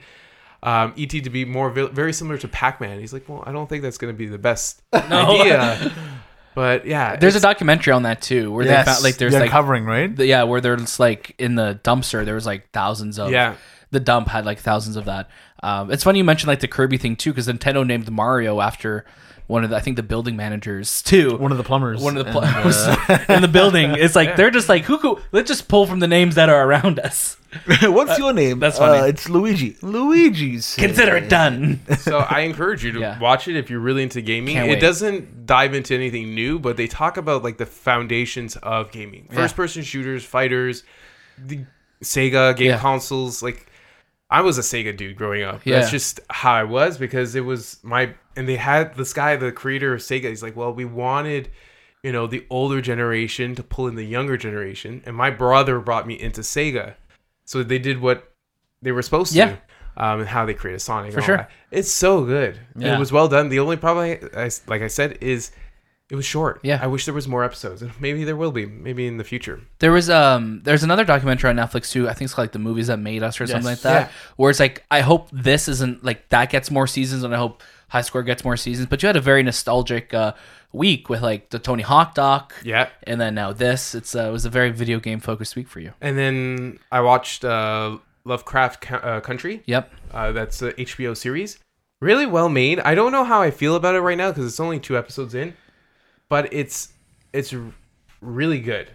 Um, 0.64 0.94
ET 0.96 1.10
to 1.10 1.30
be 1.32 1.44
more 1.44 1.72
vi- 1.72 1.88
very 1.88 2.14
similar 2.14 2.38
to 2.38 2.48
Pac-Man. 2.48 3.00
He's 3.00 3.12
like, 3.14 3.28
well, 3.28 3.44
I 3.48 3.52
don't 3.52 3.68
think 3.68 3.82
that's 3.82 3.98
going 3.98 4.14
to 4.14 4.18
be 4.18 4.28
the 4.28 4.38
best 4.38 4.84
no. 4.94 5.00
idea. 5.42 5.92
But 6.54 6.86
yeah, 6.86 7.16
There's 7.16 7.36
a 7.36 7.40
documentary 7.40 7.94
on 7.94 8.04
that 8.04 8.22
too, 8.22 8.52
where 8.52 8.66
yes, 8.66 8.86
they 8.86 8.92
found 8.92 9.04
like 9.04 9.18
there's 9.18 9.32
they're 9.32 9.42
like 9.42 9.52
covering 9.52 9.86
right. 9.86 10.14
the, 10.14 10.26
yeah, 10.26 10.44
where 10.44 10.60
there's 10.60 11.00
like 11.00 11.34
in 11.38 11.56
the 11.56 11.80
dumpster 11.84 12.26
there 12.26 12.36
was 12.36 12.46
like 12.46 12.70
thousands 12.72 13.20
of 13.20 13.32
Yeah. 13.32 13.56
The 13.92 14.00
dump 14.00 14.30
had 14.30 14.46
like 14.46 14.60
thousands 14.60 14.96
of 14.96 15.06
that. 15.06 15.30
Um, 15.64 15.92
it's 15.92 16.04
funny 16.04 16.20
you 16.20 16.24
mentioned 16.24 16.48
like 16.48 16.62
the 16.62 16.68
Kirby 16.68 16.98
thing 16.98 17.16
too, 17.16 17.32
because 17.32 17.48
Nintendo 17.48 17.86
named 17.86 18.10
Mario 18.10 18.62
after 18.62 19.06
one 19.52 19.66
of 19.66 19.70
the 19.70 19.76
I 19.76 19.82
think 19.82 19.98
the 19.98 20.04
building 20.04 20.36
managers 20.38 21.02
too. 21.02 21.36
One 21.38 21.52
of 21.52 21.58
the 21.58 21.64
plumbers. 21.64 22.02
one 22.02 22.16
of 22.18 22.26
the 22.26 22.32
and, 22.32 22.40
plumbers 22.40 22.78
uh, 22.78 23.26
in 23.30 23.42
the 23.42 23.48
building. 23.50 23.92
It's 23.98 24.16
like 24.16 24.38
they're 24.38 24.50
just 24.50 24.70
like 24.70 24.84
who 24.84 24.98
could 24.98 25.18
let's 25.34 25.50
just 25.50 25.68
pull 25.68 25.86
from 25.86 26.00
the 26.00 26.08
names 26.08 26.36
that 26.36 26.48
are 26.50 26.66
around 26.68 27.00
us. 27.00 27.36
What's 27.82 28.18
your 28.18 28.32
name? 28.32 28.60
That's 28.60 28.78
funny. 28.78 29.00
Uh, 29.00 29.06
it's 29.08 29.28
Luigi. 29.28 29.76
Luigi's. 29.82 30.76
Consider 30.76 31.18
it 31.18 31.28
done. 31.28 31.82
so 31.98 32.20
I 32.20 32.40
encourage 32.42 32.86
you 32.86 32.94
to 32.94 33.00
Yeah. 33.02 33.20
watch 33.20 33.50
it 33.50 33.58
if 33.58 33.70
you're 33.70 33.82
really 33.82 34.04
into 34.04 34.22
gaming. 34.22 34.56
Can't 34.56 34.70
it 34.70 34.76
wait. 34.76 34.80
doesn't 34.80 35.46
dive 35.46 35.74
into 35.74 35.94
anything 35.94 36.34
new, 36.34 36.58
but 36.58 36.78
they 36.78 36.88
talk 36.88 37.18
about 37.18 37.44
like 37.44 37.58
the 37.58 37.66
foundations 37.66 38.56
of 38.56 38.92
gaming. 38.94 39.28
First 39.34 39.58
person 39.58 39.84
shooters, 39.84 40.24
fighters, 40.24 40.84
the 41.38 41.66
Sega 42.02 42.56
game 42.56 42.68
Yeah. 42.70 42.80
consoles. 42.80 43.44
Like 43.44 43.68
I 44.32 44.42
was 44.42 44.58
a 44.58 44.62
Sega 44.62 44.96
dude 44.96 45.18
growing 45.18 45.44
up. 45.44 45.62
Yeah. 45.66 45.80
That's 45.80 45.92
just 45.92 46.20
how 46.30 46.54
I 46.54 46.64
was 46.64 46.98
because 46.98 47.36
it 47.36 47.42
was 47.42 47.80
my 47.84 48.14
and 48.36 48.48
they 48.48 48.56
had 48.56 48.96
this 48.96 49.12
guy, 49.14 49.36
the 49.36 49.52
creator 49.52 49.94
of 49.94 50.00
Sega, 50.02 50.30
he's 50.30 50.42
like, 50.42 50.56
Well, 50.56 50.74
we 50.74 50.86
wanted 50.86 51.50
you 52.04 52.12
know, 52.12 52.26
the 52.26 52.44
older 52.50 52.82
generation 52.82 53.54
to 53.54 53.62
pull 53.62 53.88
in 53.88 53.94
the 53.94 54.04
younger 54.04 54.36
generation. 54.36 55.04
And 55.06 55.16
my 55.16 55.30
brother 55.30 55.80
brought 55.80 56.08
me 56.08 56.20
into 56.20 56.42
Sega. 56.42 56.96
So 57.46 57.62
they 57.62 57.78
did 57.78 58.02
what 58.02 58.34
they 58.82 58.92
were 58.92 59.04
supposed 59.04 59.34
to 59.34 59.38
Yeah. 59.38 59.56
um, 59.98 60.22
and 60.22 60.28
how 60.28 60.48
they 60.48 60.56
created 60.56 60.80
Sonic. 60.80 61.12
For 61.12 61.20
and 61.20 61.24
all 61.24 61.28
sure. 61.28 61.38
that. 61.38 61.52
It's 61.70 61.92
so 61.92 62.26
good. 62.26 62.60
Yeah. 62.76 62.96
It 62.96 63.00
was 63.00 63.12
well 63.12 63.28
done. 63.28 63.50
The 63.50 63.60
only 63.60 63.78
problem, 63.78 64.06
I, 64.34 64.46
I- 64.46 64.50
like 64.66 64.82
I 64.82 64.88
said, 64.88 65.20
is 65.22 65.52
it 66.12 66.16
was 66.16 66.26
short. 66.26 66.60
Yeah. 66.62 66.78
I 66.82 66.88
wish 66.88 67.06
there 67.06 67.14
was 67.14 67.26
more 67.26 67.44
episodes. 67.44 67.82
Maybe 68.02 68.26
there 68.26 68.36
will 68.36 68.52
be. 68.52 68.66
Maybe 68.66 69.08
in 69.08 69.16
the 69.16 69.24
future. 69.24 69.62
There 69.80 69.94
was 69.94 70.10
um 70.10 70.62
there's 70.64 70.84
another 70.84 71.06
documentary 71.06 71.50
on 71.50 71.56
Netflix 71.56 71.90
too. 71.90 72.10
I 72.10 72.14
think 72.14 72.26
it's 72.26 72.34
called 72.34 72.44
like 72.44 72.52
the 72.52 72.60
movies 72.60 72.88
that 72.88 72.98
made 73.00 73.24
us 73.24 73.40
or 73.40 73.48
something 73.48 73.66
like 73.66 73.80
that. 73.82 74.08
Yeah. 74.08 74.14
Where 74.36 74.50
it's 74.52 74.60
like 74.60 74.86
I 74.92 75.00
hope 75.00 75.30
this 75.32 75.70
isn't 75.70 76.04
like 76.04 76.28
that 76.30 76.50
gets 76.50 76.70
more 76.70 76.86
seasons 76.86 77.24
and 77.24 77.34
I 77.34 77.38
hope 77.38 77.64
High 77.88 78.02
Score 78.02 78.24
gets 78.24 78.44
more 78.44 78.58
seasons. 78.58 78.88
But 78.88 79.02
you 79.02 79.08
had 79.08 79.16
a 79.16 79.22
very 79.22 79.42
nostalgic 79.42 80.14
uh, 80.14 80.34
week 80.74 81.08
with 81.08 81.22
like 81.22 81.50
the 81.50 81.60
Tony 81.60 81.84
Hawk 81.84 82.14
doc. 82.14 82.56
Yeah. 82.62 82.90
And 83.04 83.20
then 83.20 83.34
now 83.34 83.54
this. 83.54 83.96
It's 83.96 84.14
uh, 84.14 84.28
it 84.28 84.32
was 84.32 84.46
a 84.46 84.50
very 84.50 84.72
video 84.72 85.00
game 85.00 85.22
focused 85.22 85.56
week 85.56 85.70
for 85.70 85.80
you. 85.80 85.94
And 86.02 86.18
then 86.18 86.80
I 86.92 87.00
watched 87.00 87.46
uh, 87.46 88.00
Lovecraft 88.26 88.82
Co- 88.82 88.98
uh, 88.98 89.20
Country. 89.22 89.64
Yep. 89.66 89.94
Uh, 90.12 90.32
that's 90.34 90.62
a 90.62 90.74
HBO 90.74 91.16
series. 91.16 91.58
Really 92.02 92.26
well 92.26 92.50
made. 92.50 92.80
I 92.82 92.96
don't 92.96 93.14
know 93.14 93.24
how 93.24 93.42
I 93.42 93.52
feel 93.52 93.76
about 93.76 93.96
it 93.96 94.02
right 94.02 94.18
now 94.18 94.32
because 94.32 94.46
it's 94.46 94.60
only 94.60 94.80
two 94.80 94.98
episodes 94.98 95.36
in, 95.36 95.54
but 96.32 96.54
it's 96.54 96.94
it's 97.34 97.54
really 98.22 98.62
good. 98.62 98.90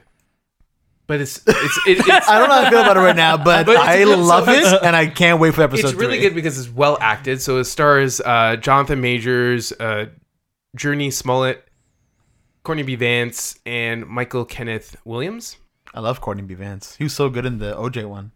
But 1.07 1.21
it's 1.21 1.37
it's 1.47 1.79
it, 1.87 1.99
it's 2.01 2.29
I 2.29 2.39
don't 2.39 2.49
know 2.49 2.55
how 2.57 2.63
I 2.63 2.71
feel 2.71 2.81
about 2.81 2.97
it 2.97 3.01
right 3.01 3.15
now, 3.15 3.37
but, 3.37 3.67
But 3.67 3.77
I 3.77 4.03
good, 4.03 4.19
love 4.19 4.47
so 4.47 4.53
it, 4.53 4.83
and 4.83 4.97
I 4.97 5.07
can't 5.07 5.39
wait 5.39 5.55
for 5.55 5.63
episode 5.63 5.89
it's 5.89 5.95
really 5.95 6.17
three. 6.17 6.29
good 6.31 6.35
because 6.35 6.59
it's 6.59 6.69
well 6.71 6.97
acted. 7.01 7.43
So 7.43 7.59
it 7.59 7.65
stars 7.65 8.21
uh, 8.23 8.57
Jonathan 8.57 9.03
Majors, 9.03 9.71
uh, 9.73 10.07
Jurnee 10.79 11.13
Smollett, 11.13 11.69
Courtney 12.65 12.83
B. 12.83 12.97
Vance, 12.97 13.59
and 13.67 14.07
Michael 14.07 14.47
Kenneth 14.47 14.97
Williams. 15.05 15.59
I 15.95 16.01
love 16.01 16.21
Courtney 16.23 16.43
B. 16.43 16.55
Vance. 16.55 16.97
He 16.97 17.05
was 17.05 17.13
so 17.13 17.29
good 17.29 17.45
in 17.47 17.59
the 17.59 17.75
OJ 17.75 18.09
one. 18.09 18.33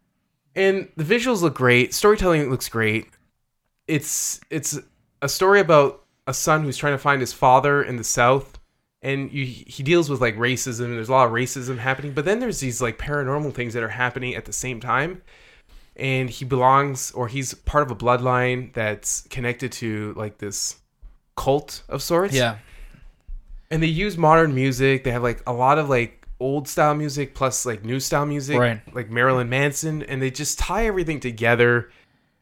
And 0.54 0.90
the 0.96 1.04
visuals 1.04 1.40
look 1.42 1.54
great. 1.54 1.94
Storytelling 1.94 2.50
looks 2.50 2.68
great. 2.68 3.06
it's 3.88 4.40
it's 4.50 4.78
a 5.22 5.28
story 5.28 5.60
about 5.60 6.04
a 6.28 6.34
son 6.34 6.62
who's 6.62 6.76
trying 6.76 6.94
to 6.94 6.98
find 6.98 7.20
his 7.20 7.32
father 7.32 7.82
in 7.82 7.96
the 7.96 8.04
South, 8.04 8.59
and 9.02 9.32
you, 9.32 9.44
he 9.46 9.82
deals 9.82 10.08
with 10.10 10.20
like 10.20 10.36
racism. 10.36 10.84
And 10.86 10.94
there's 10.96 11.08
a 11.08 11.12
lot 11.12 11.26
of 11.26 11.32
racism 11.32 11.78
happening, 11.78 12.12
but 12.12 12.24
then 12.24 12.38
there's 12.40 12.60
these 12.60 12.80
like 12.82 12.98
paranormal 12.98 13.54
things 13.54 13.74
that 13.74 13.82
are 13.82 13.88
happening 13.88 14.34
at 14.34 14.44
the 14.44 14.52
same 14.52 14.80
time. 14.80 15.22
And 15.96 16.30
he 16.30 16.44
belongs, 16.44 17.10
or 17.12 17.28
he's 17.28 17.52
part 17.52 17.82
of 17.82 17.90
a 17.90 17.96
bloodline 17.96 18.72
that's 18.72 19.22
connected 19.28 19.72
to 19.72 20.14
like 20.16 20.38
this 20.38 20.76
cult 21.36 21.82
of 21.88 22.02
sorts. 22.02 22.34
Yeah. 22.34 22.58
and 23.70 23.82
they 23.82 23.86
use 23.88 24.16
modern 24.16 24.54
music. 24.54 25.04
They 25.04 25.10
have 25.10 25.22
like 25.22 25.42
a 25.46 25.52
lot 25.52 25.78
of 25.78 25.88
like 25.88 26.26
old 26.38 26.68
style 26.68 26.94
music 26.94 27.34
plus 27.34 27.66
like 27.66 27.84
new 27.84 28.00
style 28.00 28.24
music, 28.24 28.58
Right. 28.58 28.80
like 28.94 29.10
Marilyn 29.10 29.48
Manson, 29.50 30.02
and 30.04 30.22
they 30.22 30.30
just 30.30 30.58
tie 30.58 30.86
everything 30.86 31.20
together. 31.20 31.90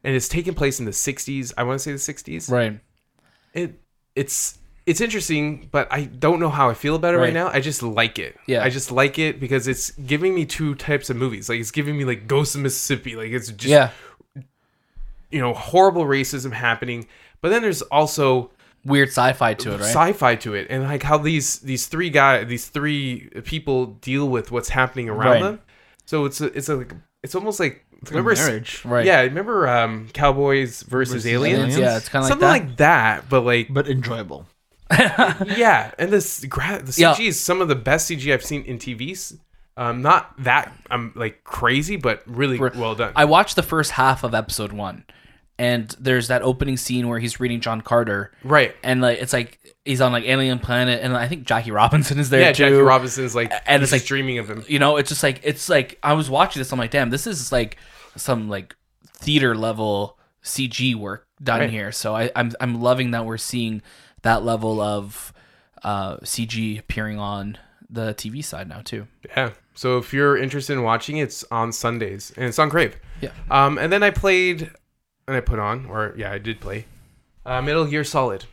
And 0.05 0.15
it's 0.15 0.29
taking 0.29 0.53
place 0.53 0.79
in 0.79 0.85
the 0.85 0.91
'60s. 0.91 1.51
I 1.57 1.63
want 1.63 1.81
to 1.81 1.83
say 1.83 1.91
the 1.91 1.97
'60s. 1.97 2.49
Right. 2.49 2.79
It 3.53 3.81
it's 4.15 4.57
it's 4.89 5.01
interesting, 5.01 5.69
but 5.71 5.87
I 5.91 6.05
don't 6.05 6.39
know 6.39 6.49
how 6.49 6.69
I 6.69 6.73
feel 6.73 6.95
about 6.95 7.13
it 7.13 7.17
right, 7.17 7.25
Right. 7.25 7.33
now. 7.33 7.47
I 7.49 7.59
just 7.59 7.83
like 7.83 8.17
it. 8.19 8.35
Yeah. 8.47 8.63
I 8.63 8.69
just 8.69 8.91
like 8.91 9.19
it 9.19 9.39
because 9.39 9.67
it's 9.67 9.91
giving 9.91 10.33
me 10.33 10.45
two 10.45 10.75
types 10.75 11.09
of 11.09 11.15
movies. 11.17 11.47
Like 11.49 11.59
it's 11.59 11.71
giving 11.71 11.97
me 11.97 12.05
like 12.05 12.27
Ghost 12.27 12.55
of 12.55 12.61
Mississippi. 12.61 13.15
Like 13.15 13.31
it's 13.31 13.49
just 13.49 13.65
yeah. 13.65 13.91
you 15.31 15.39
know 15.39 15.53
horrible 15.53 16.05
racism 16.05 16.51
happening, 16.51 17.07
but 17.41 17.49
then 17.49 17.61
there's 17.61 17.81
also 17.83 18.51
Weird 18.85 19.09
sci-fi 19.09 19.55
to 19.55 19.69
it, 19.73 19.81
right? 19.81 19.81
sci-fi 19.81 20.35
to 20.37 20.53
it 20.53 20.67
and 20.69 20.83
like 20.83 21.03
how 21.03 21.17
these 21.17 21.59
these 21.59 21.87
three 21.87 22.09
guys 22.09 22.47
these 22.47 22.67
three 22.69 23.29
people 23.43 23.87
deal 23.87 24.29
with 24.29 24.51
what's 24.53 24.69
happening 24.69 25.09
around 25.09 25.31
Right. 25.33 25.41
them 25.43 25.59
so 26.05 26.23
it's 26.23 26.39
a, 26.39 26.45
it's 26.57 26.69
a, 26.69 26.77
like 26.77 26.93
it's 27.21 27.35
almost 27.35 27.59
like 27.59 27.83
It's 28.01 28.03
like 28.09 28.23
remember 28.23 28.35
marriage, 28.35 28.85
right. 28.85 29.05
yeah 29.05 29.19
remember 29.21 29.67
um 29.67 30.07
cowboys 30.13 30.81
versus, 30.83 31.11
Versus 31.13 31.27
aliens, 31.27 31.59
aliens? 31.59 31.77
Yeah, 31.77 31.97
it's 31.97 32.07
kind 32.07 32.23
of 32.23 32.29
like 32.29 32.31
something 32.39 32.47
that. 32.47 32.67
like 32.69 32.77
that 32.77 33.29
but 33.29 33.41
like 33.41 33.67
but 33.69 33.89
enjoyable. 33.89 34.47
yeah 35.57 35.91
and 35.99 36.11
this 36.11 36.43
gra- 36.45 36.81
the 36.83 36.93
Yeah. 36.99 37.13
cg 37.13 37.27
is 37.27 37.39
some 37.39 37.61
of 37.61 37.67
the 37.67 37.75
best 37.75 38.09
cg 38.09 38.33
i've 38.33 38.43
seen 38.43 38.63
in 38.63 38.77
tvs 38.79 39.37
um 39.77 40.01
not 40.01 40.33
that 40.43 40.73
i'm 40.89 41.11
like 41.15 41.43
crazy 41.43 41.95
but 41.95 42.23
really 42.25 42.57
Re- 42.57 42.71
well 42.75 42.95
done 42.95 43.13
I 43.15 43.25
watched 43.25 43.55
the 43.55 43.63
first 43.63 43.91
half 43.91 44.23
of 44.23 44.33
episode 44.33 44.71
one, 44.73 45.03
and 45.57 45.93
there's 45.99 46.27
that 46.29 46.41
opening 46.41 46.75
scene 46.77 47.07
where 47.07 47.19
he's 47.19 47.39
reading 47.39 47.59
John 47.61 47.81
Carter, 47.81 48.31
right 48.43 48.75
and 48.83 48.99
like 49.01 49.19
it's 49.21 49.33
like 49.33 49.59
he's 49.85 50.01
on 50.01 50.11
like 50.11 50.23
alien 50.25 50.59
planet, 50.59 51.01
and 51.03 51.15
I 51.15 51.27
think 51.27 51.43
Jackie 51.45 51.71
Robinson 51.71 52.17
is 52.19 52.29
there 52.29 52.41
yeah 52.41 52.51
too. 52.51 52.63
jackie 52.63 52.75
robinson's 52.75 53.35
like 53.35 53.51
And 53.67 53.83
it's 53.83 53.91
like- 53.91 54.05
dreaming 54.05 54.37
of 54.39 54.49
him 54.49 54.63
You 54.67 54.79
know, 54.79 54.97
it's 54.97 55.09
just 55.09 55.21
like 55.23 55.41
it's 55.43 55.69
like 55.69 55.99
I 56.01 56.13
was 56.13 56.29
watching 56.29 56.59
this. 56.61 56.71
I'm 56.71 56.79
like, 56.79 56.91
damn, 56.91 57.09
this 57.09 57.27
is 57.27 57.51
like 57.51 57.77
some 58.15 58.49
like 58.49 58.75
theater 59.07 59.55
level 59.55 60.17
CG 60.43 60.95
work 60.95 61.27
done 61.43 61.59
Right. 61.61 61.69
here. 61.69 61.91
So 61.91 62.15
I, 62.15 62.31
I'm 62.35 62.51
I'm 62.59 62.81
loving 62.81 63.11
that 63.11 63.25
we're 63.25 63.37
seeing 63.37 63.81
that 64.23 64.43
level 64.43 64.79
of 64.81 65.33
uh, 65.83 66.17
CG 66.17 66.77
appearing 66.79 67.17
on 67.19 67.57
the 67.89 68.13
TV 68.13 68.43
side 68.43 68.67
now 68.69 68.81
too. 68.81 69.07
Yeah. 69.35 69.51
So 69.73 69.97
if 69.97 70.13
you're 70.13 70.37
interested 70.37 70.73
in 70.73 70.83
watching, 70.83 71.17
it's 71.17 71.43
on 71.51 71.71
Sundays 71.71 72.31
and 72.35 72.45
it's 72.45 72.59
on 72.59 72.69
Crave. 72.69 72.97
Yeah. 73.21 73.31
Um, 73.49 73.77
and 73.77 73.91
then 73.91 74.03
I 74.03 74.09
played, 74.11 74.71
and 75.27 75.35
I 75.37 75.39
put 75.39 75.57
on, 75.59 75.85
or 75.85 76.13
yeah, 76.17 76.31
I 76.31 76.37
did 76.37 76.59
play, 76.59 76.85
uh, 77.45 77.61
Metal 77.61 77.85
Gear 77.85 78.03
Solid, 78.03 78.45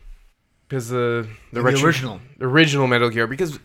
because 0.67 0.89
the 0.89 1.27
the, 1.51 1.59
The 1.59 1.61
retro- 1.61 1.85
original. 1.85 2.21
the 2.37 2.45
original 2.45 2.87
Metal 2.87 3.09
Gear, 3.09 3.27
because 3.27 3.59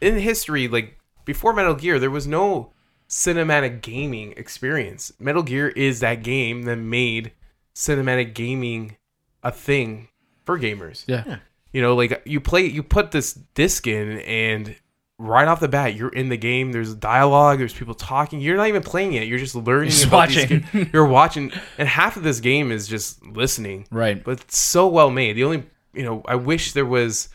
in 0.00 0.18
history, 0.18 0.68
like 0.68 0.98
before 1.24 1.52
Metal 1.52 1.74
Gear, 1.74 1.98
there 1.98 2.10
was 2.10 2.26
no 2.26 2.72
cinematic 3.08 3.82
gaming 3.82 4.32
experience. 4.36 5.12
Metal 5.20 5.42
Gear 5.42 5.68
is 5.68 6.00
that 6.00 6.22
game 6.22 6.62
that 6.62 6.76
made 6.76 7.32
cinematic 7.74 8.34
gaming 8.34 8.96
a 9.42 9.52
thing 9.52 10.08
for 10.44 10.58
gamers. 10.58 11.04
Yeah. 11.06 11.24
Yeah. 11.26 11.36
You 11.72 11.80
know, 11.82 11.94
like 11.94 12.22
you 12.26 12.40
play, 12.40 12.66
you 12.66 12.82
put 12.82 13.12
this 13.12 13.32
disc 13.32 13.86
in, 13.86 14.18
and 14.20 14.76
right 15.18 15.48
off 15.48 15.60
the 15.60 15.68
bat, 15.68 15.94
you're 15.94 16.10
in 16.10 16.28
the 16.28 16.36
game. 16.36 16.70
There's 16.72 16.94
dialogue. 16.94 17.58
There's 17.58 17.72
people 17.72 17.94
talking. 17.94 18.40
You're 18.40 18.56
not 18.58 18.68
even 18.68 18.82
playing 18.82 19.14
it. 19.14 19.26
You're 19.26 19.38
just 19.38 19.54
learning. 19.54 19.88
Just 19.90 20.04
about 20.06 20.28
these 20.28 20.36
watching. 20.50 20.64
ga- 20.72 20.90
You're 20.92 21.06
watching, 21.06 21.50
and 21.78 21.88
half 21.88 22.16
of 22.18 22.24
this 22.24 22.40
game 22.40 22.70
is 22.70 22.86
just 22.88 23.24
listening. 23.24 23.86
Right. 23.90 24.22
But 24.22 24.40
it's 24.42 24.58
so 24.58 24.86
well 24.88 25.10
made. 25.10 25.34
The 25.36 25.44
only, 25.44 25.64
you 25.94 26.02
know, 26.02 26.22
I 26.26 26.34
wish 26.34 26.72
there 26.72 26.84
was 26.84 27.30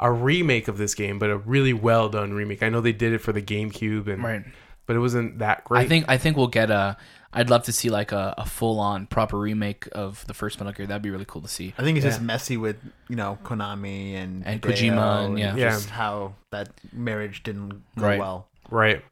a 0.00 0.10
remake 0.10 0.68
of 0.68 0.78
this 0.78 0.94
game, 0.94 1.18
but 1.18 1.28
a 1.30 1.36
really 1.36 1.72
well 1.74 2.08
done 2.08 2.32
remake. 2.32 2.62
I 2.62 2.68
know 2.70 2.80
they 2.80 2.92
did 2.92 3.12
it 3.12 3.18
for 3.18 3.32
the 3.32 3.42
GameCube, 3.42 4.06
and 4.08 4.22
Right. 4.22 4.44
but 4.86 4.96
it 4.96 5.00
wasn't 5.00 5.40
that 5.40 5.64
great. 5.64 5.80
I 5.84 5.88
think 5.88 6.06
I 6.08 6.16
think 6.16 6.36
we'll 6.38 6.46
get 6.46 6.70
a. 6.70 6.96
I'd 7.36 7.50
love 7.50 7.64
to 7.64 7.72
see 7.72 7.90
like 7.90 8.12
a, 8.12 8.34
a 8.38 8.46
full 8.46 8.80
on 8.80 9.06
proper 9.06 9.38
remake 9.38 9.86
of 9.92 10.26
the 10.26 10.34
first 10.34 10.58
Metal 10.58 10.72
Gear. 10.72 10.86
That'd 10.86 11.02
be 11.02 11.10
really 11.10 11.26
cool 11.26 11.42
to 11.42 11.48
see. 11.48 11.74
I 11.78 11.82
think 11.82 11.96
it's 11.98 12.04
just 12.06 12.20
messy 12.22 12.56
with 12.56 12.76
you 13.08 13.14
know 13.16 13.38
Konami 13.44 14.14
and 14.14 14.44
And 14.46 14.60
Hideo 14.62 14.72
Kojima 14.92 15.24
and- 15.26 15.38
yeah. 15.38 15.54
Yeah. 15.54 15.70
just 15.70 15.90
how 15.90 16.34
that 16.50 16.70
marriage 16.92 17.42
didn't 17.42 17.82
go 17.98 18.06
Right. 18.06 18.18
well. 18.18 18.48
Right. 18.70 19.04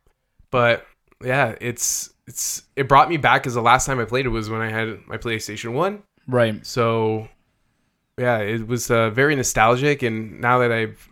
But 0.51 0.87
yeah, 1.22 1.55
it's 1.61 2.11
it's 2.27 2.62
it 2.75 2.89
brought 2.89 3.09
me 3.09 3.18
back 3.18 3.43
because 3.43 3.55
the 3.55 3.62
last 3.62 3.85
time 3.87 4.01
I 4.01 4.05
played 4.07 4.25
it 4.27 4.31
was 4.31 4.49
when 4.49 4.61
I 4.62 4.70
had 4.70 5.07
my 5.07 5.18
PlayStation 5.18 5.72
One. 5.75 6.03
Right. 6.27 6.64
So 6.66 7.29
yeah, 8.18 8.39
it 8.39 8.66
was 8.66 8.91
uh, 8.91 9.11
very 9.11 9.35
nostalgic, 9.37 10.03
and 10.03 10.41
now 10.41 10.61
that 10.61 10.70
I've 10.72 11.09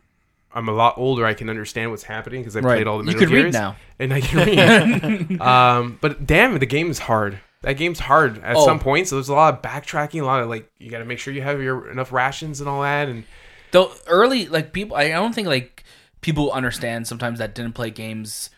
I'm 0.54 0.68
a 0.68 0.72
lot 0.72 0.98
older, 0.98 1.24
I 1.24 1.34
can 1.34 1.48
understand 1.48 1.90
what's 1.90 2.02
happening 2.04 2.40
because 2.42 2.56
I've 2.56 2.64
Right. 2.64 2.76
played 2.76 2.86
all 2.86 2.98
the 2.98 3.04
You 3.04 3.16
Metal 3.16 3.20
could 3.20 3.30
read 3.30 3.52
now. 3.52 3.76
and 3.98 4.12
I 4.12 4.20
can 4.20 5.28
read. 5.30 5.40
um, 5.40 5.98
but 6.00 6.26
damn, 6.26 6.58
the 6.58 6.66
game 6.66 6.90
is 6.90 6.98
hard. 7.00 7.38
That 7.62 7.74
game's 7.74 8.00
hard 8.00 8.42
at 8.42 8.56
Oh. 8.56 8.64
some 8.66 8.78
points. 8.80 9.10
So 9.10 9.16
there's 9.16 9.28
a 9.28 9.34
lot 9.34 9.54
of 9.54 9.62
backtracking, 9.62 10.20
a 10.20 10.24
lot 10.24 10.42
of 10.42 10.48
like 10.48 10.70
you 10.78 10.90
got 10.90 10.98
to 10.98 11.04
make 11.04 11.18
sure 11.18 11.32
you 11.32 11.42
have 11.42 11.62
your 11.62 11.88
enough 11.90 12.12
rations 12.12 12.60
and 12.60 12.68
all 12.68 12.82
that, 12.82 13.08
and 13.08 13.24
the 13.70 13.88
early, 14.06 14.46
like 14.46 14.72
people, 14.72 14.96
I 14.96 15.08
don't 15.08 15.34
think 15.34 15.48
like 15.48 15.84
people 16.20 16.52
understand 16.52 17.06
sometimes 17.06 17.38
that 17.38 17.54
didn't 17.54 17.72
play 17.74 17.90
games, 17.90 18.50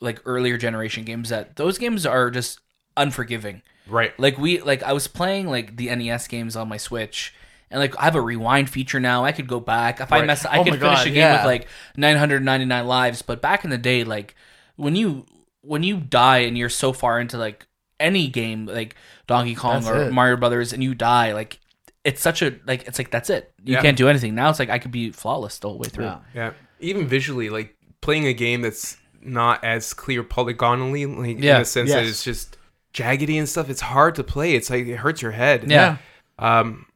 like 0.00 0.20
earlier 0.26 0.58
generation 0.58 1.04
games, 1.04 1.28
that 1.30 1.56
those 1.56 1.78
games 1.78 2.04
are 2.04 2.30
just 2.30 2.60
unforgiving. 2.96 3.62
right. 3.88 4.12
Like 4.20 4.36
we, 4.38 4.60
like 4.60 4.82
I 4.82 4.92
was 4.92 5.06
playing 5.08 5.48
like 5.48 5.76
the 5.76 5.94
NES 5.94 6.26
games 6.28 6.54
on 6.56 6.68
my 6.68 6.76
Switch, 6.76 7.32
and 7.70 7.80
like 7.80 7.94
I 7.98 8.04
have 8.04 8.14
a 8.14 8.20
rewind 8.20 8.70
feature 8.70 9.00
now. 9.00 9.24
I 9.24 9.32
could 9.32 9.46
go 9.48 9.60
back 9.60 10.00
if 10.00 10.12
I 10.12 10.24
mess. 10.24 10.44
I 10.46 10.58
Oh 10.58 10.64
could 10.64 10.74
finish 10.74 10.80
God, 10.80 11.06
a 11.06 11.10
game 11.10 11.16
yeah. 11.16 11.36
with 11.38 11.44
like 11.46 11.68
999 11.96 12.86
lives. 12.86 13.22
But 13.22 13.40
back 13.42 13.64
in 13.64 13.70
the 13.70 13.78
day, 13.78 14.04
like 14.04 14.34
when 14.76 14.96
you 14.96 15.26
when 15.62 15.82
you 15.82 15.98
die 15.98 16.38
and 16.38 16.56
you're 16.56 16.68
so 16.68 16.92
far 16.92 17.20
into 17.20 17.36
like 17.36 17.66
any 18.00 18.28
game, 18.28 18.66
like 18.66 18.94
Donkey 19.26 19.54
Kong 19.54 19.82
That's 19.82 19.88
or 19.88 20.02
it. 20.04 20.12
Mario 20.12 20.36
Brothers, 20.36 20.72
and 20.72 20.82
you 20.82 20.94
die, 20.94 21.32
like 21.32 21.58
it's 22.04 22.22
such 22.22 22.42
a 22.42 22.54
like 22.66 22.86
it's 22.88 22.98
like 22.98 23.10
that's 23.10 23.28
it. 23.28 23.52
You 23.64 23.74
Yeah. 23.74 23.82
can't 23.82 23.96
do 23.96 24.08
anything 24.08 24.34
now. 24.34 24.48
It's 24.50 24.58
like 24.58 24.70
I 24.70 24.78
could 24.78 24.92
be 24.92 25.10
flawless 25.10 25.58
the 25.58 25.68
whole 25.68 25.78
way 25.78 25.88
through. 25.88 26.04
Yeah. 26.04 26.18
Yeah, 26.34 26.50
even 26.80 27.06
visually, 27.06 27.50
like 27.50 27.74
playing 28.00 28.26
a 28.26 28.32
game 28.32 28.62
that's 28.62 28.96
not 29.20 29.62
as 29.64 29.92
clear 29.92 30.22
polygonally, 30.22 31.04
like 31.04 31.38
Yeah. 31.42 31.56
in 31.56 31.62
the 31.62 31.64
sense 31.66 31.90
that 31.90 32.04
it's 32.06 32.22
just 32.22 32.56
jaggedy 32.94 33.36
and 33.38 33.48
stuff. 33.48 33.68
It's 33.68 33.80
hard 33.80 34.14
to 34.14 34.24
play. 34.24 34.54
It's 34.54 34.70
like 34.70 34.86
it 34.86 34.96
hurts 34.96 35.20
your 35.20 35.32
head. 35.32 35.68
Yeah. 35.70 35.96
Um. 36.38 36.86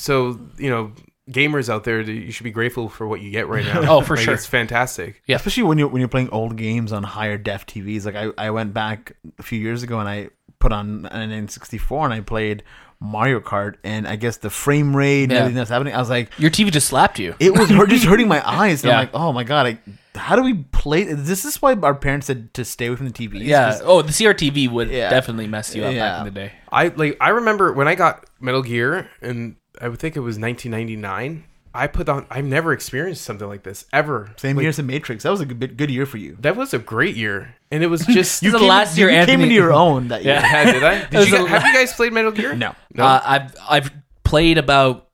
So 0.00 0.40
you 0.58 0.70
know, 0.70 0.92
gamers 1.30 1.68
out 1.68 1.84
there, 1.84 2.00
you 2.00 2.32
should 2.32 2.44
be 2.44 2.50
grateful 2.50 2.88
for 2.88 3.06
what 3.06 3.20
you 3.20 3.30
get 3.30 3.48
right 3.48 3.64
now. 3.72 3.82
Oh, 3.96 4.00
for 4.00 4.16
Like, 4.16 4.24
sure. 4.24 4.34
it's 4.34 4.46
fantastic. 4.46 5.22
Yeah. 5.26 5.36
Especially 5.36 5.62
when 5.64 5.78
you 5.78 5.88
when 5.88 6.00
you're 6.00 6.08
playing 6.08 6.30
old 6.30 6.56
games 6.56 6.92
on 6.92 7.02
higher 7.02 7.38
def 7.38 7.66
TVs. 7.66 8.04
Like 8.06 8.16
I, 8.16 8.30
I 8.38 8.50
went 8.50 8.72
back 8.74 9.12
a 9.38 9.42
few 9.42 9.58
years 9.60 9.82
ago 9.82 9.98
and 10.00 10.08
I 10.08 10.30
put 10.58 10.72
on 10.72 11.06
an 11.06 11.30
N64 11.46 12.04
and 12.04 12.12
I 12.14 12.20
played 12.20 12.62
Mario 13.02 13.40
Kart 13.40 13.76
and 13.82 14.06
I 14.06 14.16
guess 14.16 14.36
the 14.38 14.50
frame 14.50 14.94
rate 14.94 15.24
and 15.24 15.32
Yeah. 15.32 15.38
everything 15.38 15.56
that's 15.56 15.70
happening. 15.70 15.94
I 15.94 15.98
was 15.98 16.10
like, 16.10 16.30
Your 16.38 16.50
TV 16.50 16.70
just 16.70 16.86
slapped 16.88 17.18
you. 17.18 17.34
it 17.40 17.56
was 17.56 17.70
hurt, 17.70 17.88
just 17.88 18.04
hurting 18.04 18.28
my 18.28 18.42
eyes. 18.46 18.82
And 18.82 18.88
Yeah. 18.90 18.98
I'm 18.98 19.04
like, 19.06 19.14
oh 19.14 19.32
my 19.32 19.44
god, 19.44 19.66
I, 19.66 19.78
how 20.18 20.36
do 20.36 20.42
we 20.42 20.54
play? 20.54 21.04
This 21.04 21.44
is 21.46 21.62
why 21.62 21.72
our 21.74 21.94
parents 21.94 22.26
said 22.26 22.52
to 22.54 22.64
stay 22.64 22.86
away 22.88 22.96
from 22.96 23.06
the 23.08 23.12
TVs. 23.12 23.44
Yeah. 23.44 23.78
Oh, 23.84 24.02
the 24.02 24.12
CRTV 24.12 24.68
would 24.70 24.90
Yeah. 24.90 25.08
definitely 25.08 25.46
mess 25.46 25.74
you 25.74 25.82
up 25.84 25.94
back 25.94 26.18
in 26.18 26.24
the 26.26 26.30
day. 26.40 26.52
I 26.70 26.88
like. 26.88 27.16
I 27.20 27.30
remember 27.30 27.72
when 27.72 27.88
I 27.88 27.94
got 27.94 28.26
Metal 28.38 28.62
Gear, 28.62 29.08
and 29.22 29.56
I 29.80 29.88
would 29.88 29.98
think 29.98 30.16
it 30.16 30.20
was 30.20 30.38
1999. 30.38 31.44
I 31.72 31.86
put 31.86 32.08
on. 32.08 32.26
I've 32.30 32.44
never 32.44 32.72
experienced 32.72 33.22
something 33.22 33.46
like 33.46 33.62
this 33.62 33.86
ever. 33.92 34.32
Same 34.38 34.56
Like, 34.56 34.62
year 34.64 34.70
as 34.70 34.76
the 34.78 34.82
Matrix. 34.82 35.22
That 35.22 35.30
was 35.30 35.40
a 35.40 35.46
good, 35.46 35.76
good 35.76 35.88
year 35.90 36.04
for 36.04 36.16
you. 36.18 36.36
That 36.40 36.56
was 36.56 36.74
a 36.74 36.80
great 36.80 37.14
year, 37.16 37.54
and 37.70 37.84
it 37.84 37.86
was 37.86 38.04
just. 38.06 38.42
You- 38.42 38.50
the 38.50 38.58
came- 38.58 38.68
last 38.68 38.98
year 38.98 39.08
you 39.08 39.24
came 39.24 39.40
into 39.40 39.54
your 39.54 39.72
own 39.84 40.08
that 40.08 40.24
year. 40.24 40.34
Yeah. 40.34 40.64
Yeah, 40.64 40.72
did 40.72 40.82
I? 40.84 41.04
Did 41.10 41.28
you 41.28 41.36
guys, 41.38 41.48
have 41.48 41.62
you 41.64 41.72
guys 41.72 41.92
played 41.92 42.12
Metal 42.12 42.32
Gear? 42.32 42.56
No. 42.56 42.74
No. 42.94 43.04
Uh, 43.04 43.20
I've 43.24 43.54
I've 43.68 43.90
played 44.24 44.58
about 44.58 45.08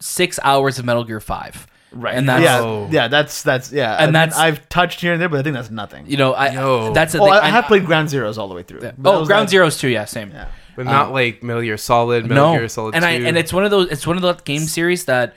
six 0.00 0.38
hours 0.44 0.78
of 0.78 0.84
Metal 0.84 1.02
Gear 1.02 1.18
Five. 1.20 1.66
Right. 1.92 2.14
And 2.14 2.28
that's 2.28 2.42
yeah, 2.44 2.60
Oh. 2.60 2.88
yeah, 2.90 3.08
that's 3.08 3.42
that's 3.42 3.72
yeah, 3.72 3.96
And 3.96 4.14
that's- 4.14 4.38
I've 4.38 4.68
touched 4.68 5.00
here 5.00 5.12
and 5.12 5.20
there, 5.20 5.28
but 5.30 5.40
I 5.40 5.42
think 5.42 5.54
that's 5.54 5.70
nothing. 5.70 6.04
you 6.06 6.18
know 6.18 6.34
I 6.34 6.50
Yo. 6.50 6.92
that's 6.92 7.14
the 7.14 7.20
oh, 7.20 7.24
thing. 7.24 7.32
I, 7.32 7.46
I 7.46 7.48
have 7.48 7.64
played 7.64 7.86
Ground 7.86 8.08
Zeroes 8.10 8.36
all 8.38 8.48
the 8.48 8.54
way 8.54 8.62
through. 8.64 8.82
Yeah. 8.82 8.92
Oh, 9.04 9.24
Ground 9.24 9.48
that- 9.48 9.54
Zeroes 9.54 9.80
too. 9.80 9.88
Yeah, 9.88 10.04
same. 10.04 10.30
Yeah. 10.30 10.48
But 10.76 10.86
not 10.86 11.12
like 11.12 11.42
Metal 11.42 11.62
Gear 11.62 11.76
Solid, 11.76 12.26
Metal 12.26 12.44
Uh, 12.44 12.52
no, 12.52 12.58
Gear 12.58 12.68
Solid 12.68 12.94
and 12.94 13.02
2. 13.02 13.08
I 13.08 13.12
and 13.12 13.36
it's 13.36 13.52
one 13.52 13.64
of 13.64 13.70
those. 13.70 13.88
It's 13.90 14.06
one 14.06 14.16
of 14.16 14.22
the 14.22 14.34
game 14.44 14.62
series 14.62 15.06
that, 15.06 15.34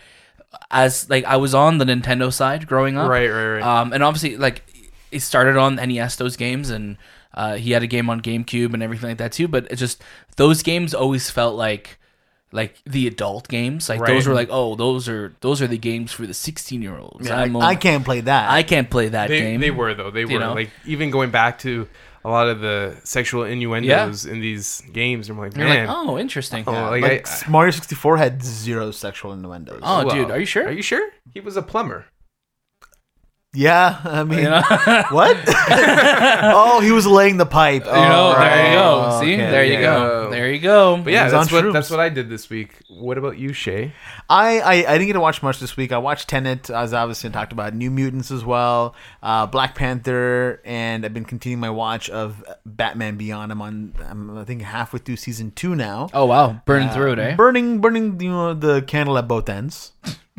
as 0.72 1.10
like 1.10 1.26
I 1.26 1.38
was 1.38 1.54
on 1.56 1.78
the 1.78 1.86
Nintendo 1.86 2.32
side 2.32 2.68
growing 2.68 2.98
up, 2.98 3.10
right, 3.10 3.28
right, 3.30 3.48
right. 3.56 3.64
Um, 3.64 3.94
and 3.94 4.04
obviously, 4.04 4.38
like 4.38 4.64
he 5.12 5.20
started 5.20 5.58
on 5.58 5.76
NES 5.76 6.16
those 6.18 6.36
games, 6.38 6.70
and 6.70 6.98
uh, 7.34 7.56
he 7.56 7.72
had 7.72 7.84
a 7.84 7.88
game 7.88 8.10
on 8.10 8.22
GameCube 8.22 8.74
and 8.74 8.84
everything 8.84 9.10
like 9.10 9.18
that 9.20 9.32
too. 9.32 9.48
But 9.48 9.68
it's 9.72 9.80
just 9.80 10.02
those 10.36 10.62
games 10.64 10.94
always 10.94 11.30
felt 11.30 11.56
like 11.56 11.98
like 12.52 12.78
the 12.86 13.06
adult 13.08 13.48
games. 13.48 13.90
Like 13.90 14.02
Right. 14.02 14.08
those 14.14 14.28
were 14.28 14.34
like, 14.34 14.50
oh, 14.52 14.76
those 14.76 15.08
are 15.08 15.36
those 15.42 15.62
are 15.62 15.68
the 15.68 15.78
games 15.78 16.12
for 16.12 16.26
the 16.26 16.34
sixteen 16.34 16.82
year 16.82 16.98
olds. 16.98 17.28
Yeah, 17.28 17.40
I'm 17.42 17.56
I, 17.58 17.60
I 17.70 17.76
can't 17.76 18.04
play 18.04 18.22
that. 18.22 18.50
I 18.50 18.64
can't 18.64 18.90
play 18.90 19.10
that 19.10 19.28
They, 19.30 19.40
game. 19.40 19.62
they 19.62 19.72
were 19.72 19.94
though. 19.94 20.10
They 20.12 20.26
were 20.26 20.32
You 20.32 20.40
know? 20.40 20.54
like 20.54 20.72
even 20.86 21.12
going 21.12 21.30
back 21.30 21.60
to 21.60 21.88
a 22.26 22.30
lot 22.30 22.48
of 22.48 22.60
the 22.60 22.96
sexual 23.04 23.44
innuendos 23.44 24.26
in 24.26 24.40
these 24.42 24.82
games. 24.92 25.30
I'm 25.30 25.38
like, 25.38 25.56
You're 25.56 25.68
man, 25.68 25.88
like, 25.88 25.96
oh, 25.98 26.18
interesting. 26.18 26.64
Oh, 26.68 26.76
Oh, 26.76 26.90
like, 26.92 27.02
like 27.02 27.28
I- 27.28 27.50
Mario 27.50 27.72
64 27.72 28.18
had 28.18 28.44
zero 28.44 28.92
sexual 28.92 29.32
innuendos. 29.34 29.80
Oh, 29.84 30.06
well, 30.06 30.16
dude, 30.16 30.32
are 30.32 30.40
you 30.40 30.46
sure? 30.46 30.68
Are 30.68 30.72
you 30.72 30.82
sure? 30.84 31.10
He 31.34 31.40
was 31.40 31.56
a 31.58 31.62
plumber. 31.62 32.06
Yeah, 33.52 34.00
I 34.04 34.24
mean, 34.26 34.40
You 34.40 34.50
know, 34.52 34.62
what? 35.10 35.36
oh, 35.48 36.82
he 36.84 36.92
was 36.92 37.08
laying 37.08 37.38
the 37.38 37.48
pipe. 37.48 37.84
You 37.86 37.92
know, 37.92 38.36
Oh, 38.36 38.40
there 38.40 38.68
you 38.68 38.74
go. 38.78 39.06
Oh, 39.08 39.22
See, 39.22 39.34
Okay. 39.34 39.50
there 39.52 39.66
you 39.66 39.74
yeah. 39.80 39.98
Go. 40.30 40.36
There 40.36 40.52
you 40.52 40.60
go. 40.60 40.98
But 40.98 41.14
yeah, 41.14 41.26
was 41.26 41.34
on 41.34 41.40
that's 41.42 41.52
what 41.52 41.64
shrooms. 41.66 41.74
that's 41.74 41.90
what 41.90 42.00
I 42.00 42.10
did 42.10 42.30
this 42.30 42.50
week. 42.50 42.72
What 42.88 43.18
about 43.18 43.38
you, 43.38 43.54
Shay? 43.54 43.94
I, 44.30 44.60
I, 44.60 44.74
I 44.74 44.94
didn't 44.94 45.08
get 45.08 45.14
to 45.14 45.20
watch 45.20 45.44
much 45.44 45.60
this 45.60 45.76
week. 45.76 45.92
I 45.92 45.98
watched 45.98 46.30
Tenet, 46.30 46.70
as 46.70 46.94
obviously 46.94 47.30
talked 47.30 47.52
about, 47.52 47.74
New 47.74 47.92
Mutants 47.92 48.32
as 48.32 48.46
well, 48.46 48.96
uh, 49.24 49.46
Black 49.46 49.76
Panther, 49.76 50.62
and 50.66 51.06
I've 51.06 51.14
been 51.14 51.26
continuing 51.26 51.60
my 51.60 51.70
watch 51.70 52.10
of 52.10 52.44
Batman 52.66 53.18
Beyond. 53.18 53.52
I'm 53.52 53.62
on, 53.62 53.94
I'm, 54.08 54.38
I 54.38 54.44
think, 54.44 54.62
halfway 54.62 55.00
through 55.00 55.18
season 55.18 55.52
two 55.52 55.76
now. 55.76 56.10
Oh 56.14 56.26
wow, 56.26 56.62
burning 56.66 56.90
through 56.90 57.14
it, 57.14 57.20
eh? 57.20 57.36
Burning, 57.36 57.80
burning, 57.80 58.20
you 58.22 58.30
know, 58.30 58.54
the 58.54 58.82
candle 58.82 59.18
at 59.18 59.28
both 59.28 59.50
ends. 59.50 59.92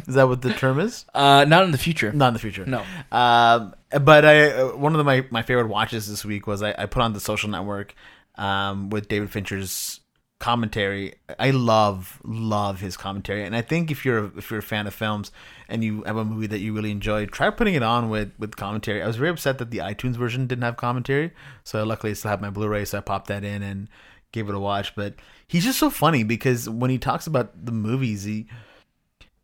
Is 0.07 0.15
that 0.15 0.29
what 0.29 0.43
the 0.43 0.53
term 0.55 0.81
is? 0.81 1.05
Uh, 1.15 1.45
not 1.45 1.65
in 1.65 1.71
the 1.71 1.79
future. 1.79 2.13
Not 2.13 2.29
in 2.29 2.35
the 2.35 2.41
future. 2.41 2.65
No. 2.65 2.83
Um, 3.13 3.75
but 3.91 4.25
I 4.25 4.51
uh, 4.53 4.77
one 4.77 4.95
of 4.95 4.99
the, 4.99 5.05
my 5.05 5.27
my 5.31 5.43
favorite 5.43 5.69
watches 5.69 6.09
this 6.09 6.25
week 6.25 6.47
was 6.47 6.63
I, 6.63 6.75
I 6.79 6.87
put 6.87 7.03
on 7.03 7.13
the 7.13 7.21
Social 7.21 7.51
Network, 7.51 7.95
um, 8.37 8.91
with 8.91 9.09
David 9.09 9.31
Fincher's 9.31 10.01
commentary. 10.41 11.15
I 11.39 11.51
love 11.51 12.21
love 12.25 12.81
his 12.81 12.97
commentary, 12.97 13.45
and 13.45 13.55
I 13.55 13.63
think 13.63 13.91
if 13.91 14.05
you're 14.05 14.37
if 14.37 14.51
you're 14.51 14.61
a 14.61 14.63
fan 14.63 14.87
of 14.87 14.95
films 14.95 15.31
and 15.69 15.85
you 15.85 16.03
have 16.05 16.17
a 16.17 16.25
movie 16.25 16.49
that 16.49 16.59
you 16.59 16.75
really 16.75 16.91
enjoy, 16.91 17.27
try 17.27 17.51
putting 17.51 17.75
it 17.75 17.83
on 17.83 18.09
with 18.09 18.33
with 18.39 18.57
commentary. 18.57 19.03
I 19.03 19.07
was 19.07 19.17
very 19.17 19.31
upset 19.31 19.59
that 19.59 19.71
the 19.71 19.79
iTunes 19.79 20.17
version 20.17 20.47
didn't 20.47 20.65
have 20.65 20.77
commentary, 20.77 21.33
so 21.63 21.85
luckily 21.85 22.11
I 22.11 22.15
still 22.15 22.31
have 22.31 22.41
my 22.41 22.51
Blu-ray, 22.51 22.87
so 22.87 22.99
I 22.99 23.03
popped 23.03 23.29
that 23.29 23.45
in 23.45 23.63
and 23.63 23.89
gave 24.33 24.49
it 24.49 24.55
a 24.55 24.61
watch. 24.61 24.95
But 24.97 25.15
he's 25.47 25.65
just 25.65 25.79
so 25.79 25.91
funny 25.91 26.25
because 26.25 26.69
when 26.69 26.91
he 26.91 26.99
talks 26.99 27.27
about 27.27 27.65
the 27.65 27.73
movies, 27.73 28.25
he 28.25 28.47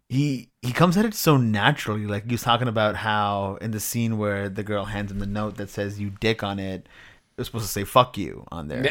he 0.08 0.50
he 0.62 0.72
comes 0.72 0.96
at 0.96 1.04
it 1.04 1.14
so 1.14 1.36
naturally. 1.36 2.06
Like 2.06 2.24
he 2.24 2.32
was 2.32 2.42
talking 2.42 2.68
about 2.68 2.96
how 2.96 3.58
in 3.60 3.70
the 3.70 3.80
scene 3.80 4.18
where 4.18 4.48
the 4.48 4.62
girl 4.62 4.86
hands 4.86 5.10
him 5.10 5.18
the 5.18 5.26
note 5.26 5.56
that 5.56 5.70
says 5.70 6.00
"you 6.00 6.10
dick" 6.20 6.42
on 6.42 6.58
it, 6.58 6.88
was 7.40 7.46
supposed 7.48 7.66
to 7.66 7.70
say 7.70 7.84
"fuck 7.84 8.16
you" 8.16 8.44
on 8.50 8.68
there. 8.68 8.88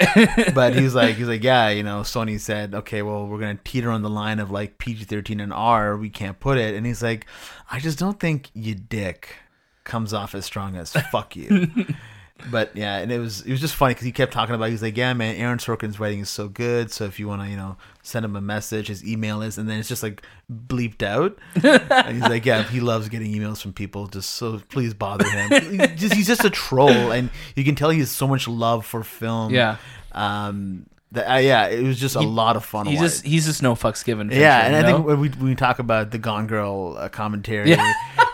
but 0.53 0.75
he 0.75 0.83
was 0.83 0.93
like, 0.93 1.15
he's 1.15 1.27
like, 1.27 1.43
yeah, 1.43 1.69
you 1.69 1.83
know, 1.83 2.01
Sony 2.01 2.39
said, 2.39 2.75
okay, 2.75 3.01
well, 3.01 3.27
we're 3.27 3.39
gonna 3.39 3.59
teeter 3.63 3.89
on 3.89 4.01
the 4.01 4.09
line 4.09 4.39
of 4.39 4.51
like 4.51 4.77
PG 4.77 5.05
thirteen 5.05 5.39
and 5.39 5.53
R. 5.53 5.97
We 5.97 6.09
can't 6.09 6.39
put 6.39 6.57
it. 6.57 6.75
And 6.75 6.85
he's 6.85 7.01
like, 7.01 7.25
I 7.71 7.79
just 7.79 7.97
don't 7.97 8.19
think 8.19 8.49
"you 8.53 8.75
dick" 8.75 9.35
comes 9.83 10.13
off 10.13 10.35
as 10.35 10.45
strong 10.45 10.75
as 10.75 10.93
"fuck 10.93 11.35
you." 11.35 11.85
But 12.51 12.75
yeah, 12.75 12.97
and 12.97 13.11
it 13.13 13.19
was 13.19 13.41
it 13.41 13.51
was 13.51 13.61
just 13.61 13.75
funny 13.75 13.93
because 13.93 14.05
he 14.05 14.11
kept 14.11 14.33
talking 14.33 14.53
about. 14.55 14.69
He's 14.69 14.81
like, 14.81 14.97
"Yeah, 14.97 15.13
man, 15.13 15.35
Aaron 15.37 15.57
Sorkin's 15.57 15.99
writing 16.01 16.19
is 16.19 16.29
so 16.29 16.49
good. 16.49 16.91
So 16.91 17.05
if 17.05 17.17
you 17.17 17.29
want 17.29 17.41
to, 17.43 17.47
you 17.47 17.55
know, 17.55 17.77
send 18.03 18.25
him 18.25 18.35
a 18.35 18.41
message, 18.41 18.87
his 18.89 19.05
email 19.07 19.41
is, 19.41 19.57
and 19.57 19.69
then 19.69 19.79
it's 19.79 19.87
just 19.87 20.03
like 20.03 20.21
bleeped 20.51 21.01
out. 21.01 21.37
and 21.63 22.13
he's 22.17 22.29
like, 22.29 22.45
"Yeah, 22.45 22.63
he 22.63 22.81
loves 22.81 23.07
getting 23.07 23.31
emails 23.33 23.61
from 23.61 23.71
people. 23.71 24.07
Just 24.07 24.31
so 24.31 24.59
please 24.69 24.93
bother 24.93 25.25
him. 25.29 25.49
He's 25.79 25.99
just 26.01 26.13
he's 26.13 26.27
just 26.27 26.43
a 26.43 26.49
troll, 26.49 27.11
and 27.11 27.29
you 27.55 27.63
can 27.63 27.73
tell 27.75 27.89
he 27.89 27.99
has 27.99 28.11
so 28.11 28.27
much 28.27 28.47
love 28.49 28.85
for 28.85 29.01
film. 29.03 29.53
Yeah. 29.53 29.77
um, 30.11 30.87
that 31.13 31.35
uh, 31.35 31.37
yeah, 31.37 31.67
it 31.67 31.83
was 31.83 31.97
just 31.97 32.15
a 32.17 32.21
lot 32.21 32.57
of 32.57 32.65
fun. 32.65 32.85
He's 32.85 32.99
just 32.99 33.25
he's 33.25 33.45
just 33.45 33.63
no 33.63 33.75
fucks 33.75 34.03
given. 34.03 34.29
Yeah, 34.29 34.65
and 34.65 34.75
I 34.75 34.79
you 34.79 34.85
think 34.95 35.07
when 35.07 35.19
we 35.21 35.29
when 35.29 35.49
we 35.49 35.55
talk 35.55 35.79
about 35.79 36.11
the 36.11 36.17
Gone 36.17 36.47
Girl 36.47 36.97
uh, 36.97 37.07
commentary, 37.07 37.69
Yeah. 37.69 37.93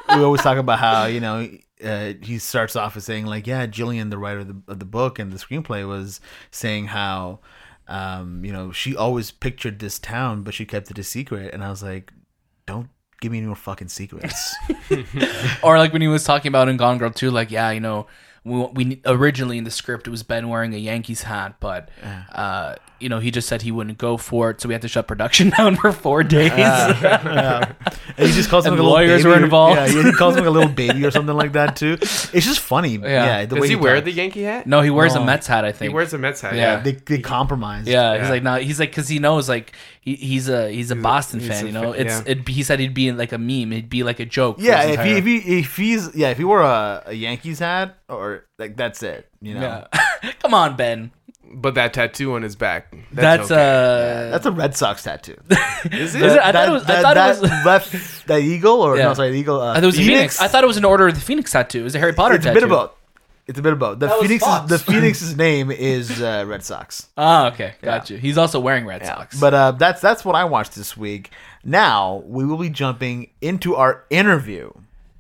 we 0.10 0.24
always 0.24 0.42
talk 0.42 0.58
about 0.58 0.80
how 0.80 1.06
you 1.06 1.20
know 1.20 1.48
uh, 1.84 2.14
he 2.22 2.38
starts 2.40 2.76
off 2.76 2.96
with 2.96 3.04
saying 3.04 3.26
like, 3.26 3.48
yeah, 3.48 3.66
Gillian, 3.66 4.10
the 4.10 4.18
writer 4.18 4.40
of 4.40 4.48
the, 4.48 4.72
of 4.72 4.80
the 4.80 4.86
book 4.86 5.20
and 5.20 5.32
the 5.32 5.38
screenplay, 5.38 5.88
was 5.88 6.22
saying 6.52 6.88
how 6.88 7.40
um, 7.88 8.44
you 8.46 8.54
know 8.54 8.72
she 8.72 8.96
always 8.96 9.32
pictured 9.32 9.80
this 9.80 10.00
town, 10.00 10.44
but 10.44 10.54
she 10.54 10.66
kept 10.66 10.92
it 10.92 10.98
a 10.98 11.04
secret, 11.04 11.54
and 11.54 11.64
I 11.64 11.70
was 11.70 11.84
like, 11.84 12.12
don't 12.66 12.90
give 13.20 13.32
me 13.32 13.40
any 13.40 13.48
more 13.48 13.56
fucking 13.56 13.90
secrets. 13.90 14.56
or 15.64 15.78
like 15.78 15.94
when 15.94 16.02
he 16.02 16.08
was 16.08 16.24
talking 16.24 16.50
about 16.50 16.70
in 16.70 16.78
Gone 16.78 16.98
Girl 16.98 17.12
too, 17.12 17.32
like 17.32 17.52
yeah, 17.52 17.72
you 17.72 17.80
know, 17.80 18.08
we, 18.44 18.66
we 18.74 19.02
originally 19.06 19.58
in 19.58 19.64
the 19.64 19.72
script 19.72 20.08
it 20.08 20.12
was 20.12 20.24
Ben 20.24 20.50
wearing 20.50 20.74
a 20.74 20.78
Yankees 20.78 21.24
hat, 21.24 21.56
but 21.60 21.90
uh, 22.34 22.76
you 23.02 23.10
know 23.10 23.20
he 23.20 23.32
just 23.32 23.48
said 23.48 23.62
he 23.62 23.72
wouldn't 23.72 23.98
go 23.98 24.18
for 24.18 24.50
it, 24.52 24.62
so 24.62 24.68
we 24.70 24.74
had 24.74 24.82
to 24.84 24.88
shut 24.88 25.08
production 25.08 25.50
down 25.58 25.76
for 25.76 25.92
four 25.92 26.24
days. 26.24 26.52
Yeah. 26.52 27.74
And 28.18 28.28
he 28.28 28.34
just 28.34 28.50
calls 28.50 28.66
him 28.68 28.74
And 28.74 28.82
like 28.82 28.82
a 28.82 28.84
little 28.84 28.92
lawyers 29.08 29.24
baby 29.24 29.30
were 29.30 29.40
or- 29.40 29.44
involved. 29.44 29.76
Yeah, 29.78 30.04
he 30.04 30.12
calls 30.14 30.36
him 30.36 30.42
like 30.44 30.48
a 30.50 30.52
little 30.52 30.70
baby 30.84 31.06
or 31.06 31.12
something 31.12 31.36
like 31.36 31.54
that 31.54 31.76
too. 31.76 31.98
It's 32.02 32.32
just 32.32 32.60
funny. 32.60 32.98
Yeah, 32.98 33.46
the 33.46 33.56
Does 33.56 33.62
way 33.62 33.68
he 33.70 33.76
wear 33.76 33.96
talks. 33.96 34.06
the 34.06 34.12
Yankee 34.12 34.44
hat? 34.44 34.68
no, 34.68 34.82
he 34.82 34.90
wears 34.90 35.16
No. 35.16 35.24
a 35.24 35.26
Mets 35.26 35.48
hat, 35.48 35.66
I 35.66 35.72
think 35.72 35.90
He 35.92 35.96
wears 35.96 36.14
a 36.14 36.18
Mets 36.18 36.42
hat. 36.42 36.56
Yeah. 36.56 36.62
Yeah. 36.78 36.80
They 36.84 36.92
they 36.94 37.20
compromised. 37.20 37.88
yeah, 37.88 38.14
Yeah. 38.14 38.22
he's 38.22 38.30
like 38.30 38.44
no, 38.44 38.56
he's 38.56 38.80
like 38.80 38.90
because 38.90 39.08
he 39.08 39.20
knows 39.20 39.50
like 39.50 39.74
he, 40.02 40.16
he's 40.16 40.50
a 40.50 40.70
he's 40.72 40.92
a 40.92 40.96
Boston 40.96 41.40
he's 41.40 41.50
fan, 41.50 41.64
a 41.64 41.68
you 41.68 41.74
know. 41.74 41.92
It's 41.94 42.22
yeah. 42.26 42.32
it, 42.34 42.48
he 42.48 42.64
said 42.64 42.80
he'd 42.80 42.94
be 42.94 43.12
like 43.12 43.32
a 43.32 43.38
meme, 43.38 43.72
it'd 43.74 43.90
be 43.90 44.04
like 44.04 44.20
a 44.20 44.26
joke. 44.26 44.58
Yeah, 44.60 44.84
his 44.84 44.98
if 45.00 45.06
he, 45.06 45.12
if 45.14 45.26
he 45.26 45.60
if 45.60 45.76
he's 45.78 46.16
yeah 46.16 46.30
if 46.30 46.38
he 46.38 46.44
wore 46.44 46.62
a, 46.62 47.04
a 47.08 47.14
Yankees 47.14 47.60
hat 47.60 47.98
or 48.10 48.46
like 48.60 48.76
that's 48.78 49.02
it, 49.04 49.30
you 49.42 49.54
know. 49.56 49.86
yeah. 49.92 50.32
Come 50.40 50.54
on, 50.54 50.76
Ben. 50.76 51.12
But 51.54 51.76
that 51.76 51.94
tattoo 51.94 52.34
on 52.36 52.42
his 52.42 52.56
back. 52.56 52.94
That's, 53.12 53.52
okay. 53.52 53.60
uh 53.62 54.32
That's 54.32 54.46
a 54.46 54.52
Red 54.52 54.76
Sox 54.76 55.04
tattoo. 55.04 55.36
Is 55.92 56.16
Is 56.16 56.16
it? 56.16 56.40
I 56.40 56.52
thought 56.52 56.70
it 56.70 56.72
was- 56.72 56.84
I 56.86 57.02
thought 57.02 57.12
it 57.18 57.20
that, 57.20 57.42
was- 57.42 57.66
left 57.66 58.28
that 58.28 58.42
eagle 58.42 58.82
or 58.82 58.98
Yeah. 58.98 59.06
no 59.06 59.14
sorry 59.14 59.32
the 59.32 59.38
eagle. 59.38 59.60
Uh, 59.62 59.72
I 59.72 59.74
thought 59.76 59.84
it 59.84 59.86
was 59.88 60.00
a 60.00 60.04
phoenix. 60.04 60.42
I 60.42 60.48
thought 60.48 60.64
it 60.64 60.68
was 60.68 60.78
an 60.78 60.86
order 60.86 61.08
of 61.08 61.16
the 61.16 61.22
Phoenix 61.22 61.52
tattoo. 61.52 61.82
It 61.82 61.84
was 61.84 61.96
a 61.96 62.00
Harry 62.00 62.14
Potter 62.14 62.36
it's 62.36 62.46
a 62.46 62.50
tattoo. 62.50 62.56
bit 62.56 62.64
of 62.64 62.70
both. 62.70 62.92
It's 63.48 63.60
a 63.60 63.62
bit 63.62 63.74
of 63.74 63.80
both. 63.80 64.00
The 64.00 64.08
That 64.08 64.18
was 64.20 64.28
Phoenix 64.28 64.44
Fox. 64.46 64.70
the 64.70 64.80
Phoenix's 64.92 65.36
name 65.36 65.72
is 65.72 66.22
uh, 66.22 66.46
Red 66.48 66.64
Sox. 66.64 67.08
Ah, 67.18 67.48
okay, 67.52 67.74
got 67.82 68.10
you. 68.10 68.18
He's 68.18 68.38
also 68.38 68.60
wearing 68.60 68.86
Red 68.86 69.06
Sox. 69.06 69.38
But 69.40 69.54
uh, 69.54 69.72
that's 69.72 70.00
that's 70.00 70.24
what 70.24 70.36
I 70.36 70.46
watched 70.46 70.76
this 70.76 70.96
week. 70.96 71.32
Now 71.64 72.24
we 72.26 72.46
will 72.46 72.58
be 72.58 72.70
jumping 72.70 73.32
into 73.42 73.76
our 73.76 74.06
interview 74.10 74.72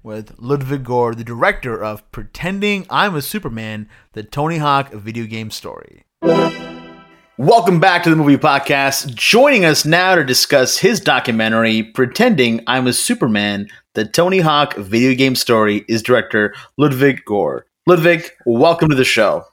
with 0.03 0.33
Ludvig 0.39 0.83
Gür, 0.83 1.15
the 1.15 1.23
director 1.23 1.83
of 1.83 2.09
Pretending 2.11 2.85
I'm 2.89 3.15
a 3.15 3.21
Superman, 3.21 3.89
the 4.13 4.23
Tony 4.23 4.57
Hawk 4.59 4.91
video 4.93 5.25
game 5.25 5.51
story. 5.51 6.03
Welcome 6.21 7.79
back 7.79 8.03
to 8.03 8.11
the 8.11 8.15
movie 8.15 8.37
podcast. 8.37 9.15
Joining 9.15 9.65
us 9.65 9.85
now 9.85 10.13
to 10.13 10.23
discuss 10.23 10.77
his 10.77 10.99
documentary, 10.99 11.81
Pretending 11.81 12.63
I'm 12.67 12.85
a 12.85 12.93
Superman, 12.93 13.67
the 13.95 14.05
Tony 14.05 14.39
Hawk 14.39 14.75
video 14.75 15.15
game 15.15 15.35
story, 15.35 15.83
is 15.87 16.03
director 16.03 16.53
Ludvig 16.77 17.21
Gür. 17.27 17.61
Ludvig, 17.87 18.29
welcome 18.45 18.89
to 18.89 18.95
the 18.95 19.03
show. 19.03 19.43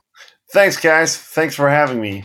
Thanks, 0.52 0.76
guys. 0.76 1.16
Thanks 1.16 1.54
for 1.54 1.70
having 1.70 2.02
me. 2.02 2.24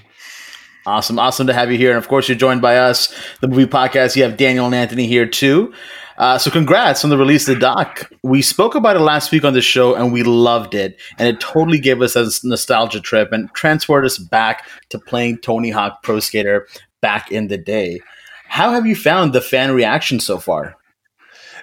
Awesome, 0.85 1.17
awesome 1.17 1.47
to 1.47 1.53
have 1.53 1.71
you 1.71 1.77
here. 1.77 1.91
And 1.91 1.97
of 1.97 2.09
course, 2.09 2.27
you're 2.27 2.37
joined 2.37 2.61
by 2.61 2.77
us, 2.77 3.15
the 3.39 3.47
movie 3.47 3.65
podcast. 3.65 4.17
You 4.17 4.23
have 4.23 4.35
Daniel 4.35 4.65
and 4.65 4.75
Anthony 4.75 5.07
here 5.07 5.25
too. 5.25 5.73
Uh, 6.17 6.37
so, 6.37 6.51
congrats 6.51 7.03
on 7.03 7.09
the 7.09 7.17
release 7.17 7.47
of 7.47 7.55
the 7.55 7.59
doc. 7.59 8.11
We 8.23 8.41
spoke 8.41 8.75
about 8.75 8.95
it 8.95 8.99
last 8.99 9.31
week 9.31 9.43
on 9.43 9.53
the 9.53 9.61
show, 9.61 9.95
and 9.95 10.13
we 10.13 10.23
loved 10.23 10.73
it. 10.73 10.99
And 11.17 11.27
it 11.27 11.39
totally 11.39 11.79
gave 11.79 12.01
us 12.01 12.15
a 12.15 12.29
nostalgia 12.47 12.99
trip 12.99 13.31
and 13.31 13.51
transported 13.53 14.05
us 14.05 14.17
back 14.17 14.67
to 14.89 14.99
playing 14.99 15.39
Tony 15.39 15.71
Hawk 15.71 16.03
Pro 16.03 16.19
Skater 16.19 16.67
back 17.01 17.31
in 17.31 17.47
the 17.47 17.57
day. 17.57 17.99
How 18.47 18.71
have 18.71 18.85
you 18.85 18.95
found 18.95 19.33
the 19.33 19.41
fan 19.41 19.73
reaction 19.73 20.19
so 20.19 20.37
far? 20.37 20.75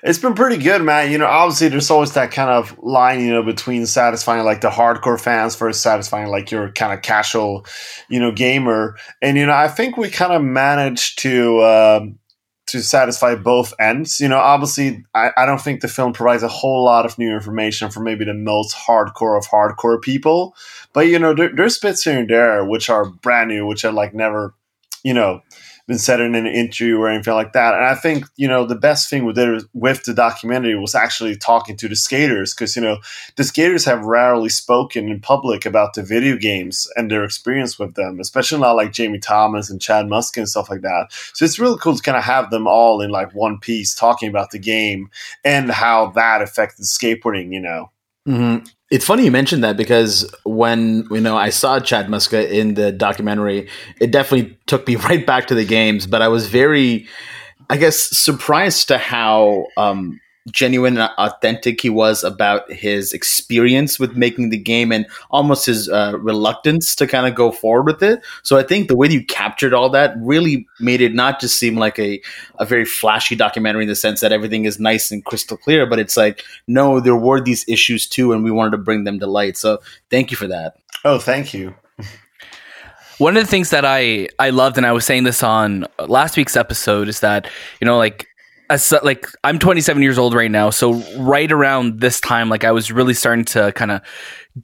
It's 0.02 0.18
been 0.18 0.34
pretty 0.34 0.56
good, 0.56 0.82
man. 0.82 1.12
You 1.12 1.18
know, 1.18 1.26
obviously 1.26 1.68
there's 1.68 1.90
always 1.90 2.12
that 2.14 2.30
kind 2.30 2.50
of 2.50 2.78
line, 2.78 3.20
you 3.20 3.32
know, 3.32 3.42
between 3.42 3.84
satisfying 3.84 4.44
like 4.44 4.62
the 4.62 4.70
hardcore 4.70 5.20
fans 5.20 5.56
versus 5.56 5.82
satisfying 5.82 6.28
like 6.28 6.50
your 6.50 6.72
kind 6.72 6.92
of 6.92 7.02
casual, 7.02 7.66
you 8.08 8.18
know, 8.18 8.32
gamer. 8.32 8.96
And 9.20 9.36
you 9.36 9.44
know, 9.44 9.52
I 9.52 9.68
think 9.68 9.96
we 9.96 10.08
kind 10.08 10.32
of 10.32 10.42
managed 10.42 11.18
to 11.20 11.62
um, 11.62 12.18
to 12.70 12.82
satisfy 12.82 13.34
both 13.34 13.72
ends. 13.78 14.20
You 14.20 14.28
know, 14.28 14.38
obviously 14.38 15.04
I, 15.14 15.30
I 15.36 15.46
don't 15.46 15.60
think 15.60 15.80
the 15.80 15.88
film 15.88 16.12
provides 16.12 16.42
a 16.42 16.48
whole 16.48 16.84
lot 16.84 17.06
of 17.06 17.18
new 17.18 17.32
information 17.32 17.90
for 17.90 18.00
maybe 18.00 18.24
the 18.24 18.34
most 18.34 18.74
hardcore 18.74 19.38
of 19.38 19.46
hardcore 19.46 20.00
people. 20.00 20.54
But 20.92 21.06
you 21.06 21.18
know, 21.18 21.34
there, 21.34 21.54
there's 21.54 21.78
bits 21.78 22.04
here 22.04 22.18
and 22.18 22.28
there 22.28 22.64
which 22.64 22.90
are 22.90 23.06
brand 23.06 23.48
new, 23.48 23.66
which 23.66 23.84
are 23.84 23.92
like 23.92 24.14
never, 24.14 24.54
you 25.02 25.14
know, 25.14 25.42
been 25.90 25.98
said 25.98 26.20
in 26.20 26.36
an 26.36 26.46
interview 26.46 26.96
or 26.98 27.08
anything 27.08 27.34
like 27.34 27.52
that. 27.52 27.74
And 27.74 27.84
I 27.84 27.96
think 27.96 28.24
you 28.36 28.46
know 28.46 28.64
the 28.64 28.76
best 28.76 29.10
thing 29.10 29.24
with 29.24 29.36
it 29.36 29.64
with 29.74 30.04
the 30.04 30.14
documentary 30.14 30.78
was 30.78 30.94
actually 30.94 31.34
talking 31.34 31.76
to 31.78 31.88
the 31.88 31.96
skaters 31.96 32.54
because 32.54 32.76
you 32.76 32.82
know 32.82 32.98
the 33.34 33.42
skaters 33.42 33.84
have 33.86 34.04
rarely 34.04 34.50
spoken 34.50 35.08
in 35.08 35.20
public 35.20 35.66
about 35.66 35.94
the 35.94 36.04
video 36.04 36.36
games 36.36 36.86
and 36.94 37.10
their 37.10 37.24
experience 37.24 37.76
with 37.76 37.96
them, 37.96 38.20
especially 38.20 38.60
not 38.60 38.76
like 38.76 38.92
Jamie 38.92 39.18
Thomas 39.18 39.68
and 39.68 39.82
Chad 39.82 40.06
Muska 40.06 40.36
and 40.36 40.48
stuff 40.48 40.70
like 40.70 40.82
that. 40.82 41.08
So 41.34 41.44
it's 41.44 41.58
really 41.58 41.78
cool 41.80 41.96
to 41.96 42.02
kind 42.02 42.16
of 42.16 42.22
have 42.22 42.50
them 42.50 42.68
all 42.68 43.00
in 43.00 43.10
like 43.10 43.34
one 43.34 43.58
piece 43.58 43.92
talking 43.92 44.28
about 44.28 44.52
the 44.52 44.60
game 44.60 45.10
and 45.44 45.72
how 45.72 46.12
that 46.12 46.40
affected 46.40 46.84
skateboarding. 46.84 47.52
You 47.52 47.62
know. 47.62 47.90
Mm-hmm. 48.28 48.64
It's 48.90 49.04
funny 49.04 49.24
you 49.24 49.30
mentioned 49.30 49.62
that 49.64 49.76
because 49.76 50.32
when 50.44 51.06
you 51.10 51.20
know 51.20 51.36
I 51.36 51.50
saw 51.50 51.78
Chad 51.80 52.06
Muska 52.08 52.48
in 52.48 52.74
the 52.74 52.92
documentary, 52.92 53.68
it 54.00 54.10
definitely 54.10 54.58
took 54.66 54.86
me 54.86 54.96
right 55.08 55.24
back 55.24 55.46
to 55.48 55.54
the 55.54 55.64
games. 55.64 56.06
But 56.06 56.22
I 56.22 56.28
was 56.28 56.48
very, 56.48 57.08
I 57.68 57.76
guess, 57.76 57.96
surprised 57.96 58.88
to 58.88 58.98
how 58.98 59.66
um, 59.76 60.20
genuine 60.50 60.96
and 60.96 61.10
authentic 61.18 61.80
he 61.80 61.90
was 61.90 62.24
about 62.24 62.70
his 62.72 63.12
experience 63.12 63.98
with 63.98 64.16
making 64.16 64.48
the 64.50 64.56
game 64.56 64.90
and 64.90 65.06
almost 65.30 65.66
his 65.66 65.88
uh, 65.88 66.14
reluctance 66.18 66.94
to 66.96 67.06
kind 67.06 67.26
of 67.26 67.34
go 67.34 67.52
forward 67.52 67.86
with 67.86 68.02
it. 68.02 68.24
So 68.42 68.56
I 68.56 68.62
think 68.62 68.88
the 68.88 68.96
way 68.96 69.08
you 69.08 69.24
captured 69.24 69.74
all 69.74 69.90
that 69.90 70.14
really 70.18 70.66
made 70.80 71.00
it 71.00 71.14
not 71.14 71.40
just 71.40 71.56
seem 71.56 71.76
like 71.76 71.98
a, 71.98 72.20
a 72.58 72.64
very 72.64 72.86
flashy 72.86 73.36
documentary 73.36 73.82
in 73.82 73.88
the 73.88 73.94
sense 73.94 74.20
that 74.20 74.32
everything 74.32 74.64
is 74.64 74.80
nice 74.80 75.10
and 75.10 75.24
crystal 75.24 75.56
clear, 75.56 75.86
but 75.86 75.98
it's 75.98 76.16
like, 76.16 76.42
no, 76.66 77.00
there 77.00 77.16
were 77.16 77.40
these 77.40 77.64
issues 77.68 78.06
too, 78.08 78.32
and 78.32 78.42
we 78.42 78.50
wanted 78.50 78.72
to 78.72 78.78
bring 78.78 79.04
them 79.04 79.20
to 79.20 79.26
light. 79.26 79.56
So 79.56 79.80
thank 80.08 80.30
you 80.30 80.36
for 80.36 80.46
that. 80.46 80.76
Oh, 81.04 81.18
thank 81.18 81.52
you. 81.52 81.74
One 83.18 83.36
of 83.36 83.42
the 83.42 83.50
things 83.50 83.68
that 83.68 83.84
I 83.84 84.28
I 84.38 84.48
loved, 84.48 84.78
and 84.78 84.86
I 84.86 84.92
was 84.92 85.04
saying 85.04 85.24
this 85.24 85.42
on 85.42 85.86
last 85.98 86.38
week's 86.38 86.56
episode, 86.56 87.06
is 87.06 87.20
that 87.20 87.46
you 87.78 87.84
know, 87.84 87.98
like 87.98 88.26
like 89.02 89.26
I'm 89.42 89.58
27 89.58 90.02
years 90.02 90.18
old 90.18 90.34
right 90.34 90.50
now, 90.50 90.70
so 90.70 90.94
right 91.18 91.50
around 91.50 92.00
this 92.00 92.20
time, 92.20 92.48
like 92.48 92.64
I 92.64 92.70
was 92.70 92.92
really 92.92 93.14
starting 93.14 93.44
to 93.46 93.72
kind 93.72 93.90
of 93.90 94.00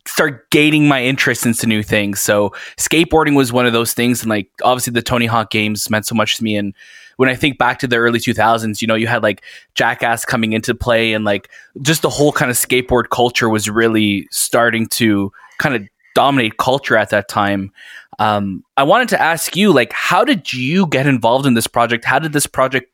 start 0.06 0.48
gaining 0.50 0.86
my 0.86 1.02
interest 1.02 1.44
into 1.44 1.66
new 1.66 1.82
things. 1.82 2.20
So 2.20 2.50
skateboarding 2.76 3.36
was 3.36 3.52
one 3.52 3.66
of 3.66 3.72
those 3.72 3.94
things, 3.94 4.22
and 4.22 4.30
like 4.30 4.48
obviously 4.62 4.92
the 4.92 5.02
Tony 5.02 5.26
Hawk 5.26 5.50
games 5.50 5.90
meant 5.90 6.06
so 6.06 6.14
much 6.14 6.36
to 6.36 6.44
me. 6.44 6.56
And 6.56 6.72
when 7.16 7.28
I 7.28 7.34
think 7.34 7.58
back 7.58 7.78
to 7.80 7.88
the 7.88 7.96
early 7.96 8.20
2000s, 8.20 8.80
you 8.80 8.86
know, 8.86 8.94
you 8.94 9.06
had 9.06 9.22
like 9.22 9.42
Jackass 9.74 10.24
coming 10.24 10.52
into 10.52 10.74
play, 10.74 11.12
and 11.12 11.24
like 11.24 11.50
just 11.82 12.02
the 12.02 12.10
whole 12.10 12.32
kind 12.32 12.50
of 12.50 12.56
skateboard 12.56 13.10
culture 13.10 13.48
was 13.48 13.68
really 13.68 14.28
starting 14.30 14.86
to 14.88 15.32
kind 15.58 15.74
of 15.74 15.82
dominate 16.14 16.58
culture 16.58 16.96
at 16.96 17.10
that 17.10 17.28
time. 17.28 17.72
Um, 18.18 18.64
I 18.76 18.84
wanted 18.84 19.08
to 19.10 19.20
ask 19.20 19.56
you, 19.56 19.72
like, 19.72 19.92
how 19.92 20.24
did 20.24 20.52
you 20.52 20.86
get 20.86 21.06
involved 21.06 21.44
in 21.44 21.54
this 21.54 21.66
project? 21.66 22.04
How 22.04 22.18
did 22.18 22.32
this 22.32 22.46
project 22.46 22.90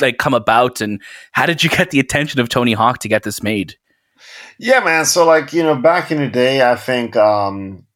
like 0.00 0.18
come 0.18 0.34
about 0.34 0.80
and 0.80 1.00
how 1.32 1.46
did 1.46 1.62
you 1.62 1.70
get 1.70 1.90
the 1.90 2.00
attention 2.00 2.40
of 2.40 2.48
Tony 2.48 2.72
Hawk 2.72 2.98
to 3.00 3.08
get 3.08 3.22
this 3.22 3.42
made? 3.42 3.76
Yeah, 4.58 4.80
man. 4.80 5.04
So 5.04 5.26
like, 5.26 5.52
you 5.52 5.62
know, 5.62 5.76
back 5.76 6.10
in 6.10 6.18
the 6.18 6.28
day, 6.28 6.68
I 6.68 6.76
think 6.76 7.16
um 7.16 7.86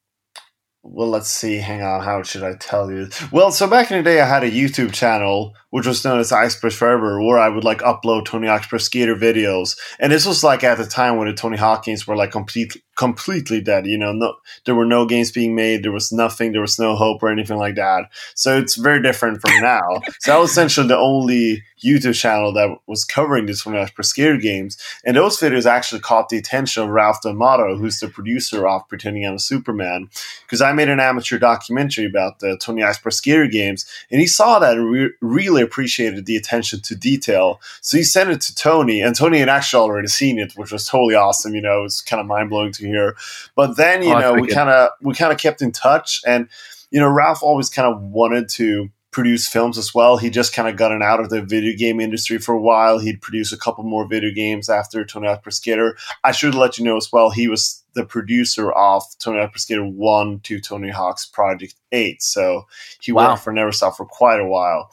well, 0.91 1.09
let's 1.09 1.29
see. 1.29 1.57
Hang 1.57 1.83
on. 1.83 2.03
How 2.03 2.23
should 2.23 2.43
I 2.43 2.55
tell 2.55 2.91
you? 2.91 3.09
Well, 3.31 3.53
so 3.53 3.69
back 3.69 3.91
in 3.91 3.99
the 3.99 4.03
day, 4.03 4.21
I 4.21 4.27
had 4.27 4.43
a 4.43 4.51
YouTube 4.51 4.93
channel 4.93 5.55
which 5.71 5.87
was 5.87 6.05
known 6.05 6.19
as 6.19 6.33
Icepress 6.33 6.75
Forever, 6.75 7.23
where 7.23 7.39
I 7.39 7.49
would 7.49 7.65
like 7.65 7.81
upload 7.81 8.25
Tony 8.25 8.49
Hawk's 8.49 8.67
Pro 8.67 8.79
Skater 8.79 9.15
videos. 9.15 9.77
And 9.99 10.11
this 10.11 10.25
was 10.25 10.43
like 10.43 10.65
at 10.65 10.79
the 10.79 10.87
time 10.87 11.17
when 11.17 11.29
the 11.29 11.35
Tony 11.35 11.59
Hawk 11.59 11.85
games 11.85 12.07
were 12.07 12.17
like 12.17 12.31
completely 12.31 12.81
completely 12.99 13.61
dead. 13.61 13.87
You 13.87 13.99
know, 13.99 14.13
no, 14.13 14.37
there 14.65 14.75
were 14.75 14.85
no 14.85 15.07
games 15.07 15.33
being 15.33 15.55
made. 15.55 15.83
There 15.83 15.93
was 15.93 16.13
nothing. 16.13 16.53
There 16.53 16.61
was 16.61 16.79
no 16.79 16.95
hope 16.95 17.23
or 17.23 17.31
anything 17.31 17.59
like 17.59 17.77
that. 17.77 18.11
So 18.35 18.59
it's 18.59 18.77
very 18.77 19.03
different 19.03 19.41
from 19.41 19.61
now. 19.63 20.03
so 20.21 20.33
that 20.33 20.39
was 20.39 20.51
essentially 20.51 20.89
the 20.89 20.99
only 20.99 21.65
YouTube 21.83 22.19
channel 22.19 22.53
that 22.53 22.77
was 22.87 23.05
covering 23.05 23.47
these 23.47 23.63
Tony 23.63 23.79
Hawk's 23.79 23.93
Pro 23.93 24.03
Skater 24.03 24.37
games. 24.37 24.77
And 25.05 25.17
those 25.17 25.39
videos 25.39 25.65
actually 25.67 26.01
caught 26.01 26.29
the 26.29 26.39
attention 26.39 26.83
of 26.83 26.89
Ralph 26.89 27.23
D'Amato, 27.23 27.77
who's 27.77 28.01
the 28.01 28.09
producer 28.09 28.67
of 28.67 28.89
Pretending 28.89 29.25
I'm 29.25 29.35
a 29.35 29.39
Superman, 29.39 30.11
because 30.43 30.61
I 30.61 30.73
made 30.73 30.89
an 30.89 31.01
amateur 31.01 31.39
documentary 31.39 32.07
about 32.07 32.41
the 32.41 32.59
Tony 32.61 32.83
Pro 33.01 33.11
Skater 33.11 33.47
games, 33.47 33.87
and 34.11 34.21
he 34.21 34.27
saw 34.27 34.59
that 34.59 34.77
and 34.77 34.91
re- 34.91 35.11
really 35.21 35.49
really 35.49 35.63
appreciated 35.63 36.27
the 36.27 36.37
attention 36.37 36.81
to 36.81 36.95
detail. 36.95 37.61
So 37.81 37.97
he 37.97 38.03
sent 38.03 38.31
it 38.31 38.41
to 38.43 38.55
Tony, 38.55 39.01
and 39.01 39.15
Tony 39.15 39.39
had 39.39 39.49
actually 39.49 39.83
already 39.83 40.09
seen 40.09 40.39
it, 40.39 40.53
which 40.57 40.73
was 40.73 40.87
totally 40.87 41.15
awesome. 41.15 41.55
You 41.55 41.63
know, 41.63 41.81
it 41.81 41.85
was 41.85 42.01
kind 42.01 42.21
of 42.21 42.27
mind 42.27 42.51
blowing 42.51 42.73
to 42.73 42.83
hear. 42.89 43.17
But 43.55 43.77
then, 43.77 44.03
you 44.03 44.15
oh, 44.15 44.19
know, 44.21 44.35
we 44.35 44.49
kind 44.49 44.71
of 44.71 44.91
we 45.01 45.15
kind 45.15 45.33
of 45.33 45.39
kept 45.39 45.63
in 45.63 45.73
touch, 45.73 46.21
and 46.27 46.49
you 46.91 47.01
know, 47.01 47.09
Ralph 47.09 47.43
always 47.43 47.69
kind 47.69 47.93
of 47.93 48.01
wanted 48.01 48.49
to 48.51 48.91
produce 49.11 49.49
films 49.49 49.79
as 49.79 49.95
well. 49.95 50.17
He 50.17 50.31
just 50.31 50.53
kind 50.53 50.69
of 50.69 50.77
gotten 50.77 51.03
out 51.03 51.21
of 51.21 51.31
the 51.31 51.43
video 51.43 51.77
game 51.77 51.99
industry 52.01 52.39
for 52.39 52.55
a 52.55 52.61
while. 52.61 52.99
He'd 52.99 53.21
produce 53.21 53.53
a 53.53 53.59
couple 53.59 53.85
more 53.85 54.07
video 54.07 54.31
games 54.31 54.69
after 54.69 55.05
Tony 55.05 55.27
Hawk 55.27 55.43
Pro 55.43 55.51
Skater. 55.51 55.97
I 56.25 56.33
should 56.33 56.55
let 56.55 56.79
you 56.79 56.85
know 56.85 56.97
as 56.97 57.11
well, 57.13 57.31
he 57.31 57.49
was 57.49 57.83
the 57.95 58.05
producer 58.05 58.71
of 58.71 59.03
Tony 59.19 59.41
Hawk 59.41 59.53
Pro 59.53 59.59
Skater 59.59 59.85
1 59.85 60.41
to 60.41 60.61
Tony 60.61 60.91
Hawk's 60.91 61.27
Project 61.27 61.75
8. 61.91 62.23
So 62.23 62.67
he 63.01 63.13
wow. 63.13 63.31
worked 63.31 63.43
for 63.43 63.53
Neversoft 63.53 63.97
for 63.97 64.07
quite 64.07 64.41
a 64.41 64.47
while 64.47 64.91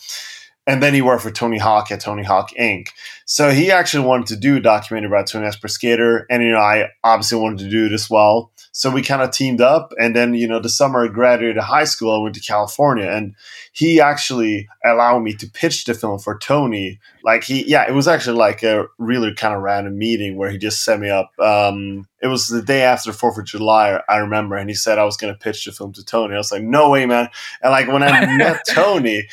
and 0.67 0.81
then 0.81 0.93
he 0.93 1.01
worked 1.01 1.23
for 1.23 1.31
Tony 1.31 1.57
Hawk 1.57 1.91
at 1.91 1.99
Tony 1.99 2.23
Hawk 2.23 2.51
Inc. 2.59 2.87
So 3.25 3.51
he 3.51 3.71
actually 3.71 4.05
wanted 4.05 4.27
to 4.27 4.35
do 4.35 4.57
a 4.57 4.59
documentary 4.59 5.07
about 5.07 5.27
Tony 5.27 5.45
Hawk's 5.45 5.57
Pro 5.57 5.67
Skater, 5.67 6.25
and 6.29 6.43
you 6.43 6.51
know 6.51 6.59
I 6.59 6.89
obviously 7.03 7.39
wanted 7.39 7.59
to 7.59 7.69
do 7.69 7.85
it 7.85 7.91
as 7.91 8.09
well. 8.09 8.51
So 8.71 8.91
we 8.91 9.01
kind 9.01 9.21
of 9.21 9.31
teamed 9.31 9.61
up, 9.61 9.93
and 9.99 10.15
then 10.15 10.33
you 10.33 10.47
know 10.47 10.59
the 10.59 10.69
summer 10.69 11.05
I 11.05 11.07
graduated 11.07 11.61
high 11.61 11.85
school, 11.85 12.13
I 12.13 12.21
went 12.21 12.35
to 12.35 12.41
California, 12.41 13.09
and 13.09 13.35
he 13.73 13.99
actually 14.01 14.67
allowed 14.85 15.19
me 15.19 15.33
to 15.33 15.49
pitch 15.49 15.85
the 15.85 15.93
film 15.93 16.19
for 16.19 16.37
Tony. 16.37 16.99
Like 17.23 17.43
he, 17.43 17.67
yeah, 17.67 17.87
it 17.87 17.93
was 17.93 18.07
actually 18.07 18.37
like 18.37 18.63
a 18.63 18.85
really 18.97 19.33
kind 19.33 19.55
of 19.55 19.61
random 19.61 19.97
meeting 19.97 20.37
where 20.37 20.49
he 20.49 20.57
just 20.57 20.83
set 20.83 20.99
me 20.99 21.09
up. 21.09 21.31
Um, 21.39 22.07
it 22.21 22.27
was 22.27 22.47
the 22.47 22.61
day 22.61 22.83
after 22.83 23.11
Fourth 23.13 23.37
of 23.37 23.45
July, 23.45 24.01
I 24.09 24.17
remember, 24.17 24.55
and 24.55 24.69
he 24.69 24.75
said 24.75 24.97
I 24.97 25.05
was 25.05 25.17
going 25.17 25.33
to 25.33 25.39
pitch 25.39 25.65
the 25.65 25.71
film 25.71 25.93
to 25.93 26.03
Tony. 26.03 26.35
I 26.35 26.37
was 26.37 26.51
like, 26.51 26.63
no 26.63 26.89
way, 26.89 27.05
man! 27.05 27.29
And 27.61 27.71
like 27.71 27.87
when 27.87 28.03
I 28.03 28.25
met 28.37 28.61
Tony 28.67 29.27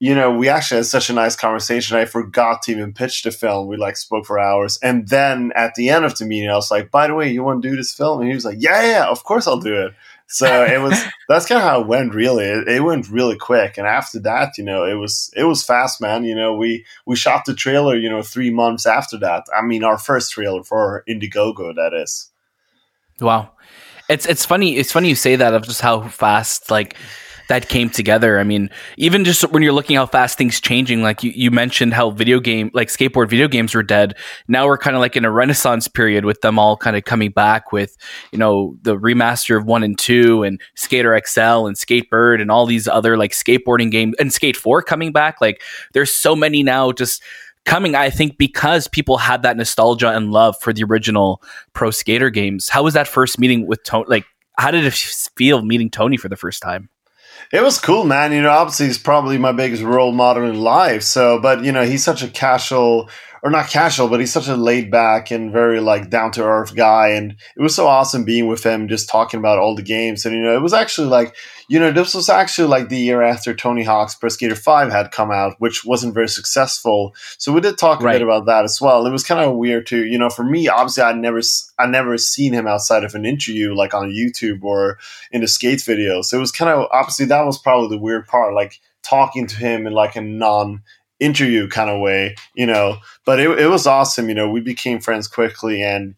you 0.00 0.14
know, 0.14 0.30
we 0.36 0.48
actually 0.48 0.78
had 0.78 0.86
such 0.86 1.08
a 1.08 1.12
nice 1.14 1.36
conversation. 1.36 1.96
I 1.96 2.04
forgot 2.04 2.62
to 2.62 2.72
even 2.72 2.92
pitch 2.92 3.22
the 3.22 3.30
film. 3.30 3.68
We 3.68 3.76
like 3.76 3.96
spoke 3.96 4.26
for 4.26 4.38
hours. 4.38 4.78
And 4.82 5.08
then 5.08 5.52
at 5.54 5.74
the 5.76 5.88
end 5.88 6.04
of 6.04 6.16
the 6.18 6.24
meeting, 6.24 6.50
I 6.50 6.54
was 6.54 6.70
like, 6.70 6.90
by 6.90 7.06
the 7.06 7.14
way, 7.14 7.30
you 7.30 7.42
want 7.42 7.62
to 7.62 7.68
do 7.70 7.76
this 7.76 7.94
film? 7.94 8.20
And 8.20 8.28
he 8.28 8.34
was 8.34 8.44
like, 8.44 8.58
yeah, 8.60 8.82
yeah, 8.82 9.06
of 9.06 9.24
course 9.24 9.46
I'll 9.46 9.60
do 9.60 9.86
it. 9.86 9.94
So 10.26 10.64
it 10.64 10.80
was, 10.80 11.00
that's 11.28 11.46
kind 11.46 11.58
of 11.58 11.68
how 11.68 11.80
it 11.80 11.86
went 11.86 12.12
really. 12.14 12.44
It, 12.44 12.68
it, 12.68 12.80
went 12.80 13.08
really 13.08 13.36
quick. 13.36 13.78
And 13.78 13.86
after 13.86 14.18
that, 14.20 14.58
you 14.58 14.64
know, 14.64 14.84
it 14.84 14.94
was, 14.94 15.32
it 15.36 15.44
was 15.44 15.64
fast, 15.64 16.00
man. 16.00 16.24
You 16.24 16.34
know, 16.34 16.54
we, 16.54 16.84
we 17.06 17.14
shot 17.14 17.44
the 17.44 17.54
trailer, 17.54 17.96
you 17.96 18.10
know, 18.10 18.22
three 18.22 18.50
months 18.50 18.86
after 18.86 19.16
that. 19.18 19.44
I 19.56 19.62
mean, 19.62 19.84
our 19.84 19.98
first 19.98 20.32
trailer 20.32 20.64
for 20.64 21.04
Indiegogo, 21.08 21.74
that 21.76 21.94
is. 21.94 22.30
Wow. 23.20 23.52
It's, 24.08 24.26
it's 24.26 24.44
funny. 24.44 24.76
It's 24.76 24.92
funny 24.92 25.08
you 25.08 25.14
say 25.14 25.36
that 25.36 25.54
of 25.54 25.62
just 25.62 25.80
how 25.80 26.08
fast, 26.08 26.70
like, 26.70 26.96
that 27.48 27.68
came 27.68 27.90
together. 27.90 28.38
I 28.38 28.44
mean, 28.44 28.70
even 28.96 29.24
just 29.24 29.42
when 29.50 29.62
you're 29.62 29.72
looking 29.72 29.96
how 29.96 30.06
fast 30.06 30.38
things 30.38 30.60
changing, 30.60 31.02
like 31.02 31.22
you, 31.22 31.32
you 31.34 31.50
mentioned 31.50 31.94
how 31.94 32.10
video 32.10 32.40
game, 32.40 32.70
like 32.74 32.88
skateboard 32.88 33.28
video 33.28 33.48
games 33.48 33.74
were 33.74 33.82
dead. 33.82 34.16
Now 34.48 34.66
we're 34.66 34.78
kind 34.78 34.96
of 34.96 35.00
like 35.00 35.16
in 35.16 35.24
a 35.24 35.30
renaissance 35.30 35.88
period 35.88 36.24
with 36.24 36.40
them 36.40 36.58
all 36.58 36.76
kind 36.76 36.96
of 36.96 37.04
coming 37.04 37.30
back 37.30 37.72
with, 37.72 37.96
you 38.32 38.38
know, 38.38 38.76
the 38.82 38.96
remaster 38.96 39.56
of 39.58 39.64
one 39.66 39.82
and 39.82 39.98
two 39.98 40.42
and 40.42 40.60
Skater 40.74 41.20
XL 41.26 41.66
and 41.66 41.76
Skatebird 41.76 42.40
and 42.40 42.50
all 42.50 42.66
these 42.66 42.88
other 42.88 43.16
like 43.16 43.32
skateboarding 43.32 43.90
games 43.90 44.14
and 44.18 44.32
Skate 44.32 44.56
4 44.56 44.82
coming 44.82 45.12
back. 45.12 45.40
Like 45.40 45.62
there's 45.92 46.12
so 46.12 46.34
many 46.34 46.62
now 46.62 46.92
just 46.92 47.22
coming, 47.64 47.94
I 47.94 48.10
think, 48.10 48.38
because 48.38 48.88
people 48.88 49.18
had 49.18 49.42
that 49.42 49.56
nostalgia 49.56 50.10
and 50.10 50.30
love 50.30 50.56
for 50.60 50.72
the 50.72 50.84
original 50.84 51.42
pro 51.72 51.90
skater 51.90 52.30
games. 52.30 52.68
How 52.68 52.82
was 52.82 52.94
that 52.94 53.08
first 53.08 53.38
meeting 53.38 53.66
with 53.66 53.82
Tony? 53.84 54.06
Like, 54.08 54.26
how 54.58 54.70
did 54.70 54.84
it 54.84 54.94
feel 54.94 55.62
meeting 55.62 55.90
Tony 55.90 56.16
for 56.16 56.28
the 56.28 56.36
first 56.36 56.62
time? 56.62 56.88
It 57.54 57.62
was 57.62 57.78
cool, 57.78 58.02
man. 58.02 58.32
You 58.32 58.42
know, 58.42 58.50
obviously 58.50 58.86
he's 58.86 58.98
probably 58.98 59.38
my 59.38 59.52
biggest 59.52 59.84
role 59.84 60.10
model 60.10 60.42
in 60.42 60.60
life. 60.60 61.04
So, 61.04 61.38
but 61.38 61.62
you 61.62 61.70
know, 61.70 61.84
he's 61.84 62.02
such 62.02 62.20
a 62.20 62.26
casual 62.26 63.08
or 63.44 63.50
not 63.50 63.68
casual, 63.68 64.08
but 64.08 64.20
he's 64.20 64.32
such 64.32 64.48
a 64.48 64.56
laid 64.56 64.90
back 64.90 65.30
and 65.30 65.52
very 65.52 65.78
like 65.78 66.08
down 66.08 66.30
to 66.30 66.42
earth 66.42 66.74
guy. 66.74 67.10
And 67.10 67.32
it 67.54 67.60
was 67.60 67.74
so 67.74 67.86
awesome 67.86 68.24
being 68.24 68.48
with 68.48 68.64
him, 68.64 68.88
just 68.88 69.06
talking 69.06 69.38
about 69.38 69.58
all 69.58 69.74
the 69.74 69.82
games. 69.82 70.24
And 70.24 70.34
you 70.34 70.40
know, 70.40 70.56
it 70.56 70.62
was 70.62 70.72
actually 70.72 71.08
like, 71.08 71.36
you 71.68 71.78
know, 71.78 71.92
this 71.92 72.14
was 72.14 72.30
actually 72.30 72.68
like 72.68 72.88
the 72.88 72.96
year 72.96 73.20
after 73.20 73.54
Tony 73.54 73.82
Hawk's 73.84 74.14
Pro 74.14 74.30
Skater 74.30 74.56
Five 74.56 74.90
had 74.90 75.10
come 75.10 75.30
out, 75.30 75.56
which 75.58 75.84
wasn't 75.84 76.14
very 76.14 76.28
successful. 76.28 77.14
So 77.36 77.52
we 77.52 77.60
did 77.60 77.76
talk 77.76 78.00
a 78.00 78.04
right. 78.04 78.14
bit 78.14 78.22
about 78.22 78.46
that 78.46 78.64
as 78.64 78.80
well. 78.80 79.06
It 79.06 79.12
was 79.12 79.24
kind 79.24 79.44
of 79.44 79.56
weird 79.56 79.86
too, 79.86 80.06
you 80.06 80.16
know, 80.16 80.30
for 80.30 80.42
me. 80.42 80.66
Obviously, 80.68 81.02
I 81.02 81.12
never, 81.12 81.40
I 81.78 81.86
never 81.86 82.16
seen 82.16 82.54
him 82.54 82.66
outside 82.66 83.04
of 83.04 83.14
an 83.14 83.26
interview, 83.26 83.74
like 83.74 83.92
on 83.92 84.08
YouTube 84.08 84.62
or 84.62 84.98
in 85.32 85.42
the 85.42 85.48
skate 85.48 85.80
videos. 85.80 86.24
So 86.26 86.38
it 86.38 86.40
was 86.40 86.52
kind 86.52 86.70
of 86.70 86.88
obviously 86.90 87.26
that 87.26 87.44
was 87.44 87.58
probably 87.58 87.94
the 87.94 88.02
weird 88.02 88.26
part, 88.26 88.54
like 88.54 88.80
talking 89.02 89.46
to 89.46 89.56
him 89.56 89.86
in 89.86 89.92
like 89.92 90.16
a 90.16 90.22
non 90.22 90.82
interview 91.24 91.68
kind 91.68 91.90
of 91.90 92.00
way, 92.00 92.36
you 92.54 92.66
know. 92.66 92.98
But 93.24 93.40
it, 93.40 93.58
it 93.58 93.66
was 93.66 93.86
awesome, 93.86 94.28
you 94.28 94.34
know. 94.34 94.50
We 94.50 94.60
became 94.60 95.00
friends 95.00 95.28
quickly, 95.28 95.82
and 95.82 96.14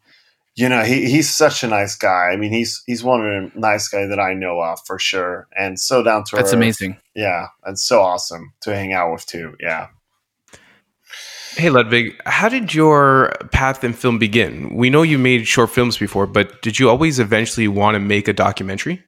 you 0.54 0.68
know, 0.68 0.82
he, 0.82 1.08
he's 1.10 1.28
such 1.28 1.62
a 1.62 1.68
nice 1.68 1.96
guy. 1.96 2.30
I 2.32 2.36
mean, 2.36 2.50
he's 2.50 2.82
he's 2.86 3.04
one 3.04 3.20
of 3.20 3.52
the 3.52 3.60
nice 3.60 3.88
guys 3.88 4.08
that 4.08 4.20
I 4.20 4.34
know 4.34 4.60
of 4.60 4.80
for 4.86 4.98
sure, 4.98 5.48
and 5.56 5.78
so 5.78 6.02
down 6.02 6.24
to 6.24 6.36
That's 6.36 6.48
earth. 6.48 6.54
amazing. 6.54 6.98
Yeah, 7.14 7.48
and 7.64 7.78
so 7.78 8.00
awesome 8.00 8.52
to 8.62 8.74
hang 8.74 8.92
out 8.92 9.12
with 9.12 9.26
too. 9.26 9.54
Yeah. 9.60 9.88
Hey 11.56 11.70
Ludvig, 11.70 12.20
how 12.26 12.50
did 12.50 12.74
your 12.74 13.32
path 13.50 13.82
in 13.82 13.94
film 13.94 14.18
begin? 14.18 14.76
We 14.76 14.90
know 14.90 15.00
you 15.00 15.16
made 15.16 15.48
short 15.48 15.70
films 15.70 15.96
before, 15.96 16.26
but 16.26 16.60
did 16.60 16.78
you 16.78 16.90
always 16.90 17.18
eventually 17.18 17.66
want 17.66 17.94
to 17.94 17.98
make 17.98 18.28
a 18.28 18.34
documentary? 18.34 19.02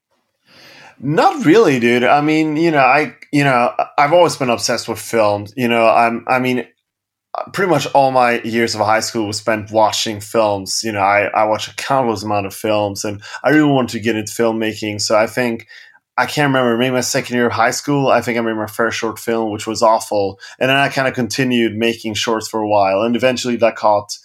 Not 1.00 1.44
really, 1.44 1.78
dude. 1.78 2.04
I 2.04 2.20
mean, 2.20 2.56
you 2.56 2.70
know, 2.70 2.78
I 2.78 3.14
you 3.32 3.44
know, 3.44 3.72
I've 3.96 4.12
always 4.12 4.36
been 4.36 4.50
obsessed 4.50 4.88
with 4.88 4.98
films. 4.98 5.52
You 5.56 5.68
know, 5.68 5.86
I'm 5.86 6.24
I 6.26 6.38
mean, 6.40 6.66
pretty 7.52 7.70
much 7.70 7.86
all 7.94 8.10
my 8.10 8.40
years 8.42 8.74
of 8.74 8.80
high 8.80 9.00
school 9.00 9.26
was 9.26 9.38
spent 9.38 9.70
watching 9.70 10.20
films. 10.20 10.82
You 10.84 10.92
know, 10.92 11.00
I, 11.00 11.26
I 11.28 11.44
watched 11.44 11.68
a 11.70 11.76
countless 11.76 12.22
amount 12.22 12.46
of 12.46 12.54
films 12.54 13.04
and 13.04 13.22
I 13.44 13.50
really 13.50 13.70
wanted 13.70 13.90
to 13.90 14.00
get 14.00 14.16
into 14.16 14.32
filmmaking. 14.32 15.00
So 15.00 15.16
I 15.16 15.26
think 15.26 15.68
I 16.16 16.26
can't 16.26 16.48
remember, 16.48 16.76
maybe 16.76 16.92
my 16.94 17.00
second 17.00 17.36
year 17.36 17.46
of 17.46 17.52
high 17.52 17.70
school, 17.70 18.08
I 18.08 18.20
think 18.20 18.38
I 18.38 18.40
made 18.40 18.56
my 18.56 18.66
first 18.66 18.98
short 18.98 19.20
film, 19.20 19.52
which 19.52 19.68
was 19.68 19.82
awful. 19.82 20.40
And 20.58 20.68
then 20.68 20.76
I 20.76 20.88
kind 20.88 21.06
of 21.06 21.14
continued 21.14 21.76
making 21.76 22.14
shorts 22.14 22.48
for 22.48 22.60
a 22.60 22.68
while. 22.68 23.02
And 23.02 23.14
eventually 23.14 23.56
that 23.56 23.76
caught 23.76 24.16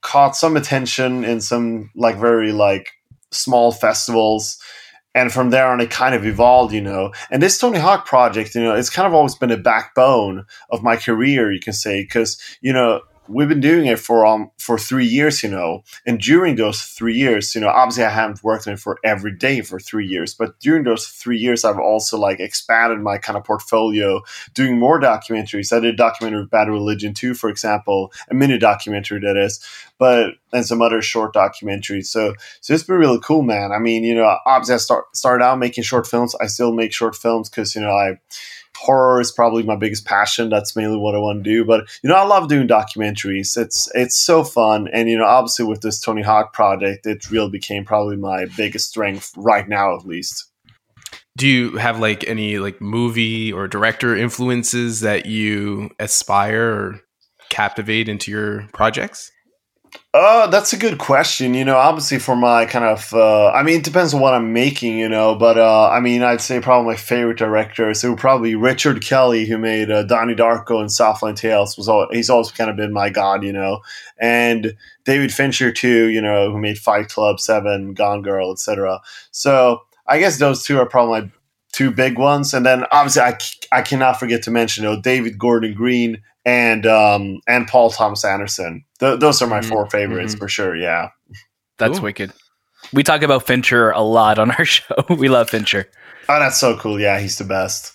caught 0.00 0.34
some 0.34 0.56
attention 0.56 1.24
in 1.24 1.40
some 1.42 1.90
like 1.94 2.16
very 2.16 2.52
like 2.52 2.92
small 3.32 3.70
festivals. 3.70 4.58
And 5.14 5.32
from 5.32 5.50
there 5.50 5.68
on, 5.68 5.80
it 5.80 5.90
kind 5.90 6.14
of 6.14 6.26
evolved, 6.26 6.74
you 6.74 6.80
know. 6.80 7.12
And 7.30 7.42
this 7.42 7.58
Tony 7.58 7.78
Hawk 7.78 8.04
project, 8.04 8.54
you 8.54 8.62
know, 8.62 8.74
it's 8.74 8.90
kind 8.90 9.06
of 9.06 9.14
always 9.14 9.36
been 9.36 9.52
a 9.52 9.56
backbone 9.56 10.44
of 10.70 10.82
my 10.82 10.96
career, 10.96 11.52
you 11.52 11.60
can 11.60 11.72
say, 11.72 12.02
because, 12.02 12.40
you 12.60 12.72
know, 12.72 13.00
we've 13.28 13.48
been 13.48 13.60
doing 13.60 13.86
it 13.86 13.98
for 13.98 14.26
um 14.26 14.50
for 14.58 14.78
three 14.78 15.06
years, 15.06 15.42
you 15.42 15.48
know, 15.48 15.82
and 16.06 16.20
during 16.20 16.56
those 16.56 16.82
three 16.82 17.16
years, 17.16 17.54
you 17.54 17.60
know, 17.60 17.68
obviously 17.68 18.04
I 18.04 18.10
haven't 18.10 18.42
worked 18.42 18.66
on 18.66 18.74
it 18.74 18.80
for 18.80 18.98
every 19.04 19.32
day 19.32 19.60
for 19.62 19.78
three 19.78 20.06
years, 20.06 20.34
but 20.34 20.58
during 20.60 20.84
those 20.84 21.06
three 21.06 21.38
years, 21.38 21.64
I've 21.64 21.78
also 21.78 22.18
like 22.18 22.40
expanded 22.40 23.00
my 23.00 23.18
kind 23.18 23.36
of 23.36 23.44
portfolio, 23.44 24.22
doing 24.52 24.78
more 24.78 25.00
documentaries. 25.00 25.72
I 25.72 25.80
did 25.80 25.94
a 25.94 25.96
documentary 25.96 26.42
of 26.42 26.50
Bad 26.50 26.68
Religion 26.68 27.14
2, 27.14 27.34
for 27.34 27.48
example, 27.48 28.12
a 28.30 28.34
mini 28.34 28.58
documentary 28.58 29.20
that 29.20 29.36
is, 29.36 29.60
but 29.98 30.34
and 30.52 30.64
some 30.64 30.82
other 30.82 31.02
short 31.02 31.34
documentaries. 31.34 32.06
So 32.06 32.34
so 32.60 32.74
it's 32.74 32.84
been 32.84 32.96
really 32.96 33.20
cool, 33.20 33.42
man. 33.42 33.72
I 33.72 33.78
mean, 33.78 34.04
you 34.04 34.14
know, 34.14 34.38
obviously 34.46 34.74
I 34.74 34.78
start 34.78 35.16
started 35.16 35.44
out 35.44 35.58
making 35.58 35.84
short 35.84 36.06
films. 36.06 36.34
I 36.40 36.46
still 36.46 36.72
make 36.72 36.92
short 36.92 37.16
films 37.16 37.48
because 37.48 37.74
you 37.74 37.80
know 37.80 37.92
I 37.92 38.18
horror 38.76 39.20
is 39.20 39.32
probably 39.32 39.62
my 39.62 39.76
biggest 39.76 40.04
passion. 40.04 40.48
That's 40.48 40.76
mainly 40.76 40.96
what 40.96 41.14
I 41.14 41.18
want 41.18 41.44
to 41.44 41.50
do. 41.50 41.64
But 41.64 41.88
you 42.02 42.08
know, 42.08 42.16
I 42.16 42.24
love 42.24 42.48
doing 42.48 42.68
documentaries. 42.68 43.56
It's 43.56 43.90
it's 43.94 44.16
so 44.16 44.44
fun, 44.44 44.88
and 44.92 45.08
you 45.08 45.18
know, 45.18 45.26
obviously 45.26 45.64
with 45.64 45.80
this 45.82 46.00
Tony 46.00 46.22
Hawk 46.22 46.52
project, 46.52 47.06
it 47.06 47.30
really 47.30 47.50
became 47.50 47.84
probably 47.84 48.16
my 48.16 48.46
biggest 48.56 48.90
strength 48.90 49.32
right 49.36 49.68
now, 49.68 49.96
at 49.96 50.06
least. 50.06 50.50
Do 51.36 51.48
you 51.48 51.76
have 51.78 51.98
like 51.98 52.26
any 52.28 52.58
like 52.58 52.80
movie 52.80 53.52
or 53.52 53.66
director 53.66 54.14
influences 54.16 55.00
that 55.00 55.26
you 55.26 55.90
aspire 55.98 56.72
or 56.72 57.00
captivate 57.50 58.08
into 58.08 58.30
your 58.30 58.68
projects? 58.72 59.32
Uh, 60.14 60.46
that's 60.46 60.72
a 60.72 60.76
good 60.76 60.96
question. 60.96 61.54
You 61.54 61.64
know, 61.64 61.76
obviously 61.76 62.20
for 62.20 62.36
my 62.36 62.66
kind 62.66 62.84
of, 62.84 63.12
uh, 63.12 63.50
I 63.50 63.64
mean, 63.64 63.78
it 63.80 63.84
depends 63.84 64.14
on 64.14 64.20
what 64.20 64.32
I'm 64.32 64.52
making, 64.52 64.96
you 64.96 65.08
know, 65.08 65.34
but, 65.34 65.58
uh, 65.58 65.88
I 65.90 65.98
mean, 65.98 66.22
I'd 66.22 66.40
say 66.40 66.60
probably 66.60 66.92
my 66.92 66.96
favorite 66.96 67.36
directors, 67.36 68.04
would 68.04 68.16
probably 68.16 68.54
Richard 68.54 69.04
Kelly, 69.04 69.44
who 69.44 69.58
made, 69.58 69.90
uh, 69.90 70.04
Donnie 70.04 70.36
Darko 70.36 70.78
and 70.78 70.92
Southland 70.92 71.36
Tales 71.36 71.76
was 71.76 71.88
all, 71.88 72.06
he's 72.12 72.30
always 72.30 72.52
kind 72.52 72.70
of 72.70 72.76
been 72.76 72.92
my 72.92 73.10
god, 73.10 73.42
you 73.42 73.52
know, 73.52 73.80
and 74.16 74.76
David 75.04 75.34
Fincher 75.34 75.72
too, 75.72 76.06
you 76.06 76.20
know, 76.20 76.52
who 76.52 76.60
made 76.60 76.78
Fight 76.78 77.08
Club, 77.08 77.40
Seven, 77.40 77.92
Gone 77.92 78.22
Girl, 78.22 78.52
etc. 78.52 79.00
So 79.32 79.82
I 80.06 80.20
guess 80.20 80.38
those 80.38 80.62
two 80.62 80.78
are 80.78 80.86
probably 80.86 81.22
my 81.22 81.30
two 81.72 81.90
big 81.90 82.20
ones. 82.20 82.54
And 82.54 82.64
then 82.64 82.84
obviously 82.92 83.22
I, 83.22 83.36
I 83.72 83.82
cannot 83.82 84.20
forget 84.20 84.44
to 84.44 84.52
mention, 84.52 84.84
you 84.84 84.90
know, 84.90 85.00
David 85.00 85.40
Gordon 85.40 85.74
Green 85.74 86.22
and 86.44 86.86
um 86.86 87.40
and 87.48 87.66
Paul 87.66 87.90
Thomas 87.90 88.24
Anderson. 88.24 88.84
Th- 89.04 89.20
those 89.20 89.40
are 89.42 89.46
my 89.46 89.60
Mm-hmm. 89.60 89.68
four 89.68 89.90
favorites 89.90 90.34
Mhm. 90.34 90.38
for 90.38 90.48
sure. 90.48 90.74
Yeah. 90.76 91.08
That's 91.78 91.94
Cool. 91.98 92.04
wicked. 92.04 92.32
We 92.92 93.02
talk 93.02 93.22
about 93.22 93.46
Fincher 93.46 93.90
a 93.90 94.02
lot 94.02 94.38
on 94.38 94.50
our 94.52 94.64
show. 94.74 94.94
we 95.10 95.28
love 95.28 95.50
Fincher. 95.50 95.88
Oh, 96.28 96.38
that's 96.38 96.58
so 96.58 96.76
cool. 96.78 97.00
Yeah, 97.00 97.18
he's 97.18 97.38
the 97.38 97.44
best. 97.44 97.92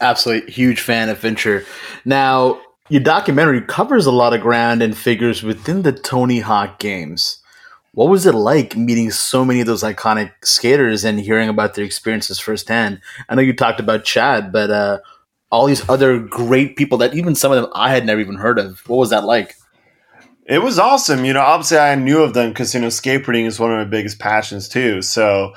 Absolutely 0.00 0.50
huge 0.52 0.80
fan 0.80 1.08
of 1.08 1.18
Fincher. 1.18 1.64
Now, 2.04 2.60
your 2.88 3.02
documentary 3.02 3.60
covers 3.62 4.06
a 4.06 4.10
lot 4.10 4.34
of 4.34 4.40
ground 4.40 4.82
and 4.82 4.96
figures 4.96 5.42
within 5.42 5.82
the 5.82 5.92
Tony 5.92 6.40
Hawk 6.40 6.78
games. 6.80 7.38
What 7.94 8.08
was 8.08 8.26
it 8.26 8.34
like 8.34 8.76
meeting 8.76 9.10
so 9.10 9.44
many 9.44 9.60
of 9.60 9.66
those 9.66 9.82
iconic 9.82 10.32
skaters 10.42 11.04
and 11.04 11.20
hearing 11.20 11.48
about 11.48 11.74
their 11.74 11.84
experiences 11.84 12.38
firsthand? 12.40 13.00
I 13.28 13.34
know 13.34 13.42
you 13.42 13.52
talked 13.54 13.80
about 13.80 14.04
Chad, 14.04 14.50
but 14.50 14.70
uh, 14.70 14.98
all 15.50 15.66
these 15.66 15.86
other 15.88 16.18
great 16.18 16.76
people 16.76 16.98
that 16.98 17.14
even 17.14 17.34
some 17.34 17.52
of 17.52 17.60
them 17.62 17.70
I 17.74 17.90
had 17.90 18.06
never 18.06 18.20
even 18.20 18.36
heard 18.36 18.58
of. 18.58 18.80
What 18.88 18.96
was 18.96 19.10
that 19.10 19.24
like? 19.24 19.54
It 20.46 20.62
was 20.62 20.78
awesome. 20.78 21.24
You 21.24 21.32
know, 21.34 21.40
obviously 21.40 21.78
I 21.78 21.94
knew 21.94 22.22
of 22.22 22.34
them 22.34 22.50
because 22.50 22.74
you 22.74 22.80
know 22.80 22.88
skateboarding 22.88 23.46
is 23.46 23.60
one 23.60 23.72
of 23.72 23.78
my 23.78 23.84
biggest 23.84 24.18
passions 24.18 24.68
too. 24.68 25.00
So 25.02 25.54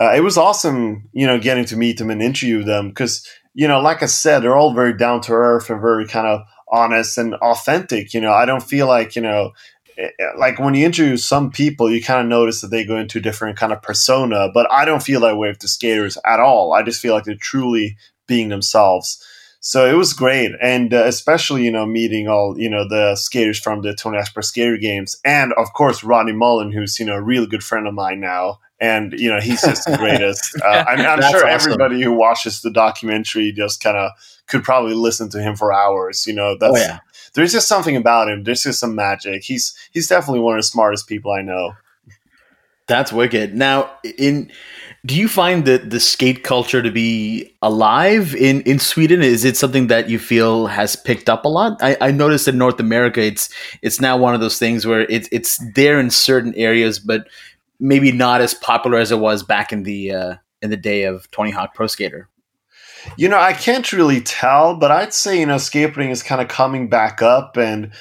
uh, 0.00 0.12
it 0.14 0.20
was 0.22 0.38
awesome. 0.38 1.08
You 1.12 1.26
know, 1.26 1.38
getting 1.40 1.64
to 1.66 1.76
meet 1.76 1.98
them 1.98 2.10
and 2.10 2.22
interview 2.22 2.62
them 2.64 2.88
because 2.88 3.26
you 3.54 3.68
know, 3.68 3.80
like 3.80 4.02
I 4.02 4.06
said, 4.06 4.40
they're 4.40 4.56
all 4.56 4.74
very 4.74 4.96
down 4.96 5.20
to 5.22 5.32
earth 5.32 5.70
and 5.70 5.80
very 5.80 6.06
kind 6.06 6.26
of 6.26 6.42
honest 6.72 7.18
and 7.18 7.34
authentic. 7.36 8.14
You 8.14 8.20
know, 8.20 8.32
I 8.32 8.46
don't 8.46 8.62
feel 8.62 8.86
like 8.86 9.16
you 9.16 9.22
know. 9.22 9.52
eh, 9.98 10.08
eh, 10.20 10.24
Like 10.38 10.58
when 10.60 10.74
you 10.74 10.86
interview 10.86 11.16
some 11.16 11.50
people, 11.50 11.90
you 11.90 12.02
kind 12.02 12.20
of 12.20 12.26
notice 12.28 12.60
that 12.60 12.68
they 12.68 12.84
go 12.84 12.98
into 12.98 13.18
a 13.18 13.22
different 13.22 13.58
kind 13.58 13.72
of 13.72 13.82
persona, 13.82 14.48
but 14.54 14.70
I 14.72 14.84
don't 14.84 15.02
feel 15.02 15.20
that 15.22 15.38
way 15.38 15.48
with 15.48 15.60
the 15.60 15.68
skaters 15.68 16.18
at 16.26 16.40
all. 16.40 16.72
I 16.72 16.82
just 16.82 17.00
feel 17.02 17.14
like 17.14 17.24
they're 17.24 17.34
truly 17.36 17.96
being 18.28 18.48
themselves. 18.50 19.24
So 19.62 19.86
it 19.86 19.92
was 19.92 20.14
great, 20.14 20.52
and 20.62 20.92
uh, 20.92 21.04
especially 21.04 21.64
you 21.64 21.70
know 21.70 21.84
meeting 21.84 22.28
all 22.28 22.58
you 22.58 22.70
know 22.70 22.88
the 22.88 23.14
skaters 23.14 23.58
from 23.58 23.82
the 23.82 23.94
Tony 23.94 24.18
Pro 24.32 24.40
Skater 24.40 24.78
games, 24.78 25.20
and 25.22 25.52
of 25.52 25.74
course 25.74 26.02
Rodney 26.02 26.32
Mullen, 26.32 26.72
who's 26.72 26.98
you 26.98 27.04
know 27.04 27.16
a 27.16 27.22
real 27.22 27.46
good 27.46 27.62
friend 27.62 27.86
of 27.86 27.92
mine 27.92 28.20
now, 28.20 28.58
and 28.80 29.12
you 29.12 29.28
know 29.28 29.38
he's 29.38 29.60
just 29.60 29.86
the 29.86 29.98
greatest. 29.98 30.42
Uh, 30.64 30.84
I'm, 30.86 31.00
I'm 31.00 31.30
sure 31.30 31.46
awesome. 31.46 31.72
everybody 31.72 32.02
who 32.02 32.12
watches 32.12 32.60
the 32.62 32.70
documentary 32.70 33.52
just 33.52 33.82
kind 33.82 33.96
of 33.96 34.12
could 34.46 34.62
probably 34.62 34.94
listen 34.94 35.28
to 35.30 35.42
him 35.42 35.56
for 35.56 35.72
hours. 35.72 36.26
You 36.26 36.34
know, 36.34 36.56
that's 36.58 36.78
oh 36.78 36.80
yeah, 36.80 37.00
there's 37.34 37.52
just 37.52 37.68
something 37.68 37.96
about 37.96 38.28
him. 38.28 38.44
There's 38.44 38.62
just 38.62 38.80
some 38.80 38.94
magic. 38.94 39.44
He's 39.44 39.76
he's 39.90 40.08
definitely 40.08 40.40
one 40.40 40.54
of 40.54 40.60
the 40.60 40.66
smartest 40.66 41.06
people 41.06 41.32
I 41.32 41.42
know. 41.42 41.74
That's 42.90 43.12
wicked. 43.12 43.54
Now, 43.54 43.90
in 44.18 44.50
do 45.06 45.16
you 45.16 45.28
find 45.28 45.64
that 45.64 45.88
the 45.88 45.98
skate 45.98 46.44
culture 46.44 46.82
to 46.82 46.90
be 46.90 47.54
alive 47.62 48.34
in 48.34 48.60
in 48.62 48.78
Sweden? 48.78 49.22
Is 49.22 49.44
it 49.44 49.56
something 49.56 49.86
that 49.86 50.10
you 50.10 50.18
feel 50.18 50.66
has 50.66 50.94
picked 50.96 51.30
up 51.30 51.46
a 51.46 51.48
lot? 51.48 51.82
I, 51.82 51.96
I 52.00 52.10
noticed 52.10 52.48
in 52.48 52.58
North 52.58 52.80
America, 52.80 53.22
it's 53.22 53.48
it's 53.80 54.00
now 54.00 54.18
one 54.18 54.34
of 54.34 54.40
those 54.40 54.58
things 54.58 54.86
where 54.86 55.02
it's 55.02 55.28
it's 55.32 55.58
there 55.74 55.98
in 55.98 56.10
certain 56.10 56.54
areas, 56.54 56.98
but 56.98 57.28
maybe 57.78 58.12
not 58.12 58.42
as 58.42 58.52
popular 58.52 58.98
as 58.98 59.10
it 59.10 59.18
was 59.18 59.42
back 59.42 59.72
in 59.72 59.84
the 59.84 60.12
uh, 60.12 60.34
in 60.60 60.68
the 60.68 60.76
day 60.76 61.04
of 61.04 61.30
Tony 61.30 61.50
Hawk 61.50 61.74
Pro 61.74 61.86
Skater. 61.86 62.28
You 63.16 63.30
know, 63.30 63.38
I 63.38 63.54
can't 63.54 63.90
really 63.92 64.20
tell, 64.20 64.76
but 64.76 64.90
I'd 64.90 65.14
say, 65.14 65.40
you 65.40 65.46
know, 65.46 65.56
skateboarding 65.56 66.10
is 66.10 66.22
kind 66.22 66.42
of 66.42 66.48
coming 66.48 66.90
back 66.90 67.22
up. 67.22 67.56
And, 67.56 67.92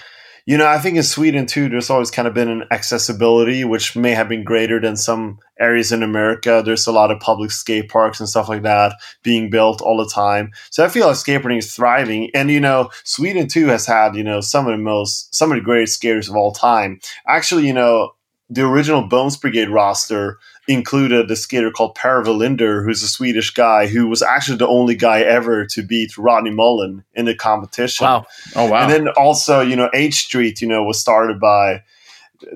you 0.45 0.57
know, 0.57 0.67
I 0.67 0.79
think 0.79 0.97
in 0.97 1.03
Sweden 1.03 1.45
too, 1.45 1.69
there's 1.69 1.89
always 1.89 2.11
kind 2.11 2.27
of 2.27 2.33
been 2.33 2.49
an 2.49 2.63
accessibility, 2.71 3.63
which 3.63 3.95
may 3.95 4.11
have 4.11 4.29
been 4.29 4.43
greater 4.43 4.79
than 4.79 4.95
some 4.95 5.39
areas 5.59 5.91
in 5.91 6.03
America. 6.03 6.61
There's 6.65 6.87
a 6.87 6.91
lot 6.91 7.11
of 7.11 7.19
public 7.19 7.51
skate 7.51 7.89
parks 7.89 8.19
and 8.19 8.29
stuff 8.29 8.49
like 8.49 8.63
that 8.63 8.95
being 9.23 9.49
built 9.49 9.81
all 9.81 9.97
the 9.97 10.09
time. 10.09 10.51
So 10.71 10.83
I 10.83 10.89
feel 10.89 11.07
like 11.07 11.17
skateboarding 11.17 11.59
is 11.59 11.73
thriving. 11.73 12.29
And, 12.33 12.49
you 12.49 12.59
know, 12.59 12.89
Sweden 13.03 13.47
too 13.47 13.67
has 13.67 13.85
had, 13.85 14.15
you 14.15 14.23
know, 14.23 14.41
some 14.41 14.67
of 14.67 14.71
the 14.71 14.83
most, 14.83 15.33
some 15.33 15.51
of 15.51 15.57
the 15.57 15.63
greatest 15.63 15.95
skaters 15.95 16.29
of 16.29 16.35
all 16.35 16.51
time. 16.51 16.99
Actually, 17.27 17.67
you 17.67 17.73
know, 17.73 18.11
the 18.49 18.65
original 18.65 19.07
Bones 19.07 19.37
Brigade 19.37 19.69
roster 19.69 20.39
included 20.69 21.29
a 21.31 21.35
skater 21.35 21.71
called 21.71 21.95
Per 21.95 22.23
Welinder, 22.23 22.83
who's 22.83 23.01
a 23.01 23.07
Swedish 23.07 23.49
guy 23.49 23.87
who 23.87 24.07
was 24.07 24.21
actually 24.21 24.57
the 24.57 24.67
only 24.67 24.95
guy 24.95 25.21
ever 25.21 25.65
to 25.65 25.81
beat 25.81 26.17
Rodney 26.17 26.51
Mullen 26.51 27.03
in 27.15 27.25
the 27.25 27.33
competition. 27.33 28.05
Wow. 28.05 28.27
Oh 28.55 28.69
wow! 28.69 28.83
And 28.83 28.91
then 28.91 29.07
also, 29.17 29.61
you 29.61 29.75
know, 29.75 29.89
H 29.93 30.25
Street, 30.25 30.61
you 30.61 30.67
know, 30.67 30.83
was 30.83 30.99
started 30.99 31.39
by 31.39 31.83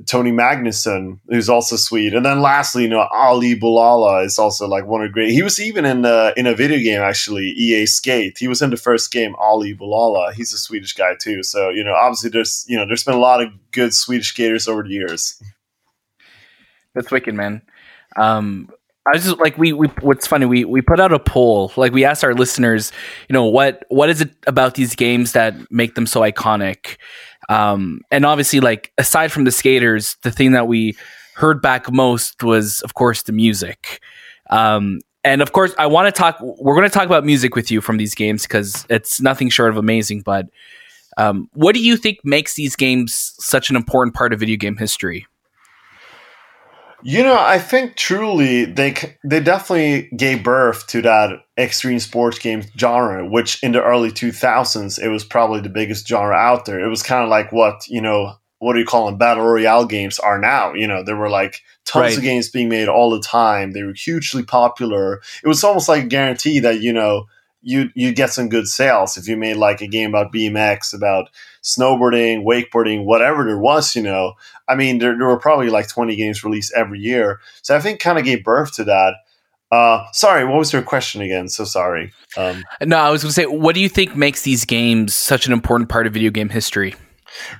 Tony 0.06 0.31
Magnusson, 0.31 1.19
who's 1.27 1.49
also 1.49 1.76
Swede. 1.76 2.14
And 2.14 2.23
then 2.23 2.40
lastly, 2.40 2.84
you 2.84 2.90
know, 2.90 3.07
Ali 3.11 3.60
Boulala 3.60 4.23
is 4.23 4.38
also 4.38 4.68
like 4.68 4.85
one 4.85 5.02
of 5.02 5.10
the 5.10 5.14
great. 5.14 5.31
He 5.31 5.41
was 5.41 5.60
even 5.60 5.84
in 5.84 6.03
the 6.03 6.35
in 6.38 6.45
a 6.45 6.53
video 6.53 6.77
game 6.77 7.02
actually, 7.02 7.48
EA 7.48 7.88
Skate. 7.88 8.38
He 8.38 8.48
was 8.48 8.61
in 8.61 8.69
the 8.69 8.77
first 8.77 9.11
game, 9.11 9.35
Ali 9.40 9.76
Boulala. 9.76 10.34
He's 10.34 10.53
a 10.53 10.57
Swedish 10.60 10.94
guy 10.94 11.15
too. 11.19 11.41
So 11.41 11.69
you 11.69 11.84
know, 11.84 11.95
obviously, 11.95 12.30
there's 12.30 12.64
you 12.68 12.77
know, 12.77 12.85
there's 12.85 13.03
been 13.03 13.15
a 13.15 13.19
lot 13.19 13.41
of 13.41 13.49
good 13.72 13.94
Swedish 13.94 14.30
skaters 14.30 14.68
over 14.68 14.84
the 14.84 14.90
years. 14.90 15.41
That's 16.94 17.10
wicked, 17.10 17.34
man. 17.34 17.64
Um, 18.15 18.69
I 19.06 19.11
was 19.11 19.26
just 19.26 19.40
like 19.40 19.57
we 19.57 19.73
we 19.73 19.88
what's 19.99 20.27
funny 20.27 20.45
we 20.45 20.64
we 20.64 20.81
put 20.81 20.99
out 20.99 21.11
a 21.11 21.19
poll 21.19 21.73
like 21.76 21.91
we 21.91 22.06
asked 22.06 22.23
our 22.23 22.34
listeners 22.34 22.94
you 23.27 23.34
know 23.34 23.45
what 23.45 23.84
what 23.90 24.10
is 24.10 24.22
it 24.22 24.31
about 24.48 24.76
these 24.76 24.95
games 24.95 25.34
that 25.34 25.56
make 25.69 25.95
them 25.95 26.06
so 26.06 26.22
iconic? 26.22 26.98
Um 27.49 28.02
and 28.11 28.26
obviously 28.26 28.61
like 28.61 28.94
aside 28.98 29.31
from 29.31 29.44
the 29.44 29.52
skaters 29.52 30.15
the 30.23 30.31
thing 30.31 30.53
that 30.53 30.68
we 30.68 30.95
heard 31.35 31.61
back 31.61 31.91
most 31.91 32.44
was 32.44 32.81
of 32.81 32.94
course 32.94 33.23
the 33.23 33.34
music. 33.34 34.02
Um 34.49 35.02
and 35.26 35.41
of 35.41 35.52
course 35.52 35.76
I 35.77 35.88
want 35.88 36.14
to 36.14 36.18
talk 36.18 36.38
we're 36.40 36.76
going 36.76 36.90
to 36.90 36.94
talk 36.94 37.06
about 37.06 37.26
music 37.26 37.56
with 37.56 37.72
you 37.72 37.81
from 37.81 37.98
these 37.98 38.15
games 38.15 38.48
cuz 38.48 38.85
it's 38.90 39.19
nothing 39.19 39.49
short 39.49 39.69
of 39.69 39.76
amazing 39.77 40.22
but 40.22 40.48
um 41.18 41.49
what 41.53 41.76
do 41.76 41.84
you 41.84 41.98
think 41.98 42.19
makes 42.23 42.53
these 42.53 42.77
games 42.77 43.34
such 43.38 43.69
an 43.69 43.76
important 43.76 44.15
part 44.15 44.31
of 44.31 44.40
video 44.40 44.56
game 44.56 44.77
history 44.77 45.27
You 47.05 47.21
know, 47.23 47.38
I 47.38 47.59
think 47.59 47.95
truly 47.97 48.65
they 48.65 48.95
they 49.25 49.41
definitely 49.41 50.09
gave 50.15 50.43
birth 50.43 50.88
to 50.88 51.01
that 51.01 51.31
extreme 51.57 51.99
sports 51.99 52.39
game 52.39 52.63
genre, 52.77 53.25
which 53.30 53.61
in 53.61 53.73
the 53.73 53.84
early 53.84 54.09
2000s 54.09 54.99
it 55.01 55.09
was 55.09 55.25
probably 55.25 55.59
the 55.61 55.69
biggest 55.69 56.07
genre 56.07 56.35
out 56.35 56.65
there. 56.65 56.80
It 56.80 56.88
was 56.89 57.03
kind 57.03 57.23
of 57.23 57.30
like 57.30 57.51
what 57.51 57.88
you 57.89 58.01
know, 58.01 58.35
what 58.59 58.73
do 58.73 58.80
you 58.80 58.85
call 58.85 59.07
them, 59.07 59.17
battle 59.17 59.43
royale 59.43 59.85
games 59.85 60.17
are 60.19 60.39
now. 60.39 60.73
You 60.73 60.88
know, 60.88 61.03
there 61.03 61.17
were 61.17 61.30
like 61.30 61.61
tons 61.85 62.03
Right. 62.11 62.17
of 62.17 62.23
games 62.23 62.49
being 62.49 62.69
made 62.69 62.88
all 62.88 63.09
the 63.09 63.19
time. 63.21 63.71
They 63.71 63.84
were 63.84 63.93
hugely 63.93 64.43
popular. 64.43 65.21
It 65.43 65.47
was 65.47 65.63
almost 65.63 65.89
like 65.89 66.05
a 66.05 66.07
guarantee 66.07 66.59
that 66.59 66.80
you 66.81 66.93
know 66.93 67.25
you 67.61 67.89
you 67.95 68.13
get 68.13 68.30
some 68.31 68.47
good 68.49 68.67
sales 68.67 69.17
if 69.17 69.27
you 69.27 69.35
made 69.35 69.57
like 69.57 69.81
a 69.81 69.88
game 69.88 70.09
about 70.11 70.31
BMX, 70.34 70.93
about 70.93 71.30
snowboarding, 71.64 72.44
wakeboarding, 72.44 73.06
whatever 73.06 73.44
there 73.45 73.57
was. 73.57 73.95
You 73.95 74.03
know, 74.03 74.34
I 74.68 74.76
mean, 74.76 74.99
there, 74.99 75.18
there 75.18 75.27
were 75.27 75.40
probably 75.40 75.69
like 75.69 75.88
20 75.88 76.15
games 76.15 76.44
released 76.44 76.73
every 76.76 76.99
year. 76.99 77.40
So 77.61 77.76
I 77.76 77.80
think 77.80 77.99
kind 77.99 78.18
of 78.18 78.26
gave 78.26 78.44
birth 78.44 78.73
to 78.76 78.84
that. 78.85 79.15
Uh, 79.72 80.06
sorry, 80.11 80.45
what 80.45 80.60
was 80.60 80.72
your 80.72 80.84
question 80.84 81.22
again? 81.22 81.49
So 81.49 81.65
sorry. 81.65 82.14
Um, 82.38 82.64
No, 82.85 82.98
I 82.98 83.10
was 83.10 83.23
going 83.23 83.30
to 83.30 83.34
say, 83.34 83.45
what 83.45 83.73
do 83.73 83.81
you 83.81 83.90
think 83.90 84.15
makes 84.15 84.44
these 84.44 84.65
games 84.65 85.15
such 85.15 85.48
an 85.48 85.53
important 85.53 85.90
part 85.90 86.06
of 86.06 86.14
video 86.14 86.30
game 86.30 86.49
history? 86.49 86.95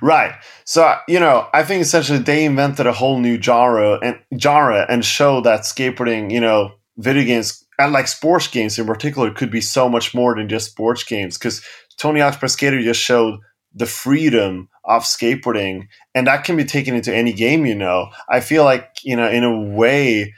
right. 0.00 0.34
So 0.64 0.96
you 1.08 1.18
know, 1.18 1.48
I 1.52 1.64
think 1.64 1.82
essentially 1.82 2.20
they 2.20 2.44
invented 2.44 2.86
a 2.86 2.92
whole 2.92 3.18
new 3.18 3.40
genre 3.42 3.98
and 4.00 4.18
genre 4.38 4.86
and 4.88 5.04
show 5.04 5.40
that 5.40 5.62
skateboarding, 5.62 6.30
you 6.30 6.40
know, 6.40 6.74
video 6.96 7.24
games 7.24 7.64
and 7.78 7.92
like 7.92 8.08
sports 8.08 8.46
games 8.46 8.78
in 8.78 8.86
particular 8.86 9.32
could 9.32 9.50
be 9.50 9.60
so 9.60 9.88
much 9.88 10.14
more 10.14 10.36
than 10.36 10.48
just 10.48 10.70
sports 10.70 11.02
games 11.02 11.36
because 11.36 11.64
Tony 11.98 12.20
Hawk's 12.20 12.36
Pro 12.36 12.48
Skater 12.48 12.80
just 12.80 13.00
showed 13.00 13.40
the 13.74 13.86
freedom 13.86 14.68
of 14.84 15.02
skateboarding 15.02 15.88
and 16.14 16.26
that 16.26 16.44
can 16.44 16.56
be 16.56 16.64
taken 16.64 16.94
into 16.94 17.14
any 17.14 17.32
game 17.32 17.66
you 17.66 17.74
know. 17.74 18.08
I 18.28 18.40
feel 18.40 18.64
like 18.64 18.98
you 19.02 19.16
know 19.16 19.28
in 19.28 19.44
a 19.44 19.60
way 19.60 20.34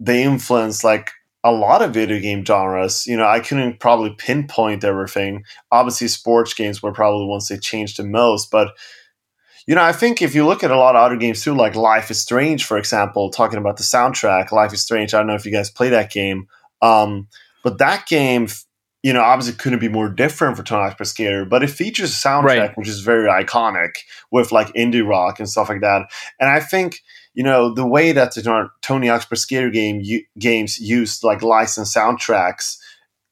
they 0.00 0.22
influence 0.22 0.82
like 0.82 1.10
a 1.44 1.52
lot 1.52 1.82
of 1.82 1.94
video 1.94 2.20
game 2.20 2.44
genres. 2.44 3.06
You 3.06 3.16
know 3.16 3.26
i 3.26 3.40
couldn't 3.40 3.80
probably 3.80 4.14
pinpoint 4.16 4.84
everything. 4.84 5.44
Obviously 5.70 6.08
sports 6.08 6.54
games 6.54 6.82
were 6.82 6.92
probably 6.92 7.20
the 7.20 7.30
ones 7.30 7.48
they 7.48 7.58
changed 7.58 7.98
the 7.98 8.04
most 8.04 8.50
but 8.50 8.68
you 9.66 9.74
know 9.74 9.82
i 9.82 9.92
think 9.92 10.20
if 10.20 10.34
you 10.34 10.44
look 10.44 10.64
at 10.64 10.70
a 10.70 10.76
lot 10.76 10.96
of 10.96 11.02
other 11.02 11.16
games 11.16 11.42
too 11.42 11.54
like 11.54 11.76
life 11.76 12.10
is 12.10 12.20
strange 12.20 12.64
for 12.64 12.76
example 12.76 13.30
talking 13.30 13.58
about 13.58 13.76
the 13.76 13.84
soundtrack 13.84 14.50
life 14.50 14.72
is 14.72 14.82
strange 14.82 15.14
i 15.14 15.18
don't 15.18 15.28
know 15.28 15.34
if 15.34 15.46
you 15.46 15.52
guys 15.52 15.70
play 15.70 15.88
that 15.88 16.10
game 16.10 16.48
um, 16.82 17.28
but 17.62 17.78
that 17.78 18.06
game 18.06 18.48
you 19.02 19.12
know, 19.12 19.20
obviously 19.20 19.54
couldn't 19.56 19.80
be 19.80 19.88
more 19.88 20.08
different 20.08 20.56
for 20.56 20.62
Pro 20.62 20.92
Skater, 21.04 21.44
but 21.44 21.62
it 21.62 21.70
features 21.70 22.10
a 22.12 22.16
soundtrack 22.28 22.44
Right. 22.44 22.76
which 22.78 22.88
is 22.88 23.00
very 23.00 23.28
iconic 23.28 23.96
with 24.30 24.52
like 24.52 24.68
indie 24.74 25.06
rock 25.06 25.38
and 25.40 25.48
stuff 25.48 25.68
like 25.68 25.80
that. 25.80 26.06
And 26.38 26.48
I 26.48 26.60
think, 26.60 27.00
you 27.34 27.42
know, 27.42 27.74
the 27.74 27.86
way 27.86 28.12
that 28.12 28.34
the 28.34 28.68
Tony 28.80 29.08
Hawk's 29.08 29.26
Skater 29.40 29.70
game 29.70 30.00
u- 30.02 30.24
games 30.38 30.78
used 30.78 31.24
like 31.24 31.42
licensed 31.42 31.96
soundtracks 31.96 32.76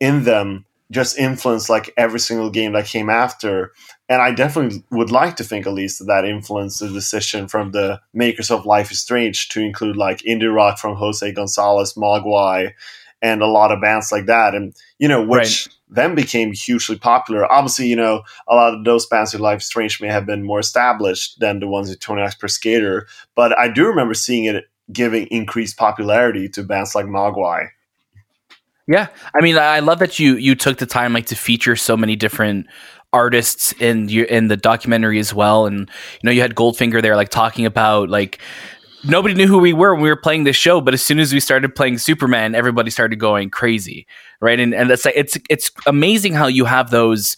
in 0.00 0.24
them 0.24 0.64
just 0.90 1.16
influenced 1.16 1.70
like 1.70 1.92
every 1.96 2.18
single 2.18 2.50
game 2.50 2.72
that 2.72 2.86
came 2.86 3.08
after. 3.08 3.72
And 4.08 4.20
I 4.20 4.32
definitely 4.32 4.82
would 4.90 5.12
like 5.12 5.36
to 5.36 5.44
think 5.44 5.64
at 5.68 5.72
least 5.72 6.00
that 6.00 6.06
that 6.06 6.24
influenced 6.24 6.80
the 6.80 6.88
decision 6.88 7.46
from 7.46 7.70
the 7.70 8.00
makers 8.12 8.50
of 8.50 8.66
Life 8.66 8.90
is 8.90 8.98
Strange 8.98 9.48
to 9.50 9.60
include 9.60 9.96
like 9.96 10.18
indie 10.22 10.52
rock 10.52 10.78
from 10.78 10.96
Jose 10.96 11.30
Gonzalez, 11.30 11.94
Mogwai, 11.94 12.72
and 13.22 13.42
a 13.42 13.46
lot 13.46 13.72
of 13.72 13.80
bands 13.80 14.10
like 14.10 14.26
that. 14.26 14.54
And 14.54 14.74
you 14.98 15.08
know, 15.08 15.24
which 15.24 15.68
then 15.88 16.14
became 16.14 16.52
hugely 16.52 16.96
popular. 16.96 17.50
Obviously, 17.50 17.86
you 17.86 17.96
know, 17.96 18.22
a 18.48 18.54
lot 18.54 18.74
of 18.74 18.84
those 18.84 19.06
bands 19.06 19.34
Life 19.34 19.60
is 19.60 19.66
Strange 19.66 20.00
may 20.00 20.08
have 20.08 20.26
been 20.26 20.44
more 20.44 20.60
established 20.60 21.40
than 21.40 21.60
the 21.60 21.66
ones 21.66 21.90
with 21.90 22.00
Tony 22.00 22.22
Hawk's 22.22 22.34
Per 22.34 22.48
Skater, 22.48 23.06
but 23.34 23.56
I 23.58 23.68
do 23.68 23.86
remember 23.86 24.14
seeing 24.14 24.44
it 24.44 24.64
giving 24.92 25.26
increased 25.26 25.76
popularity 25.76 26.48
to 26.48 26.62
bands 26.62 26.94
like 26.94 27.06
Mogwai. 27.06 27.68
Yeah, 28.86 29.06
I 29.34 29.42
mean, 29.42 29.56
I 29.56 29.80
love 29.80 30.00
that 30.00 30.18
you 30.18 30.36
you 30.36 30.54
took 30.54 30.78
the 30.78 30.86
time 30.86 31.12
like 31.12 31.26
to 31.26 31.36
feature 31.36 31.76
so 31.76 31.96
many 31.96 32.16
different 32.16 32.66
artists 33.12 33.72
in 33.74 34.08
your 34.08 34.24
in 34.24 34.48
the 34.48 34.56
documentary 34.56 35.18
as 35.18 35.32
well, 35.32 35.66
and 35.66 35.80
you 35.80 36.24
know 36.24 36.32
you 36.32 36.40
had 36.40 36.54
Goldfinger 36.54 37.00
there 37.00 37.16
like 37.16 37.28
talking 37.28 37.66
about 37.66 38.08
like 38.08 38.40
nobody 39.04 39.34
knew 39.34 39.46
who 39.46 39.58
we 39.58 39.72
were 39.72 39.94
when 39.94 40.02
we 40.02 40.08
were 40.08 40.16
playing 40.16 40.44
this 40.44 40.56
show, 40.56 40.80
but 40.80 40.94
as 40.94 41.02
soon 41.02 41.18
as 41.18 41.32
we 41.32 41.40
started 41.40 41.74
playing 41.74 41.98
Superman, 41.98 42.54
everybody 42.54 42.90
started 42.90 43.16
going 43.16 43.50
crazy, 43.50 44.06
right? 44.40 44.58
And 44.58 44.74
and 44.74 44.90
that's 44.90 45.04
like 45.04 45.14
it's 45.16 45.38
it's 45.48 45.70
amazing 45.86 46.34
how 46.34 46.46
you 46.46 46.64
have 46.64 46.90
those 46.90 47.36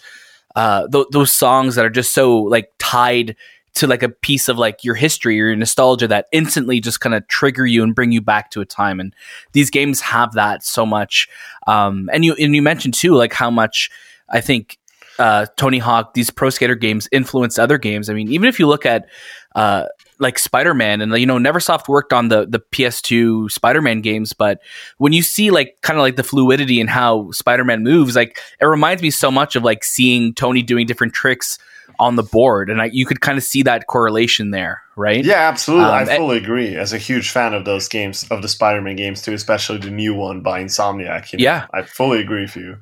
uh 0.56 0.86
th- 0.88 1.06
those 1.12 1.32
songs 1.32 1.74
that 1.76 1.84
are 1.84 1.90
just 1.90 2.12
so 2.12 2.38
like 2.38 2.70
tied 2.78 3.36
to 3.74 3.86
like 3.86 4.02
a 4.02 4.08
piece 4.08 4.48
of 4.48 4.58
like 4.58 4.84
your 4.84 4.94
history 4.94 5.40
or 5.40 5.46
your 5.46 5.56
nostalgia 5.56 6.06
that 6.06 6.26
instantly 6.32 6.80
just 6.80 7.00
kind 7.00 7.14
of 7.14 7.26
trigger 7.28 7.64
you 7.64 7.82
and 7.82 7.94
bring 7.94 8.12
you 8.12 8.20
back 8.20 8.50
to 8.50 8.60
a 8.60 8.66
time 8.66 9.00
and 9.00 9.14
these 9.52 9.70
games 9.70 10.00
have 10.00 10.32
that 10.32 10.62
so 10.62 10.84
much 10.84 11.26
um 11.66 12.10
and 12.12 12.24
you 12.24 12.34
and 12.34 12.54
you 12.54 12.60
mentioned 12.60 12.92
too 12.92 13.14
like 13.14 13.32
how 13.32 13.50
much 13.50 13.90
i 14.28 14.42
think 14.42 14.78
uh 15.18 15.46
tony 15.56 15.78
hawk 15.78 16.12
these 16.12 16.28
pro 16.28 16.50
skater 16.50 16.74
games 16.74 17.08
influenced 17.12 17.58
other 17.58 17.78
games 17.78 18.10
i 18.10 18.12
mean 18.12 18.30
even 18.30 18.46
if 18.46 18.58
you 18.58 18.66
look 18.66 18.84
at 18.84 19.06
uh 19.54 19.86
like 20.22 20.38
Spider-Man 20.38 21.00
and 21.02 21.12
you 21.18 21.26
know 21.26 21.36
Neversoft 21.36 21.88
worked 21.88 22.12
on 22.14 22.28
the 22.28 22.46
the 22.46 22.60
PS2 22.60 23.50
Spider-Man 23.50 24.00
games 24.00 24.32
but 24.32 24.60
when 24.98 25.12
you 25.12 25.20
see 25.22 25.50
like 25.50 25.76
kind 25.82 25.98
of 25.98 26.02
like 26.02 26.16
the 26.16 26.22
fluidity 26.24 26.80
and 26.80 26.88
how 26.88 27.30
Spider-Man 27.32 27.82
moves 27.82 28.16
like 28.16 28.38
it 28.60 28.64
reminds 28.64 29.02
me 29.02 29.10
so 29.10 29.30
much 29.30 29.56
of 29.56 29.62
like 29.64 29.84
seeing 29.84 30.32
Tony 30.32 30.62
doing 30.62 30.86
different 30.86 31.12
tricks 31.12 31.58
on 31.98 32.16
the 32.16 32.22
board 32.22 32.70
and 32.70 32.80
I, 32.80 32.86
you 32.86 33.04
could 33.04 33.20
kind 33.20 33.36
of 33.36 33.44
see 33.44 33.62
that 33.64 33.86
correlation 33.86 34.50
there 34.50 34.80
right 34.96 35.22
Yeah, 35.24 35.48
absolutely. 35.48 35.86
Um, 35.86 35.90
I 35.92 36.00
and- 36.02 36.10
fully 36.10 36.38
agree. 36.38 36.74
As 36.76 36.92
a 36.92 36.98
huge 36.98 37.30
fan 37.30 37.52
of 37.54 37.64
those 37.64 37.88
games, 37.88 38.24
of 38.30 38.40
the 38.42 38.48
Spider-Man 38.48 38.96
games 38.96 39.20
too, 39.22 39.34
especially 39.34 39.78
the 39.78 39.90
new 39.90 40.14
one 40.14 40.40
by 40.40 40.62
Insomniac. 40.62 41.32
you 41.32 41.38
know, 41.38 41.42
Yeah. 41.44 41.66
I 41.74 41.82
fully 41.82 42.20
agree 42.20 42.42
with 42.42 42.56
you. 42.56 42.78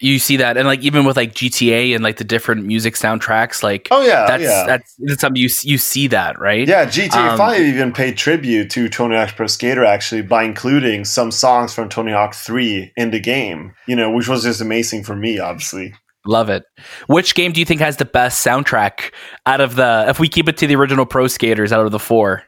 You 0.00 0.18
see 0.18 0.36
that 0.36 0.56
and 0.56 0.66
like 0.66 0.80
even 0.80 1.04
with 1.04 1.16
like 1.16 1.34
GTA 1.34 1.94
and 1.94 2.04
like 2.04 2.16
the 2.16 2.24
different 2.24 2.64
music 2.64 2.94
soundtracks 2.94 3.62
like 3.62 3.88
Oh 3.90 4.02
yeah, 4.02 4.26
that's 4.26 4.42
yeah. 4.42 4.64
that's 4.66 4.94
that's 4.98 5.20
something 5.20 5.40
you 5.40 5.48
you 5.62 5.78
see 5.78 6.06
that 6.08 6.38
right 6.38 6.66
Yeah, 6.68 6.86
GTA 6.86 7.30
Um, 7.30 7.38
5 7.38 7.60
even 7.60 7.92
paid 7.92 8.16
tribute 8.16 8.70
to 8.70 8.88
Tony 8.88 9.16
Hawk's 9.16 9.32
Pro 9.32 9.46
Skater 9.46 9.84
actually 9.84 10.22
by 10.22 10.44
including 10.44 11.04
some 11.04 11.30
songs 11.30 11.74
from 11.74 11.88
Tony 11.88 12.12
Hawk 12.12 12.34
3 12.34 12.92
in 12.96 13.10
the 13.10 13.20
game, 13.20 13.74
you 13.86 13.96
know, 13.96 14.10
which 14.10 14.28
was 14.28 14.42
just 14.42 14.60
amazing 14.60 15.04
for 15.04 15.16
me, 15.16 15.38
obviously. 15.38 15.94
love 16.26 16.50
it 16.50 16.64
which 17.06 17.34
game 17.34 17.52
do 17.52 17.60
you 17.60 17.64
think 17.64 17.80
has 17.80 17.96
the 17.96 18.04
best 18.04 18.44
soundtrack 18.44 19.12
out 19.46 19.60
of 19.60 19.76
the 19.76 20.04
if 20.08 20.18
we 20.20 20.28
keep 20.28 20.48
it 20.48 20.56
to 20.58 20.66
the 20.66 20.76
original 20.76 21.06
pro 21.06 21.26
skaters 21.26 21.72
out 21.72 21.86
of 21.86 21.92
the 21.92 21.98
four 21.98 22.42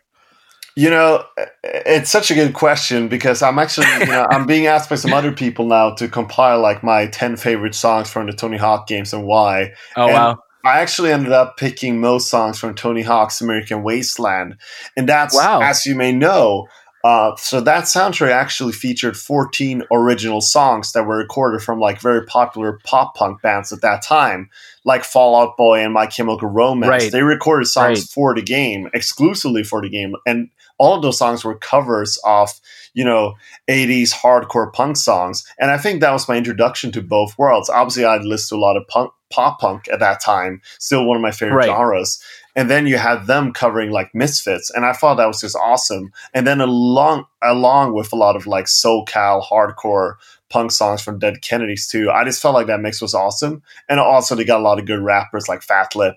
You 0.77 0.89
know, 0.91 1.25
it's 1.65 2.11
such 2.11 2.31
a 2.31 2.35
good 2.35 2.55
question 2.55 3.09
because 3.09 3.43
I'm 3.43 3.59
actually, 3.59 3.89
you 3.99 4.07
know, 4.07 4.27
I'm 4.31 4.47
being 4.47 4.67
asked 4.67 4.89
by 4.89 4.97
some 4.97 5.13
other 5.13 5.33
people 5.33 5.67
now 5.67 5.91
to 5.95 6.09
compile 6.09 6.61
like 6.61 6.83
my 6.83 7.07
10 7.07 7.37
favorite 7.37 7.75
songs 7.75 8.09
from 8.09 8.27
the 8.27 8.33
Tony 8.33 8.57
Hawk 8.57 8.87
games 8.87 9.13
and 9.13 9.25
why. 9.25 9.73
oh 9.97 10.05
And- 10.07 10.13
wow 10.15 10.39
I 10.63 10.81
actually 10.81 11.11
ended 11.11 11.33
up 11.33 11.57
picking 11.57 12.03
most 12.03 12.29
songs 12.29 12.59
from 12.59 12.75
Tony 12.75 13.01
Hawk's 13.01 13.41
American 13.41 13.83
Wasteland. 13.83 14.57
And 14.95 15.09
that's, 15.09 15.35
Wow. 15.35 15.63
as 15.63 15.87
you 15.87 15.95
may 15.95 16.13
know, 16.13 16.67
uh, 17.03 17.35
so 17.37 17.63
that 17.63 17.85
soundtrack 17.85 18.31
actually 18.31 18.73
featured 18.75 19.17
14 19.17 19.85
original 19.91 20.43
songs 20.43 20.93
that 20.93 21.07
were 21.07 21.17
recorded 21.17 21.63
from 21.63 21.81
like 21.81 21.99
very 21.99 22.27
popular 22.27 22.79
pop 22.85 23.15
punk 23.17 23.41
bands 23.41 23.73
at 23.73 23.81
that 23.81 24.03
time, 24.03 24.51
like 24.85 25.03
Fallout 25.03 25.57
Boy 25.57 25.81
and 25.83 25.95
My 25.95 26.05
Chemical 26.05 26.49
Romance. 26.49 26.91
Right. 27.05 27.11
They 27.11 27.23
recorded 27.23 27.65
songs 27.65 28.01
Right. 28.01 28.09
for 28.11 28.35
the 28.35 28.43
game, 28.43 28.91
exclusively 28.93 29.63
for 29.65 29.81
the 29.81 29.89
game. 29.89 30.15
And 30.27 30.51
all 30.81 30.97
of 30.97 31.03
those 31.03 31.19
songs 31.19 31.45
were 31.45 31.55
covers 31.59 32.19
of, 32.25 32.49
you 32.95 33.05
know, 33.05 33.35
80s 33.69 34.13
hardcore 34.15 34.73
punk 34.73 34.97
songs. 34.97 35.45
And 35.59 35.71
I 35.71 35.77
think 35.77 36.01
that 36.01 36.11
was 36.13 36.27
my 36.27 36.37
introduction 36.39 36.91
to 36.93 37.03
both 37.03 37.37
worlds. 37.39 37.69
Obviously, 37.69 38.07
I'd 38.07 38.25
listened 38.25 38.57
to 38.59 38.61
a 38.61 38.65
lot 38.67 38.79
of 38.79 38.89
punk, 38.89 39.13
pop 39.29 39.61
punk 39.61 39.89
at 39.93 40.01
that 40.01 40.21
time, 40.23 40.63
still 40.79 41.05
one 41.05 41.17
of 41.17 41.23
my 41.23 41.33
favorite 41.33 41.57
Right. 41.57 41.67
genres. 41.67 42.23
And 42.57 42.71
then 42.71 42.87
you 42.87 42.97
had 42.97 43.27
them 43.27 43.53
covering 43.53 43.91
like 43.93 44.15
Misfits, 44.15 44.71
and 44.71 44.85
I 44.87 44.93
thought 44.93 45.17
that 45.17 45.27
was 45.29 45.41
just 45.43 45.55
awesome. 45.55 46.13
And 46.35 46.47
then 46.47 46.61
along 46.61 47.27
along 47.43 47.93
with 47.95 48.13
a 48.13 48.17
lot 48.17 48.35
of 48.35 48.47
like 48.47 48.65
SoCal 48.65 49.45
hardcore 49.47 50.15
punk 50.49 50.73
songs 50.73 51.01
from 51.03 51.19
Dead 51.21 51.43
Kennedys 51.43 51.87
too. 51.89 52.11
I 52.11 52.25
just 52.25 52.43
felt 52.43 52.55
like 52.55 52.67
that 52.67 52.81
mix 52.81 53.01
was 53.01 53.15
awesome. 53.15 53.63
And 53.89 54.01
also 54.01 54.35
they 54.35 54.45
got 54.45 54.59
a 54.61 54.65
lot 54.65 54.79
of 54.81 54.87
good 54.87 55.01
rappers 55.01 55.47
like 55.49 55.63
Fat 55.63 55.95
Lip. 55.95 56.17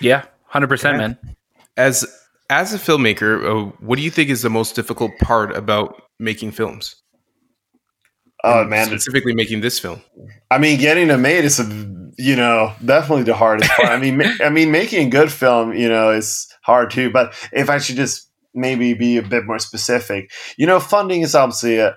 yeah 0.00 0.24
100% 0.52 0.82
Yeah. 0.84 0.96
man 0.96 1.18
As 1.76 2.06
as 2.52 2.74
a 2.74 2.78
filmmaker, 2.78 3.44
uh, 3.44 3.72
what 3.80 3.96
do 3.96 4.02
you 4.02 4.10
think 4.10 4.28
is 4.28 4.42
the 4.42 4.50
most 4.50 4.74
difficult 4.74 5.12
part 5.20 5.56
about 5.56 6.02
making 6.18 6.52
films? 6.52 6.96
Oh 8.44 8.64
man, 8.64 8.86
specifically 8.86 9.34
making 9.34 9.60
this 9.60 9.78
film. 9.78 10.02
I 10.50 10.58
mean, 10.58 10.78
getting 10.78 11.08
them 11.08 11.22
made 11.22 11.44
is, 11.44 11.60
a, 11.60 11.64
you 12.18 12.36
know, 12.36 12.74
definitely 12.84 13.22
the 13.22 13.34
hardest 13.34 13.70
part. 13.70 13.88
I 13.88 13.98
mean, 13.98 14.18
ma- 14.18 14.34
I 14.44 14.50
mean, 14.50 14.70
making 14.70 15.06
a 15.06 15.10
good 15.10 15.32
film, 15.32 15.72
you 15.72 15.88
know, 15.88 16.10
is 16.10 16.46
hard 16.62 16.90
too. 16.90 17.10
But 17.10 17.34
if 17.52 17.70
I 17.70 17.78
should 17.78 17.96
just 17.96 18.28
maybe 18.52 18.94
be 18.94 19.16
a 19.16 19.22
bit 19.22 19.46
more 19.46 19.58
specific, 19.58 20.30
you 20.58 20.66
know, 20.66 20.80
funding 20.80 21.22
is 21.22 21.34
obviously 21.34 21.78
a, 21.78 21.96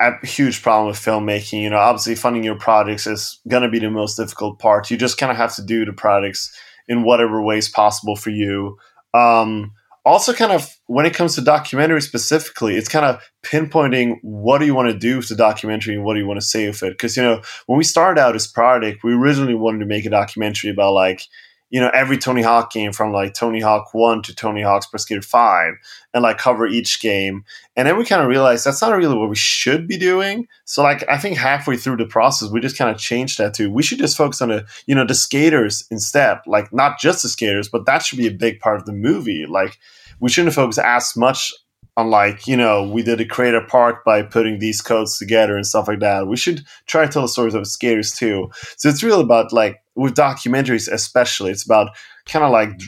a 0.00 0.24
huge 0.24 0.62
problem 0.62 0.88
with 0.88 0.98
filmmaking. 0.98 1.62
You 1.62 1.70
know, 1.70 1.78
obviously 1.78 2.14
funding 2.14 2.44
your 2.44 2.58
projects 2.58 3.06
is 3.06 3.40
going 3.48 3.62
to 3.62 3.70
be 3.70 3.80
the 3.80 3.90
most 3.90 4.16
difficult 4.16 4.58
part. 4.58 4.90
You 4.90 4.98
just 4.98 5.18
kind 5.18 5.32
of 5.32 5.38
have 5.38 5.56
to 5.56 5.64
do 5.64 5.84
the 5.84 5.94
projects 5.94 6.54
in 6.86 7.02
whatever 7.02 7.42
ways 7.42 7.68
possible 7.68 8.16
for 8.16 8.30
you. 8.30 8.76
Um, 9.14 9.72
also 10.04 10.32
kind 10.32 10.52
of 10.52 10.68
when 10.86 11.06
it 11.06 11.14
comes 11.14 11.34
to 11.34 11.40
documentary 11.40 12.00
specifically, 12.00 12.76
it's 12.76 12.88
kind 12.88 13.04
of 13.04 13.22
pinpointing 13.42 14.18
what 14.22 14.58
do 14.58 14.66
you 14.66 14.74
want 14.74 14.90
to 14.90 14.98
do 14.98 15.18
with 15.18 15.28
the 15.28 15.36
documentary 15.36 15.94
and 15.94 16.04
what 16.04 16.14
do 16.14 16.20
you 16.20 16.26
want 16.26 16.40
to 16.40 16.46
say 16.46 16.66
with 16.66 16.82
it. 16.82 16.92
Because 16.92 17.16
you 17.16 17.22
know, 17.22 17.42
when 17.66 17.78
we 17.78 17.84
started 17.84 18.20
out 18.20 18.34
as 18.34 18.46
Project, 18.46 19.04
we 19.04 19.12
originally 19.12 19.54
wanted 19.54 19.80
to 19.80 19.86
make 19.86 20.06
a 20.06 20.10
documentary 20.10 20.70
about 20.70 20.92
like 20.92 21.22
you 21.70 21.80
know 21.80 21.90
every 21.94 22.18
Tony 22.18 22.42
Hawk 22.42 22.72
game 22.72 22.92
from 22.92 23.12
like 23.12 23.34
Tony 23.34 23.60
Hawk 23.60 23.94
One 23.94 24.22
to 24.22 24.34
Tony 24.34 24.62
Hawk's 24.62 24.86
Pro 24.86 24.98
Skater 24.98 25.22
Five, 25.22 25.74
and 26.12 26.22
like 26.22 26.38
cover 26.38 26.66
each 26.66 27.00
game. 27.00 27.44
And 27.76 27.88
then 27.88 27.96
we 27.96 28.04
kind 28.04 28.20
of 28.22 28.28
realized 28.28 28.66
that's 28.66 28.82
not 28.82 28.96
really 28.96 29.16
what 29.16 29.30
we 29.30 29.36
should 29.36 29.86
be 29.88 29.96
doing. 29.96 30.46
So 30.64 30.82
like 30.82 31.08
I 31.08 31.16
think 31.16 31.38
halfway 31.38 31.76
through 31.76 31.96
the 31.96 32.06
process, 32.06 32.50
we 32.50 32.60
just 32.60 32.76
kind 32.76 32.90
of 32.90 33.00
changed 33.00 33.38
that 33.38 33.54
to 33.54 33.70
we 33.70 33.82
should 33.82 33.98
just 33.98 34.16
focus 34.16 34.42
on 34.42 34.48
the 34.50 34.66
you 34.86 34.94
know 34.94 35.06
the 35.06 35.14
skaters 35.14 35.86
instead. 35.90 36.38
Like 36.46 36.72
not 36.72 36.98
just 36.98 37.22
the 37.22 37.28
skaters, 37.28 37.68
but 37.68 37.86
that 37.86 38.02
should 38.02 38.18
be 38.18 38.26
a 38.26 38.32
big 38.32 38.60
part 38.60 38.76
of 38.76 38.86
the 38.86 38.92
movie. 38.92 39.46
Like 39.46 39.78
we 40.18 40.28
shouldn't 40.28 40.54
focus 40.54 40.78
as 40.78 41.16
much 41.16 41.52
on 41.96 42.10
like 42.10 42.46
you 42.46 42.56
know 42.56 42.88
we 42.88 43.02
did 43.02 43.20
a 43.20 43.24
creator 43.24 43.60
part 43.60 44.04
by 44.04 44.22
putting 44.22 44.58
these 44.58 44.80
codes 44.80 45.18
together 45.18 45.56
and 45.56 45.66
stuff 45.66 45.88
like 45.88 46.00
that. 46.00 46.26
We 46.26 46.36
should 46.36 46.64
try 46.86 47.04
to 47.06 47.12
tell 47.12 47.22
the 47.22 47.28
stories 47.28 47.54
of 47.54 47.66
skaters 47.66 48.12
too. 48.12 48.50
So 48.76 48.88
it's 48.88 49.02
really 49.02 49.22
about 49.22 49.52
like 49.52 49.82
with 49.94 50.14
documentaries 50.14 50.90
especially 50.90 51.50
it's 51.50 51.64
about 51.64 51.90
kind 52.26 52.44
of 52.44 52.50
like 52.50 52.80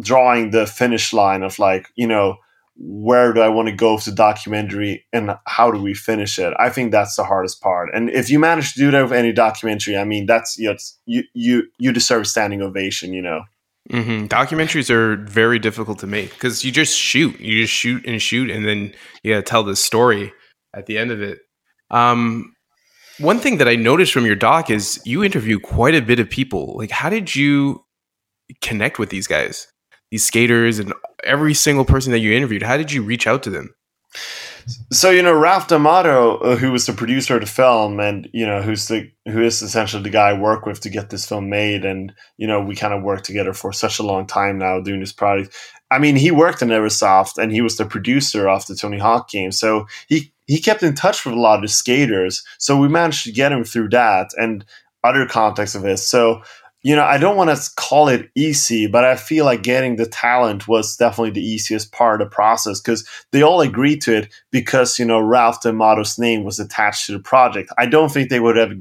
drawing 0.00 0.50
the 0.50 0.66
finish 0.66 1.12
line 1.12 1.42
of 1.42 1.58
like 1.58 1.88
you 1.96 2.06
know 2.06 2.36
where 2.80 3.32
do 3.32 3.40
i 3.40 3.48
want 3.48 3.68
to 3.68 3.74
go 3.74 3.94
with 3.94 4.04
the 4.04 4.12
documentary 4.12 5.04
and 5.12 5.36
how 5.46 5.70
do 5.70 5.82
we 5.82 5.94
finish 5.94 6.38
it? 6.38 6.54
I 6.58 6.70
think 6.70 6.92
that's 6.92 7.16
the 7.16 7.24
hardest 7.24 7.60
part. 7.60 7.90
And 7.92 8.08
if 8.10 8.30
you 8.30 8.38
manage 8.38 8.74
to 8.74 8.78
do 8.78 8.92
that 8.92 9.02
with 9.02 9.12
any 9.12 9.32
documentary 9.32 9.96
i 9.96 10.04
mean 10.04 10.26
that's 10.26 10.58
you 10.58 10.68
know, 10.68 10.76
you 11.06 11.22
you 11.34 11.64
you 11.78 11.92
deserve 11.92 12.22
a 12.22 12.24
standing 12.24 12.62
ovation 12.62 13.12
you 13.12 13.22
know 13.22 13.42
Mm-hmm. 13.90 14.26
Documentaries 14.26 14.90
are 14.90 15.16
very 15.16 15.58
difficult 15.58 15.98
to 16.00 16.06
make 16.06 16.30
because 16.34 16.64
you 16.64 16.70
just 16.70 16.96
shoot, 16.96 17.38
you 17.40 17.62
just 17.62 17.72
shoot 17.72 18.04
and 18.06 18.20
shoot, 18.20 18.50
and 18.50 18.66
then 18.66 18.94
you 19.22 19.32
gotta 19.32 19.42
tell 19.42 19.62
the 19.62 19.76
story 19.76 20.32
at 20.74 20.86
the 20.86 20.98
end 20.98 21.10
of 21.10 21.22
it. 21.22 21.38
Um, 21.90 22.54
one 23.18 23.38
thing 23.40 23.58
that 23.58 23.68
I 23.68 23.76
noticed 23.76 24.12
from 24.12 24.26
your 24.26 24.36
doc 24.36 24.70
is 24.70 25.00
you 25.04 25.24
interview 25.24 25.58
quite 25.58 25.94
a 25.94 26.02
bit 26.02 26.20
of 26.20 26.28
people. 26.28 26.76
Like, 26.76 26.90
how 26.90 27.08
did 27.08 27.34
you 27.34 27.84
connect 28.60 28.98
with 28.98 29.10
these 29.10 29.26
guys, 29.26 29.66
these 30.10 30.24
skaters, 30.24 30.78
and 30.78 30.92
every 31.24 31.54
single 31.54 31.84
person 31.84 32.12
that 32.12 32.20
you 32.20 32.32
interviewed? 32.32 32.62
How 32.62 32.76
did 32.76 32.92
you 32.92 33.02
reach 33.02 33.26
out 33.26 33.42
to 33.44 33.50
them? 33.50 33.74
So 34.92 35.10
you 35.10 35.22
know 35.22 35.34
Ralph 35.34 35.68
D'Amato, 35.68 36.38
uh, 36.38 36.56
who 36.56 36.72
was 36.72 36.86
the 36.86 36.92
producer 36.92 37.36
of 37.36 37.40
the 37.40 37.46
film, 37.46 38.00
and 38.00 38.28
you 38.32 38.46
know 38.46 38.62
who's 38.62 38.88
the 38.88 39.10
who 39.26 39.42
is 39.42 39.62
essentially 39.62 40.02
the 40.02 40.10
guy 40.10 40.30
I 40.30 40.38
work 40.38 40.66
with 40.66 40.80
to 40.80 40.90
get 40.90 41.10
this 41.10 41.26
film 41.26 41.48
made, 41.48 41.84
and 41.84 42.12
you 42.36 42.46
know 42.46 42.60
we 42.60 42.74
kind 42.74 42.94
of 42.94 43.02
worked 43.02 43.24
together 43.24 43.52
for 43.52 43.72
such 43.72 43.98
a 43.98 44.02
long 44.02 44.26
time 44.26 44.58
now 44.58 44.80
doing 44.80 45.00
this 45.00 45.12
project. 45.12 45.54
I 45.90 45.98
mean, 45.98 46.16
he 46.16 46.30
worked 46.30 46.60
in 46.60 46.68
Neversoft, 46.68 47.38
and 47.38 47.50
he 47.50 47.62
was 47.62 47.76
the 47.76 47.86
producer 47.86 48.48
of 48.48 48.66
the 48.66 48.74
Tony 48.74 48.98
Hawk 48.98 49.30
game, 49.30 49.52
so 49.52 49.86
he 50.08 50.32
he 50.46 50.60
kept 50.60 50.82
in 50.82 50.94
touch 50.94 51.24
with 51.24 51.34
a 51.34 51.40
lot 51.40 51.62
of 51.62 51.70
skaters. 51.70 52.44
So 52.58 52.76
we 52.76 52.88
managed 52.88 53.24
to 53.24 53.32
get 53.32 53.52
him 53.52 53.64
through 53.64 53.90
that 53.90 54.30
and 54.36 54.64
other 55.04 55.26
contexts 55.26 55.76
of 55.76 55.84
it. 55.84 55.98
So 55.98 56.42
you 56.82 56.94
know, 56.94 57.04
I 57.04 57.18
don't 57.18 57.36
want 57.36 57.50
to 57.50 57.70
call 57.76 58.08
it 58.08 58.30
easy, 58.36 58.86
but 58.86 59.04
I 59.04 59.16
feel 59.16 59.44
like 59.44 59.64
getting 59.64 59.96
the 59.96 60.06
talent 60.06 60.68
was 60.68 60.96
definitely 60.96 61.32
the 61.32 61.44
easiest 61.44 61.90
part 61.90 62.22
of 62.22 62.30
the 62.30 62.34
process 62.34 62.80
because 62.80 63.06
they 63.32 63.42
all 63.42 63.60
agreed 63.60 64.00
to 64.02 64.16
it 64.16 64.32
because, 64.52 64.96
you 64.96 65.04
know, 65.04 65.18
Ralph 65.18 65.60
D'Amato's 65.60 66.18
name 66.20 66.44
was 66.44 66.60
attached 66.60 67.06
to 67.06 67.12
the 67.12 67.18
project. 67.18 67.70
I 67.78 67.86
don't 67.86 68.12
think 68.12 68.30
they 68.30 68.38
would 68.38 68.56
have 68.56 68.74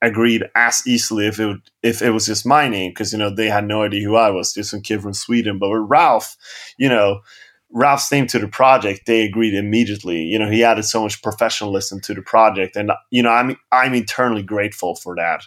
agreed 0.00 0.44
as 0.54 0.86
easily 0.86 1.26
if 1.26 1.40
it 1.40 1.46
would, 1.46 1.62
if 1.82 2.00
it 2.00 2.10
was 2.10 2.26
just 2.26 2.46
my 2.46 2.68
name 2.68 2.92
because, 2.92 3.12
you 3.12 3.18
know, 3.18 3.34
they 3.34 3.48
had 3.48 3.66
no 3.66 3.82
idea 3.82 4.06
who 4.06 4.14
I 4.14 4.30
was, 4.30 4.54
just 4.54 4.70
some 4.70 4.80
kid 4.80 5.02
from 5.02 5.12
Sweden. 5.12 5.58
But 5.58 5.70
with 5.70 5.82
Ralph, 5.88 6.36
you 6.78 6.88
know, 6.88 7.22
Ralph's 7.72 8.12
name 8.12 8.28
to 8.28 8.38
the 8.38 8.48
project, 8.48 9.06
they 9.06 9.22
agreed 9.22 9.54
immediately. 9.54 10.22
You 10.22 10.38
know, 10.38 10.48
he 10.48 10.62
added 10.62 10.84
so 10.84 11.02
much 11.02 11.22
professionalism 11.22 12.00
to 12.02 12.14
the 12.14 12.22
project, 12.22 12.76
and 12.76 12.92
you 13.10 13.22
know, 13.22 13.30
I'm 13.30 13.56
I'm 13.72 13.94
eternally 13.94 14.42
grateful 14.42 14.94
for 14.94 15.16
that. 15.16 15.42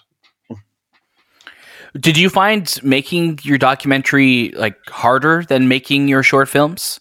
Did 2.00 2.18
you 2.18 2.30
find 2.30 2.78
making 2.84 3.40
your 3.44 3.58
documentary 3.58 4.52
like 4.52 4.78
harder 4.90 5.46
than 5.48 5.68
making 5.68 6.08
your 6.08 6.24
short 6.24 6.50
films? 6.50 7.00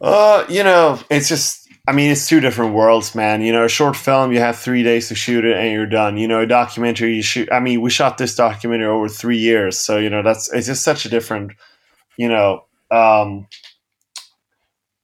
Uh, 0.00 0.44
you 0.48 0.62
know, 0.62 0.98
it's 1.10 1.28
just 1.28 1.62
I 1.88 1.92
mean, 1.92 2.12
it's 2.12 2.28
two 2.28 2.38
different 2.38 2.74
worlds, 2.74 3.14
man. 3.14 3.42
You 3.42 3.52
know, 3.52 3.64
a 3.64 3.68
short 3.68 3.96
film, 3.96 4.30
you 4.30 4.38
have 4.38 4.56
three 4.56 4.84
days 4.84 5.08
to 5.08 5.16
shoot 5.16 5.44
it 5.44 5.56
and 5.56 5.72
you're 5.72 5.86
done. 5.86 6.16
You 6.16 6.28
know, 6.28 6.40
a 6.40 6.46
documentary, 6.46 7.16
you 7.16 7.22
shoot. 7.22 7.48
I 7.50 7.58
mean, 7.58 7.80
we 7.80 7.90
shot 7.90 8.18
this 8.18 8.36
documentary 8.36 8.86
over 8.86 9.08
three 9.08 9.38
years, 9.38 9.78
so 9.78 9.98
you 9.98 10.08
know 10.08 10.22
that's 10.22 10.52
it's 10.52 10.68
just 10.68 10.84
such 10.84 11.04
a 11.04 11.08
different, 11.08 11.52
you 12.16 12.28
know, 12.28 12.66
um, 12.92 13.48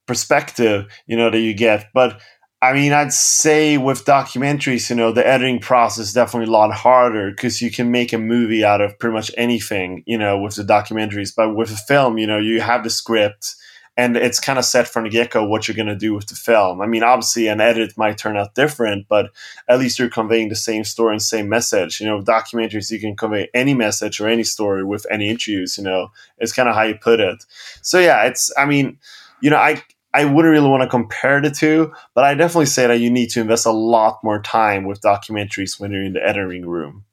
perspective. 0.07 0.85
You 1.05 1.17
know 1.17 1.29
that 1.29 1.41
you 1.41 1.53
get, 1.53 1.87
but 1.93 2.21
I 2.61 2.73
mean, 2.73 2.91
I'd 2.91 3.13
say 3.13 3.77
with 3.77 4.03
documentaries, 4.03 4.89
you 4.89 4.95
know, 4.97 5.13
the 5.13 5.25
editing 5.25 5.59
process 5.59 6.07
is 6.07 6.13
definitely 6.13 6.49
a 6.49 6.57
lot 6.57 6.73
harder 6.73 7.31
because 7.31 7.61
you 7.61 7.71
can 7.71 7.89
make 7.89 8.11
a 8.11 8.17
movie 8.17 8.65
out 8.65 8.81
of 8.81 8.99
pretty 8.99 9.13
much 9.13 9.31
anything, 9.37 10.03
you 10.05 10.17
know, 10.17 10.37
with 10.37 10.55
the 10.55 10.63
documentaries. 10.63 11.33
But 11.33 11.55
with 11.55 11.71
a 11.71 11.77
film, 11.77 12.17
you 12.17 12.27
know, 12.27 12.37
you 12.37 12.59
have 12.59 12.83
the 12.83 12.89
script 12.89 13.55
and 13.95 14.17
it's 14.17 14.41
kind 14.41 14.59
of 14.59 14.65
set 14.65 14.89
from 14.89 15.05
the 15.05 15.09
get 15.09 15.31
go 15.31 15.45
what 15.45 15.67
you're 15.67 15.75
going 15.75 15.87
to 15.87 15.95
do 15.95 16.13
with 16.13 16.27
the 16.27 16.35
film. 16.35 16.81
I 16.81 16.87
mean, 16.87 17.03
obviously, 17.03 17.47
an 17.47 17.61
edit 17.61 17.97
might 17.97 18.17
turn 18.17 18.37
out 18.37 18.55
different, 18.55 19.07
but 19.07 19.31
at 19.69 19.79
least 19.79 19.97
you're 19.97 20.09
conveying 20.09 20.49
the 20.49 20.55
same 20.55 20.83
story 20.83 21.13
and 21.13 21.21
same 21.21 21.47
message. 21.47 22.01
You 22.01 22.07
know, 22.07 22.21
documentaries, 22.21 22.91
you 22.91 22.99
can 22.99 23.15
convey 23.15 23.49
any 23.53 23.73
message 23.73 24.19
or 24.19 24.27
any 24.27 24.43
story 24.43 24.83
with 24.83 25.05
any 25.09 25.29
interviews, 25.29 25.77
you 25.77 25.83
know, 25.83 26.11
it's 26.37 26.53
kind 26.53 26.67
of 26.67 26.75
how 26.75 26.83
you 26.83 26.95
put 26.95 27.21
it. 27.21 27.45
So, 27.81 27.99
yeah, 27.99 28.25
it's, 28.25 28.51
I 28.57 28.65
mean, 28.65 28.97
you 29.41 29.49
know, 29.49 29.57
I, 29.57 29.81
I 30.13 30.25
wouldn't 30.25 30.51
really 30.51 30.69
want 30.69 30.81
to 30.81 30.89
compare 30.89 31.39
the 31.41 31.51
two, 31.51 31.93
but 32.15 32.23
I 32.23 32.33
definitely 32.33 32.65
say 32.65 32.87
that 32.87 32.99
you 32.99 33.11
need 33.11 33.29
to 33.31 33.41
invest 33.41 33.65
a 33.65 33.71
lot 33.71 34.19
more 34.23 34.41
time 34.41 34.85
with 34.85 35.01
documentaries 35.01 35.79
when 35.79 35.91
you're 35.91 36.03
in 36.03 36.13
the 36.13 36.25
editing 36.25 36.65
room. 36.65 37.05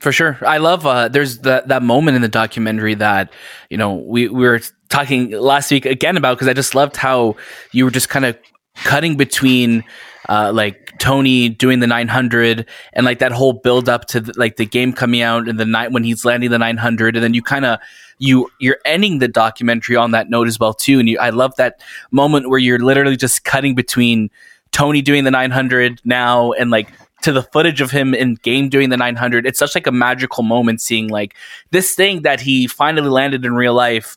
For 0.00 0.12
sure, 0.12 0.38
I 0.40 0.58
love. 0.58 0.86
Uh, 0.86 1.08
there's 1.08 1.40
that 1.40 1.68
that 1.68 1.82
moment 1.82 2.16
in 2.16 2.22
the 2.22 2.28
documentary 2.28 2.94
that 2.94 3.32
you 3.68 3.76
know 3.76 3.94
we, 3.94 4.28
we 4.28 4.48
were 4.48 4.60
talking 4.88 5.30
last 5.30 5.70
week 5.70 5.84
again 5.84 6.16
about 6.16 6.36
because 6.36 6.48
I 6.48 6.54
just 6.54 6.74
loved 6.74 6.96
how 6.96 7.36
you 7.72 7.84
were 7.84 7.90
just 7.90 8.08
kind 8.08 8.24
of 8.24 8.38
cutting 8.76 9.16
between 9.16 9.84
uh, 10.28 10.52
like 10.54 10.98
Tony 10.98 11.48
doing 11.48 11.80
the 11.80 11.86
900 11.86 12.66
and 12.92 13.04
like 13.04 13.18
that 13.18 13.32
whole 13.32 13.52
build 13.52 13.88
up 13.88 14.06
to 14.06 14.20
the, 14.20 14.32
like 14.36 14.56
the 14.56 14.66
game 14.66 14.92
coming 14.92 15.22
out 15.22 15.48
and 15.48 15.58
the 15.58 15.66
night 15.66 15.92
when 15.92 16.04
he's 16.04 16.24
landing 16.24 16.50
the 16.50 16.58
900 16.58 17.16
and 17.16 17.22
then 17.22 17.34
you 17.34 17.42
kind 17.42 17.64
of 17.64 17.78
you 18.20 18.48
you're 18.60 18.78
ending 18.84 19.18
the 19.18 19.26
documentary 19.26 19.96
on 19.96 20.12
that 20.12 20.30
note 20.30 20.46
as 20.46 20.60
well 20.60 20.74
too. 20.74 21.00
And 21.00 21.08
you, 21.08 21.18
I 21.18 21.30
love 21.30 21.56
that 21.56 21.80
moment 22.12 22.48
where 22.48 22.58
you're 22.58 22.78
literally 22.78 23.16
just 23.16 23.44
cutting 23.44 23.74
between 23.74 24.30
Tony 24.70 25.02
doing 25.02 25.24
the 25.24 25.30
900 25.30 26.00
now 26.04 26.52
and 26.52 26.70
like 26.70 26.92
to 27.22 27.32
the 27.32 27.42
footage 27.42 27.80
of 27.80 27.90
him 27.90 28.14
in 28.14 28.34
game 28.36 28.68
doing 28.68 28.90
the 28.90 28.96
900. 28.96 29.46
It's 29.46 29.58
such 29.58 29.74
like 29.74 29.86
a 29.86 29.92
magical 29.92 30.42
moment 30.42 30.80
seeing 30.80 31.08
like 31.08 31.34
this 31.70 31.94
thing 31.94 32.22
that 32.22 32.40
he 32.40 32.66
finally 32.66 33.08
landed 33.08 33.44
in 33.44 33.54
real 33.54 33.74
life 33.74 34.16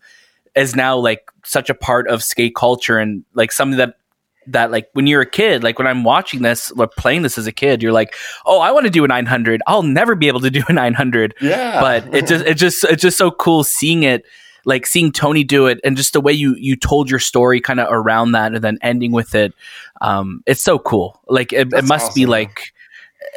is 0.56 0.76
now 0.76 0.98
like 0.98 1.32
such 1.44 1.70
a 1.70 1.74
part 1.74 2.08
of 2.08 2.22
skate 2.22 2.56
culture 2.56 3.00
and 3.00 3.24
like 3.34 3.52
something 3.52 3.78
that 3.78 3.96
that 4.48 4.72
like 4.72 4.90
when 4.94 5.08
you're 5.08 5.22
a 5.22 5.30
kid, 5.30 5.64
like 5.64 5.78
when 5.78 5.88
I'm 5.88 6.04
watching 6.04 6.42
this 6.42 6.72
or 6.72 6.88
playing 6.88 7.22
this 7.22 7.38
as 7.38 7.48
a 7.48 7.52
kid, 7.52 7.82
you're 7.82 7.92
like, 7.92 8.16
oh, 8.46 8.60
I 8.60 8.72
want 8.72 8.86
to 8.86 8.90
do 8.90 9.04
a 9.04 9.08
900. 9.08 9.62
I'll 9.68 9.84
never 9.84 10.16
be 10.16 10.28
able 10.28 10.42
to 10.42 10.52
do 10.52 10.64
a 10.68 10.74
900. 10.74 11.36
Yeah. 11.42 11.82
But 11.82 12.14
it 12.14 12.28
just 12.28 12.46
it 12.46 12.56
just 12.56 12.84
it's 12.86 13.02
just 13.02 13.18
so 13.18 13.32
cool 13.32 13.64
seeing 13.64 14.04
it, 14.04 14.26
like 14.66 14.86
seeing 14.86 15.12
Tony 15.12 15.44
do 15.44 15.68
it, 15.68 15.80
and 15.84 15.98
just 15.98 16.14
the 16.14 16.22
way 16.22 16.34
you 16.34 16.56
you 16.58 16.76
told 16.76 17.10
your 17.10 17.20
story 17.20 17.62
kind 17.62 17.80
of 17.80 17.88
around 17.92 18.34
that, 18.34 18.54
and 18.54 18.64
then 18.64 18.78
ending 18.82 19.12
with 19.12 19.36
it. 19.36 19.54
Um, 20.02 20.44
it's 20.46 20.64
so 20.64 20.80
cool. 20.80 21.22
Like 21.28 21.54
it, 21.54 21.74
it 21.74 21.86
must 21.86 22.10
awesome. 22.10 22.22
be 22.22 22.26
like. 22.26 22.74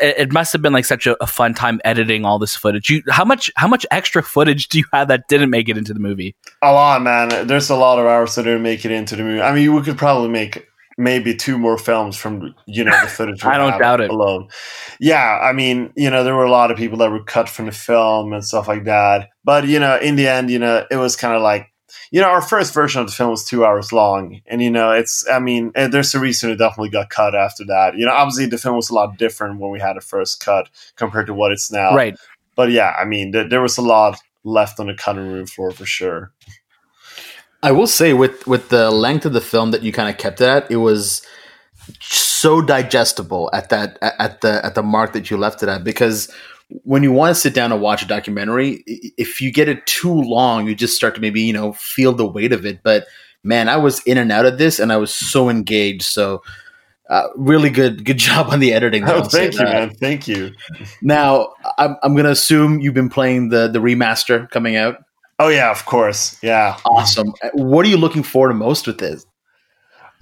It, 0.03 0.19
it 0.19 0.33
must 0.33 0.53
have 0.53 0.61
been 0.62 0.73
like 0.73 0.85
such 0.85 1.07
a, 1.07 1.16
a, 1.23 1.28
fun 1.28 1.55
time 1.55 1.81
editing 1.85 2.24
all 2.24 2.41
this 2.41 2.57
footage. 2.57 2.91
You, 2.91 3.05
how 3.09 3.24
much 3.24 3.53
how 3.55 3.69
much 3.69 3.87
extra 3.93 4.20
footage 4.20 4.66
do 4.66 4.78
you 4.78 4.85
have 4.93 5.07
that 5.09 5.28
didn't 5.28 5.49
make 5.49 5.69
it 5.69 5.78
into 5.78 5.95
the 5.95 6.01
movie? 6.01 6.35
A 6.61 6.73
lot, 6.73 7.03
man. 7.03 7.47
There's 7.47 7.70
a 7.70 7.77
lot 7.77 8.01
of 8.01 8.05
hours 8.05 8.35
that 8.35 8.43
didn't 8.43 8.62
make 8.62 8.85
it 8.85 8.91
into 8.91 9.15
the 9.15 9.23
movie. 9.23 9.41
I 9.41 9.55
mean, 9.55 9.73
we 9.73 9.83
could 9.83 9.97
probably 9.97 10.28
make 10.28 10.66
maybe 10.98 11.35
two 11.35 11.59
more 11.59 11.78
films 11.78 12.16
from 12.16 12.55
you 12.66 12.85
know 12.85 13.01
the 13.01 13.06
footage. 13.09 13.44
I 13.44 13.59
don't 13.59 13.78
doubt 13.78 14.01
it 14.01 14.10
alone. 14.10 14.48
Yeah, 15.01 15.39
I 15.43 15.52
mean, 15.52 15.93
you 15.97 16.10
know, 16.10 16.24
there 16.24 16.35
were 16.35 16.44
a 16.44 16.51
lot 16.51 16.70
of 16.70 16.77
people 16.77 16.98
that 16.98 17.10
were 17.10 17.23
cut 17.23 17.48
from 17.48 17.66
the 17.66 17.73
film 17.73 18.32
and 18.32 18.44
stuff 18.44 18.68
like 18.68 18.85
that. 18.85 19.28
But 19.44 19.66
you 19.66 19.78
know, 19.78 19.98
in 19.98 20.16
the 20.16 20.28
end, 20.28 20.51
you 20.51 20.59
know, 20.59 20.86
it 20.90 20.97
was 20.97 21.16
kind 21.16 21.35
of 21.35 21.43
like. 21.43 21.68
You 22.12 22.20
know, 22.20 22.28
our 22.28 22.43
first 22.43 22.73
version 22.73 23.01
of 23.01 23.09
the 23.09 23.12
film 23.12 23.31
was 23.31 23.44
two 23.44 23.64
hours 23.64 23.93
long, 23.93 24.40
and 24.47 24.62
you 24.62 24.70
know, 24.70 24.93
it's. 24.93 25.28
I 25.28 25.40
mean, 25.40 25.73
eh, 25.74 25.89
there's 25.89 26.14
a 26.14 26.20
reason 26.20 26.51
it 26.51 26.56
definitely 26.56 26.90
got 26.90 27.10
cut 27.10 27.35
after 27.35 27.64
that. 27.66 27.97
You 27.97 28.06
know, 28.06 28.12
obviously 28.12 28.47
the 28.47 28.59
film 28.59 28.77
was 28.77 28.90
a 28.90 28.94
lot 28.94 29.18
different 29.18 29.60
when 29.60 29.73
we 29.73 29.81
had 29.81 29.97
a 29.97 30.01
first 30.01 30.44
cut 30.44 30.68
compared 30.94 31.27
to 31.27 31.35
what 31.35 31.52
it's 31.52 31.70
now. 31.70 31.94
Right. 31.94 32.16
But 32.55 32.70
yeah, 32.70 32.94
I 32.98 33.05
mean, 33.05 33.32
th- 33.32 33.51
there 33.51 33.60
was 33.60 33.77
a 33.77 33.82
lot 33.82 34.20
left 34.44 34.78
on 34.78 34.86
the 34.86 34.94
cutting 34.94 35.28
room 35.28 35.47
floor 35.47 35.73
for 35.73 35.85
sure. 35.85 36.32
I 37.66 37.72
will 37.72 37.88
say 37.88 38.12
with 38.12 38.47
with 38.47 38.68
the 38.68 38.93
length 38.93 39.26
of 39.26 39.32
the 39.32 39.40
film 39.40 39.72
that 39.72 39.82
you 39.82 39.90
kind 39.90 40.09
of 40.09 40.18
kept 40.18 40.40
it 40.40 40.47
at, 40.47 40.70
it 40.70 40.76
was 40.76 41.26
so 41.98 42.62
digestible 42.62 43.51
at 43.52 43.70
that 43.70 43.98
at 44.01 44.40
the 44.40 44.64
at 44.64 44.76
the 44.76 44.84
mark 44.84 45.12
that 45.14 45.32
you 45.32 45.36
left 45.36 45.64
it 45.64 45.68
at 45.68 45.82
because 45.82 46.32
when 46.84 47.02
you 47.02 47.10
want 47.10 47.34
to 47.34 47.40
sit 47.40 47.55
down 47.55 47.72
and 47.72 47.80
watch 47.82 48.05
a 48.05 48.06
documentary, 48.06 48.84
if 48.86 49.40
you 49.40 49.51
get 49.51 49.68
it 49.68 49.84
too 49.86 50.14
long, 50.14 50.68
you 50.68 50.76
just 50.76 50.94
start 50.94 51.16
to 51.16 51.20
maybe 51.20 51.43
you 51.43 51.52
know 51.52 51.72
feel 51.72 52.12
the 52.12 52.24
weight 52.24 52.52
of 52.52 52.64
it. 52.64 52.84
But 52.84 53.09
man, 53.43 53.68
I 53.68 53.78
was 53.78 54.01
in 54.05 54.16
and 54.16 54.30
out 54.30 54.47
of 54.47 54.59
this, 54.59 54.78
and 54.78 54.93
I 54.93 54.97
was 54.97 55.12
so 55.12 55.51
engaged. 55.51 56.05
So. 56.05 56.43
Uh, 57.09 57.28
really 57.36 57.70
good, 57.70 58.05
good 58.05 58.18
job 58.28 58.48
on 58.48 58.59
the 58.59 58.72
editing. 58.72 59.09
Oh, 59.09 59.22
thank 59.22 59.52
you, 59.52 59.59
that. 59.60 59.72
man. 59.72 59.90
Thank 59.90 60.26
you. 60.26 60.52
Now, 61.02 61.52
I'm, 61.78 61.94
I'm 62.02 62.16
gonna 62.16 62.30
assume 62.30 62.80
you've 62.80 62.94
been 62.94 63.09
playing 63.09 63.51
the 63.51 63.68
the 63.68 63.78
remaster 63.78 64.51
coming 64.51 64.74
out. 64.74 65.06
Oh 65.39 65.49
yeah, 65.49 65.71
of 65.71 65.85
course. 65.85 66.39
Yeah. 66.43 66.79
Awesome. 66.85 67.33
What 67.53 67.85
are 67.85 67.89
you 67.89 67.99
looking 67.99 68.23
forward 68.23 68.49
to 68.49 68.55
most 68.55 68.87
with 68.87 68.99
this? 68.99 69.27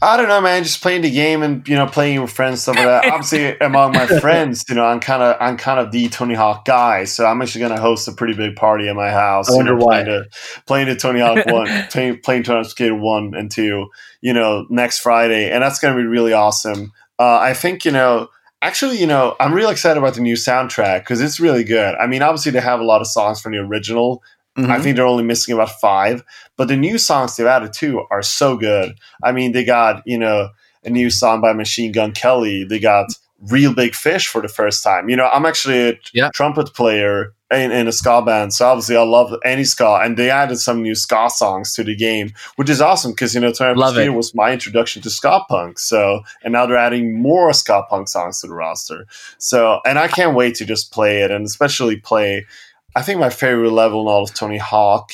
I 0.02 0.16
don't 0.18 0.28
know, 0.28 0.40
man. 0.40 0.62
Just 0.64 0.82
playing 0.82 1.02
the 1.02 1.10
game 1.10 1.42
and 1.42 1.66
you 1.66 1.76
know 1.76 1.86
playing 1.86 2.20
with 2.20 2.30
friends, 2.30 2.62
stuff 2.62 2.76
like 2.76 2.84
that. 2.84 3.06
Obviously, 3.12 3.56
among 3.58 3.92
my 3.92 4.06
friends, 4.06 4.64
you 4.68 4.74
know, 4.74 4.84
I'm 4.84 5.00
kind 5.00 5.22
of 5.22 5.36
I'm 5.40 5.56
kind 5.56 5.80
of 5.80 5.92
the 5.92 6.08
Tony 6.08 6.34
Hawk 6.34 6.64
guy, 6.64 7.04
so 7.04 7.24
I'm 7.24 7.40
actually 7.40 7.60
going 7.60 7.74
to 7.74 7.80
host 7.80 8.06
a 8.08 8.12
pretty 8.12 8.34
big 8.34 8.56
party 8.56 8.88
at 8.88 8.96
my 8.96 9.10
house. 9.10 9.48
I 9.48 9.52
you 9.52 9.56
wonder 9.58 9.76
know, 9.76 9.84
why. 9.84 10.02
Playing 10.02 10.06
the, 10.06 10.26
playing 10.66 10.88
the 10.88 10.96
Tony 10.96 11.20
Hawk 11.20 11.46
one, 11.46 11.68
playing, 11.90 12.20
playing 12.20 12.42
Tony 12.42 12.62
Hawk 12.62 12.70
Skater 12.70 12.94
one 12.94 13.34
and 13.34 13.50
two, 13.50 13.88
you 14.20 14.34
know, 14.34 14.66
next 14.68 14.98
Friday, 14.98 15.50
and 15.50 15.62
that's 15.62 15.78
going 15.78 15.96
to 15.96 16.02
be 16.02 16.06
really 16.06 16.32
awesome. 16.32 16.92
Uh, 17.18 17.38
I 17.38 17.54
think 17.54 17.84
you 17.84 17.92
know. 17.92 18.28
Actually, 18.62 18.98
you 18.98 19.06
know, 19.06 19.36
I'm 19.38 19.52
really 19.52 19.72
excited 19.72 19.98
about 19.98 20.14
the 20.14 20.22
new 20.22 20.36
soundtrack 20.36 21.00
because 21.00 21.20
it's 21.20 21.38
really 21.38 21.64
good. 21.64 21.94
I 21.96 22.06
mean, 22.06 22.22
obviously, 22.22 22.50
they 22.50 22.62
have 22.62 22.80
a 22.80 22.84
lot 22.84 23.02
of 23.02 23.06
songs 23.06 23.38
from 23.38 23.52
the 23.52 23.58
original, 23.58 24.22
I 24.56 24.60
Mhm. 24.60 24.82
think 24.82 24.96
they're 24.96 25.06
only 25.06 25.24
missing 25.24 25.54
about 25.54 25.80
five, 25.80 26.22
but 26.56 26.68
the 26.68 26.76
new 26.76 26.96
songs 26.98 27.36
they've 27.36 27.46
added 27.46 27.72
too 27.72 28.04
are 28.10 28.22
so 28.22 28.56
good. 28.56 28.94
I 29.22 29.32
mean, 29.32 29.52
they 29.52 29.64
got 29.64 30.02
you 30.06 30.18
know 30.18 30.50
a 30.84 30.90
new 30.90 31.10
song 31.10 31.40
by 31.40 31.52
Machine 31.52 31.92
Gun 31.92 32.12
Kelly. 32.12 32.64
They 32.64 32.78
got 32.78 33.06
Real 33.50 33.74
Big 33.74 33.94
Fish 33.94 34.26
for 34.28 34.40
the 34.40 34.48
first 34.48 34.82
time. 34.84 35.08
You 35.08 35.16
know, 35.16 35.28
I'm 35.32 35.44
actually 35.44 35.88
a 35.90 35.98
Yeah. 36.12 36.30
trumpet 36.32 36.72
player 36.74 37.32
in, 37.52 37.72
in 37.72 37.86
a 37.88 37.92
ska 37.92 38.22
band, 38.22 38.52
so 38.54 38.66
obviously 38.66 38.96
I 38.96 39.02
love 39.02 39.34
any 39.44 39.64
ska, 39.64 40.00
and 40.02 40.16
they 40.16 40.30
added 40.30 40.58
some 40.58 40.82
new 40.82 40.94
ska 40.94 41.28
songs 41.30 41.74
to 41.74 41.84
the 41.84 41.94
game, 41.94 42.32
which 42.56 42.70
is 42.70 42.80
awesome 42.80 43.12
because 43.12 43.34
you 43.34 43.40
know 43.40 43.52
Love 43.60 43.94
Hawk 43.94 44.04
it. 44.04 44.08
was 44.10 44.34
my 44.34 44.50
introduction 44.52 45.02
to 45.02 45.10
ska 45.10 45.40
punk. 45.48 45.78
So, 45.78 46.20
and 46.42 46.52
now 46.52 46.64
they're 46.66 46.76
adding 46.76 47.20
more 47.20 47.52
ska 47.52 47.82
punk 47.90 48.08
songs 48.08 48.40
to 48.40 48.46
the 48.46 48.54
roster. 48.54 49.06
So, 49.38 49.80
and 49.84 49.98
I 49.98 50.08
can't 50.08 50.34
wait 50.34 50.54
to 50.56 50.64
just 50.64 50.92
play 50.92 51.22
it, 51.22 51.30
and 51.30 51.44
especially 51.44 51.96
play. 51.96 52.46
I 52.96 53.02
think 53.02 53.20
my 53.20 53.30
favorite 53.30 53.70
level 53.72 54.02
in 54.02 54.08
all 54.08 54.22
of 54.24 54.34
Tony 54.34 54.58
Hawk 54.58 55.10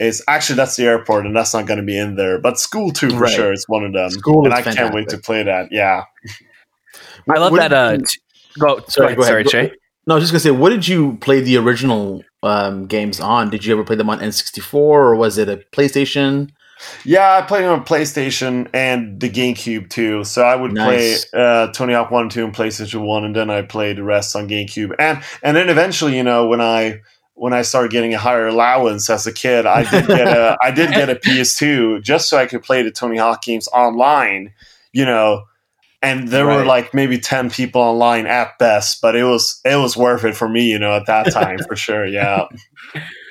is 0.00 0.22
actually 0.28 0.56
that's 0.56 0.76
the 0.76 0.84
airport, 0.84 1.26
and 1.26 1.34
that's 1.36 1.54
not 1.54 1.66
going 1.66 1.78
to 1.78 1.84
be 1.86 1.96
in 1.98 2.16
there. 2.16 2.38
But 2.40 2.58
School 2.58 2.90
Two 2.90 3.10
for 3.10 3.20
Right. 3.20 3.32
sure 3.32 3.52
is 3.52 3.64
one 3.68 3.84
of 3.84 3.92
them, 3.92 4.10
School 4.10 4.44
and 4.44 4.52
is 4.52 4.66
I 4.66 4.74
can't 4.74 4.94
wait 4.94 5.08
to 5.10 5.18
play 5.18 5.42
that. 5.44 5.68
Yeah, 5.70 6.04
I 7.28 7.38
love 7.38 7.52
What 7.52 7.58
that. 7.60 7.72
Uh, 7.72 7.96
t- 7.98 8.04
go, 8.58 8.80
Sorry, 8.88 9.14
go 9.14 9.22
ahead, 9.22 9.30
sorry, 9.30 9.44
Go- 9.44 9.50
Jay. 9.50 9.72
No, 10.06 10.14
I 10.14 10.16
was 10.16 10.24
just 10.24 10.32
gonna 10.32 10.40
say, 10.40 10.50
what 10.50 10.68
did 10.70 10.86
you 10.86 11.16
play 11.22 11.40
the 11.40 11.56
original 11.56 12.22
um, 12.42 12.86
games 12.86 13.20
on? 13.20 13.48
Did 13.50 13.64
you 13.64 13.72
ever 13.72 13.84
play 13.84 13.96
them 13.96 14.10
on 14.10 14.18
N64 14.20 14.74
or 14.74 15.16
was 15.16 15.38
it 15.38 15.48
a 15.48 15.56
PlayStation? 15.72 16.50
yeah. 17.04 17.38
I 17.38 17.42
played 17.46 17.64
on 17.64 17.84
PlayStation 17.86 18.68
and 18.74 19.18
the 19.18 19.30
GameCube 19.30 19.88
too. 19.88 20.24
So 20.24 20.42
I 20.42 20.54
would 20.56 20.72
Nice. 20.72 21.24
play 21.24 21.40
uh, 21.42 21.68
Tony 21.72 21.94
Hawk 21.94 22.10
One 22.10 22.22
and 22.24 22.30
Two 22.30 22.44
on 22.44 22.52
PlayStation 22.52 23.06
One, 23.06 23.24
and 23.24 23.34
then 23.34 23.48
I 23.48 23.62
played 23.62 23.96
the 23.96 24.02
rest 24.04 24.36
on 24.36 24.46
GameCube. 24.46 24.94
And 24.98 25.22
and 25.42 25.56
then 25.56 25.70
eventually, 25.70 26.16
you 26.16 26.22
know, 26.22 26.48
when 26.48 26.60
I 26.60 27.00
when 27.34 27.52
I 27.52 27.62
started 27.62 27.90
getting 27.90 28.14
a 28.14 28.18
higher 28.18 28.46
allowance 28.46 29.10
as 29.10 29.26
a 29.26 29.32
kid, 29.32 29.66
I 29.66 29.88
did 29.90 30.06
get 30.06 30.28
a 30.28 30.56
I 30.62 30.70
did 30.70 30.90
get 30.90 31.10
a 31.10 31.14
PS2 31.14 32.02
just 32.02 32.28
so 32.28 32.38
I 32.38 32.46
could 32.46 32.62
play 32.62 32.82
the 32.82 32.90
Tony 32.90 33.18
Hawk 33.18 33.42
games 33.42 33.68
online. 33.68 34.52
You 34.92 35.04
know, 35.04 35.44
and 36.04 36.28
there 36.28 36.46
were 36.46 36.64
like 36.64 36.92
maybe 36.92 37.18
10 37.18 37.50
people 37.50 37.80
online 37.80 38.26
at 38.26 38.58
best 38.58 39.00
but 39.00 39.16
it 39.16 39.24
was 39.24 39.60
it 39.64 39.76
was 39.76 39.96
worth 39.96 40.24
it 40.24 40.36
for 40.36 40.48
me 40.48 40.70
you 40.70 40.78
know 40.78 40.94
at 40.94 41.06
that 41.06 41.32
time 41.32 41.58
for 41.66 41.74
sure 41.74 42.06
yeah 42.06 42.46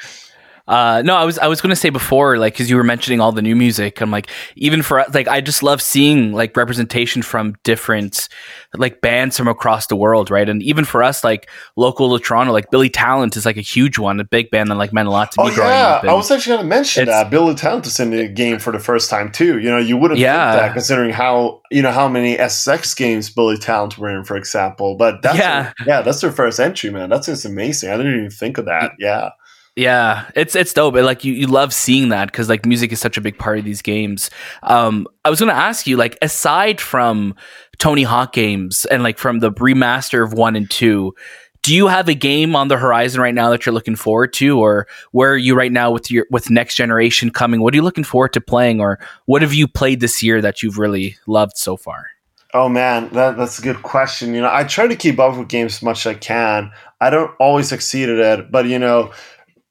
Uh, 0.65 1.02
no, 1.03 1.15
I 1.15 1.26
was 1.26 1.38
I 1.40 1.48
was 1.48 1.60
going 1.60 1.72
to 1.72 1.76
say 1.76 1.90
before, 1.90 2.38
like, 2.38 2.53
because 2.53 2.69
you 2.69 2.77
were 2.77 2.84
mentioning 2.85 3.19
all 3.19 3.34
the 3.34 3.41
new 3.41 3.56
music. 3.56 3.99
I'm 3.99 4.11
like, 4.11 4.30
even 4.56 4.81
for 4.81 5.03
like, 5.14 5.27
I 5.27 5.41
just 5.41 5.61
love 5.61 5.81
seeing 5.81 6.31
like 6.31 6.56
representation 6.56 7.22
from 7.22 7.56
different 7.64 8.30
like 8.76 9.02
bands 9.02 9.38
from 9.38 9.49
across 9.49 9.88
the 9.88 9.95
world, 9.98 10.31
right? 10.31 10.48
And 10.48 10.64
even 10.64 10.85
for 10.85 11.03
us, 11.03 11.22
like 11.23 11.49
local 11.76 12.18
to 12.18 12.23
Toronto, 12.23 12.53
like 12.53 12.72
Billy 12.72 12.90
Talent 12.90 13.35
is 13.35 13.45
like 13.45 13.57
a 13.57 13.61
huge 13.61 13.99
one, 13.99 14.19
a 14.22 14.23
big 14.23 14.52
band 14.52 14.69
that 14.72 14.76
like 14.76 14.94
meant 14.94 15.07
a 15.10 15.11
lot 15.11 15.34
to 15.34 15.41
oh 15.41 15.49
me 15.49 15.56
growing 15.56 15.69
yeah 15.72 15.88
up. 15.95 16.03
i 16.06 16.14
was 16.14 16.31
actually 16.31 16.52
going 16.56 16.64
to 16.64 16.69
mention 16.69 17.06
that 17.06 17.30
billy 17.30 17.56
talent 17.56 17.85
is 17.85 17.99
in 17.99 18.10
the 18.11 18.27
game 18.27 18.57
for 18.60 18.72
the 18.72 18.80
first 18.80 19.10
time 19.10 19.31
too 19.31 19.60
you 19.60 19.69
know 19.69 19.77
you 19.77 19.98
wouldn't 19.98 20.19
Yeah. 20.19 20.52
think 20.52 20.61
that 20.61 20.73
considering 20.73 21.11
how 21.11 21.61
you 21.72 21.81
know 21.81 21.91
how 21.91 22.07
many 22.07 22.38
SX 22.38 22.95
games 22.95 23.30
billy 23.30 23.57
talent 23.57 23.98
were 23.98 24.10
in 24.15 24.23
for 24.23 24.38
example 24.38 24.95
but 24.95 25.22
that's 25.22 25.38
Yeah. 25.38 25.73
yeah 25.85 26.02
that's 26.02 26.22
their 26.22 26.31
first 26.31 26.60
entry 26.60 26.90
man 26.90 27.10
that's 27.10 27.26
just 27.27 27.45
amazing 27.45 27.90
i 27.90 27.98
didn't 27.98 28.15
even 28.18 28.30
think 28.31 28.57
of 28.57 28.65
that 28.65 28.94
yeah 28.99 29.31
Yeah, 29.75 30.29
it's 30.35 30.55
it's 30.55 30.71
dope. 30.71 30.95
And, 30.95 31.05
like 31.05 31.23
you, 31.23 31.33
you 31.33 31.47
love 31.47 31.73
seeing 31.73 32.09
that 32.09 32.25
because 32.25 32.47
like 32.47 32.65
music 32.65 32.91
is 32.91 32.99
such 32.99 33.17
a 33.17 33.21
big 33.21 33.39
part 33.39 33.57
of 33.57 33.65
these 33.65 33.81
games. 33.81 34.29
Um, 34.61 35.07
I 35.25 35.31
was 35.31 35.39
gonna 35.39 35.53
ask 35.53 35.87
you, 35.87 35.97
like, 35.97 36.17
aside 36.21 36.79
from 36.79 37.35
Tony 37.79 38.03
Hawk 38.03 38.33
games 38.33 38.85
and 38.85 39.01
like 39.01 39.17
from 39.17 39.39
the 39.39 39.51
remaster 39.51 40.23
of 40.23 40.33
one 40.33 40.55
and 40.55 40.69
two, 40.69 41.15
do 41.63 41.73
you 41.73 41.87
have 41.87 42.07
a 42.07 42.13
game 42.13 42.55
on 42.55 42.67
the 42.67 42.77
horizon 42.77 43.19
right 43.19 43.33
now 43.33 43.49
that 43.49 43.65
you're 43.65 43.73
looking 43.73 43.95
forward 43.95 44.31
to, 44.33 44.59
or 44.59 44.85
where 45.11 45.31
are 45.31 45.37
you 45.37 45.55
right 45.55 45.71
now 45.71 45.89
with 45.89 46.11
your 46.11 46.27
with 46.29 46.51
next 46.51 46.75
generation 46.75 47.31
coming? 47.31 47.61
What 47.61 47.73
are 47.73 47.77
you 47.77 47.83
looking 47.83 48.03
forward 48.03 48.33
to 48.33 48.41
playing, 48.41 48.79
or 48.79 48.99
what 49.25 49.41
have 49.41 49.53
you 49.55 49.67
played 49.67 50.01
this 50.01 50.21
year 50.21 50.39
that 50.41 50.61
you've 50.61 50.77
really 50.77 51.17
loved 51.25 51.57
so 51.57 51.77
far? 51.77 52.07
Oh 52.53 52.69
man, 52.69 53.09
that, 53.13 53.35
that's 53.35 53.57
a 53.57 53.63
good 53.63 53.81
question. 53.81 54.35
You 54.35 54.41
know, 54.41 54.49
I 54.51 54.65
try 54.65 54.85
to 54.85 54.95
keep 54.95 55.17
up 55.19 55.35
with 55.35 55.47
games 55.47 55.77
as 55.77 55.81
much 55.81 56.05
as 56.05 56.11
I 56.11 56.19
can. 56.19 56.71
I 57.01 57.09
don't 57.09 57.31
always 57.39 57.69
succeed 57.69 58.09
at 58.09 58.39
it, 58.39 58.51
but 58.51 58.67
you 58.67 58.77
know, 58.77 59.11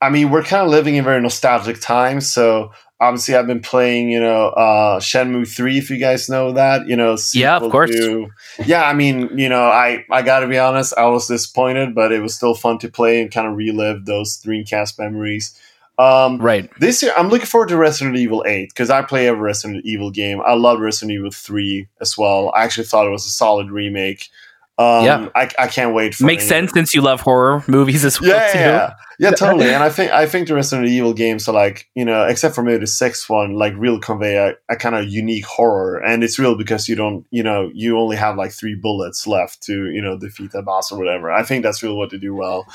I 0.02 0.10
mean, 0.10 0.30
we're 0.30 0.42
kind 0.42 0.62
of 0.64 0.68
living 0.70 0.96
in 0.96 1.04
very 1.04 1.20
nostalgic 1.20 1.80
times. 1.80 2.28
So 2.28 2.72
obviously, 3.00 3.34
I've 3.36 3.46
been 3.46 3.60
playing, 3.62 4.10
you 4.10 4.20
know, 4.20 4.48
uh, 4.48 4.98
Shenmue 5.00 5.46
Three, 5.48 5.78
if 5.78 5.90
you 5.90 5.96
guys 5.98 6.28
know 6.28 6.52
that. 6.52 6.88
You 6.88 6.96
know, 6.96 7.16
Yeah, 7.32 7.56
of 7.56 7.70
course. 7.70 7.90
to- 7.90 8.28
yeah, 8.66 8.82
I 8.84 8.94
mean, 8.94 9.30
you 9.38 9.48
know, 9.48 9.62
I 9.64 10.04
I 10.10 10.22
got 10.22 10.40
to 10.40 10.48
be 10.48 10.58
honest, 10.58 10.92
I 10.98 11.06
was 11.06 11.28
disappointed, 11.28 11.94
but 11.94 12.12
it 12.12 12.20
was 12.20 12.34
still 12.34 12.54
fun 12.54 12.78
to 12.80 12.88
play 12.88 13.22
and 13.22 13.30
kind 13.30 13.46
of 13.46 13.56
relive 13.56 14.04
those 14.04 14.38
Dreamcast 14.42 14.98
memories. 14.98 15.54
Um, 15.98 16.38
Right. 16.38 16.68
this 16.80 17.02
year, 17.02 17.12
I'm 17.16 17.28
looking 17.28 17.46
forward 17.46 17.68
to 17.68 17.76
Resident 17.76 18.16
Evil 18.16 18.42
8 18.46 18.70
because 18.70 18.90
I 18.90 19.02
play 19.02 19.28
every 19.28 19.42
Resident 19.42 19.84
Evil 19.84 20.10
game. 20.10 20.40
I 20.44 20.54
love 20.54 20.80
Resident 20.80 21.12
Evil 21.12 21.30
3 21.30 21.86
as 22.00 22.16
well. 22.18 22.50
I 22.56 22.64
actually 22.64 22.84
thought 22.86 23.06
it 23.06 23.10
was 23.10 23.26
a 23.26 23.30
solid 23.30 23.70
remake. 23.70 24.28
Um, 24.78 25.04
Yeah. 25.04 25.28
I, 25.34 25.50
I 25.58 25.66
can't 25.68 25.94
wait 25.94 26.14
for 26.14 26.24
Makes 26.24 26.46
sense 26.48 26.72
since 26.72 26.94
you 26.94 27.02
love 27.02 27.20
horror 27.20 27.62
movies 27.68 28.04
as 28.04 28.20
well 28.20 28.30
Yeah, 28.30 28.52
too. 28.52 28.58
yeah, 28.58 28.94
yeah, 29.18 29.30
totally. 29.32 29.68
And 29.68 29.82
I 29.82 29.90
think 29.90 30.10
I 30.12 30.26
think 30.26 30.48
the 30.48 30.54
Resident 30.54 30.88
Evil 30.88 31.12
games 31.12 31.46
are 31.46 31.52
like 31.52 31.88
you 31.94 32.04
know, 32.06 32.24
except 32.24 32.54
for 32.54 32.62
maybe 32.62 32.78
the 32.78 32.86
sixth 32.86 33.28
one, 33.28 33.54
like 33.54 33.74
real 33.76 34.00
convey 34.00 34.36
a, 34.36 34.54
a 34.72 34.76
kind 34.76 34.94
of 34.94 35.06
unique 35.08 35.44
horror, 35.44 35.98
and 35.98 36.24
it's 36.24 36.38
real 36.38 36.56
because 36.56 36.88
you 36.88 36.96
don't, 36.96 37.26
you 37.30 37.42
know, 37.42 37.70
you 37.74 37.98
only 37.98 38.16
have 38.16 38.36
like 38.36 38.50
three 38.52 38.74
bullets 38.74 39.26
left 39.26 39.62
to 39.64 39.90
you 39.90 40.00
know 40.00 40.16
defeat 40.18 40.52
that 40.52 40.64
boss 40.64 40.90
or 40.90 40.98
whatever. 40.98 41.30
I 41.30 41.42
think 41.42 41.62
that's 41.62 41.82
really 41.82 41.96
what 41.96 42.10
they 42.10 42.18
do 42.18 42.34
well, 42.34 42.66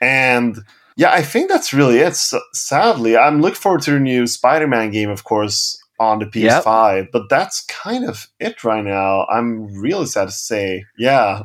and 0.00 0.58
yeah, 0.96 1.12
I 1.12 1.22
think 1.22 1.48
that's 1.48 1.72
really 1.72 1.98
it. 1.98 2.08
S- 2.08 2.34
sadly, 2.52 3.16
I'm 3.16 3.40
looking 3.40 3.56
forward 3.56 3.80
to 3.82 3.92
the 3.92 4.00
new 4.00 4.26
Spider-Man 4.26 4.90
game, 4.90 5.08
of 5.08 5.24
course, 5.24 5.81
on 6.02 6.18
the 6.18 6.26
PS5, 6.26 7.08
but 7.12 7.28
that's 7.28 7.64
kind 7.66 8.04
of 8.04 8.28
it 8.40 8.64
right 8.64 8.84
now. 8.84 9.26
I'm 9.26 9.66
really 9.80 10.06
sad 10.06 10.26
to 10.26 10.32
say, 10.32 10.84
yeah. 10.98 11.42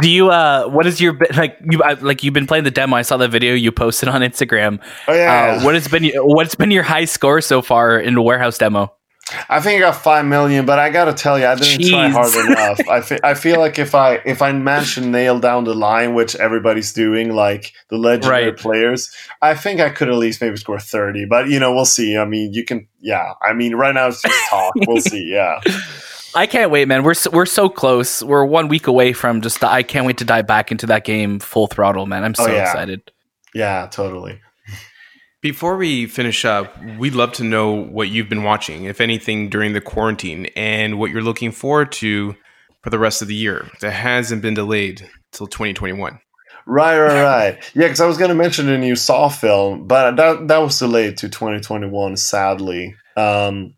Do 0.00 0.10
you 0.10 0.28
uh 0.30 0.68
what 0.68 0.86
is 0.86 1.00
your 1.00 1.18
like 1.34 1.56
you 1.70 1.82
I, 1.82 1.94
like 1.94 2.22
you've 2.22 2.34
been 2.34 2.46
playing 2.46 2.64
the 2.64 2.70
demo? 2.70 2.94
I 2.96 3.02
saw 3.02 3.16
the 3.16 3.26
video 3.26 3.54
you 3.54 3.72
posted 3.72 4.10
on 4.10 4.20
Instagram. 4.20 4.80
Oh 5.06 5.14
yeah, 5.14 5.56
Uh, 5.60 5.64
what 5.64 5.74
has 5.74 5.88
been 5.88 6.10
what's 6.16 6.54
been 6.54 6.70
your 6.70 6.82
high 6.82 7.06
score 7.06 7.40
so 7.40 7.62
far 7.62 7.98
in 7.98 8.14
the 8.14 8.20
warehouse 8.20 8.58
demo? 8.58 8.92
I 9.48 9.60
think 9.60 9.76
I 9.82 9.86
got 9.90 9.96
five 9.96 10.24
million, 10.24 10.64
but 10.64 10.78
I 10.78 10.90
gotta 10.90 11.12
tell 11.12 11.38
you, 11.38 11.46
I 11.46 11.54
didn't 11.54 11.86
try 11.88 12.08
hard 12.08 12.34
enough. 12.46 12.80
I 12.88 13.00
fe- 13.02 13.18
I 13.22 13.34
feel 13.34 13.58
like 13.58 13.78
if 13.78 13.94
I 13.94 14.14
if 14.24 14.40
I 14.42 14.52
managed 14.52 14.94
to 14.94 15.00
nail 15.02 15.38
down 15.38 15.64
the 15.64 15.74
line, 15.74 16.14
which 16.14 16.34
everybody's 16.36 16.92
doing, 16.92 17.34
like 17.34 17.72
the 17.90 17.98
legendary 17.98 18.46
Right. 18.46 18.56
players, 18.56 19.14
I 19.42 19.54
think 19.54 19.80
I 19.80 19.90
could 19.90 20.08
at 20.08 20.14
least 20.16 20.40
maybe 20.40 20.56
score 20.56 20.78
thirty. 20.80 21.24
But 21.26 21.48
you 21.48 21.60
know, 21.60 21.74
we'll 21.74 21.84
see. 21.84 22.16
I 22.16 22.24
mean, 22.24 22.52
you 22.54 22.64
can, 22.64 22.88
yeah. 23.00 23.34
I 23.42 23.52
mean, 23.52 23.74
right 23.74 23.94
now 23.94 24.08
it's 24.08 24.22
just 24.22 24.48
talk. 24.50 24.74
we'll 24.76 25.00
see. 25.00 25.24
Yeah. 25.32 25.60
I 26.34 26.46
can't 26.46 26.70
wait, 26.70 26.86
man. 26.88 27.04
We're 27.04 27.14
so, 27.14 27.30
we're 27.30 27.46
so 27.46 27.68
close. 27.70 28.22
We're 28.22 28.44
one 28.44 28.68
week 28.68 28.86
away 28.86 29.12
from 29.14 29.40
just. 29.40 29.64
I 29.64 29.82
can't 29.82 30.06
wait 30.06 30.18
to 30.18 30.24
dive 30.24 30.46
back 30.46 30.70
into 30.70 30.86
that 30.86 31.04
game 31.04 31.38
full 31.40 31.66
throttle, 31.66 32.06
man. 32.06 32.22
I'm 32.22 32.34
oh, 32.38 32.44
so 32.44 32.50
Oh, 32.50 32.54
yeah. 32.54 32.62
excited. 32.64 33.10
Yeah, 33.54 33.88
totally. 33.90 34.40
Before 35.40 35.76
we 35.76 36.06
finish 36.06 36.44
up, 36.44 36.76
we'd 36.98 37.14
love 37.14 37.32
to 37.34 37.44
know 37.44 37.70
what 37.70 38.08
you've 38.08 38.28
been 38.28 38.42
watching, 38.42 38.84
if 38.84 39.00
anything, 39.00 39.48
during 39.48 39.72
the 39.72 39.80
quarantine, 39.80 40.46
and 40.56 40.98
what 40.98 41.12
you're 41.12 41.22
looking 41.22 41.52
forward 41.52 41.92
to 41.92 42.34
for 42.82 42.90
the 42.90 42.98
rest 42.98 43.22
of 43.22 43.28
the 43.28 43.36
year 43.36 43.70
that 43.80 43.92
hasn't 43.92 44.42
been 44.42 44.54
delayed 44.54 45.08
till 45.30 45.46
2021. 45.46 46.18
Right, 46.66 46.98
right, 46.98 47.22
right. 47.22 47.72
Yeah, 47.74 47.84
because 47.84 48.00
I 48.00 48.06
was 48.06 48.18
going 48.18 48.30
to 48.30 48.34
mention 48.34 48.68
a 48.68 48.76
new 48.76 48.96
Saw 48.96 49.28
film, 49.28 49.86
but 49.86 50.16
that 50.16 50.48
that 50.48 50.58
was 50.58 50.78
delayed 50.78 51.16
to 51.18 51.28
2021, 51.28 52.16
sadly. 52.16 52.94
Um, 53.16 53.74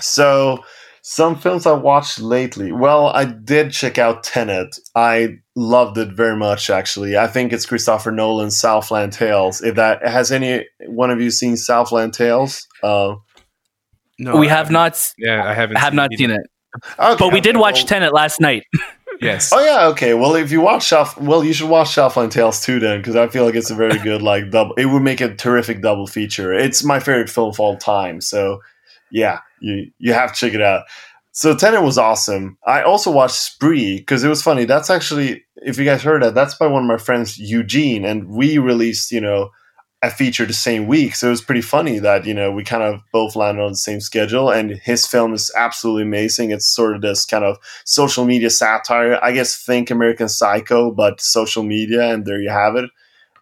so 0.00 0.64
Some 1.02 1.36
films 1.36 1.66
I 1.66 1.72
watched 1.72 2.20
lately. 2.20 2.72
Well, 2.72 3.06
I 3.08 3.24
did 3.24 3.72
check 3.72 3.96
out 3.98 4.22
Tenet. 4.22 4.76
I 4.94 5.38
loved 5.56 5.96
it 5.98 6.12
very 6.12 6.36
much, 6.36 6.68
actually. 6.70 7.16
I 7.16 7.26
think 7.26 7.52
it's 7.52 7.64
Christopher 7.66 8.10
Nolan's 8.12 8.58
Southland 8.58 9.12
Tales. 9.12 9.62
If 9.62 9.76
that 9.76 10.06
has 10.06 10.30
any 10.30 10.66
one 10.86 11.10
of 11.10 11.20
you 11.20 11.30
seen 11.30 11.56
Southland 11.56 12.12
Tales? 12.12 12.66
Uh, 12.82 13.14
No, 14.18 14.36
we 14.36 14.46
I 14.46 14.50
have 14.50 14.58
haven't- 14.68 14.72
not 14.74 15.12
Yeah, 15.16 15.42
I 15.44 15.54
haven't. 15.54 15.76
have 15.76 15.94
not 15.94 16.10
seen 16.16 16.30
it, 16.30 16.40
okay, 16.98 17.16
but 17.18 17.32
we 17.32 17.40
did 17.40 17.56
watch 17.56 17.78
well- 17.80 17.86
Tenet 17.86 18.12
last 18.12 18.40
night. 18.40 18.64
Yes. 19.22 19.52
Oh 19.52 19.60
yeah, 19.62 19.88
okay. 19.88 20.14
Well, 20.14 20.34
if 20.34 20.50
you 20.50 20.62
watch 20.62 20.88
South, 20.88 21.14
well, 21.20 21.44
you 21.44 21.52
should 21.52 21.68
watch 21.68 21.90
Southland 21.90 22.32
Tales 22.32 22.64
too, 22.64 22.80
then, 22.80 23.00
because 23.00 23.16
I 23.16 23.28
feel 23.28 23.44
like 23.44 23.54
it's 23.54 23.68
a 23.70 23.74
very 23.74 23.98
good 24.02 24.22
like 24.22 24.50
double. 24.50 24.72
It 24.76 24.86
would 24.86 25.02
make 25.02 25.20
a 25.20 25.34
terrific 25.34 25.82
double 25.82 26.06
feature. 26.06 26.54
It's 26.54 26.82
my 26.82 27.00
favorite 27.00 27.28
film 27.28 27.50
of 27.50 27.60
all 27.60 27.76
time. 27.76 28.22
So, 28.22 28.62
yeah, 29.10 29.40
you 29.60 29.90
you 29.98 30.12
have 30.12 30.32
to 30.32 30.38
check 30.38 30.54
it 30.54 30.62
out. 30.62 30.84
So 31.32 31.54
Tenet 31.56 31.82
was 31.82 31.96
awesome. 31.98 32.58
I 32.66 32.82
also 32.82 33.10
watched 33.10 33.36
Spree 33.36 33.98
because 33.98 34.24
it 34.24 34.28
was 34.28 34.42
funny. 34.42 34.64
That's 34.64 34.90
actually, 34.90 35.44
if 35.56 35.78
you 35.78 35.84
guys 35.84 36.02
heard 36.02 36.22
that, 36.22 36.34
that's 36.34 36.54
by 36.54 36.66
one 36.66 36.82
of 36.82 36.88
my 36.88 36.96
friends, 36.98 37.38
Eugene, 37.38 38.04
and 38.04 38.28
we 38.28 38.58
released, 38.58 39.12
you 39.12 39.20
know, 39.20 39.50
a 40.02 40.10
feature 40.10 40.44
the 40.44 40.52
same 40.52 40.86
week. 40.86 41.14
So 41.14 41.28
it 41.28 41.30
was 41.30 41.42
pretty 41.42 41.60
funny 41.60 41.98
that 41.98 42.24
you 42.24 42.34
know 42.34 42.50
we 42.50 42.64
kind 42.64 42.82
of 42.82 43.02
both 43.12 43.36
landed 43.36 43.62
on 43.62 43.72
the 43.72 43.76
same 43.76 44.00
schedule. 44.00 44.50
And 44.50 44.72
his 44.82 45.06
film 45.06 45.32
is 45.34 45.52
absolutely 45.56 46.02
amazing. 46.02 46.50
It's 46.50 46.66
sort 46.66 46.96
of 46.96 47.02
this 47.02 47.24
kind 47.26 47.44
of 47.44 47.58
social 47.84 48.24
media 48.24 48.50
satire. 48.50 49.18
I 49.22 49.32
guess 49.32 49.62
think 49.62 49.90
American 49.90 50.28
Psycho, 50.28 50.90
but 50.90 51.20
social 51.20 51.62
media, 51.62 52.12
and 52.12 52.24
there 52.24 52.40
you 52.40 52.50
have 52.50 52.76
it. 52.76 52.90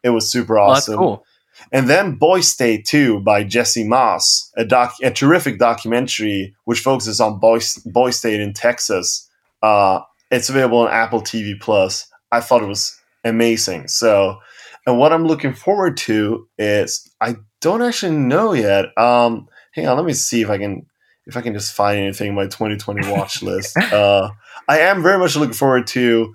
It 0.03 0.11
was 0.11 0.31
super 0.31 0.57
Well, 0.57 0.71
awesome. 0.71 0.97
cool. 0.97 1.25
And 1.73 1.89
then 1.89 2.17
Boy 2.17 2.41
State 2.41 2.87
2 2.87 3.21
by 3.21 3.45
Jesse 3.45 3.85
Moss, 3.85 4.51
a 4.57 4.65
doc, 4.65 4.95
a 5.03 5.11
terrific 5.11 5.59
documentary 5.59 6.55
which 6.65 6.81
focuses 6.81 7.21
on 7.21 7.39
Boy, 7.39 7.61
Boy 7.87 8.11
State 8.11 8.41
in 8.41 8.53
Texas. 8.53 9.29
Uh, 9.63 10.01
it's 10.31 10.49
available 10.49 10.79
on 10.79 10.91
Apple 10.91 11.21
TV 11.21 11.59
Plus. 11.59 12.11
I 12.31 12.41
thought 12.41 12.63
it 12.63 12.69
was 12.69 12.99
amazing. 13.25 13.89
So, 13.89 14.39
and 14.87 14.99
what 14.99 15.13
I'm 15.13 15.27
looking 15.27 15.55
forward 15.55 15.97
to 15.99 16.49
is 16.59 17.09
I 17.21 17.37
don't 17.61 17.83
actually 17.83 18.17
know 18.17 18.53
yet. 18.53 18.87
Um, 18.99 19.49
hang 19.73 19.87
on, 19.87 19.97
let 19.97 20.07
me 20.07 20.13
see 20.13 20.43
if 20.43 20.51
I 20.51 20.59
can 20.59 20.87
if 21.27 21.37
I 21.37 21.43
can 21.43 21.53
just 21.53 21.75
find 21.75 21.99
anything 21.99 22.29
in 22.29 22.35
my 22.35 22.45
2020 22.45 23.11
watch 23.11 23.43
list. 23.43 23.77
Uh, 23.93 24.31
I 24.67 24.81
am 24.81 25.03
very 25.03 25.19
much 25.19 25.35
looking 25.35 25.55
forward 25.55 25.87
to 25.89 26.35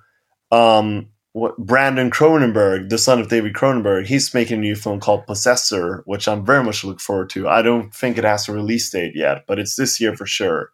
um, 0.52 1.10
what 1.34 1.58
Brandon 1.58 2.12
Cronenberg, 2.12 2.90
the 2.90 2.98
son 2.98 3.20
of 3.20 3.28
David 3.28 3.54
Cronenberg, 3.54 4.06
he's 4.06 4.34
making 4.34 4.60
a 4.60 4.62
new 4.62 4.76
film 4.76 5.00
called 5.00 5.26
Possessor, 5.26 6.04
which 6.06 6.28
I'm 6.28 6.46
very 6.46 6.64
much 6.64 6.84
looking 6.84 7.00
forward 7.00 7.32
to. 7.32 7.50
I 7.50 7.64
don't 7.64 7.94
think 7.94 8.18
it 8.18 8.24
has 8.24 8.48
a 8.48 8.54
release 8.54 8.90
date 8.90 9.14
yet, 9.16 9.46
but 9.48 9.60
it's 9.60 9.76
this 9.76 10.00
year 10.00 10.16
for 10.16 10.28
sure. 10.28 10.70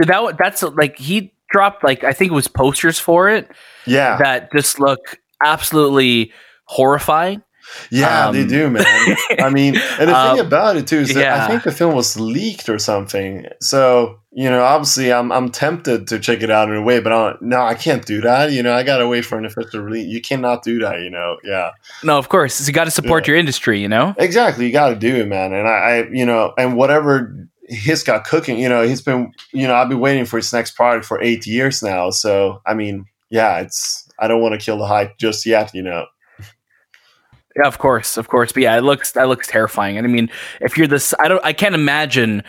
Did 0.00 0.08
that? 0.08 0.36
That's 0.38 0.62
like 0.62 0.98
he 0.98 1.32
dropped 1.50 1.84
like 1.84 2.02
I 2.02 2.12
think 2.12 2.32
it 2.32 2.34
was 2.34 2.48
posters 2.48 2.98
for 2.98 3.28
it 3.28 3.48
Yeah, 3.86 4.16
that 4.18 4.50
just 4.52 4.80
look 4.80 5.20
absolutely 5.44 6.32
horrifying. 6.64 7.42
Yeah, 7.90 8.30
they 8.30 8.42
um, 8.42 8.48
do, 8.48 8.70
man. 8.70 9.16
I 9.38 9.50
mean, 9.50 9.76
and 9.98 10.08
the 10.08 10.16
um, 10.16 10.36
thing 10.36 10.46
about 10.46 10.76
it 10.76 10.86
too 10.86 10.98
is 10.98 11.14
that 11.14 11.20
yeah. 11.20 11.44
I 11.44 11.48
think 11.48 11.62
the 11.62 11.72
film 11.72 11.94
was 11.94 12.18
leaked 12.18 12.68
or 12.68 12.78
something. 12.78 13.46
So 13.60 14.18
you 14.36 14.50
know, 14.50 14.62
obviously, 14.62 15.12
I'm 15.12 15.30
I'm 15.30 15.48
tempted 15.50 16.08
to 16.08 16.18
check 16.18 16.42
it 16.42 16.50
out 16.50 16.68
in 16.68 16.74
a 16.74 16.82
way, 16.82 17.00
but 17.00 17.12
I'm, 17.12 17.36
no, 17.40 17.62
I 17.62 17.74
can't 17.74 18.04
do 18.04 18.20
that. 18.22 18.50
You 18.52 18.62
know, 18.62 18.74
I 18.74 18.82
gotta 18.82 19.06
wait 19.06 19.24
for 19.24 19.38
an 19.38 19.44
official 19.44 19.80
release. 19.80 20.06
You 20.06 20.20
cannot 20.20 20.64
do 20.64 20.80
that. 20.80 21.00
You 21.02 21.10
know, 21.10 21.36
yeah. 21.44 21.70
No, 22.02 22.18
of 22.18 22.28
course, 22.28 22.66
you 22.66 22.72
got 22.74 22.84
to 22.84 22.90
support 22.90 23.26
Yeah. 23.26 23.32
your 23.32 23.38
industry. 23.38 23.80
You 23.80 23.88
know. 23.88 24.14
Exactly, 24.18 24.66
you 24.66 24.72
got 24.72 24.88
to 24.88 24.96
do 24.96 25.14
it, 25.16 25.26
man. 25.28 25.52
And 25.52 25.68
I, 25.68 25.70
I, 25.70 26.08
you 26.10 26.26
know, 26.26 26.52
and 26.58 26.76
whatever 26.76 27.48
he's 27.68 28.02
got 28.02 28.24
cooking, 28.24 28.58
you 28.58 28.68
know, 28.68 28.82
he's 28.82 29.00
been, 29.00 29.32
you 29.52 29.66
know, 29.66 29.74
I've 29.74 29.88
been 29.88 30.00
waiting 30.00 30.26
for 30.26 30.36
his 30.36 30.52
next 30.52 30.72
product 30.72 31.06
for 31.06 31.22
eight 31.22 31.46
years 31.46 31.82
now. 31.82 32.10
So, 32.10 32.60
I 32.66 32.74
mean, 32.74 33.06
yeah, 33.30 33.60
it's. 33.60 34.02
I 34.18 34.28
don't 34.28 34.40
want 34.40 34.58
to 34.58 34.64
kill 34.64 34.78
the 34.78 34.86
hype 34.86 35.18
just 35.18 35.44
yet, 35.44 35.74
you 35.74 35.82
know. 35.82 36.06
Yeah, 37.56 37.68
of 37.68 37.78
course, 37.78 38.16
of 38.16 38.28
course. 38.28 38.52
But 38.52 38.64
yeah, 38.64 38.76
it 38.76 38.82
looks 38.82 39.12
that 39.12 39.28
looks 39.28 39.46
terrifying. 39.46 39.96
And 39.96 40.06
I 40.06 40.10
mean, 40.10 40.28
if 40.60 40.76
you're 40.76 40.88
this, 40.88 41.14
I 41.20 41.28
don't, 41.28 41.44
I 41.44 41.52
can't 41.52 41.74
imagine, 41.74 42.42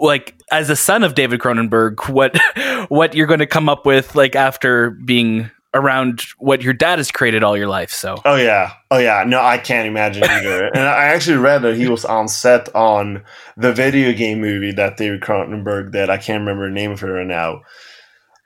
like, 0.00 0.34
as 0.50 0.70
a 0.70 0.76
son 0.76 1.04
of 1.04 1.14
David 1.14 1.40
Cronenberg, 1.40 2.08
what 2.08 2.36
what 2.88 3.14
you're 3.14 3.28
going 3.28 3.40
to 3.40 3.46
come 3.46 3.68
up 3.68 3.86
with, 3.86 4.14
like, 4.14 4.34
after 4.34 4.90
being 4.90 5.50
around 5.72 6.22
what 6.38 6.62
your 6.62 6.72
dad 6.72 6.98
has 6.98 7.10
created 7.10 7.44
all 7.44 7.56
your 7.56 7.68
life. 7.68 7.92
So 7.92 8.20
Oh 8.24 8.36
yeah, 8.36 8.72
oh 8.90 8.98
yeah. 8.98 9.24
No, 9.26 9.40
I 9.40 9.58
can't 9.58 9.86
imagine 9.86 10.24
either. 10.24 10.66
and 10.74 10.82
I 10.82 11.04
actually 11.04 11.36
read 11.36 11.62
that 11.62 11.76
he 11.76 11.88
was 11.88 12.04
on 12.04 12.28
set 12.28 12.74
on 12.74 13.22
the 13.56 13.72
video 13.72 14.12
game 14.12 14.40
movie 14.40 14.72
that 14.72 14.96
David 14.96 15.20
Cronenberg 15.20 15.92
did. 15.92 16.10
I 16.10 16.16
can't 16.16 16.40
remember 16.40 16.68
the 16.68 16.74
name 16.74 16.90
of 16.90 17.02
it 17.02 17.06
right 17.06 17.26
now. 17.26 17.62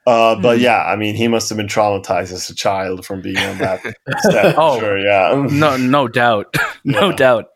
Uh, 0.06 0.34
but 0.36 0.58
Mhm. 0.58 0.62
yeah, 0.62 0.82
I 0.84 0.96
mean, 0.96 1.14
he 1.14 1.28
must 1.28 1.48
have 1.48 1.56
been 1.56 1.66
traumatized 1.66 2.32
as 2.32 2.50
a 2.50 2.54
child 2.54 3.06
from 3.06 3.22
being 3.22 3.38
on 3.38 3.58
that 3.58 3.80
set. 4.20 4.54
Oh. 4.58 4.74
oh, 4.76 4.78
sure, 4.80 4.98
yeah. 4.98 5.46
no, 5.50 5.76
no 5.76 6.08
doubt, 6.08 6.54
no 6.84 7.10
Yeah. 7.10 7.16
doubt. 7.16 7.46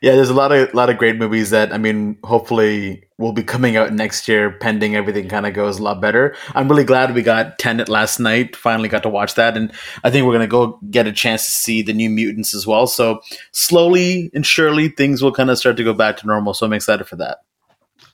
Yeah, 0.00 0.16
there's 0.16 0.30
a 0.30 0.34
lot 0.34 0.50
of 0.50 0.74
lot 0.74 0.90
of 0.90 0.98
great 0.98 1.16
movies 1.16 1.50
that 1.50 1.72
I 1.72 1.78
mean, 1.78 2.18
hopefully 2.24 3.04
will 3.18 3.32
be 3.32 3.44
coming 3.44 3.76
out 3.76 3.92
next 3.92 4.26
year, 4.26 4.50
pending 4.50 4.96
everything 4.96 5.28
kind 5.28 5.46
of 5.46 5.54
goes 5.54 5.78
a 5.78 5.82
lot 5.84 6.00
better. 6.00 6.34
I'm 6.56 6.68
really 6.68 6.82
glad 6.82 7.14
we 7.14 7.22
got 7.22 7.60
Tenet 7.60 7.88
last 7.88 8.18
night. 8.18 8.56
Finally 8.56 8.88
got 8.88 9.04
to 9.04 9.08
watch 9.08 9.36
that, 9.36 9.56
and 9.56 9.70
I 10.02 10.10
think 10.10 10.26
we're 10.26 10.32
gonna 10.32 10.48
go 10.48 10.80
get 10.90 11.06
a 11.06 11.12
chance 11.12 11.44
to 11.46 11.52
see 11.52 11.82
the 11.82 11.92
New 11.92 12.10
Mutants 12.10 12.52
as 12.52 12.66
well. 12.66 12.88
So 12.88 13.20
slowly 13.52 14.28
and 14.34 14.44
surely, 14.44 14.88
things 14.88 15.22
will 15.22 15.32
kind 15.32 15.50
of 15.50 15.58
start 15.58 15.76
to 15.76 15.84
go 15.84 15.92
back 15.94 16.16
to 16.16 16.26
normal. 16.26 16.52
So 16.54 16.66
I'm 16.66 16.72
excited 16.72 17.06
for 17.06 17.14
that. 17.16 17.38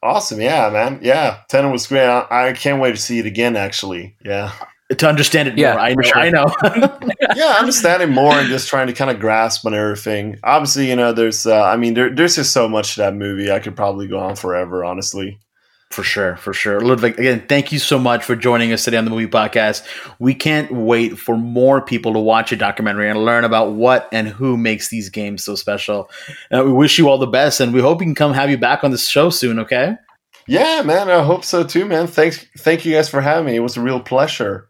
Awesome, 0.02 0.40
yeah, 0.40 0.70
man. 0.70 1.00
Yeah, 1.02 1.40
Tenet 1.48 1.72
was 1.72 1.86
great. 1.86 2.06
I, 2.06 2.48
I 2.48 2.52
can't 2.52 2.80
wait 2.80 2.92
to 2.92 2.96
see 2.96 3.18
it 3.18 3.26
again. 3.26 3.56
Actually, 3.56 4.16
yeah, 4.24 4.52
To 4.96 5.08
understand 5.08 5.48
it 5.48 5.58
Yeah, 5.58 5.72
more, 5.72 5.80
I 5.80 5.94
know, 5.94 6.02
sure. 6.02 6.18
I 6.18 6.30
know. 6.30 6.46
yeah, 7.36 7.56
understanding 7.58 8.10
more 8.10 8.32
and 8.34 8.48
just 8.48 8.68
trying 8.68 8.86
to 8.86 8.92
kind 8.92 9.10
of 9.10 9.20
grasp 9.20 9.66
on 9.66 9.74
everything. 9.74 10.38
Obviously, 10.44 10.88
you 10.88 10.96
know, 10.96 11.12
there's, 11.12 11.46
uh, 11.46 11.62
I 11.62 11.76
mean, 11.76 11.94
there, 11.94 12.14
there's 12.14 12.36
just 12.36 12.52
so 12.52 12.68
much 12.68 12.94
to 12.94 13.00
that 13.02 13.14
movie. 13.14 13.50
I 13.50 13.58
could 13.58 13.76
probably 13.76 14.06
go 14.06 14.18
on 14.18 14.36
forever, 14.36 14.84
honestly. 14.84 15.38
For 15.90 16.02
sure, 16.02 16.36
for 16.36 16.52
sure. 16.52 16.80
Ludvig, 16.80 17.18
again, 17.18 17.44
thank 17.48 17.72
you 17.72 17.78
so 17.78 17.98
much 17.98 18.22
for 18.22 18.36
joining 18.36 18.72
us 18.72 18.84
today 18.84 18.98
on 18.98 19.04
the 19.06 19.10
movie 19.10 19.26
podcast. 19.26 19.84
We 20.18 20.34
can't 20.34 20.70
wait 20.70 21.18
for 21.18 21.36
more 21.36 21.80
people 21.80 22.12
to 22.12 22.18
watch 22.18 22.52
a 22.52 22.56
documentary 22.56 23.08
and 23.08 23.24
learn 23.24 23.44
about 23.44 23.72
what 23.72 24.06
and 24.12 24.28
who 24.28 24.58
makes 24.58 24.90
these 24.90 25.08
games 25.08 25.44
so 25.44 25.54
special. 25.54 26.10
Uh, 26.54 26.62
we 26.64 26.72
wish 26.72 26.98
you 26.98 27.08
all 27.08 27.16
the 27.16 27.26
best, 27.26 27.60
and 27.60 27.72
we 27.72 27.80
hope 27.80 28.00
we 28.00 28.04
can 28.06 28.14
come 28.14 28.34
have 28.34 28.50
you 28.50 28.58
back 28.58 28.84
on 28.84 28.90
this 28.90 29.08
show 29.08 29.30
soon. 29.30 29.58
Okay? 29.60 29.96
Yeah, 30.46 30.82
man, 30.82 31.10
I 31.10 31.22
hope 31.22 31.44
so 31.44 31.64
too, 31.64 31.86
man. 31.86 32.06
Thanks, 32.06 32.44
thank 32.58 32.84
you 32.84 32.94
guys 32.94 33.08
for 33.08 33.22
having 33.22 33.46
me. 33.46 33.56
It 33.56 33.60
was 33.60 33.76
a 33.76 33.80
real 33.80 34.00
pleasure. 34.00 34.68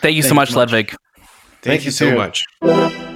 Thank 0.00 0.14
you 0.14 0.22
so 0.22 0.28
Thank 0.28 0.30
you 0.30 0.34
much, 0.34 0.50
much. 0.50 0.56
Ludvig. 0.56 0.88
Thank, 0.90 1.62
Thank 1.62 1.80
you 1.82 1.86
you 1.86 1.90
so 1.90 2.10
too. 2.10 2.16
much. 2.16 3.07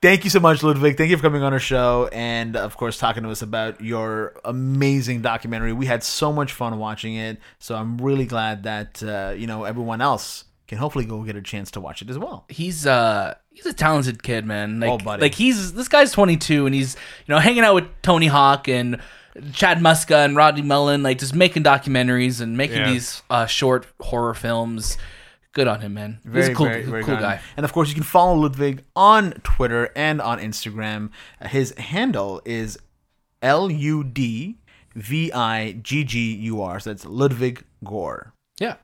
Thank 0.00 0.22
you 0.22 0.30
so 0.30 0.38
much, 0.38 0.62
Ludvig. 0.62 0.96
Thank 0.96 1.10
you 1.10 1.16
for 1.16 1.22
coming 1.24 1.42
on 1.42 1.52
our 1.52 1.58
show 1.58 2.08
and, 2.12 2.54
of 2.56 2.76
course, 2.76 2.98
talking 2.98 3.24
to 3.24 3.30
us 3.30 3.42
about 3.42 3.80
your 3.80 4.34
amazing 4.44 5.22
documentary. 5.22 5.72
We 5.72 5.86
had 5.86 6.04
so 6.04 6.32
much 6.32 6.52
fun 6.52 6.78
watching 6.78 7.16
it, 7.16 7.38
so 7.58 7.74
I'm 7.74 7.98
really 7.98 8.24
glad 8.26 8.62
that 8.62 9.02
uh, 9.02 9.34
you 9.36 9.48
know 9.48 9.64
everyone 9.64 10.00
else 10.00 10.44
can 10.68 10.78
hopefully 10.78 11.04
go 11.04 11.22
get 11.24 11.34
a 11.34 11.42
chance 11.42 11.72
to 11.72 11.80
watch 11.80 12.00
it 12.00 12.10
as 12.10 12.18
well. 12.18 12.44
He's 12.48 12.86
uh 12.86 13.34
he's 13.52 13.66
a 13.66 13.72
talented 13.72 14.22
kid, 14.22 14.44
man. 14.46 14.78
Like, 14.78 14.90
Oh, 14.90 14.98
buddy. 14.98 15.20
like 15.22 15.34
he's 15.34 15.72
this 15.72 15.88
guy's 15.88 16.12
22 16.12 16.66
and 16.66 16.74
he's 16.74 16.94
you 17.26 17.34
know 17.34 17.40
hanging 17.40 17.64
out 17.64 17.74
with 17.74 17.86
Tony 18.02 18.26
Hawk 18.28 18.68
and 18.68 19.00
Chad 19.52 19.78
Muska 19.78 20.24
and 20.24 20.36
Rodney 20.36 20.62
Mullen, 20.62 21.02
like 21.02 21.18
just 21.18 21.34
making 21.34 21.64
documentaries 21.64 22.40
and 22.40 22.56
making 22.56 22.76
Yeah. 22.78 22.90
these 22.92 23.22
uh, 23.30 23.46
short 23.46 23.86
horror 24.00 24.34
films. 24.34 24.96
Good 25.58 25.66
on 25.66 25.80
him, 25.80 25.94
man. 25.94 26.20
he's 26.22 26.32
Very 26.32 26.52
a 26.52 26.54
cool, 26.54 26.66
very, 26.66 26.82
very 26.84 27.02
cool 27.02 27.16
guy. 27.16 27.40
And 27.56 27.64
of 27.64 27.72
course, 27.72 27.88
you 27.88 27.94
can 27.96 28.04
follow 28.04 28.34
Ludvig 28.34 28.84
on 28.94 29.32
Twitter 29.42 29.90
and 29.96 30.20
on 30.20 30.38
Instagram. 30.38 31.10
His 31.42 31.74
handle 31.76 32.40
is 32.44 32.78
L 33.42 33.68
U 33.68 34.04
D 34.04 34.58
V 34.94 35.32
I 35.32 35.72
G 35.82 36.04
G 36.04 36.32
U 36.36 36.62
R. 36.62 36.78
So 36.78 36.90
that's 36.90 37.04
Ludvig 37.04 37.64
Gür. 37.84 38.30
Yeah, 38.60 38.76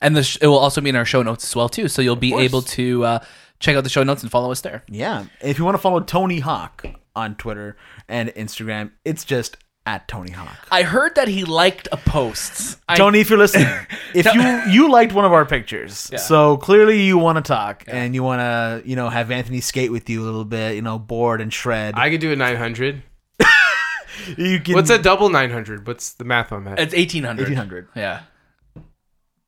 and 0.00 0.16
the 0.16 0.22
sh- 0.22 0.38
it 0.40 0.46
will 0.46 0.58
also 0.58 0.80
be 0.80 0.90
in 0.90 0.94
our 0.94 1.04
show 1.04 1.24
notes 1.24 1.42
as 1.44 1.56
well 1.56 1.68
too. 1.68 1.88
So 1.88 2.00
you'll 2.00 2.14
be 2.14 2.30
course. 2.30 2.44
able 2.44 2.62
to 2.62 3.04
uh, 3.04 3.18
check 3.58 3.74
out 3.74 3.82
the 3.82 3.90
show 3.90 4.04
notes 4.04 4.22
and 4.22 4.30
follow 4.30 4.52
us 4.52 4.60
there. 4.60 4.84
Yeah. 4.88 5.26
If 5.40 5.58
you 5.58 5.64
want 5.64 5.74
to 5.74 5.80
follow 5.82 5.98
Tony 5.98 6.38
Hawk 6.38 6.86
on 7.16 7.34
Twitter 7.34 7.76
and 8.08 8.28
Instagram, 8.30 8.92
it's 9.04 9.24
just 9.24 9.56
at 9.86 10.06
Tony 10.08 10.30
Hawk. 10.30 10.68
I 10.70 10.82
heard 10.82 11.14
that 11.16 11.26
he 11.28 11.44
liked 11.44 11.88
a 11.90 11.96
post. 11.96 12.78
I- 12.88 12.96
Tony, 12.96 13.20
if 13.20 13.30
you're 13.30 13.38
listening, 13.38 13.66
if 14.14 14.26
you 14.34 14.42
you 14.72 14.90
liked 14.90 15.12
one 15.12 15.24
of 15.24 15.32
our 15.32 15.44
pictures, 15.46 16.08
Yeah. 16.12 16.18
so 16.18 16.56
clearly 16.58 17.02
you 17.02 17.16
want 17.18 17.36
to 17.36 17.42
talk 17.42 17.84
and 17.88 18.14
you 18.14 18.22
want 18.22 18.40
to, 18.40 18.88
you 18.88 18.94
know, 18.96 19.08
have 19.08 19.30
Anthony 19.30 19.60
skate 19.60 19.90
with 19.90 20.08
you 20.10 20.22
a 20.22 20.24
little 20.24 20.44
bit, 20.44 20.74
you 20.76 20.82
know, 20.82 20.98
board 20.98 21.40
and 21.40 21.52
shred. 21.52 21.94
I 21.96 22.10
could 22.10 22.20
do 22.20 22.30
a 22.32 22.36
900. 22.36 23.02
you 24.36 24.60
can, 24.60 24.74
What's 24.74 24.90
a 24.90 24.98
double 24.98 25.30
900? 25.30 25.86
What's 25.86 26.12
the 26.12 26.24
math 26.24 26.52
on 26.52 26.64
that? 26.64 26.78
it's 26.78 26.94
1800. 26.94 27.42
1800. 27.48 27.88
Yeah. 27.96 28.22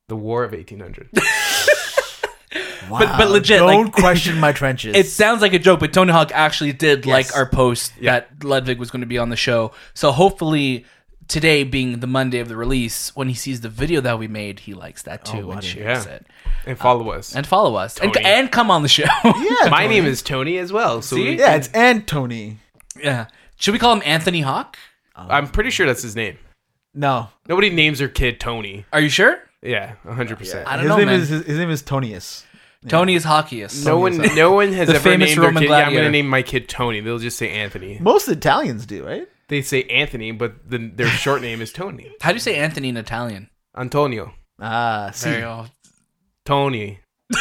The 0.09 0.15
War 0.17 0.43
of 0.43 0.51
1800. 0.51 1.09
Wow. 2.93 2.99
But- 2.99 3.17
but 3.17 3.29
legit, 3.31 3.59
don't 3.59 3.83
like- 3.85 3.91
question 4.05 4.39
my 4.39 4.51
trenches. 4.51 4.95
It 4.95 5.07
sounds 5.07 5.41
like 5.41 5.53
a 5.53 5.59
joke, 5.59 5.79
but 5.79 5.91
Tony 5.93 6.11
Hawk 6.11 6.31
actually 6.33 6.73
did 6.73 7.05
Yes. 7.05 7.11
like 7.13 7.35
our 7.35 7.45
post 7.47 7.93
that 8.01 8.43
Ludvig 8.43 8.77
was 8.79 8.91
going 8.91 9.01
to 9.01 9.07
be 9.07 9.17
on 9.17 9.29
the 9.29 9.35
show. 9.35 9.71
So 9.93 10.11
hopefully 10.11 10.85
today 11.27 11.63
being 11.63 11.99
the 11.99 12.07
Monday 12.07 12.39
of 12.39 12.49
the 12.49 12.55
release, 12.57 13.15
when 13.15 13.27
he 13.29 13.33
sees 13.33 13.61
the 13.61 13.69
video 13.69 14.01
that 14.01 14.19
we 14.19 14.27
made, 14.27 14.59
he 14.61 14.73
likes 14.73 15.03
that 15.03 15.21
oh, 15.29 15.31
too 15.39 15.51
and 15.51 15.63
shares 15.63 16.05
Yeah. 16.05 16.11
it. 16.13 16.27
And 16.65 16.77
follow 16.77 17.09
us. 17.11 17.33
Um, 17.33 17.39
and 17.39 17.47
follow 17.47 17.75
us 17.75 17.97
and, 17.99 18.15
and 18.17 18.51
come 18.51 18.69
on 18.71 18.81
the 18.83 18.89
show. 18.89 19.03
Yeah, 19.23 19.69
My 19.69 19.83
Tony. 19.83 19.95
name 19.95 20.05
is 20.05 20.21
Tony 20.21 20.57
as 20.57 20.71
well. 20.71 21.01
So 21.01 21.15
See? 21.15 21.23
we- 21.31 21.39
Yeah, 21.39 21.55
it's 21.55 21.69
Antony. 21.69 22.59
yeah. 23.01 23.27
Should 23.57 23.73
we 23.73 23.79
call 23.79 23.93
him 23.95 24.01
Anthony 24.05 24.41
Hawk? 24.41 24.77
I'm 25.15 25.47
pretty 25.47 25.69
sure 25.69 25.85
that's 25.85 26.01
his 26.01 26.15
name. 26.15 26.37
No, 26.93 27.29
Nobody 27.47 27.69
names 27.69 27.99
their 27.99 28.07
kid 28.07 28.39
Tony. 28.39 28.85
Are 28.93 28.99
you 28.99 29.09
sure? 29.09 29.39
Yeah, 29.61 29.93
100%. 30.05 30.65
I 30.65 30.75
don't 30.75 30.79
his 30.85 30.89
know, 30.89 30.97
name 30.97 31.05
man. 31.07 31.19
is 31.21 31.29
his, 31.29 31.45
his 31.45 31.57
name 31.57 31.69
is 31.69 31.81
Tonius. 31.81 32.43
Tony 32.87 33.15
is 33.15 33.23
hockeyist. 33.25 33.85
No 33.85 33.97
one, 33.99 34.17
no 34.35 34.51
one 34.53 34.73
has 34.73 34.87
The 34.87 34.95
ever 34.95 35.03
famous 35.03 35.29
named 35.29 35.37
their 35.41 35.47
Roman 35.49 35.63
kid. 35.63 35.69
Yeah, 35.69 35.75
I'm 35.75 35.81
gladiator. 35.83 36.01
gonna 36.03 36.11
name 36.11 36.27
my 36.27 36.41
kid 36.41 36.67
Tony. 36.69 36.99
They'll 37.01 37.19
just 37.19 37.37
say 37.37 37.49
Anthony. 37.49 37.97
Most 37.99 38.27
Italians 38.27 38.85
do, 38.85 39.05
right? 39.05 39.27
They 39.49 39.61
say 39.61 39.83
Anthony, 39.83 40.31
but 40.31 40.69
the, 40.69 40.77
their 40.77 41.07
short 41.07 41.41
name 41.41 41.61
is 41.61 41.71
Tony. 41.73 42.11
How 42.21 42.29
do 42.31 42.35
you 42.35 42.39
say 42.39 42.55
Anthony 42.55 42.89
in 42.89 42.97
Italian? 42.97 43.49
Antonio. 43.77 44.33
Ah, 44.59 45.11
see, 45.13 45.29
There 45.29 45.39
you 45.39 45.45
go. 45.45 45.65
Tony. 46.45 46.99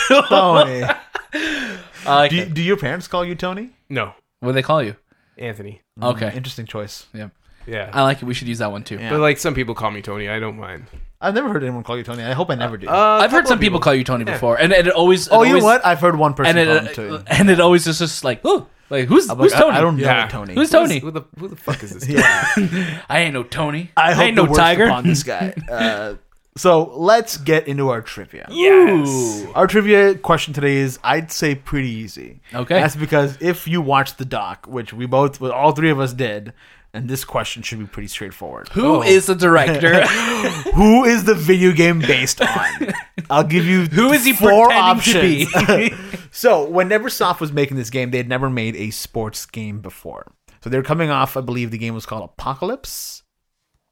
Tony. 0.09 0.85
I 1.35 1.79
like 2.07 2.31
do, 2.31 2.39
it. 2.39 2.55
do 2.55 2.63
your 2.63 2.77
parents 2.77 3.07
call 3.09 3.25
you 3.25 3.35
Tony? 3.35 3.71
No, 3.89 4.13
What 4.41 4.51
do 4.51 4.53
they 4.55 4.63
call 4.63 4.83
you? 4.83 4.97
Anthony. 5.39 5.81
Okay. 6.03 6.33
Interesting 6.35 6.67
choice. 6.67 7.07
Yeah. 7.15 7.29
Yeah. 7.67 7.91
I 7.93 8.03
like 8.03 8.21
it. 8.23 8.25
We 8.25 8.35
should 8.35 8.49
use 8.49 8.59
that 8.59 8.73
one 8.73 8.83
too. 8.85 8.97
Yeah. 8.97 9.11
But 9.11 9.21
like 9.21 9.39
some 9.39 9.55
people 9.55 9.75
call 9.75 9.91
me 9.91 10.03
Tony. 10.03 10.29
I 10.29 10.39
don't 10.41 10.59
mind. 10.59 10.87
I've 11.23 11.35
never 11.35 11.49
heard 11.51 11.63
anyone 11.63 11.85
call 11.85 11.97
you 11.97 12.03
Tony. 12.05 12.23
I 12.25 12.33
hope 12.33 12.51
I 12.51 12.55
never 12.57 12.77
do. 12.77 12.89
Uh, 12.89 13.21
I've 13.23 13.31
heard 13.31 13.47
some 13.47 13.55
of 13.59 13.61
people 13.61 13.79
call 13.81 13.95
you 13.95 14.05
Tony 14.05 14.25
before, 14.25 14.57
and 14.61 14.73
it 14.73 14.89
always. 14.89 15.29
oh, 15.31 15.43
it 15.43 15.49
you 15.49 15.59
know 15.59 15.65
what? 15.65 15.85
I've 15.87 16.01
heard 16.01 16.17
one 16.17 16.35
person 16.35 16.57
And 16.59 16.69
call 16.69 16.83
me 16.85 16.91
it, 16.91 16.95
Tony. 16.95 17.25
and 17.29 17.51
it 17.51 17.61
always 17.61 17.87
is 17.87 17.99
just 17.99 18.25
like, 18.25 18.41
oh, 18.45 18.67
like 18.91 19.07
who's 19.09 19.31
I'm 19.31 19.39
who's 19.39 19.53
like, 19.53 19.61
I- 19.61 19.65
Tony? 19.65 19.77
I, 19.77 19.81
don't 19.81 19.97
know 19.97 20.03
Yeah. 20.03 20.29
Tony. 20.29 20.55
Who's 20.55 20.71
Tony? 20.71 20.99
Who 20.99 21.11
the 21.13 21.23
who 21.39 21.49
the 21.49 21.57
fuck 21.57 21.83
is 21.83 21.93
this? 21.95 22.05
guy? 22.07 22.15
yeah. 22.59 23.03
I 23.09 23.21
ain't 23.21 23.35
no 23.35 23.43
Tony. 23.45 23.91
I 23.97 24.13
hope 24.15 24.25
ain't 24.25 24.37
the 24.37 24.43
no 24.43 24.49
worst 24.51 24.61
tiger. 24.61 24.85
upon 24.87 25.05
this 25.07 25.23
guy. 25.23 25.55
Uh, 25.71 26.15
so 26.55 26.93
let's 26.99 27.39
get 27.39 27.67
into 27.67 27.89
our 27.89 28.03
trivia. 28.03 28.47
Yes. 28.51 29.47
Our 29.55 29.67
trivia 29.67 30.15
question 30.17 30.53
today 30.53 30.77
is, 30.77 30.99
I'd 31.03 31.33
say, 31.33 31.55
pretty 31.55 31.89
easy. 31.89 32.41
Okay. 32.55 32.79
That's 32.79 32.95
because 32.95 33.39
if 33.41 33.67
you 33.67 33.81
watch 33.81 34.17
the 34.17 34.27
doc, 34.27 34.67
which 34.67 34.93
we 34.93 35.07
both, 35.07 35.41
well, 35.41 35.53
all 35.53 35.73
three 35.73 35.89
of 35.89 35.99
us 35.99 36.13
did, 36.13 36.53
and 36.95 37.09
this 37.09 37.25
question 37.25 37.63
should 37.63 37.79
be 37.79 37.87
pretty 37.87 38.09
straightforward. 38.09 38.69
Who 38.71 39.03
is 39.03 39.27
the 39.27 39.35
director? 39.35 40.07
Who 40.75 41.05
is 41.05 41.25
the 41.25 41.35
video 41.35 41.73
game 41.73 42.01
based 42.01 42.41
on? 42.43 42.93
I'll 43.31 43.45
give 43.45 43.65
you 43.65 43.87
Who 43.87 44.13
is 44.13 44.25
he 44.25 44.33
four 44.33 44.69
pretending 44.69 45.47
to 45.47 45.59
options. 45.59 45.91
be? 46.11 46.19
so 46.31 46.69
when 46.69 46.89
Neversoft 46.89 47.41
was 47.41 47.53
making 47.53 47.77
this 47.77 47.91
game, 47.91 48.11
they 48.11 48.19
had 48.19 48.29
never 48.29 48.51
made 48.51 48.77
a 48.77 48.91
sports 48.91 49.47
game 49.47 49.81
before. 49.81 50.33
So 50.63 50.71
they're 50.71 50.83
coming 50.83 51.11
off. 51.11 51.37
I 51.37 51.41
believe 51.41 51.71
the 51.71 51.79
game 51.79 51.95
was 51.95 52.07
called 52.07 52.25
Apocalypse. 52.25 53.23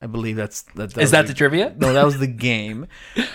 I 0.03 0.07
believe 0.07 0.37
that's 0.37 0.63
that. 0.77 0.93
is 0.93 0.97
was 0.97 1.11
that 1.11 1.27
the 1.27 1.35
trivia? 1.35 1.75
no, 1.77 1.93
that 1.93 2.07
was 2.07 2.19
the 2.19 2.27
game. 2.27 2.87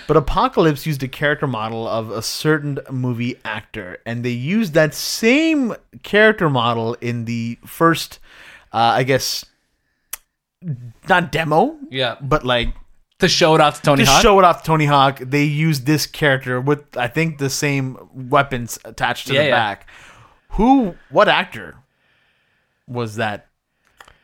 But 0.07 0.17
Apocalypse 0.17 0.85
used 0.87 1.03
a 1.03 1.07
character 1.07 1.45
model 1.45 1.87
of 1.87 2.09
a 2.09 2.23
certain 2.23 2.79
movie 2.89 3.39
actor, 3.45 3.99
and 4.05 4.25
they 4.25 4.31
used 4.31 4.73
that 4.73 4.95
same 4.95 5.75
character 6.01 6.49
model 6.49 6.95
in 7.01 7.25
the 7.25 7.59
first, 7.65 8.17
uh, 8.73 8.77
I 8.77 9.03
guess, 9.03 9.45
not 11.09 11.31
demo, 11.31 11.77
Yeah. 11.89 12.15
but 12.21 12.43
like 12.45 12.69
To 13.19 13.27
show 13.27 13.55
it 13.55 13.61
off 13.61 13.77
to 13.77 13.81
Tony 13.81 14.03
to 14.05 14.09
Hawk. 14.11 14.21
show 14.21 14.39
it 14.39 14.45
off 14.45 14.61
to 14.61 14.65
Tony 14.67 14.85
Hawk. 14.85 15.19
They 15.21 15.43
used 15.43 15.85
this 15.85 16.05
character 16.05 16.59
with, 16.59 16.97
I 16.97 17.07
think, 17.07 17.37
the 17.37 17.49
same 17.49 17.97
weapons 18.13 18.77
attached 18.83 19.27
to 19.27 19.33
Yeah, 19.33 19.41
the 19.43 19.47
yeah. 19.49 19.55
back. 19.55 19.87
Who? 20.49 20.95
What 21.09 21.27
actor 21.29 21.75
was 22.87 23.15
that? 23.15 23.47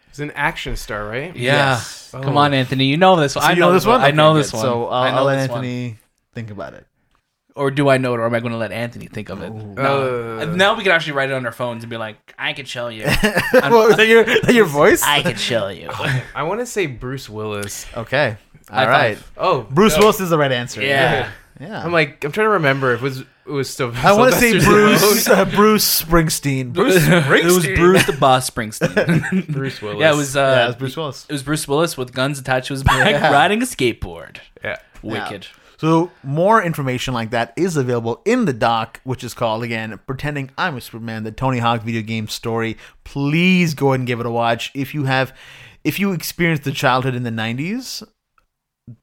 He's 0.10 0.20
an 0.20 0.32
action 0.32 0.76
star, 0.76 1.06
right? 1.08 1.34
yeah. 1.36 1.74
Yes. 1.76 2.10
Come 2.12 2.38
on, 2.38 2.54
Anthony. 2.54 2.86
You 2.86 2.98
know 2.98 3.16
this 3.16 3.36
one. 3.36 3.44
So 3.44 3.50
I 3.50 3.54
you 3.54 3.60
know, 3.62 3.72
this 3.72 3.86
one. 3.86 4.02
I 4.02 4.12
know 4.12 4.32
Okay, 4.32 4.40
this 4.42 4.52
good. 4.52 4.58
one. 4.58 4.66
So 4.66 4.88
uh, 4.88 4.92
I 4.92 5.12
know 5.12 5.18
I'll 5.20 5.24
let 5.24 5.36
this 5.38 5.50
one. 5.50 5.58
Anthony 5.64 5.98
think 6.34 6.52
about 6.52 6.74
it. 6.74 6.86
Or 7.56 7.70
do 7.70 7.90
I 7.90 7.98
know 7.98 8.14
it, 8.14 8.20
or 8.20 8.26
am 8.26 8.34
I 8.34 8.40
going 8.40 8.54
to 8.54 8.58
let 8.58 8.72
Anthony 8.72 9.08
think 9.08 9.30
of 9.30 9.42
it? 9.42 9.50
No. 9.52 10.40
Uh, 10.40 10.46
now 10.46 10.76
we 10.78 10.84
can 10.84 10.92
actually 10.94 11.14
write 11.14 11.30
it 11.30 11.34
on 11.34 11.46
our 11.46 11.52
phones 11.52 11.84
and 11.84 11.90
be 11.90 11.98
like, 11.98 12.34
I 12.40 12.54
can 12.54 12.66
show 12.66 12.88
you. 12.88 13.04
Well, 13.54 13.90
is 13.90 13.98
that 13.98 14.08
your, 14.08 14.24
is 14.24 14.42
that 14.42 14.54
your 14.56 14.66
voice? 14.82 15.04
I 15.04 15.22
can 15.22 15.36
show 15.36 15.68
you. 15.68 15.90
I 16.36 16.44
want 16.44 16.62
to 16.62 16.66
say 16.66 16.86
Bruce 16.88 17.30
Willis. 17.30 17.86
okay. 17.96 18.38
High 18.70 18.84
All 18.86 18.90
right. 18.90 19.18
five. 19.18 19.32
Oh, 19.38 19.62
Bruce 19.70 19.94
no. 19.96 20.00
Willis 20.00 20.22
is 20.22 20.30
the 20.30 20.38
right 20.38 20.52
answer. 20.52 20.82
Yeah. 20.82 21.30
Yeah. 21.60 21.84
I'm 21.84 21.92
like, 21.92 22.24
I'm 22.24 22.32
trying 22.32 22.46
to 22.46 22.52
remember 22.52 22.94
if 22.94 23.02
it 23.02 23.04
was 23.04 23.20
it 23.20 23.52
was 23.52 23.70
still. 23.70 23.92
I 23.98 24.14
want 24.14 24.34
to 24.34 24.40
say 24.40 24.52
Sylvester 24.60 24.70
Bruce 24.72 25.28
Stallone. 25.28 25.38
uh, 25.38 25.46
Bruce 25.56 26.02
Springsteen. 26.04 26.74
Bruce 26.74 26.96
it 27.06 27.46
was 27.46 27.66
Bruce 27.68 28.06
the 28.06 28.14
Boss 28.14 28.50
Springsteen. 28.50 29.48
Bruce 29.52 29.82
Willis. 29.82 30.00
yeah, 30.00 30.14
it 30.14 30.16
was. 30.16 30.36
Uh, 30.38 30.40
yeah, 30.40 30.64
it 30.64 30.68
was 30.68 30.76
Bruce 30.78 30.98
Willis. 30.98 31.26
It 31.28 31.34
was 31.34 31.44
Bruce 31.44 31.68
Willis 31.68 31.98
with 31.98 32.14
guns 32.14 32.40
attached 32.40 32.68
to 32.68 32.74
his 32.74 32.84
back, 32.84 33.12
Yeah. 33.12 33.32
riding 33.32 33.62
a 33.62 33.66
skateboard. 33.66 34.38
Yeah. 34.64 34.78
Wicked. 35.04 35.48
So 35.82 36.12
more 36.22 36.62
information 36.62 37.16
like 37.16 37.32
that 37.32 37.54
is 37.58 37.76
available 37.76 38.22
in 38.24 38.46
the 38.46 38.54
doc, 38.54 39.02
which 39.04 39.24
is 39.24 39.34
called 39.34 39.64
again 39.64 40.00
"Pretending 40.06 40.52
I'm 40.56 40.78
a 40.78 40.82
Superman," 40.82 41.24
the 41.24 41.32
Tony 41.32 41.58
Hawk 41.58 41.82
video 41.82 42.04
game 42.04 42.28
story. 42.28 42.78
Please 43.04 43.74
go 43.74 43.88
ahead 43.88 44.02
and 44.02 44.06
give 44.08 44.20
it 44.20 44.28
a 44.28 44.30
watch. 44.30 44.70
If 44.76 44.94
you 44.94 45.06
have, 45.06 45.36
if 45.84 46.00
you 46.00 46.12
experienced 46.12 46.66
the 46.66 46.72
childhood 46.72 47.16
in 47.16 47.24
the 47.24 47.32
'90s, 47.32 48.08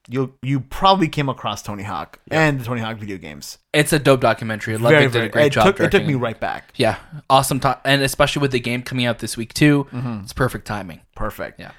you 0.06 0.34
you 0.40 0.60
probably 0.60 1.08
came 1.08 1.28
across 1.28 1.62
Tony 1.62 1.82
Hawk 1.82 2.20
and 2.30 2.60
the 2.60 2.64
Tony 2.64 2.80
Hawk 2.80 2.98
video 2.98 3.18
games. 3.18 3.58
It's 3.72 3.92
a 3.92 3.98
dope 3.98 4.20
documentary. 4.20 4.76
Ludvig 4.76 4.90
Very 4.90 5.02
did 5.02 5.12
very. 5.12 5.26
a 5.26 5.30
great 5.30 5.46
it 5.46 5.52
job. 5.54 5.66
took 5.66 5.80
it 5.80 5.90
took 5.90 6.06
me 6.06 6.14
right 6.14 6.38
back. 6.38 6.72
Yeah, 6.76 6.98
awesome. 7.28 7.58
To- 7.58 7.80
and 7.84 8.02
especially 8.02 8.42
with 8.42 8.52
the 8.52 8.60
game 8.60 8.82
coming 8.82 9.04
out 9.04 9.18
this 9.18 9.36
week 9.36 9.52
too, 9.52 9.88
mm-hmm. 9.90 10.20
it's 10.22 10.32
perfect 10.32 10.64
timing. 10.68 11.00
Perfect. 11.16 11.58
Yeah. 11.58 11.72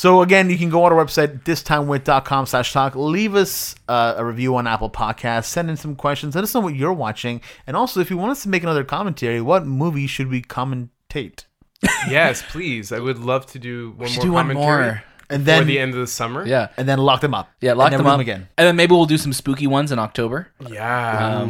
So 0.00 0.22
again, 0.22 0.48
you 0.48 0.56
can 0.56 0.70
go 0.70 0.84
on 0.84 0.94
our 0.94 1.04
website, 1.04 1.42
thistimewith.com 1.42 2.46
slash 2.46 2.72
talk. 2.72 2.96
Leave 2.96 3.34
us 3.34 3.74
uh, 3.86 4.14
a 4.16 4.24
review 4.24 4.56
on 4.56 4.66
Apple 4.66 4.88
Podcasts. 4.88 5.44
Send 5.44 5.68
in 5.68 5.76
some 5.76 5.94
questions. 5.94 6.34
Let 6.34 6.42
us 6.42 6.54
know 6.54 6.60
what 6.60 6.74
you're 6.74 6.94
watching. 6.94 7.42
And 7.66 7.76
also, 7.76 8.00
if 8.00 8.08
you 8.08 8.16
want 8.16 8.30
us 8.30 8.42
to 8.44 8.48
make 8.48 8.62
another 8.62 8.82
commentary, 8.82 9.42
what 9.42 9.66
movie 9.66 10.06
should 10.06 10.28
we 10.28 10.40
commentate? 10.40 11.44
Yes, 12.08 12.42
please. 12.48 12.92
I 12.92 12.98
would 12.98 13.18
love 13.18 13.44
to 13.48 13.58
do 13.58 13.90
one 13.90 14.08
should 14.08 14.20
more 14.20 14.24
do 14.24 14.32
one 14.32 14.46
commentary 14.46 14.86
more. 14.86 15.04
And 15.28 15.42
for 15.42 15.44
then 15.44 15.66
the 15.66 15.78
end 15.78 15.92
of 15.92 16.00
the 16.00 16.06
summer. 16.06 16.46
Yeah, 16.46 16.68
and 16.78 16.88
then 16.88 16.98
lock 16.98 17.20
them 17.20 17.34
up. 17.34 17.50
yeah. 17.60 17.74
Lock 17.74 17.92
and 17.92 17.98
then 18.00 18.06
them 18.06 18.14
up 18.14 18.20
again. 18.20 18.48
and 18.56 18.66
then 18.66 18.76
maybe 18.76 18.92
we'll 18.92 19.04
do 19.04 19.18
some 19.18 19.34
spooky 19.34 19.66
ones 19.66 19.92
in 19.92 19.98
October. 19.98 20.48
Yeah. 20.66 21.44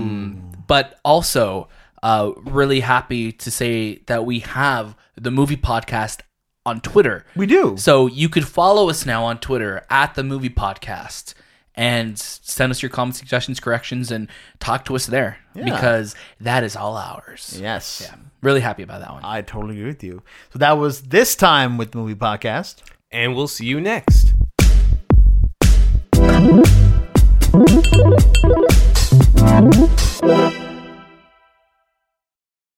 But 0.67 0.99
also, 1.05 1.69
uh, 2.03 2.33
really 2.37 2.81
happy 2.81 3.31
to 3.31 3.49
say 3.49 4.03
that 4.07 4.27
we 4.27 4.41
have 4.41 4.97
the 5.15 5.31
movie 5.31 5.57
podcast 5.57 6.23
on 6.71 6.81
Twitter. 6.81 7.25
We 7.37 7.47
do. 7.47 7.77
So 7.77 8.07
you 8.07 8.29
could 8.29 8.47
follow 8.47 8.89
us 8.89 9.05
now 9.05 9.25
on 9.25 9.39
Twitter 9.39 9.85
at 9.91 10.15
the 10.15 10.23
movie 10.23 10.49
podcast 10.51 11.35
and 11.75 12.19
send 12.19 12.71
us 12.71 12.83
your 12.83 12.91
comments, 12.91 13.19
suggestions, 13.19 13.59
corrections, 13.61 14.11
and 14.11 14.29
talk 14.59 14.85
to 14.87 14.95
us 14.97 15.07
there 15.07 15.39
because 15.55 16.15
that 16.41 16.63
is 16.65 16.77
all 16.77 16.97
ours. 16.97 17.59
yes. 17.61 18.03
Yeah. 18.05 18.15
Really 18.43 18.61
happy 18.61 18.83
about 18.83 19.01
that 19.01 19.13
one. 19.13 19.23
I 19.25 19.43
totally 19.43 19.77
agree 19.77 19.89
with 19.89 20.03
you. 20.03 20.23
So 20.53 20.59
that 20.61 20.73
was 20.79 21.03
this 21.03 21.35
time 21.37 21.77
with 21.77 21.91
the 21.93 21.99
movie 21.99 22.15
podcast. 22.15 22.77
and 23.13 23.35
we'll 23.37 23.49
see 23.49 23.67
you 23.67 23.81
next. 23.81 24.33
Thank 30.23 30.55
you. 30.55 30.60